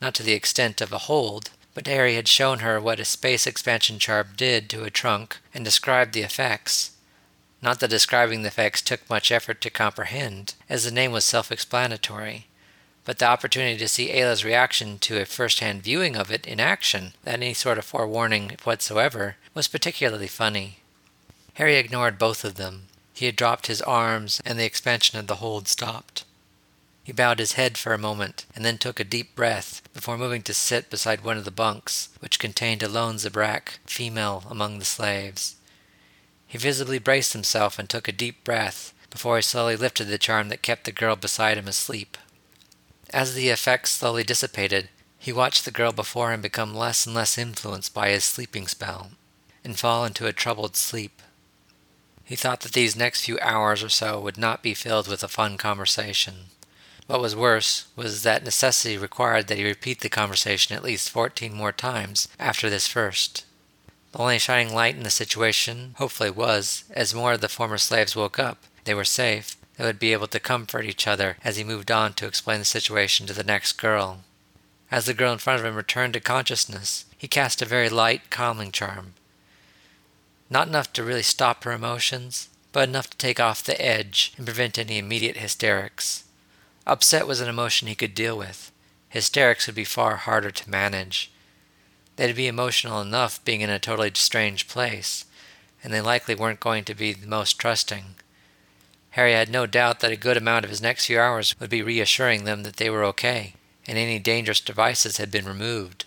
not 0.00 0.14
to 0.14 0.22
the 0.22 0.32
extent 0.32 0.80
of 0.80 0.92
a 0.92 0.98
hold, 0.98 1.50
but 1.74 1.86
Harry 1.86 2.14
had 2.14 2.28
shown 2.28 2.60
her 2.60 2.80
what 2.80 3.00
a 3.00 3.04
space 3.04 3.46
expansion 3.46 3.98
charm 3.98 4.28
did 4.36 4.70
to 4.70 4.84
a 4.84 4.90
trunk 4.90 5.38
and 5.52 5.64
described 5.64 6.12
the 6.12 6.22
effects. 6.22 6.92
Not 7.60 7.80
that 7.80 7.88
describing 7.88 8.42
the 8.42 8.50
facts 8.50 8.82
took 8.82 9.08
much 9.10 9.32
effort 9.32 9.60
to 9.62 9.70
comprehend, 9.70 10.54
as 10.68 10.84
the 10.84 10.90
name 10.90 11.10
was 11.10 11.24
self 11.24 11.50
explanatory, 11.50 12.46
but 13.04 13.18
the 13.18 13.26
opportunity 13.26 13.76
to 13.78 13.88
see 13.88 14.10
Aayla's 14.10 14.44
reaction 14.44 14.98
to 15.00 15.20
a 15.20 15.24
first 15.24 15.60
hand 15.60 15.82
viewing 15.82 16.14
of 16.14 16.30
it 16.30 16.46
in 16.46 16.60
action, 16.60 17.14
without 17.24 17.34
any 17.34 17.54
sort 17.54 17.78
of 17.78 17.84
forewarning 17.84 18.56
whatsoever, 18.64 19.36
was 19.54 19.66
particularly 19.66 20.28
funny. 20.28 20.80
Harry 21.54 21.76
ignored 21.76 22.18
both 22.18 22.44
of 22.44 22.54
them. 22.54 22.84
He 23.12 23.26
had 23.26 23.34
dropped 23.34 23.66
his 23.66 23.82
arms, 23.82 24.40
and 24.44 24.58
the 24.58 24.64
expansion 24.64 25.18
of 25.18 25.26
the 25.26 25.36
hold 25.36 25.66
stopped. 25.66 26.24
He 27.02 27.12
bowed 27.12 27.38
his 27.38 27.52
head 27.52 27.76
for 27.76 27.94
a 27.94 27.98
moment, 27.98 28.44
and 28.54 28.64
then 28.64 28.78
took 28.78 29.00
a 29.00 29.04
deep 29.04 29.34
breath 29.34 29.82
before 29.94 30.18
moving 30.18 30.42
to 30.42 30.54
sit 30.54 30.90
beside 30.90 31.24
one 31.24 31.38
of 31.38 31.46
the 31.46 31.50
bunks, 31.50 32.10
which 32.20 32.38
contained 32.38 32.82
a 32.82 32.88
lone 32.88 33.16
Zabrak, 33.16 33.78
female 33.86 34.44
among 34.48 34.78
the 34.78 34.84
slaves. 34.84 35.56
He 36.48 36.56
visibly 36.56 36.98
braced 36.98 37.34
himself 37.34 37.78
and 37.78 37.88
took 37.88 38.08
a 38.08 38.12
deep 38.12 38.42
breath 38.42 38.94
before 39.10 39.36
he 39.36 39.42
slowly 39.42 39.76
lifted 39.76 40.06
the 40.06 40.18
charm 40.18 40.48
that 40.48 40.62
kept 40.62 40.84
the 40.84 40.92
girl 40.92 41.14
beside 41.14 41.58
him 41.58 41.68
asleep. 41.68 42.16
As 43.10 43.34
the 43.34 43.50
effects 43.50 43.90
slowly 43.90 44.24
dissipated, 44.24 44.88
he 45.18 45.30
watched 45.30 45.66
the 45.66 45.70
girl 45.70 45.92
before 45.92 46.32
him 46.32 46.40
become 46.40 46.74
less 46.74 47.04
and 47.04 47.14
less 47.14 47.36
influenced 47.36 47.92
by 47.92 48.08
his 48.08 48.24
sleeping 48.24 48.66
spell 48.66 49.10
and 49.62 49.78
fall 49.78 50.06
into 50.06 50.26
a 50.26 50.32
troubled 50.32 50.74
sleep. 50.74 51.20
He 52.24 52.36
thought 52.36 52.60
that 52.60 52.72
these 52.72 52.96
next 52.96 53.24
few 53.24 53.38
hours 53.40 53.82
or 53.82 53.88
so 53.90 54.18
would 54.20 54.38
not 54.38 54.62
be 54.62 54.74
filled 54.74 55.06
with 55.06 55.22
a 55.22 55.28
fun 55.28 55.58
conversation. 55.58 56.46
What 57.06 57.20
was 57.20 57.36
worse 57.36 57.88
was 57.96 58.22
that 58.22 58.44
necessity 58.44 58.96
required 58.96 59.48
that 59.48 59.58
he 59.58 59.64
repeat 59.64 60.00
the 60.00 60.08
conversation 60.08 60.76
at 60.76 60.84
least 60.84 61.10
fourteen 61.10 61.54
more 61.54 61.72
times 61.72 62.28
after 62.38 62.70
this 62.70 62.86
first. 62.86 63.44
The 64.12 64.18
only 64.18 64.38
shining 64.38 64.74
light 64.74 64.96
in 64.96 65.02
the 65.02 65.10
situation, 65.10 65.94
hopefully, 65.98 66.30
was 66.30 66.84
as 66.90 67.14
more 67.14 67.34
of 67.34 67.40
the 67.40 67.48
former 67.48 67.78
slaves 67.78 68.16
woke 68.16 68.38
up, 68.38 68.64
they 68.84 68.94
were 68.94 69.04
safe, 69.04 69.56
they 69.76 69.84
would 69.84 69.98
be 69.98 70.12
able 70.12 70.26
to 70.28 70.40
comfort 70.40 70.84
each 70.84 71.06
other 71.06 71.36
as 71.44 71.56
he 71.56 71.64
moved 71.64 71.90
on 71.90 72.14
to 72.14 72.26
explain 72.26 72.58
the 72.58 72.64
situation 72.64 73.26
to 73.26 73.34
the 73.34 73.44
next 73.44 73.72
girl. 73.74 74.20
As 74.90 75.04
the 75.04 75.14
girl 75.14 75.32
in 75.32 75.38
front 75.38 75.60
of 75.60 75.66
him 75.66 75.74
returned 75.74 76.14
to 76.14 76.20
consciousness, 76.20 77.04
he 77.16 77.28
cast 77.28 77.60
a 77.60 77.66
very 77.66 77.88
light, 77.90 78.30
calming 78.30 78.72
charm. 78.72 79.14
Not 80.48 80.68
enough 80.68 80.92
to 80.94 81.04
really 81.04 81.22
stop 81.22 81.64
her 81.64 81.72
emotions, 81.72 82.48
but 82.72 82.88
enough 82.88 83.10
to 83.10 83.16
take 83.18 83.38
off 83.38 83.62
the 83.62 83.80
edge 83.80 84.32
and 84.36 84.46
prevent 84.46 84.78
any 84.78 84.98
immediate 84.98 85.36
hysterics. 85.36 86.24
Upset 86.86 87.26
was 87.26 87.40
an 87.40 87.48
emotion 87.48 87.86
he 87.86 87.94
could 87.94 88.14
deal 88.14 88.38
with. 88.38 88.72
hysterics 89.10 89.66
would 89.66 89.74
be 89.74 89.84
far 89.84 90.16
harder 90.16 90.50
to 90.50 90.70
manage. 90.70 91.30
They'd 92.18 92.34
be 92.34 92.48
emotional 92.48 93.00
enough 93.00 93.44
being 93.44 93.60
in 93.60 93.70
a 93.70 93.78
totally 93.78 94.10
strange 94.14 94.66
place, 94.66 95.24
and 95.84 95.94
they 95.94 96.00
likely 96.00 96.34
weren't 96.34 96.58
going 96.58 96.82
to 96.86 96.94
be 96.94 97.12
the 97.12 97.28
most 97.28 97.60
trusting. 97.60 98.16
Harry 99.10 99.34
had 99.34 99.48
no 99.48 99.66
doubt 99.66 100.00
that 100.00 100.10
a 100.10 100.16
good 100.16 100.36
amount 100.36 100.64
of 100.64 100.70
his 100.70 100.82
next 100.82 101.06
few 101.06 101.20
hours 101.20 101.54
would 101.60 101.70
be 101.70 101.80
reassuring 101.80 102.42
them 102.42 102.64
that 102.64 102.74
they 102.74 102.90
were 102.90 103.04
okay, 103.04 103.54
and 103.86 103.96
any 103.96 104.18
dangerous 104.18 104.60
devices 104.60 105.18
had 105.18 105.30
been 105.30 105.44
removed. 105.44 106.06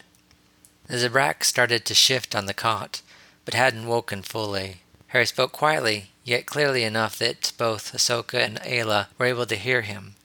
The 0.87 0.97
Zabrak 0.97 1.45
started 1.45 1.85
to 1.85 1.93
shift 1.93 2.35
on 2.35 2.45
the 2.45 2.53
cot, 2.53 3.01
but 3.45 3.53
hadn't 3.53 3.87
woken 3.87 4.21
fully. 4.21 4.81
Harry 5.07 5.25
spoke 5.25 5.53
quietly, 5.53 6.11
yet 6.25 6.45
clearly 6.45 6.83
enough 6.83 7.17
that 7.19 7.53
both 7.57 7.93
Ahsoka 7.93 8.37
and 8.37 8.59
Aayla 8.59 9.07
were 9.17 9.27
able 9.27 9.45
to 9.45 9.55
hear 9.55 9.83
him, 9.83 10.15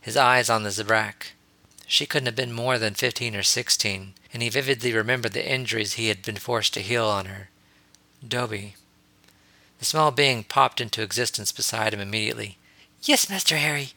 his 0.00 0.16
eyes 0.16 0.48
on 0.48 0.62
the 0.62 0.70
Zabrak. 0.70 1.33
She 1.86 2.06
couldn't 2.06 2.26
have 2.26 2.36
been 2.36 2.52
more 2.52 2.78
than 2.78 2.94
fifteen 2.94 3.36
or 3.36 3.42
sixteen, 3.42 4.14
and 4.32 4.42
he 4.42 4.48
vividly 4.48 4.92
remembered 4.92 5.32
the 5.32 5.48
injuries 5.48 5.94
he 5.94 6.08
had 6.08 6.22
been 6.22 6.36
forced 6.36 6.74
to 6.74 6.80
heal 6.80 7.06
on 7.06 7.26
her. 7.26 7.50
Dobby. 8.26 8.74
The 9.78 9.84
small 9.84 10.10
being 10.10 10.44
popped 10.44 10.80
into 10.80 11.02
existence 11.02 11.52
beside 11.52 11.92
him 11.92 12.00
immediately. 12.00 12.56
Yes, 13.02 13.28
Master 13.28 13.58
Harry. 13.58 13.90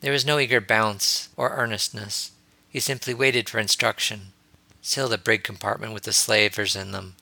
There 0.00 0.12
was 0.12 0.24
no 0.24 0.38
eager 0.38 0.60
bounce 0.60 1.28
or 1.36 1.50
earnestness. 1.50 2.30
He 2.70 2.78
simply 2.78 3.14
waited 3.14 3.48
for 3.48 3.58
instruction. 3.58 4.32
Seal 4.80 5.08
the 5.08 5.18
brig 5.18 5.42
compartment 5.42 5.92
with 5.92 6.04
the 6.04 6.12
slavers 6.12 6.76
in 6.76 6.92
them. 6.92 7.16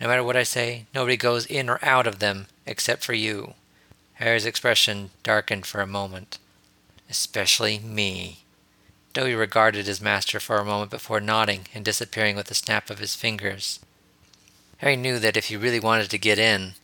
No 0.00 0.06
matter 0.06 0.22
what 0.22 0.36
I 0.36 0.42
say, 0.42 0.84
nobody 0.94 1.16
goes 1.16 1.46
in 1.46 1.70
or 1.70 1.78
out 1.82 2.06
of 2.06 2.18
them 2.18 2.46
except 2.66 3.04
for 3.04 3.14
you. 3.14 3.54
Harry's 4.14 4.44
expression 4.44 5.10
darkened 5.22 5.64
for 5.64 5.80
a 5.80 5.86
moment. 5.86 6.38
Especially 7.10 7.78
me. 7.78 8.44
Dobby 9.14 9.34
regarded 9.34 9.86
his 9.86 10.00
master 10.00 10.38
for 10.38 10.58
a 10.58 10.64
moment 10.64 10.90
before 10.90 11.20
nodding 11.20 11.66
and 11.74 11.84
disappearing 11.84 12.36
with 12.36 12.50
a 12.50 12.54
snap 12.54 12.90
of 12.90 12.98
his 12.98 13.14
fingers. 13.14 13.80
Harry 14.78 14.96
knew 14.96 15.18
that 15.18 15.36
if 15.36 15.46
he 15.46 15.56
really 15.56 15.80
wanted 15.80 16.10
to 16.10 16.18
get 16.18 16.38
in, 16.38 16.74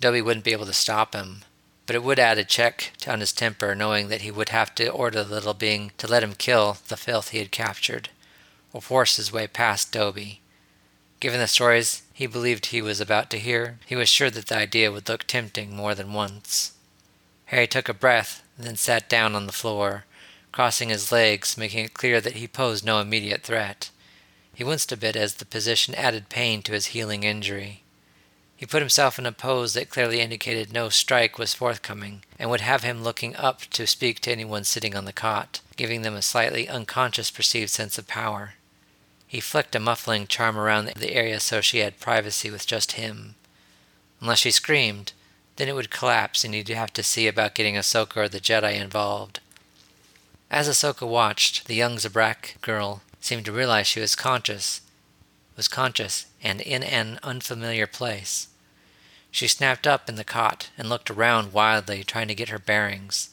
Dobby 0.00 0.22
wouldn't 0.22 0.44
be 0.44 0.52
able 0.52 0.66
to 0.66 0.72
stop 0.72 1.14
him, 1.14 1.42
but 1.86 1.94
it 1.94 2.02
would 2.02 2.18
add 2.18 2.38
a 2.38 2.44
check 2.44 2.92
on 3.06 3.20
his 3.20 3.32
temper 3.32 3.74
knowing 3.74 4.08
that 4.08 4.22
he 4.22 4.30
would 4.30 4.48
have 4.48 4.74
to 4.74 4.88
order 4.88 5.22
the 5.22 5.34
little 5.34 5.54
being 5.54 5.92
to 5.98 6.08
let 6.08 6.22
him 6.22 6.34
kill 6.34 6.78
the 6.88 6.96
filth 6.96 7.28
he 7.28 7.38
had 7.38 7.52
captured, 7.52 8.08
or 8.72 8.82
force 8.82 9.16
his 9.16 9.32
way 9.32 9.46
past 9.46 9.92
Dobby. 9.92 10.40
Given 11.20 11.40
the 11.40 11.46
stories 11.46 12.02
he 12.12 12.26
believed 12.26 12.66
he 12.66 12.82
was 12.82 13.00
about 13.00 13.30
to 13.30 13.38
hear, 13.38 13.78
he 13.86 13.94
was 13.94 14.08
sure 14.08 14.30
that 14.30 14.46
the 14.46 14.56
idea 14.56 14.90
would 14.90 15.08
look 15.08 15.24
tempting 15.26 15.74
more 15.74 15.94
than 15.94 16.12
once. 16.12 16.72
Harry 17.46 17.66
took 17.66 17.88
a 17.88 17.94
breath, 17.94 18.42
then 18.58 18.76
sat 18.76 19.08
down 19.08 19.34
on 19.34 19.46
the 19.46 19.52
floor, 19.52 20.04
crossing 20.52 20.88
his 20.88 21.12
legs, 21.12 21.56
making 21.56 21.84
it 21.84 21.94
clear 21.94 22.20
that 22.20 22.34
he 22.34 22.48
posed 22.48 22.84
no 22.84 23.00
immediate 23.00 23.42
threat. 23.42 23.90
He 24.54 24.64
winced 24.64 24.90
a 24.90 24.96
bit 24.96 25.16
as 25.16 25.34
the 25.34 25.44
position 25.44 25.94
added 25.94 26.28
pain 26.28 26.62
to 26.62 26.72
his 26.72 26.86
healing 26.86 27.24
injury. 27.24 27.82
He 28.56 28.64
put 28.64 28.80
himself 28.80 29.18
in 29.18 29.26
a 29.26 29.32
pose 29.32 29.74
that 29.74 29.90
clearly 29.90 30.20
indicated 30.20 30.72
no 30.72 30.88
strike 30.88 31.38
was 31.38 31.52
forthcoming, 31.52 32.24
and 32.38 32.48
would 32.48 32.62
have 32.62 32.82
him 32.82 33.04
looking 33.04 33.36
up 33.36 33.60
to 33.72 33.86
speak 33.86 34.20
to 34.20 34.32
anyone 34.32 34.64
sitting 34.64 34.96
on 34.96 35.04
the 35.04 35.12
cot, 35.12 35.60
giving 35.76 36.02
them 36.02 36.14
a 36.14 36.22
slightly 36.22 36.66
unconscious 36.66 37.30
perceived 37.30 37.70
sense 37.70 37.98
of 37.98 38.08
power. 38.08 38.54
He 39.26 39.40
flicked 39.40 39.74
a 39.74 39.80
muffling 39.80 40.26
charm 40.26 40.56
around 40.56 40.86
the 40.86 41.12
area 41.12 41.38
so 41.38 41.60
she 41.60 41.78
had 41.78 42.00
privacy 42.00 42.50
with 42.50 42.66
just 42.66 42.92
him. 42.92 43.34
Unless 44.22 44.38
she 44.38 44.50
screamed, 44.50 45.12
then 45.56 45.68
it 45.68 45.74
would 45.74 45.90
collapse 45.90 46.44
and 46.44 46.54
you'd 46.54 46.68
have 46.68 46.92
to 46.92 47.02
see 47.02 47.26
about 47.26 47.54
getting 47.54 47.74
Ahsoka 47.74 48.16
or 48.16 48.28
the 48.28 48.40
Jedi 48.40 48.80
involved. 48.80 49.40
As 50.50 50.68
Ahsoka 50.68 51.06
watched, 51.06 51.66
the 51.66 51.74
young 51.74 51.96
Zabrak 51.96 52.60
girl 52.60 53.02
seemed 53.20 53.44
to 53.46 53.52
realize 53.52 53.86
she 53.86 54.00
was 54.00 54.14
conscious, 54.14 54.82
was 55.56 55.68
conscious 55.68 56.26
and 56.42 56.60
in 56.60 56.82
an 56.82 57.18
unfamiliar 57.22 57.86
place. 57.86 58.48
She 59.30 59.48
snapped 59.48 59.86
up 59.86 60.08
in 60.08 60.14
the 60.14 60.24
cot 60.24 60.70
and 60.78 60.88
looked 60.88 61.10
around 61.10 61.52
wildly, 61.52 62.04
trying 62.04 62.28
to 62.28 62.34
get 62.34 62.48
her 62.50 62.58
bearings. 62.58 63.30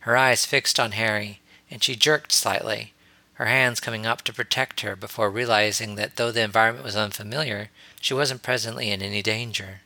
Her 0.00 0.16
eyes 0.16 0.44
fixed 0.44 0.78
on 0.78 0.92
Harry, 0.92 1.40
and 1.70 1.82
she 1.82 1.96
jerked 1.96 2.30
slightly, 2.30 2.92
her 3.34 3.46
hands 3.46 3.80
coming 3.80 4.06
up 4.06 4.22
to 4.22 4.32
protect 4.32 4.82
her 4.82 4.94
before 4.94 5.30
realizing 5.30 5.96
that 5.96 6.16
though 6.16 6.30
the 6.30 6.42
environment 6.42 6.84
was 6.84 6.94
unfamiliar, 6.94 7.70
she 8.00 8.14
wasn't 8.14 8.42
presently 8.42 8.90
in 8.90 9.02
any 9.02 9.22
danger. 9.22 9.80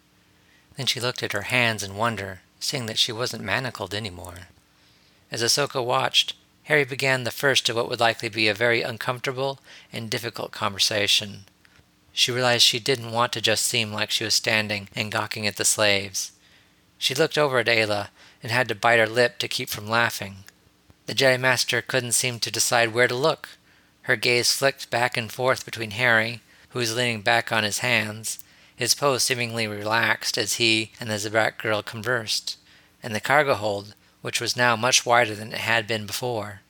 Then 0.79 0.87
she 0.87 1.01
looked 1.01 1.25
at 1.25 1.33
her 1.33 1.43
hands 1.43 1.83
in 1.83 1.97
wonder, 1.97 2.43
seeing 2.61 2.87
that 2.87 2.99
she 2.99 3.11
wasn't 3.11 3.43
manacled 3.43 3.93
anymore. 3.93 4.47
As 5.29 5.43
Ahsoka 5.43 5.85
watched, 5.85 6.35
Harry 6.65 6.85
began 6.85 7.25
the 7.25 7.33
first 7.33 7.69
of 7.69 7.75
what 7.75 7.89
would 7.89 7.99
likely 7.99 8.29
be 8.29 8.47
a 8.47 8.55
very 8.55 8.83
uncomfortable 8.83 9.59
and 9.93 10.09
difficult 10.09 10.53
conversation. 10.53 11.47
She 12.13 12.31
realized 12.31 12.63
she 12.63 12.79
didn't 12.79 13.11
want 13.11 13.33
to 13.33 13.41
just 13.41 13.67
seem 13.67 13.93
like 13.93 14.13
she 14.13 14.23
was 14.23 14.35
standing 14.35 14.89
and 14.95 15.11
gawking 15.11 15.49
at 15.49 15.57
the 15.57 15.65
slaves. 15.65 16.31
She 16.97 17.13
looked 17.13 17.37
over 17.37 17.59
at 17.59 17.67
Aayla 17.67 18.11
and 18.41 18.53
had 18.53 18.69
to 18.69 18.77
bite 18.77 19.01
her 19.01 19.07
lip 19.09 19.39
to 19.39 19.49
keep 19.49 19.71
from 19.71 19.89
laughing. 19.89 20.45
The 21.07 21.15
Jedi 21.15 21.41
Master 21.41 21.83
couldn't 21.83 22.13
seem 22.13 22.39
to 22.39 22.53
decide 22.53 22.95
where 22.95 23.09
to 23.09 23.17
look. 23.17 23.49
Her 24.03 24.15
gaze 24.15 24.53
flicked 24.53 24.91
back 24.91 25.17
and 25.17 25.33
forth 25.33 25.65
between 25.65 25.91
Harry, 25.91 26.41
who 26.69 26.79
was 26.79 26.95
leaning 26.95 27.23
back 27.23 27.51
on 27.51 27.65
his 27.65 27.81
hands, 27.81 28.39
his 28.79 28.95
pose 28.95 29.25
seemingly 29.25 29.67
relaxed 29.67 30.39
as 30.39 30.55
he 30.55 30.93
and 31.01 31.11
the 31.11 31.19
Zabrak 31.19 31.59
girl 31.59 31.83
conversed, 31.83 32.57
and 33.03 33.13
the 33.13 33.21
cargo 33.21 33.55
hold, 33.55 33.97
which 34.23 34.41
was 34.41 34.57
now 34.57 34.77
much 34.77 35.05
wider 35.05 35.35
than 35.35 35.53
it 35.53 35.59
had 35.59 35.85
been 35.85 36.07
before. 36.07 36.61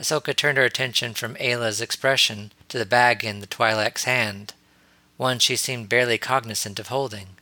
Ahsoka 0.00 0.34
turned 0.34 0.56
her 0.56 0.64
attention 0.64 1.12
from 1.12 1.34
Aayla's 1.34 1.82
expression 1.82 2.52
to 2.70 2.78
the 2.78 2.86
bag 2.86 3.22
in 3.22 3.40
the 3.40 3.46
Twi'lek's 3.46 4.04
hand, 4.04 4.54
one 5.18 5.38
she 5.38 5.56
seemed 5.56 5.90
barely 5.90 6.16
cognizant 6.16 6.80
of 6.80 6.88
holding. 6.88 7.36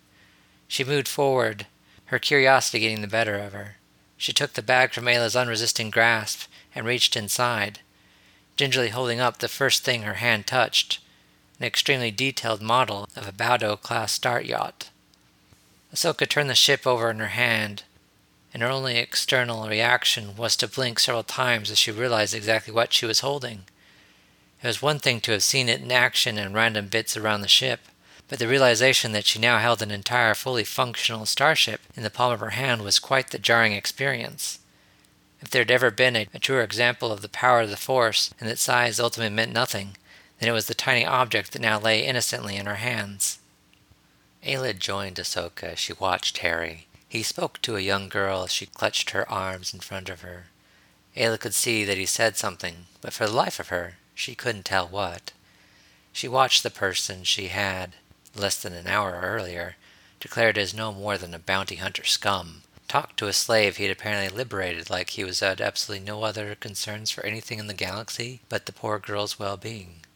She 0.67 0.83
moved 0.83 1.07
forward, 1.07 1.67
her 2.07 2.19
curiosity 2.19 2.81
getting 2.81 3.01
the 3.01 3.07
better 3.07 3.39
of 3.39 3.53
her. 3.53 3.77
She 4.17 4.33
took 4.33 4.55
the 4.55 4.61
bag 4.61 4.93
from 4.93 5.05
Aayla's 5.05 5.37
unresisting 5.37 5.91
grasp 5.91 6.51
and 6.75 6.85
reached 6.85 7.15
inside, 7.15 7.79
gingerly 8.57 8.89
holding 8.89 9.21
up 9.21 9.39
the 9.39 9.47
first 9.47 9.85
thing 9.85 10.03
her 10.03 10.15
hand 10.15 10.49
touched 10.49 10.99
an 11.59 11.67
extremely 11.67 12.11
detailed 12.11 12.63
model 12.63 13.09
of 13.17 13.29
a 13.29 13.33
Bowdo 13.33 13.81
class 13.81 14.13
start 14.13 14.45
yacht. 14.45 14.91
Ahsoka 15.93 16.29
turned 16.29 16.51
the 16.51 16.55
ship 16.55 16.87
over 16.87 17.11
in 17.11 17.19
her 17.19 17.29
hand, 17.29 17.83
and 18.53 18.63
her 18.63 18.69
only 18.69 18.97
external 18.97 19.69
reaction 19.69 20.37
was 20.37 20.57
to 20.57 20.69
blink 20.69 20.99
several 20.99 21.23
times 21.23 21.71
as 21.71 21.79
she 21.79 21.91
realized 21.91 22.35
exactly 22.35 22.73
what 22.73 22.93
she 22.93 23.07
was 23.07 23.21
holding. 23.21 23.63
It 24.63 24.67
was 24.67 24.83
one 24.83 24.99
thing 24.99 25.21
to 25.21 25.33
have 25.33 25.43
seen 25.43 25.69
it 25.69 25.81
in 25.81 25.93
action 25.93 26.39
in 26.39 26.53
random 26.53 26.89
bits 26.89 27.17
around 27.17 27.43
the 27.43 27.49
ship, 27.49 27.81
but 28.29 28.39
the 28.39 28.49
realization 28.49 29.13
that 29.13 29.25
she 29.25 29.39
now 29.39 29.59
held 29.59 29.81
an 29.81 29.91
entire 29.91 30.35
fully 30.35 30.65
functional 30.65 31.27
starship 31.27 31.81
in 31.97 32.03
the 32.03 32.11
palm 32.11 32.33
of 32.33 32.41
her 32.41 32.51
hand 32.51 32.83
was 32.83 32.99
quite 32.99 33.31
the 33.31 33.39
jarring 33.39 33.73
experience. 33.73 34.59
If 35.41 35.51
there 35.51 35.63
had 35.63 35.71
ever 35.71 35.91
been 35.91 36.17
a, 36.17 36.27
a 36.35 36.39
truer 36.39 36.63
example 36.63 37.13
of 37.13 37.23
the 37.23 37.29
power 37.29 37.61
of 37.61 37.71
the 37.71 37.77
Force 37.77 38.35
and 38.41 38.49
that 38.49 38.59
size 38.59 39.01
ultimately 39.01 39.35
meant 39.35 39.53
nothing, 39.53 39.97
then 40.39 40.49
it 40.49 40.53
was 40.53 40.67
the 40.67 40.75
tiny 40.75 41.05
object 41.05 41.53
that 41.53 41.63
now 41.63 41.79
lay 41.79 42.05
innocently 42.05 42.57
in 42.57 42.67
her 42.67 42.77
hands. 42.77 43.39
Aayla 44.45 44.79
joined 44.79 45.17
Ahsoka 45.17 45.73
as 45.73 45.79
she 45.79 45.93
watched 45.93 46.39
Harry. 46.39 46.87
He 47.09 47.23
spoke 47.23 47.61
to 47.63 47.77
a 47.77 47.81
young 47.81 48.09
girl 48.09 48.45
as 48.45 48.53
she 48.53 48.67
clutched 48.67 49.11
her 49.11 49.29
arms 49.31 49.75
in 49.75 49.81
front 49.81 50.09
of 50.09 50.21
her. 50.21 50.47
Aayla 51.17 51.41
could 51.41 51.55
see 51.55 51.85
that 51.85 51.99
he 51.99 52.07
said 52.07 52.37
something, 52.37 52.87
but 53.01 53.13
for 53.13 53.27
the 53.27 53.33
life 53.33 53.59
of 53.59 53.69
her, 53.69 53.97
she 54.15 54.35
couldn't 54.35 54.65
tell 54.65 54.87
what. 54.87 55.33
She 56.13 56.29
watched 56.29 56.63
the 56.63 56.71
person 56.71 57.25
she 57.25 57.49
had, 57.49 57.95
less 58.35 58.61
than 58.61 58.73
an 58.73 58.87
hour 58.87 59.21
earlier, 59.23 59.77
declared 60.21 60.59
as 60.59 60.75
no 60.75 60.93
more 60.93 61.19
than 61.19 61.35
a 61.35 61.39
bounty 61.39 61.77
hunter 61.77 62.05
scum, 62.05 62.63
talk 62.89 63.17
to 63.17 63.29
a 63.29 63.33
slave 63.33 63.77
he 63.77 63.85
had 63.85 63.93
apparently 63.93 64.35
liberated 64.35 64.91
like 64.91 65.11
he 65.11 65.25
was 65.25 65.41
had 65.41 65.61
absolutely 65.61 66.05
no 66.05 66.23
other 66.23 66.55
concerns 66.55 67.11
for 67.11 67.25
anything 67.25 67.59
in 67.59 67.67
the 67.67 67.75
galaxy 67.75 68.41
but 68.49 68.67
the 68.67 68.73
poor 68.73 68.99
girl's 68.99 69.39
well-being. 69.39 70.01
Of 70.03 70.08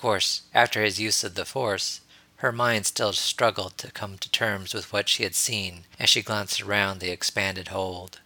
course, 0.00 0.42
after 0.54 0.82
his 0.82 0.98
use 0.98 1.22
of 1.22 1.34
the 1.34 1.44
Force, 1.44 2.00
her 2.36 2.52
mind 2.52 2.86
still 2.86 3.12
struggled 3.12 3.76
to 3.76 3.90
come 3.90 4.16
to 4.16 4.30
terms 4.30 4.72
with 4.72 4.92
what 4.92 5.08
she 5.10 5.24
had 5.24 5.34
seen 5.34 5.84
as 5.98 6.08
she 6.08 6.22
glanced 6.22 6.62
around 6.62 7.00
the 7.00 7.10
expanded 7.10 7.68
hold. 7.68 8.20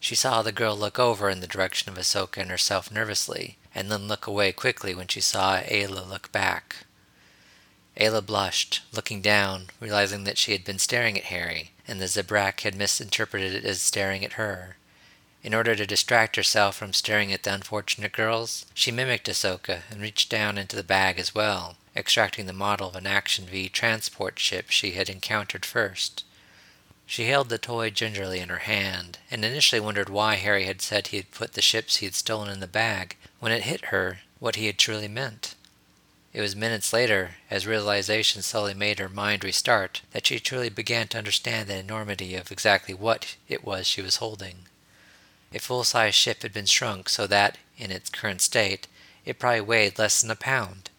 She 0.00 0.16
saw 0.16 0.42
the 0.42 0.52
girl 0.52 0.76
look 0.76 0.98
over 0.98 1.30
in 1.30 1.40
the 1.40 1.46
direction 1.46 1.90
of 1.90 1.98
Ahsoka 1.98 2.38
and 2.38 2.50
herself 2.50 2.90
nervously, 2.90 3.56
and 3.74 3.90
then 3.90 4.08
look 4.08 4.26
away 4.26 4.52
quickly 4.52 4.94
when 4.94 5.06
she 5.06 5.20
saw 5.20 5.60
Aayla 5.60 6.08
look 6.08 6.32
back. 6.32 6.86
Aayla 7.96 8.26
blushed, 8.26 8.82
looking 8.92 9.22
down, 9.22 9.68
realizing 9.80 10.24
that 10.24 10.38
she 10.38 10.52
had 10.52 10.64
been 10.64 10.78
staring 10.78 11.16
at 11.16 11.24
Harry, 11.24 11.70
and 11.86 12.00
the 12.00 12.06
Zabrak 12.06 12.60
had 12.60 12.74
misinterpreted 12.74 13.54
it 13.54 13.64
as 13.64 13.80
staring 13.80 14.24
at 14.24 14.34
her. 14.34 14.76
In 15.46 15.54
order 15.54 15.76
to 15.76 15.86
distract 15.86 16.34
herself 16.34 16.74
from 16.74 16.92
staring 16.92 17.32
at 17.32 17.44
the 17.44 17.54
unfortunate 17.54 18.10
girls, 18.10 18.66
she 18.74 18.90
mimicked 18.90 19.28
Ahsoka 19.28 19.82
and 19.88 20.00
reached 20.00 20.28
down 20.28 20.58
into 20.58 20.74
the 20.74 20.82
bag 20.82 21.20
as 21.20 21.36
well, 21.36 21.76
extracting 21.94 22.46
the 22.46 22.52
model 22.52 22.88
of 22.88 22.96
an 22.96 23.06
Action 23.06 23.46
V 23.46 23.68
transport 23.68 24.40
ship 24.40 24.70
she 24.70 24.90
had 24.90 25.08
encountered 25.08 25.64
first. 25.64 26.24
She 27.06 27.28
held 27.28 27.48
the 27.48 27.58
toy 27.58 27.90
gingerly 27.90 28.40
in 28.40 28.48
her 28.48 28.66
hand, 28.66 29.18
and 29.30 29.44
initially 29.44 29.78
wondered 29.78 30.08
why 30.08 30.34
Harry 30.34 30.64
had 30.64 30.82
said 30.82 31.06
he 31.06 31.18
had 31.18 31.30
put 31.30 31.52
the 31.52 31.62
ships 31.62 31.98
he 31.98 32.06
had 32.06 32.16
stolen 32.16 32.50
in 32.50 32.58
the 32.58 32.66
bag, 32.66 33.16
when 33.38 33.52
it 33.52 33.62
hit 33.62 33.84
her 33.94 34.22
what 34.40 34.56
he 34.56 34.66
had 34.66 34.78
truly 34.78 35.06
meant. 35.06 35.54
It 36.32 36.40
was 36.40 36.56
minutes 36.56 36.92
later, 36.92 37.36
as 37.48 37.68
realization 37.68 38.42
slowly 38.42 38.74
made 38.74 38.98
her 38.98 39.08
mind 39.08 39.44
restart, 39.44 40.02
that 40.10 40.26
she 40.26 40.40
truly 40.40 40.70
began 40.70 41.06
to 41.06 41.18
understand 41.18 41.68
the 41.68 41.76
enormity 41.76 42.34
of 42.34 42.50
exactly 42.50 42.94
what 42.94 43.36
it 43.46 43.64
was 43.64 43.86
she 43.86 44.02
was 44.02 44.16
holding. 44.16 44.66
A 45.54 45.58
full 45.58 45.84
sized 45.84 46.16
ship 46.16 46.42
had 46.42 46.52
been 46.52 46.66
shrunk 46.66 47.08
so 47.08 47.26
that, 47.26 47.58
in 47.78 47.90
its 47.90 48.10
current 48.10 48.40
state, 48.40 48.88
it 49.24 49.38
probably 49.38 49.60
weighed 49.60 49.98
less 49.98 50.20
than 50.20 50.30
a 50.30 50.36
pound. 50.36 50.90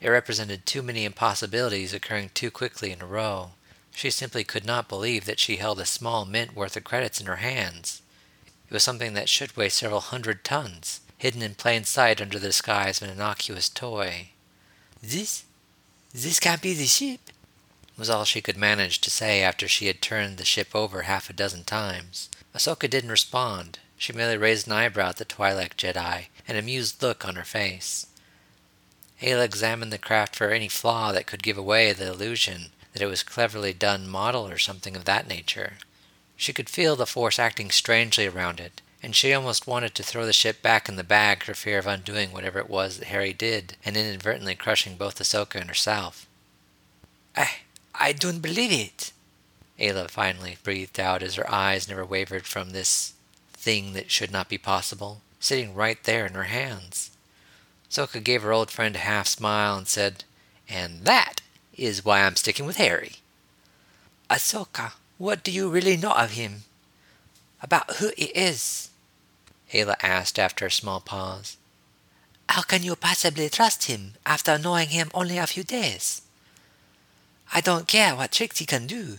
It 0.00 0.08
represented 0.08 0.66
too 0.66 0.82
many 0.82 1.04
impossibilities 1.04 1.94
occurring 1.94 2.30
too 2.34 2.50
quickly 2.50 2.90
in 2.90 3.00
a 3.00 3.06
row. 3.06 3.52
She 3.94 4.10
simply 4.10 4.42
could 4.42 4.64
not 4.64 4.88
believe 4.88 5.26
that 5.26 5.38
she 5.38 5.56
held 5.56 5.78
a 5.78 5.86
small 5.86 6.24
mint 6.24 6.56
worth 6.56 6.76
of 6.76 6.84
credits 6.84 7.20
in 7.20 7.26
her 7.26 7.36
hands. 7.36 8.02
It 8.68 8.72
was 8.72 8.82
something 8.82 9.14
that 9.14 9.28
should 9.28 9.56
weigh 9.56 9.68
several 9.68 10.00
hundred 10.00 10.44
tons, 10.44 11.02
hidden 11.18 11.42
in 11.42 11.54
plain 11.54 11.84
sight 11.84 12.20
under 12.20 12.38
the 12.38 12.48
disguise 12.48 13.00
of 13.00 13.08
an 13.08 13.14
innocuous 13.14 13.68
toy. 13.68 14.30
This? 15.02 15.44
This 16.12 16.40
can't 16.40 16.62
be 16.62 16.74
the 16.74 16.86
ship, 16.86 17.20
was 17.96 18.10
all 18.10 18.24
she 18.24 18.40
could 18.40 18.56
manage 18.56 19.00
to 19.00 19.10
say 19.10 19.42
after 19.42 19.68
she 19.68 19.86
had 19.86 20.00
turned 20.00 20.36
the 20.36 20.44
ship 20.44 20.74
over 20.74 21.02
half 21.02 21.30
a 21.30 21.32
dozen 21.32 21.64
times. 21.64 22.28
Ahsoka 22.54 22.88
didn't 22.88 23.10
respond. 23.10 23.78
She 24.02 24.12
merely 24.12 24.36
raised 24.36 24.66
an 24.66 24.72
eyebrow 24.72 25.10
at 25.10 25.18
the 25.18 25.24
Twi'lek 25.24 25.76
Jedi, 25.76 26.26
an 26.48 26.56
amused 26.56 27.00
look 27.04 27.24
on 27.24 27.36
her 27.36 27.44
face. 27.44 28.08
Aayla 29.20 29.44
examined 29.44 29.92
the 29.92 29.96
craft 29.96 30.34
for 30.34 30.50
any 30.50 30.66
flaw 30.66 31.12
that 31.12 31.28
could 31.28 31.44
give 31.44 31.56
away 31.56 31.92
the 31.92 32.08
illusion 32.08 32.72
that 32.92 33.00
it 33.00 33.06
was 33.06 33.22
cleverly 33.22 33.72
done 33.72 34.08
model 34.08 34.48
or 34.48 34.58
something 34.58 34.96
of 34.96 35.04
that 35.04 35.28
nature. 35.28 35.74
She 36.36 36.52
could 36.52 36.68
feel 36.68 36.96
the 36.96 37.06
force 37.06 37.38
acting 37.38 37.70
strangely 37.70 38.26
around 38.26 38.58
it, 38.58 38.82
and 39.04 39.14
she 39.14 39.32
almost 39.32 39.68
wanted 39.68 39.94
to 39.94 40.02
throw 40.02 40.26
the 40.26 40.32
ship 40.32 40.62
back 40.62 40.88
in 40.88 40.96
the 40.96 41.04
bag 41.04 41.44
for 41.44 41.54
fear 41.54 41.78
of 41.78 41.86
undoing 41.86 42.32
whatever 42.32 42.58
it 42.58 42.68
was 42.68 42.98
that 42.98 43.06
Harry 43.06 43.32
did 43.32 43.76
and 43.84 43.96
inadvertently 43.96 44.56
crushing 44.56 44.96
both 44.96 45.20
Ahsoka 45.20 45.60
and 45.60 45.68
herself. 45.68 46.26
I, 47.36 47.50
I 47.94 48.14
don't 48.14 48.40
believe 48.40 48.72
it, 48.72 49.12
Aayla 49.78 50.10
finally 50.10 50.58
breathed 50.64 50.98
out 50.98 51.22
as 51.22 51.36
her 51.36 51.48
eyes 51.48 51.88
never 51.88 52.04
wavered 52.04 52.46
from 52.46 52.70
this 52.70 53.12
thing 53.62 53.92
that 53.92 54.10
should 54.10 54.32
not 54.32 54.48
be 54.48 54.58
possible, 54.58 55.22
sitting 55.38 55.74
right 55.74 56.02
there 56.02 56.26
in 56.26 56.34
her 56.34 56.50
hands. 56.50 57.10
Ahsoka 57.88 58.22
gave 58.22 58.42
her 58.42 58.52
old 58.52 58.70
friend 58.70 58.96
a 58.96 59.00
half 59.00 59.28
smile 59.28 59.76
and 59.76 59.86
said, 59.86 60.24
And 60.68 61.04
that 61.04 61.36
is 61.76 62.04
why 62.04 62.22
I'm 62.22 62.36
sticking 62.36 62.66
with 62.66 62.76
Harry. 62.76 63.16
Ahsoka, 64.28 64.92
what 65.18 65.44
do 65.44 65.52
you 65.52 65.70
really 65.70 65.96
know 65.96 66.12
of 66.12 66.32
him? 66.32 66.64
About 67.62 67.96
who 67.96 68.10
he 68.16 68.26
is? 68.26 68.90
Aayla 69.72 69.94
asked 70.02 70.38
after 70.38 70.66
a 70.66 70.70
small 70.70 71.00
pause. 71.00 71.56
How 72.48 72.62
can 72.62 72.82
you 72.82 72.96
possibly 72.96 73.48
trust 73.48 73.84
him 73.84 74.14
after 74.26 74.58
knowing 74.58 74.88
him 74.88 75.10
only 75.14 75.38
a 75.38 75.46
few 75.46 75.62
days? 75.62 76.22
I 77.54 77.60
don't 77.60 77.86
care 77.86 78.16
what 78.16 78.32
tricks 78.32 78.58
he 78.58 78.66
can 78.66 78.86
do. 78.86 79.18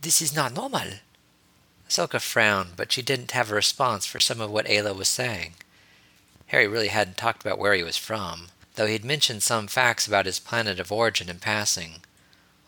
This 0.00 0.22
is 0.22 0.34
not 0.34 0.54
normal. 0.54 1.00
Ahsoka 1.90 2.20
frowned, 2.20 2.76
but 2.76 2.92
she 2.92 3.02
didn't 3.02 3.32
have 3.32 3.50
a 3.50 3.54
response 3.56 4.06
for 4.06 4.20
some 4.20 4.40
of 4.40 4.48
what 4.48 4.66
Aayla 4.66 4.94
was 4.94 5.08
saying. 5.08 5.54
Harry 6.46 6.68
really 6.68 6.88
hadn't 6.88 7.16
talked 7.16 7.42
about 7.42 7.58
where 7.58 7.74
he 7.74 7.82
was 7.82 7.96
from, 7.96 8.46
though 8.76 8.86
he'd 8.86 9.04
mentioned 9.04 9.42
some 9.42 9.66
facts 9.66 10.06
about 10.06 10.26
his 10.26 10.38
planet 10.38 10.78
of 10.78 10.92
origin 10.92 11.28
in 11.28 11.40
passing. 11.40 11.96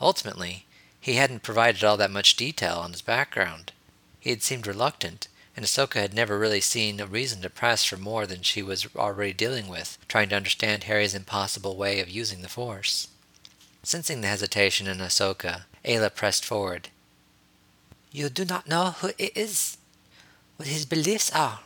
Ultimately, 0.00 0.66
he 1.00 1.14
hadn't 1.14 1.44
provided 1.44 1.84
all 1.84 1.96
that 1.98 2.10
much 2.10 2.34
detail 2.34 2.78
on 2.78 2.90
his 2.90 3.00
background. 3.00 3.70
He 4.18 4.30
had 4.30 4.42
seemed 4.42 4.66
reluctant, 4.66 5.28
and 5.56 5.64
Ahsoka 5.64 6.00
had 6.00 6.14
never 6.14 6.36
really 6.36 6.60
seen 6.60 6.98
a 6.98 7.06
reason 7.06 7.42
to 7.42 7.50
press 7.50 7.84
for 7.84 7.96
more 7.96 8.26
than 8.26 8.42
she 8.42 8.60
was 8.60 8.88
already 8.96 9.32
dealing 9.32 9.68
with, 9.68 9.98
trying 10.08 10.30
to 10.30 10.36
understand 10.36 10.84
Harry's 10.84 11.14
impossible 11.14 11.76
way 11.76 12.00
of 12.00 12.10
using 12.10 12.42
the 12.42 12.48
Force. 12.48 13.06
Sensing 13.84 14.20
the 14.20 14.28
hesitation 14.28 14.88
in 14.88 14.98
Ahsoka, 14.98 15.62
Aayla 15.84 16.12
pressed 16.12 16.44
forward. 16.44 16.88
You 18.14 18.28
do 18.28 18.44
not 18.44 18.68
know 18.68 18.90
who 18.90 19.10
he 19.16 19.32
is, 19.34 19.78
what 20.56 20.68
his 20.68 20.84
beliefs 20.84 21.32
are, 21.32 21.60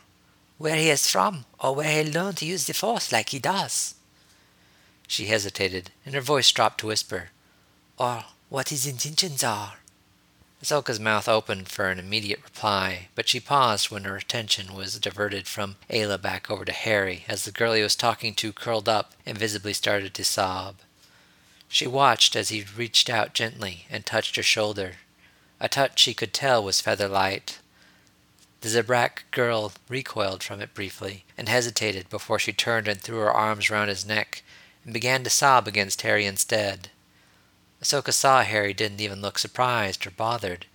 where 0.57 0.77
he 0.77 0.89
is 0.89 1.11
from, 1.11 1.43
or 1.59 1.75
where 1.75 2.03
he 2.03 2.09
learned 2.09 2.37
to 2.37 2.45
use 2.45 2.65
the 2.65 2.73
Force 2.73 3.11
like 3.11 3.29
he 3.29 3.39
does. 3.39 3.95
She 5.07 5.25
hesitated, 5.25 5.91
and 6.05 6.15
her 6.15 6.21
voice 6.21 6.49
dropped 6.51 6.79
to 6.79 6.87
whisper, 6.87 7.31
Or 7.97 8.23
what 8.47 8.69
his 8.69 8.87
intentions 8.87 9.43
are. 9.43 9.79
Ahsoka's 10.63 11.01
mouth 11.01 11.27
opened 11.27 11.67
for 11.67 11.89
an 11.89 11.99
immediate 11.99 12.41
reply, 12.43 13.09
but 13.13 13.27
she 13.27 13.41
paused 13.41 13.91
when 13.91 14.05
her 14.05 14.15
attention 14.15 14.73
was 14.73 14.97
diverted 14.99 15.47
from 15.47 15.75
Aayla 15.89 16.21
back 16.21 16.49
over 16.49 16.63
to 16.63 16.71
Harry 16.71 17.25
as 17.27 17.43
the 17.43 17.51
girl 17.51 17.73
he 17.73 17.83
was 17.83 17.95
talking 17.95 18.33
to 18.35 18.53
curled 18.53 18.89
up 18.89 19.11
and 19.25 19.37
visibly 19.37 19.73
started 19.73 20.13
to 20.13 20.23
sob. 20.23 20.77
She 21.67 21.85
watched 21.85 22.35
as 22.35 22.49
he 22.49 22.65
reached 22.75 23.09
out 23.09 23.33
gently 23.33 23.85
and 23.89 24.05
touched 24.05 24.37
her 24.37 24.43
shoulder. 24.43 24.93
A 25.59 25.67
touch 25.67 25.99
she 25.99 26.13
could 26.13 26.33
tell 26.33 26.63
was 26.63 26.81
feather 26.81 27.07
light. 27.07 27.59
The 28.61 28.69
Zabrak 28.69 29.23
girl 29.31 29.71
recoiled 29.89 30.43
from 30.43 30.61
it 30.61 30.73
briefly 30.73 31.25
and 31.37 31.49
hesitated 31.49 32.09
before 32.09 32.39
she 32.39 32.53
turned 32.53 32.87
and 32.87 33.01
threw 33.01 33.19
her 33.19 33.31
arms 33.31 33.69
round 33.69 33.89
his 33.89 34.05
neck 34.05 34.43
and 34.83 34.93
began 34.93 35.23
to 35.23 35.29
sob 35.29 35.67
against 35.67 36.01
Harry 36.01 36.25
instead. 36.25 36.89
Ahsoka 37.81 38.13
saw 38.13 38.43
Harry 38.43 38.73
didn't 38.73 39.01
even 39.01 39.21
look 39.21 39.37
surprised 39.37 40.05
or 40.07 40.11
bothered. 40.11 40.65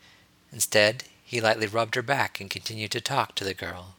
Instead, 0.52 1.04
he 1.24 1.40
lightly 1.40 1.66
rubbed 1.66 1.94
her 1.94 2.02
back 2.02 2.40
and 2.40 2.50
continued 2.50 2.90
to 2.92 3.00
talk 3.00 3.34
to 3.34 3.44
the 3.44 3.54
girl. 3.54 3.94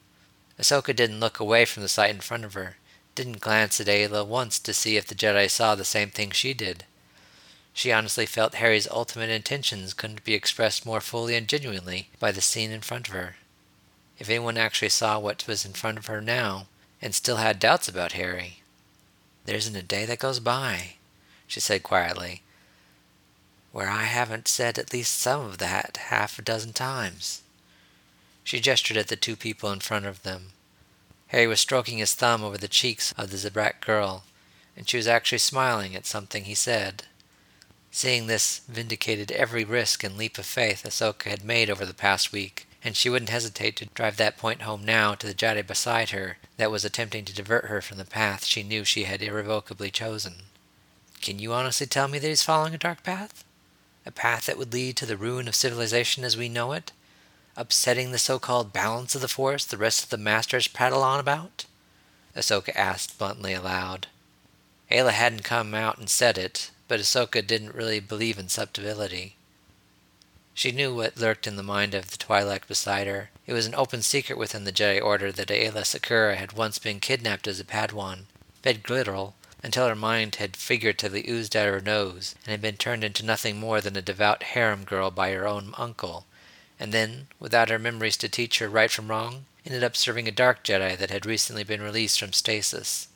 Ahsoka 0.59 0.95
didn't 0.95 1.19
look 1.19 1.39
away 1.39 1.65
from 1.65 1.83
the 1.83 1.89
sight 1.89 2.11
in 2.13 2.21
front 2.21 2.45
of 2.45 2.53
her, 2.53 2.77
didn't 3.15 3.41
glance 3.41 3.81
at 3.81 3.87
Aayla 3.87 4.25
once 4.25 4.59
to 4.59 4.73
see 4.73 4.97
if 4.97 5.07
the 5.07 5.15
Jedi 5.15 5.49
saw 5.49 5.75
the 5.75 5.83
same 5.83 6.09
thing 6.09 6.31
she 6.31 6.53
did. 6.53 6.85
She 7.73 7.91
honestly 7.91 8.27
felt 8.27 8.55
Harry's 8.55 8.87
ultimate 8.87 9.31
intentions 9.31 9.93
couldn't 9.93 10.23
be 10.23 10.35
expressed 10.35 10.85
more 10.85 11.01
fully 11.01 11.35
and 11.35 11.47
genuinely 11.47 12.09
by 12.19 12.31
the 12.31 12.41
scene 12.41 12.71
in 12.71 12.81
front 12.81 13.07
of 13.07 13.13
her. 13.15 13.37
If 14.19 14.29
anyone 14.29 14.57
actually 14.57 14.89
saw 14.89 15.17
what 15.17 15.47
was 15.47 15.65
in 15.65 15.73
front 15.73 15.97
of 15.97 16.05
her 16.05 16.21
now, 16.21 16.67
and 17.01 17.13
still 17.13 17.37
had 17.37 17.59
doubts 17.59 17.87
about 17.89 18.13
Harry, 18.13 18.61
there 19.45 19.57
isn't 19.57 19.75
a 19.75 19.81
day 19.81 20.05
that 20.05 20.19
goes 20.19 20.39
by, 20.39 20.93
she 21.47 21.59
said 21.59 21.83
quietly, 21.83 22.43
where 23.71 23.89
I 23.89 24.03
haven't 24.03 24.47
said 24.47 24.77
at 24.77 24.93
least 24.93 25.17
some 25.17 25.41
of 25.41 25.57
that 25.57 25.97
half 25.97 26.37
a 26.37 26.43
dozen 26.43 26.73
times. 26.73 27.41
She 28.43 28.59
gestured 28.59 28.97
at 28.97 29.07
the 29.07 29.15
two 29.15 29.35
people 29.35 29.71
in 29.71 29.79
front 29.79 30.05
of 30.05 30.21
them. 30.21 30.51
Harry 31.27 31.47
was 31.47 31.59
stroking 31.59 31.97
his 31.97 32.13
thumb 32.13 32.43
over 32.43 32.57
the 32.57 32.67
cheeks 32.67 33.13
of 33.17 33.31
the 33.31 33.37
Zabrak 33.37 33.81
girl, 33.81 34.23
and 34.77 34.87
she 34.87 34.97
was 34.97 35.07
actually 35.07 35.39
smiling 35.39 35.95
at 35.95 36.05
something 36.05 36.43
he 36.43 36.55
said. 36.55 37.05
Seeing 37.95 38.25
this 38.25 38.61
vindicated 38.67 39.31
every 39.31 39.63
risk 39.63 40.03
and 40.03 40.17
leap 40.17 40.39
of 40.39 40.47
faith 40.47 40.83
Ahsoka 40.83 41.29
had 41.29 41.45
made 41.45 41.69
over 41.69 41.85
the 41.85 41.93
past 41.93 42.31
week, 42.31 42.67
and 42.83 42.97
she 42.97 43.07
wouldn't 43.07 43.29
hesitate 43.29 43.75
to 43.77 43.85
drive 43.85 44.17
that 44.17 44.35
point 44.35 44.63
home 44.63 44.83
now 44.83 45.13
to 45.13 45.27
the 45.27 45.33
Jedi 45.35 45.65
beside 45.65 46.09
her 46.09 46.37
that 46.57 46.71
was 46.71 46.83
attempting 46.83 47.23
to 47.25 47.35
divert 47.35 47.65
her 47.65 47.83
from 47.83 47.99
the 47.99 48.03
path 48.03 48.45
she 48.45 48.63
knew 48.63 48.83
she 48.83 49.03
had 49.03 49.21
irrevocably 49.21 49.91
chosen. 49.91 50.33
Can 51.21 51.37
you 51.37 51.53
honestly 51.53 51.85
tell 51.85 52.07
me 52.07 52.17
that 52.17 52.27
he's 52.27 52.41
following 52.41 52.73
a 52.73 52.79
dark 52.79 53.03
path? 53.03 53.45
a 54.07 54.11
path 54.11 54.47
that 54.47 54.57
would 54.57 54.73
lead 54.73 54.97
to 54.97 55.05
the 55.05 55.15
ruin 55.15 55.47
of 55.47 55.53
civilization 55.53 56.23
as 56.23 56.35
we 56.35 56.49
know 56.49 56.71
it, 56.71 56.91
upsetting 57.55 58.11
the 58.11 58.17
so 58.17 58.39
called 58.39 58.73
balance 58.73 59.13
of 59.13 59.21
the 59.21 59.27
force 59.27 59.65
the 59.65 59.77
rest 59.77 60.03
of 60.03 60.09
the 60.09 60.17
masters 60.17 60.67
prattle 60.67 61.03
on 61.03 61.19
about? 61.19 61.65
Ahsoka 62.35 62.75
asked 62.75 63.19
bluntly 63.19 63.53
aloud. 63.53 64.07
Aayla 64.89 65.11
hadn't 65.11 65.43
come 65.43 65.75
out 65.75 65.99
and 65.99 66.09
said 66.09 66.39
it, 66.39 66.71
but 66.87 66.99
Ahsoka 66.99 67.45
didn't 67.45 67.75
really 67.75 67.99
believe 67.99 68.37
in 68.37 68.49
subtlety. 68.49 69.35
She 70.53 70.71
knew 70.71 70.93
what 70.93 71.17
lurked 71.17 71.47
in 71.47 71.55
the 71.55 71.63
mind 71.63 71.93
of 71.93 72.11
the 72.11 72.17
Twi'lek 72.17 72.67
beside 72.67 73.07
her. 73.07 73.31
It 73.47 73.53
was 73.53 73.65
an 73.65 73.73
open 73.73 74.03
secret 74.03 74.37
within 74.37 74.65
the 74.65 74.71
Jedi 74.71 75.01
Order 75.01 75.31
that 75.31 75.47
Aayla 75.47 75.83
Secura 75.83 76.35
had 76.35 76.53
once 76.53 76.77
been 76.77 76.99
kidnapped 76.99 77.47
as 77.47 77.59
a 77.59 77.65
Padawan, 77.65 78.25
fed 78.61 78.83
glitteral, 78.83 79.33
until 79.63 79.87
her 79.87 79.95
mind 79.95 80.35
had 80.35 80.57
figuratively 80.57 81.27
oozed 81.29 81.55
out 81.55 81.67
of 81.67 81.73
her 81.73 81.81
nose 81.81 82.35
and 82.43 82.51
had 82.51 82.61
been 82.61 82.77
turned 82.77 83.03
into 83.03 83.25
nothing 83.25 83.59
more 83.59 83.81
than 83.81 83.95
a 83.95 84.01
devout 84.01 84.43
harem 84.43 84.83
girl 84.83 85.09
by 85.09 85.31
her 85.31 85.47
own 85.47 85.73
uncle, 85.77 86.25
and 86.79 86.91
then, 86.93 87.27
without 87.39 87.69
her 87.69 87.79
memories 87.79 88.17
to 88.17 88.29
teach 88.29 88.59
her 88.59 88.69
right 88.69 88.91
from 88.91 89.07
wrong, 89.07 89.45
ended 89.65 89.83
up 89.83 89.95
serving 89.95 90.27
a 90.27 90.31
dark 90.31 90.63
Jedi 90.63 90.97
that 90.97 91.09
had 91.09 91.25
recently 91.25 91.63
been 91.63 91.81
released 91.81 92.19
from 92.19 92.33
stasis. 92.33 93.07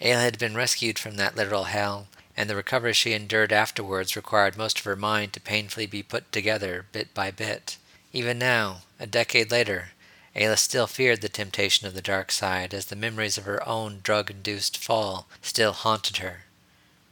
Aayla 0.00 0.22
had 0.22 0.38
been 0.38 0.54
rescued 0.54 0.98
from 0.98 1.16
that 1.16 1.36
literal 1.36 1.64
hell, 1.64 2.06
and 2.36 2.50
the 2.50 2.56
recovery 2.56 2.92
she 2.92 3.12
endured 3.12 3.52
afterwards 3.52 4.16
required 4.16 4.56
most 4.56 4.78
of 4.78 4.84
her 4.84 4.96
mind 4.96 5.32
to 5.32 5.40
painfully 5.40 5.86
be 5.86 6.02
put 6.02 6.30
together 6.32 6.86
bit 6.92 7.14
by 7.14 7.30
bit. 7.30 7.76
Even 8.12 8.38
now, 8.38 8.82
a 8.98 9.06
decade 9.06 9.50
later, 9.50 9.90
Aayla 10.34 10.58
still 10.58 10.86
feared 10.88 11.20
the 11.20 11.28
temptation 11.28 11.86
of 11.86 11.94
the 11.94 12.02
dark 12.02 12.32
side, 12.32 12.74
as 12.74 12.86
the 12.86 12.96
memories 12.96 13.38
of 13.38 13.44
her 13.44 13.66
own 13.68 14.00
drug 14.02 14.30
induced 14.30 14.76
fall 14.76 15.28
still 15.40 15.72
haunted 15.72 16.16
her. 16.16 16.44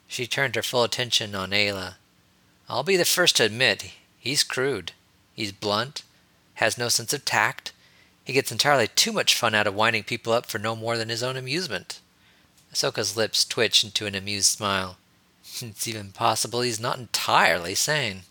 She 0.08 0.26
turned 0.26 0.56
her 0.56 0.62
full 0.62 0.82
attention 0.82 1.34
on 1.34 1.50
Aayla. 1.50 1.94
I'll 2.68 2.82
be 2.82 2.96
the 2.96 3.04
first 3.04 3.36
to 3.36 3.44
admit, 3.44 3.92
he's 4.18 4.42
crude. 4.42 4.92
He's 5.34 5.52
blunt, 5.52 6.02
has 6.54 6.76
no 6.76 6.88
sense 6.88 7.12
of 7.12 7.24
tact. 7.24 7.72
He 8.24 8.32
gets 8.32 8.52
entirely 8.52 8.88
too 8.88 9.12
much 9.12 9.36
fun 9.36 9.54
out 9.54 9.66
of 9.66 9.74
winding 9.74 10.04
people 10.04 10.32
up 10.32 10.46
for 10.46 10.58
no 10.58 10.74
more 10.74 10.96
than 10.96 11.08
his 11.08 11.22
own 11.22 11.36
amusement. 11.36 12.00
Ahsoka's 12.72 13.16
lips 13.16 13.44
twitched 13.44 13.84
into 13.84 14.06
an 14.06 14.14
amused 14.14 14.48
smile. 14.48 14.96
It's 15.60 15.86
even 15.86 16.12
possible 16.12 16.62
he's 16.62 16.80
not 16.80 16.98
entirely 16.98 17.74
sane. 17.74 18.22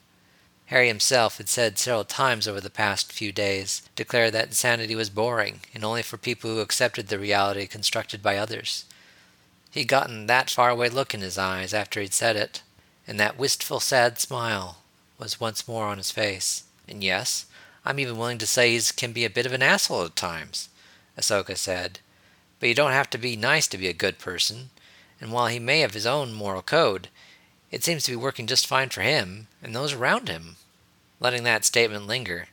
Harry 0.67 0.87
himself 0.87 1.37
had 1.37 1.49
said 1.49 1.77
several 1.77 2.05
times 2.05 2.47
over 2.47 2.61
the 2.61 2.69
past 2.69 3.11
few 3.11 3.31
days, 3.31 3.81
declared 3.95 4.33
that 4.33 4.47
insanity 4.47 4.95
was 4.95 5.09
boring 5.09 5.59
and 5.73 5.83
only 5.83 6.01
for 6.01 6.17
people 6.17 6.49
who 6.49 6.61
accepted 6.61 7.09
the 7.09 7.19
reality 7.19 7.67
constructed 7.67 8.23
by 8.23 8.37
others. 8.37 8.85
He'd 9.69 9.85
gotten 9.85 10.27
that 10.27 10.49
faraway 10.49 10.89
look 10.89 11.13
in 11.13 11.21
his 11.21 11.37
eyes 11.37 11.73
after 11.73 12.01
he'd 12.01 12.13
said 12.13 12.35
it, 12.35 12.61
and 13.05 13.19
that 13.19 13.37
wistful, 13.37 13.79
sad 13.79 14.19
smile 14.19 14.77
was 15.17 15.39
once 15.39 15.67
more 15.67 15.87
on 15.87 15.97
his 15.97 16.11
face. 16.11 16.63
And 16.87 17.03
yes, 17.03 17.45
I'm 17.85 17.99
even 17.99 18.17
willing 18.17 18.37
to 18.39 18.47
say 18.47 18.71
he 18.71 18.81
can 18.95 19.11
be 19.11 19.25
a 19.25 19.29
bit 19.29 19.45
of 19.45 19.53
an 19.53 19.61
asshole 19.61 20.05
at 20.05 20.15
times, 20.15 20.69
Ahsoka 21.17 21.57
said. 21.57 21.99
But 22.59 22.69
you 22.69 22.75
don't 22.75 22.91
have 22.91 23.09
to 23.11 23.17
be 23.17 23.35
nice 23.35 23.67
to 23.67 23.77
be 23.77 23.87
a 23.87 23.93
good 23.93 24.19
person, 24.19 24.69
and 25.21 25.31
while 25.31 25.47
he 25.47 25.59
may 25.59 25.79
have 25.79 25.93
his 25.93 26.05
own 26.05 26.33
moral 26.33 26.61
code, 26.61 27.07
it 27.69 27.83
seems 27.83 28.03
to 28.03 28.11
be 28.11 28.17
working 28.17 28.47
just 28.47 28.67
fine 28.67 28.89
for 28.89 29.01
him 29.01 29.47
and 29.63 29.73
those 29.73 29.93
around 29.93 30.27
him. 30.27 30.57
Letting 31.21 31.43
that 31.43 31.63
statement 31.63 32.07
linger, 32.07 32.47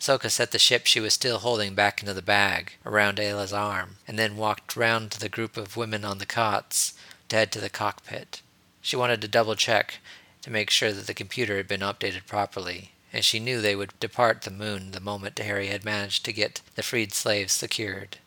Ahsoka 0.00 0.30
set 0.30 0.52
the 0.52 0.58
ship 0.58 0.86
she 0.86 1.00
was 1.00 1.14
still 1.14 1.38
holding 1.38 1.74
back 1.74 2.00
into 2.00 2.14
the 2.14 2.22
bag 2.22 2.74
around 2.84 3.18
Aayla's 3.18 3.52
arm, 3.52 3.96
and 4.06 4.18
then 4.18 4.36
walked 4.36 4.76
round 4.76 5.10
to 5.10 5.20
the 5.20 5.28
group 5.28 5.56
of 5.56 5.76
women 5.76 6.04
on 6.04 6.18
the 6.18 6.26
cots 6.26 6.94
to 7.28 7.36
head 7.36 7.50
to 7.52 7.60
the 7.60 7.70
cockpit. 7.70 8.42
She 8.82 8.96
wanted 8.96 9.20
to 9.22 9.28
double 9.28 9.56
check 9.56 9.98
to 10.42 10.50
make 10.50 10.70
sure 10.70 10.92
that 10.92 11.06
the 11.06 11.14
computer 11.14 11.56
had 11.56 11.66
been 11.66 11.80
updated 11.80 12.26
properly, 12.26 12.92
and 13.12 13.24
she 13.24 13.40
knew 13.40 13.60
they 13.60 13.74
would 13.74 13.98
depart 13.98 14.42
the 14.42 14.50
moon 14.50 14.92
the 14.92 15.00
moment 15.00 15.38
Harry 15.38 15.68
had 15.68 15.84
managed 15.84 16.24
to 16.26 16.32
get 16.32 16.60
the 16.74 16.82
freed 16.82 17.12
slaves 17.12 17.52
secured. 17.52 18.18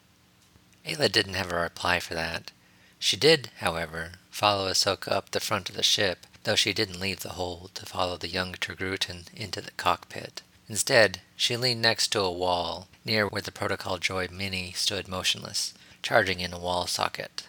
Aayla 0.86 1.12
didn't 1.12 1.36
have 1.36 1.52
a 1.52 1.56
reply 1.56 2.00
for 2.00 2.16
that. 2.16 2.52
She 3.00 3.18
did, 3.18 3.50
however, 3.58 4.12
follow 4.30 4.70
Ahsoka 4.70 5.12
up 5.12 5.32
the 5.32 5.40
front 5.40 5.70
of 5.70 5.76
the 5.76 5.84
ship 5.84 6.28
though 6.44 6.56
she 6.56 6.74
didn't 6.74 7.00
leave 7.00 7.20
the 7.20 7.34
hold 7.34 7.76
to 7.76 7.86
follow 7.86 8.18
the 8.18 8.28
young 8.28 8.54
Togrutan 8.54 9.26
into 9.36 9.62
the 9.62 9.72
cockpit. 9.72 10.42
Instead, 10.68 11.22
she 11.36 11.58
leaned 11.58 11.82
next 11.82 12.10
to 12.10 12.22
a 12.22 12.32
wall, 12.32 12.88
near 13.04 13.28
where 13.28 13.42
the 13.42 13.52
Protocol 13.52 13.98
droid 13.98 14.32
Mini 14.32 14.72
stood 14.72 15.08
motionless, 15.08 15.74
charging 16.02 16.40
in 16.40 16.54
a 16.54 16.60
wall 16.60 16.88
socket. 16.88 17.48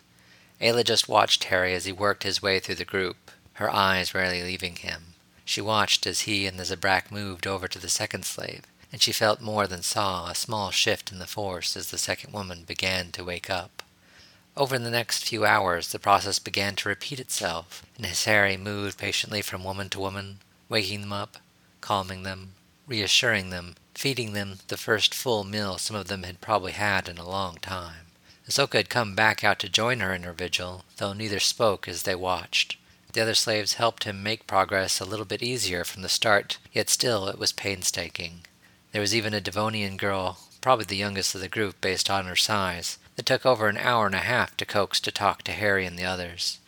Aayla 0.61 0.85
just 0.85 1.09
watched 1.09 1.45
Harry 1.45 1.75
as 1.75 1.85
he 1.85 1.93
worked 1.93 2.25
his 2.25 2.43
way 2.43 2.61
through 2.61 2.75
the 2.75 2.85
group, 2.85 3.31
her 3.55 3.71
eyes 3.71 4.15
rarely 4.15 4.43
leaving 4.43 4.77
him. 4.77 5.15
She 5.45 5.61
watched 5.61 6.07
as 6.07 6.21
he 6.21 6.47
and 6.47 6.59
the 6.59 6.65
Zabrak 6.65 7.11
moved 7.11 7.47
over 7.47 7.69
to 7.69 7.79
the 7.79 7.89
second 7.89 8.25
slave, 8.25 8.63
and 8.93 9.01
she 9.01 9.13
felt 9.13 9.41
more 9.41 9.67
than 9.67 9.83
saw 9.83 10.29
a 10.29 10.35
small 10.35 10.71
shift 10.71 11.13
in 11.13 11.19
the 11.19 11.27
force 11.27 11.77
as 11.77 11.91
the 11.91 11.99
second 11.99 12.33
woman 12.33 12.65
began 12.65 13.13
to 13.13 13.25
wake 13.25 13.49
up. 13.49 13.80
Over 14.57 14.79
the 14.79 14.91
next 14.91 15.25
few 15.25 15.45
hours, 15.45 15.89
the 15.89 15.99
process 15.99 16.39
began 16.39 16.75
to 16.77 16.89
repeat 16.89 17.21
itself, 17.21 17.87
and 17.97 18.05
Hisari 18.05 18.59
moved 18.59 18.99
patiently 18.99 19.43
from 19.43 19.65
woman 19.65 19.89
to 19.91 20.01
woman, 20.01 20.41
waking 20.69 21.03
them 21.03 21.13
up, 21.13 21.39
calming 21.81 22.25
them, 22.25 22.55
reassuring 22.87 23.51
them, 23.51 23.77
feeding 23.95 24.33
them 24.33 24.59
the 24.69 24.77
first 24.77 25.15
full 25.15 25.45
meal 25.45 25.79
some 25.79 25.97
of 25.97 26.09
them 26.09 26.25
had 26.25 26.41
probably 26.41 26.73
had 26.73 27.09
in 27.09 27.19
a 27.19 27.29
long 27.29 27.57
time. 27.59 28.07
Ahsoka 28.49 28.79
had 28.79 28.89
come 28.91 29.15
back 29.15 29.45
out 29.45 29.61
to 29.61 29.69
join 29.69 30.01
her 30.01 30.13
in 30.13 30.25
her 30.25 30.33
vigil, 30.33 30.85
though 30.97 31.13
neither 31.13 31.39
spoke 31.39 31.87
as 31.87 32.03
they 32.03 32.17
watched. 32.17 32.77
The 33.13 33.21
other 33.21 33.35
slaves 33.35 33.75
helped 33.75 34.05
him 34.05 34.23
make 34.23 34.47
progress 34.47 35.01
a 35.01 35.05
little 35.05 35.25
bit 35.25 35.43
easier 35.43 35.85
from 35.85 36.03
the 36.03 36.09
start, 36.09 36.59
yet 36.73 36.89
still 36.89 37.29
it 37.29 37.39
was 37.39 37.53
painstaking. 37.53 38.41
There 38.93 39.01
was 39.01 39.15
even 39.15 39.35
a 39.35 39.41
Devaronian 39.41 39.97
girl, 39.97 40.39
probably 40.61 40.85
the 40.85 40.97
youngest 40.97 41.35
of 41.35 41.41
the 41.41 41.49
group 41.49 41.81
based 41.81 42.11
on 42.11 42.27
her 42.27 42.37
size, 42.37 42.99
it 43.17 43.27
took 43.27 43.45
over 43.45 43.69
an 43.69 43.77
hour 43.77 44.07
and 44.07 44.15
a 44.15 44.19
half 44.19 44.57
to 44.57 44.65
coax 44.65 45.01
to 45.01 45.11
talk 45.11 45.43
to 45.43 45.53
Harry 45.53 45.85
and 45.87 45.99
the 45.99 46.05
others. 46.05 46.59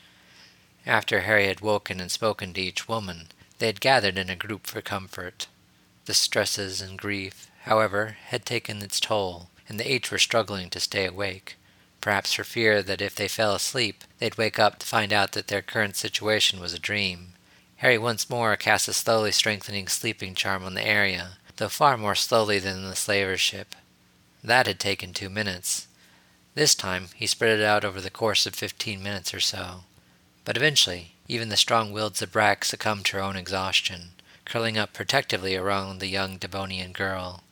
After 0.87 1.21
Harry 1.21 1.47
had 1.47 1.61
woken 1.61 2.01
and 2.01 2.11
spoken 2.11 2.53
to 2.55 2.61
each 2.61 2.89
woman, 2.89 3.29
they 3.59 3.67
had 3.67 3.81
gathered 3.81 4.19
in 4.19 4.29
a 4.29 4.37
group 4.37 4.67
for 4.67 4.83
comfort. 4.83 5.47
The 6.07 6.15
stresses 6.15 6.81
and 6.81 6.99
grief, 6.99 7.49
however, 7.63 8.17
had 8.27 8.45
taken 8.45 8.83
its 8.83 8.99
toll, 8.99 9.51
and 9.69 9.79
the 9.79 9.91
eight 9.91 10.11
were 10.11 10.19
struggling 10.19 10.69
to 10.71 10.81
stay 10.81 11.07
awake, 11.07 11.57
perhaps 12.01 12.33
for 12.33 12.43
fear 12.43 12.83
that 12.83 13.01
if 13.01 13.15
they 13.15 13.29
fell 13.29 13.55
asleep, 13.55 14.03
they'd 14.19 14.37
wake 14.37 14.59
up 14.59 14.81
to 14.81 14.87
find 14.87 15.13
out 15.13 15.33
that 15.33 15.47
their 15.47 15.63
current 15.63 15.95
situation 15.95 16.59
was 16.59 16.75
a 16.75 16.79
dream. 16.81 17.35
Harry 17.77 17.99
once 17.99 18.29
more 18.29 18.57
cast 18.57 18.89
a 18.89 18.93
slowly 18.93 19.31
strengthening 19.31 19.87
sleeping 19.87 20.35
charm 20.35 20.65
on 20.65 20.75
the 20.75 20.87
area, 20.87 21.39
though 21.57 21.69
far 21.69 21.97
more 21.97 22.17
slowly 22.17 22.59
than 22.59 22.79
in 22.79 22.89
the 22.89 22.97
slaver's 22.97 23.41
ship. 23.41 23.77
That 24.43 24.67
had 24.67 24.81
taken 24.81 25.13
two 25.13 25.31
minutes, 25.31 25.87
this 26.55 26.75
time 26.75 27.09
he 27.15 27.27
spread 27.27 27.59
it 27.59 27.65
out 27.65 27.85
over 27.85 28.01
the 28.01 28.11
course 28.11 28.47
of 28.47 28.55
fifteen 28.55 29.03
minutes 29.03 29.33
or 29.33 29.41
so. 29.41 29.85
But 30.45 30.57
eventually, 30.57 31.13
even 31.29 31.49
the 31.49 31.57
strong 31.57 31.93
willed 31.93 32.15
Zabrak 32.15 32.65
succumbed 32.65 33.07
to 33.07 33.17
her 33.17 33.23
own 33.23 33.37
exhaustion, 33.37 34.13
curling 34.45 34.77
up 34.77 34.93
protectively 34.93 35.57
around 35.57 35.99
the 35.99 36.09
young 36.09 36.39
Devaronian 36.39 36.93
girl. 36.93 37.43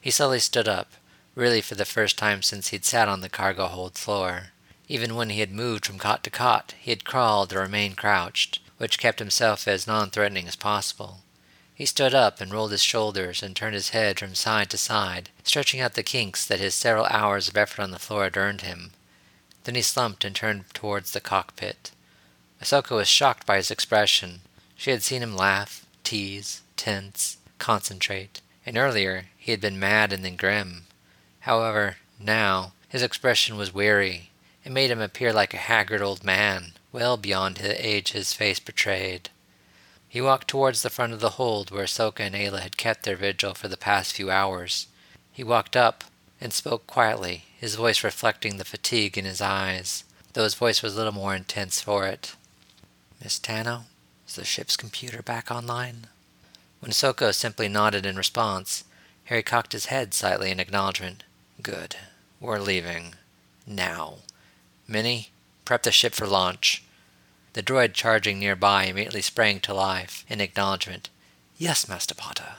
He 0.00 0.10
slowly 0.10 0.40
stood 0.40 0.68
up, 0.68 0.92
really 1.34 1.60
for 1.60 1.74
the 1.74 1.84
first 1.84 2.18
time 2.18 2.42
since 2.42 2.68
he'd 2.68 2.84
sat 2.84 3.08
on 3.08 3.20
the 3.20 3.28
cargo 3.28 3.66
hold 3.66 3.96
floor. 3.96 4.50
Even 4.88 5.14
when 5.14 5.30
he 5.30 5.40
had 5.40 5.50
moved 5.50 5.86
from 5.86 5.98
cot 5.98 6.22
to 6.24 6.30
cot, 6.30 6.74
he 6.80 6.90
had 6.90 7.04
crawled 7.04 7.52
or 7.52 7.60
remained 7.60 7.96
crouched, 7.96 8.60
which 8.78 8.98
kept 8.98 9.18
himself 9.18 9.66
as 9.66 9.86
non 9.86 10.10
threatening 10.10 10.46
as 10.46 10.56
possible. 10.56 11.20
He 11.74 11.86
stood 11.86 12.14
up 12.14 12.40
and 12.40 12.52
rolled 12.52 12.70
his 12.70 12.84
shoulders 12.84 13.42
and 13.42 13.56
turned 13.56 13.74
his 13.74 13.88
head 13.88 14.20
from 14.20 14.36
side 14.36 14.70
to 14.70 14.78
side, 14.78 15.30
stretching 15.42 15.80
out 15.80 15.94
the 15.94 16.04
kinks 16.04 16.46
that 16.46 16.60
his 16.60 16.74
several 16.74 17.06
hours 17.06 17.48
of 17.48 17.56
effort 17.56 17.82
on 17.82 17.90
the 17.90 17.98
floor 17.98 18.24
had 18.24 18.36
earned 18.36 18.60
him. 18.60 18.92
Then 19.64 19.74
he 19.74 19.82
slumped 19.82 20.24
and 20.24 20.36
turned 20.36 20.72
towards 20.72 21.10
the 21.10 21.20
cockpit. 21.20 21.90
Ahsoka 22.62 22.94
was 22.94 23.08
shocked 23.08 23.44
by 23.44 23.56
his 23.56 23.72
expression. 23.72 24.42
She 24.76 24.92
had 24.92 25.02
seen 25.02 25.22
him 25.22 25.36
laugh, 25.36 25.84
tease, 26.04 26.62
tense, 26.76 27.38
concentrate, 27.58 28.40
and 28.64 28.78
earlier 28.78 29.26
he 29.36 29.50
had 29.50 29.60
been 29.60 29.78
mad 29.78 30.12
and 30.12 30.24
then 30.24 30.36
grim. 30.36 30.84
However, 31.40 31.96
now 32.20 32.72
his 32.88 33.02
expression 33.02 33.56
was 33.56 33.74
weary. 33.74 34.30
It 34.64 34.70
made 34.70 34.90
him 34.90 35.00
appear 35.00 35.32
like 35.32 35.52
a 35.52 35.58
haggard 35.58 36.02
old 36.02 36.22
man, 36.22 36.74
well 36.92 37.16
beyond 37.16 37.56
the 37.56 37.84
age 37.84 38.12
his 38.12 38.32
face 38.32 38.60
betrayed. 38.60 39.28
He 40.14 40.20
walked 40.20 40.46
towards 40.46 40.82
the 40.82 40.90
front 40.90 41.12
of 41.12 41.18
the 41.18 41.30
hold 41.40 41.72
where 41.72 41.86
Ahsoka 41.86 42.20
and 42.20 42.36
Aayla 42.36 42.60
had 42.60 42.76
kept 42.76 43.02
their 43.02 43.16
vigil 43.16 43.52
for 43.52 43.66
the 43.66 43.76
past 43.76 44.12
few 44.12 44.30
hours. 44.30 44.86
He 45.32 45.42
walked 45.42 45.76
up 45.76 46.04
and 46.40 46.52
spoke 46.52 46.86
quietly, 46.86 47.46
his 47.58 47.74
voice 47.74 48.04
reflecting 48.04 48.56
the 48.56 48.64
fatigue 48.64 49.18
in 49.18 49.24
his 49.24 49.40
eyes, 49.40 50.04
though 50.32 50.44
his 50.44 50.54
voice 50.54 50.84
was 50.84 50.94
a 50.94 50.96
little 50.98 51.12
more 51.12 51.34
intense 51.34 51.80
for 51.80 52.06
it. 52.06 52.36
Miss 53.20 53.40
Tano, 53.40 53.86
is 54.28 54.36
the 54.36 54.44
ship's 54.44 54.76
computer 54.76 55.20
back 55.20 55.50
online? 55.50 56.06
When 56.78 56.92
Ahsoka 56.92 57.34
simply 57.34 57.66
nodded 57.66 58.06
in 58.06 58.14
response, 58.14 58.84
Harry 59.24 59.42
cocked 59.42 59.72
his 59.72 59.86
head 59.86 60.14
slightly 60.14 60.52
in 60.52 60.60
acknowledgement. 60.60 61.24
Good. 61.60 61.96
We're 62.38 62.60
leaving. 62.60 63.16
Now. 63.66 64.18
Minnie, 64.86 65.30
prep 65.64 65.82
the 65.82 65.90
ship 65.90 66.14
for 66.14 66.28
launch. 66.28 66.84
The 67.54 67.62
droid 67.62 67.94
charging 67.94 68.40
nearby 68.40 68.84
immediately 68.84 69.22
sprang 69.22 69.60
to 69.60 69.72
life 69.72 70.24
in 70.28 70.40
acknowledgement. 70.40 71.08
Yes, 71.56 71.88
Master 71.88 72.14
Potter. 72.14 72.56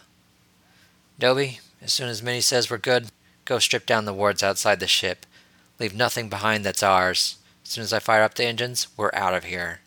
Dobby, 1.19 1.59
as 1.81 1.91
soon 1.91 2.07
as 2.07 2.23
Minnie 2.23 2.41
says 2.41 2.69
we're 2.69 2.77
good, 2.77 3.07
go 3.43 3.59
strip 3.59 3.85
down 3.85 4.05
the 4.05 4.13
wards 4.13 4.41
outside 4.41 4.79
the 4.79 4.87
ship. 4.87 5.25
Leave 5.79 5.93
nothing 5.93 6.29
behind 6.29 6.63
that's 6.63 6.81
ours. 6.81 7.37
As 7.65 7.71
soon 7.71 7.83
as 7.83 7.91
I 7.91 7.99
fire 7.99 8.23
up 8.23 8.35
the 8.35 8.45
engines, 8.45 8.87
we're 8.95 9.11
out 9.13 9.33
of 9.33 9.43
here. 9.43 9.81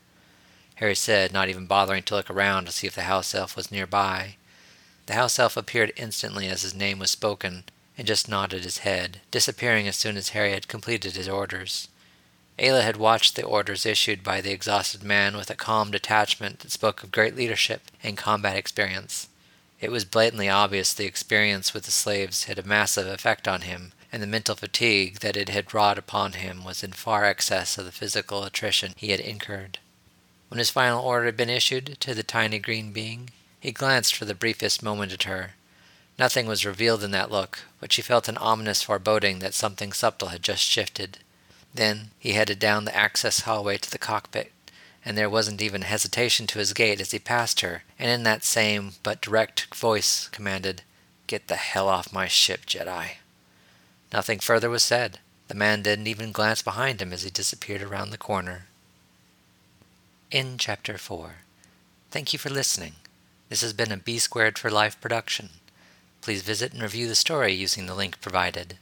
Harry 0.74 0.94
said, 0.94 1.32
not 1.32 1.48
even 1.48 1.66
bothering 1.66 2.02
to 2.04 2.14
look 2.14 2.28
around 2.28 2.66
to 2.66 2.72
see 2.72 2.86
if 2.86 2.94
the 2.94 3.02
house 3.02 3.34
elf 3.34 3.56
was 3.56 3.72
nearby. 3.72 4.36
The 5.06 5.14
house 5.14 5.38
elf 5.38 5.56
appeared 5.56 5.92
instantly 5.96 6.48
as 6.48 6.62
his 6.62 6.74
name 6.74 6.98
was 6.98 7.10
spoken, 7.10 7.64
and 7.96 8.06
just 8.06 8.28
nodded 8.28 8.62
his 8.62 8.78
head, 8.78 9.22
disappearing 9.30 9.88
as 9.88 9.96
soon 9.96 10.18
as 10.18 10.30
Harry 10.30 10.52
had 10.52 10.68
completed 10.68 11.16
his 11.16 11.28
orders. 11.28 11.88
Aayla 12.58 12.82
had 12.82 12.96
watched 12.96 13.36
the 13.36 13.44
orders 13.44 13.86
issued 13.86 14.24
by 14.24 14.40
the 14.40 14.50
exhausted 14.50 15.02
man 15.02 15.36
with 15.36 15.48
a 15.48 15.54
calm 15.54 15.92
detachment 15.92 16.58
that 16.60 16.72
spoke 16.72 17.02
of 17.04 17.12
great 17.12 17.36
leadership 17.36 17.82
and 18.02 18.16
combat 18.16 18.56
experience. 18.56 19.28
It 19.80 19.92
was 19.92 20.04
blatantly 20.04 20.48
obvious 20.48 20.92
the 20.92 21.06
experience 21.06 21.72
with 21.72 21.84
the 21.84 21.92
slaves 21.92 22.44
had 22.44 22.58
a 22.58 22.66
massive 22.66 23.06
effect 23.06 23.46
on 23.46 23.60
him, 23.60 23.92
and 24.10 24.20
the 24.20 24.26
mental 24.26 24.56
fatigue 24.56 25.20
that 25.20 25.36
it 25.36 25.48
had 25.50 25.72
wrought 25.72 25.98
upon 25.98 26.32
him 26.32 26.64
was 26.64 26.82
in 26.82 26.92
far 26.92 27.24
excess 27.24 27.78
of 27.78 27.84
the 27.84 27.92
physical 27.92 28.42
attrition 28.42 28.92
he 28.96 29.10
had 29.10 29.20
incurred. 29.20 29.78
When 30.48 30.58
his 30.58 30.70
final 30.70 31.04
order 31.04 31.26
had 31.26 31.36
been 31.36 31.50
issued 31.50 32.00
to 32.00 32.12
the 32.12 32.24
tiny 32.24 32.58
green 32.58 32.90
being, 32.90 33.30
he 33.60 33.70
glanced 33.70 34.16
for 34.16 34.24
the 34.24 34.34
briefest 34.34 34.82
moment 34.82 35.12
at 35.12 35.24
her. 35.24 35.52
Nothing 36.18 36.46
was 36.46 36.66
revealed 36.66 37.04
in 37.04 37.12
that 37.12 37.30
look, 37.30 37.60
but 37.78 37.92
she 37.92 38.02
felt 38.02 38.26
an 38.26 38.38
ominous 38.38 38.82
foreboding 38.82 39.38
that 39.38 39.54
something 39.54 39.92
subtle 39.92 40.28
had 40.28 40.42
just 40.42 40.64
shifted. 40.64 41.18
Then 41.74 42.10
he 42.18 42.32
headed 42.32 42.58
down 42.58 42.84
the 42.84 42.96
access 42.96 43.40
hallway 43.40 43.78
to 43.78 43.90
the 43.90 43.98
cockpit 43.98 44.52
and 45.08 45.16
there 45.16 45.30
wasn't 45.30 45.62
even 45.62 45.80
hesitation 45.80 46.46
to 46.46 46.58
his 46.58 46.74
gait 46.74 47.00
as 47.00 47.12
he 47.12 47.18
passed 47.18 47.60
her, 47.60 47.82
and 47.98 48.10
in 48.10 48.24
that 48.24 48.44
same 48.44 48.92
but 49.02 49.22
direct 49.22 49.74
voice 49.74 50.28
commanded, 50.28 50.82
Get 51.26 51.48
the 51.48 51.56
hell 51.56 51.88
off 51.88 52.12
my 52.12 52.28
ship, 52.28 52.66
Jedi. 52.66 53.12
Nothing 54.12 54.38
further 54.38 54.68
was 54.68 54.82
said. 54.82 55.18
The 55.48 55.54
man 55.54 55.82
didn't 55.82 56.08
even 56.08 56.30
glance 56.30 56.60
behind 56.60 57.00
him 57.00 57.14
as 57.14 57.22
he 57.22 57.30
disappeared 57.30 57.82
around 57.82 58.10
the 58.10 58.18
corner. 58.18 58.66
In 60.30 60.58
Chapter 60.58 60.98
4. 60.98 61.36
Thank 62.10 62.34
you 62.34 62.38
for 62.38 62.50
listening. 62.50 62.92
This 63.48 63.62
has 63.62 63.72
been 63.72 63.92
a 63.92 63.96
B 63.96 64.18
Squared 64.18 64.58
for 64.58 64.70
Life 64.70 65.00
production. 65.00 65.48
Please 66.20 66.42
visit 66.42 66.74
and 66.74 66.82
review 66.82 67.08
the 67.08 67.14
story 67.14 67.54
using 67.54 67.86
the 67.86 67.94
link 67.94 68.20
provided. 68.20 68.76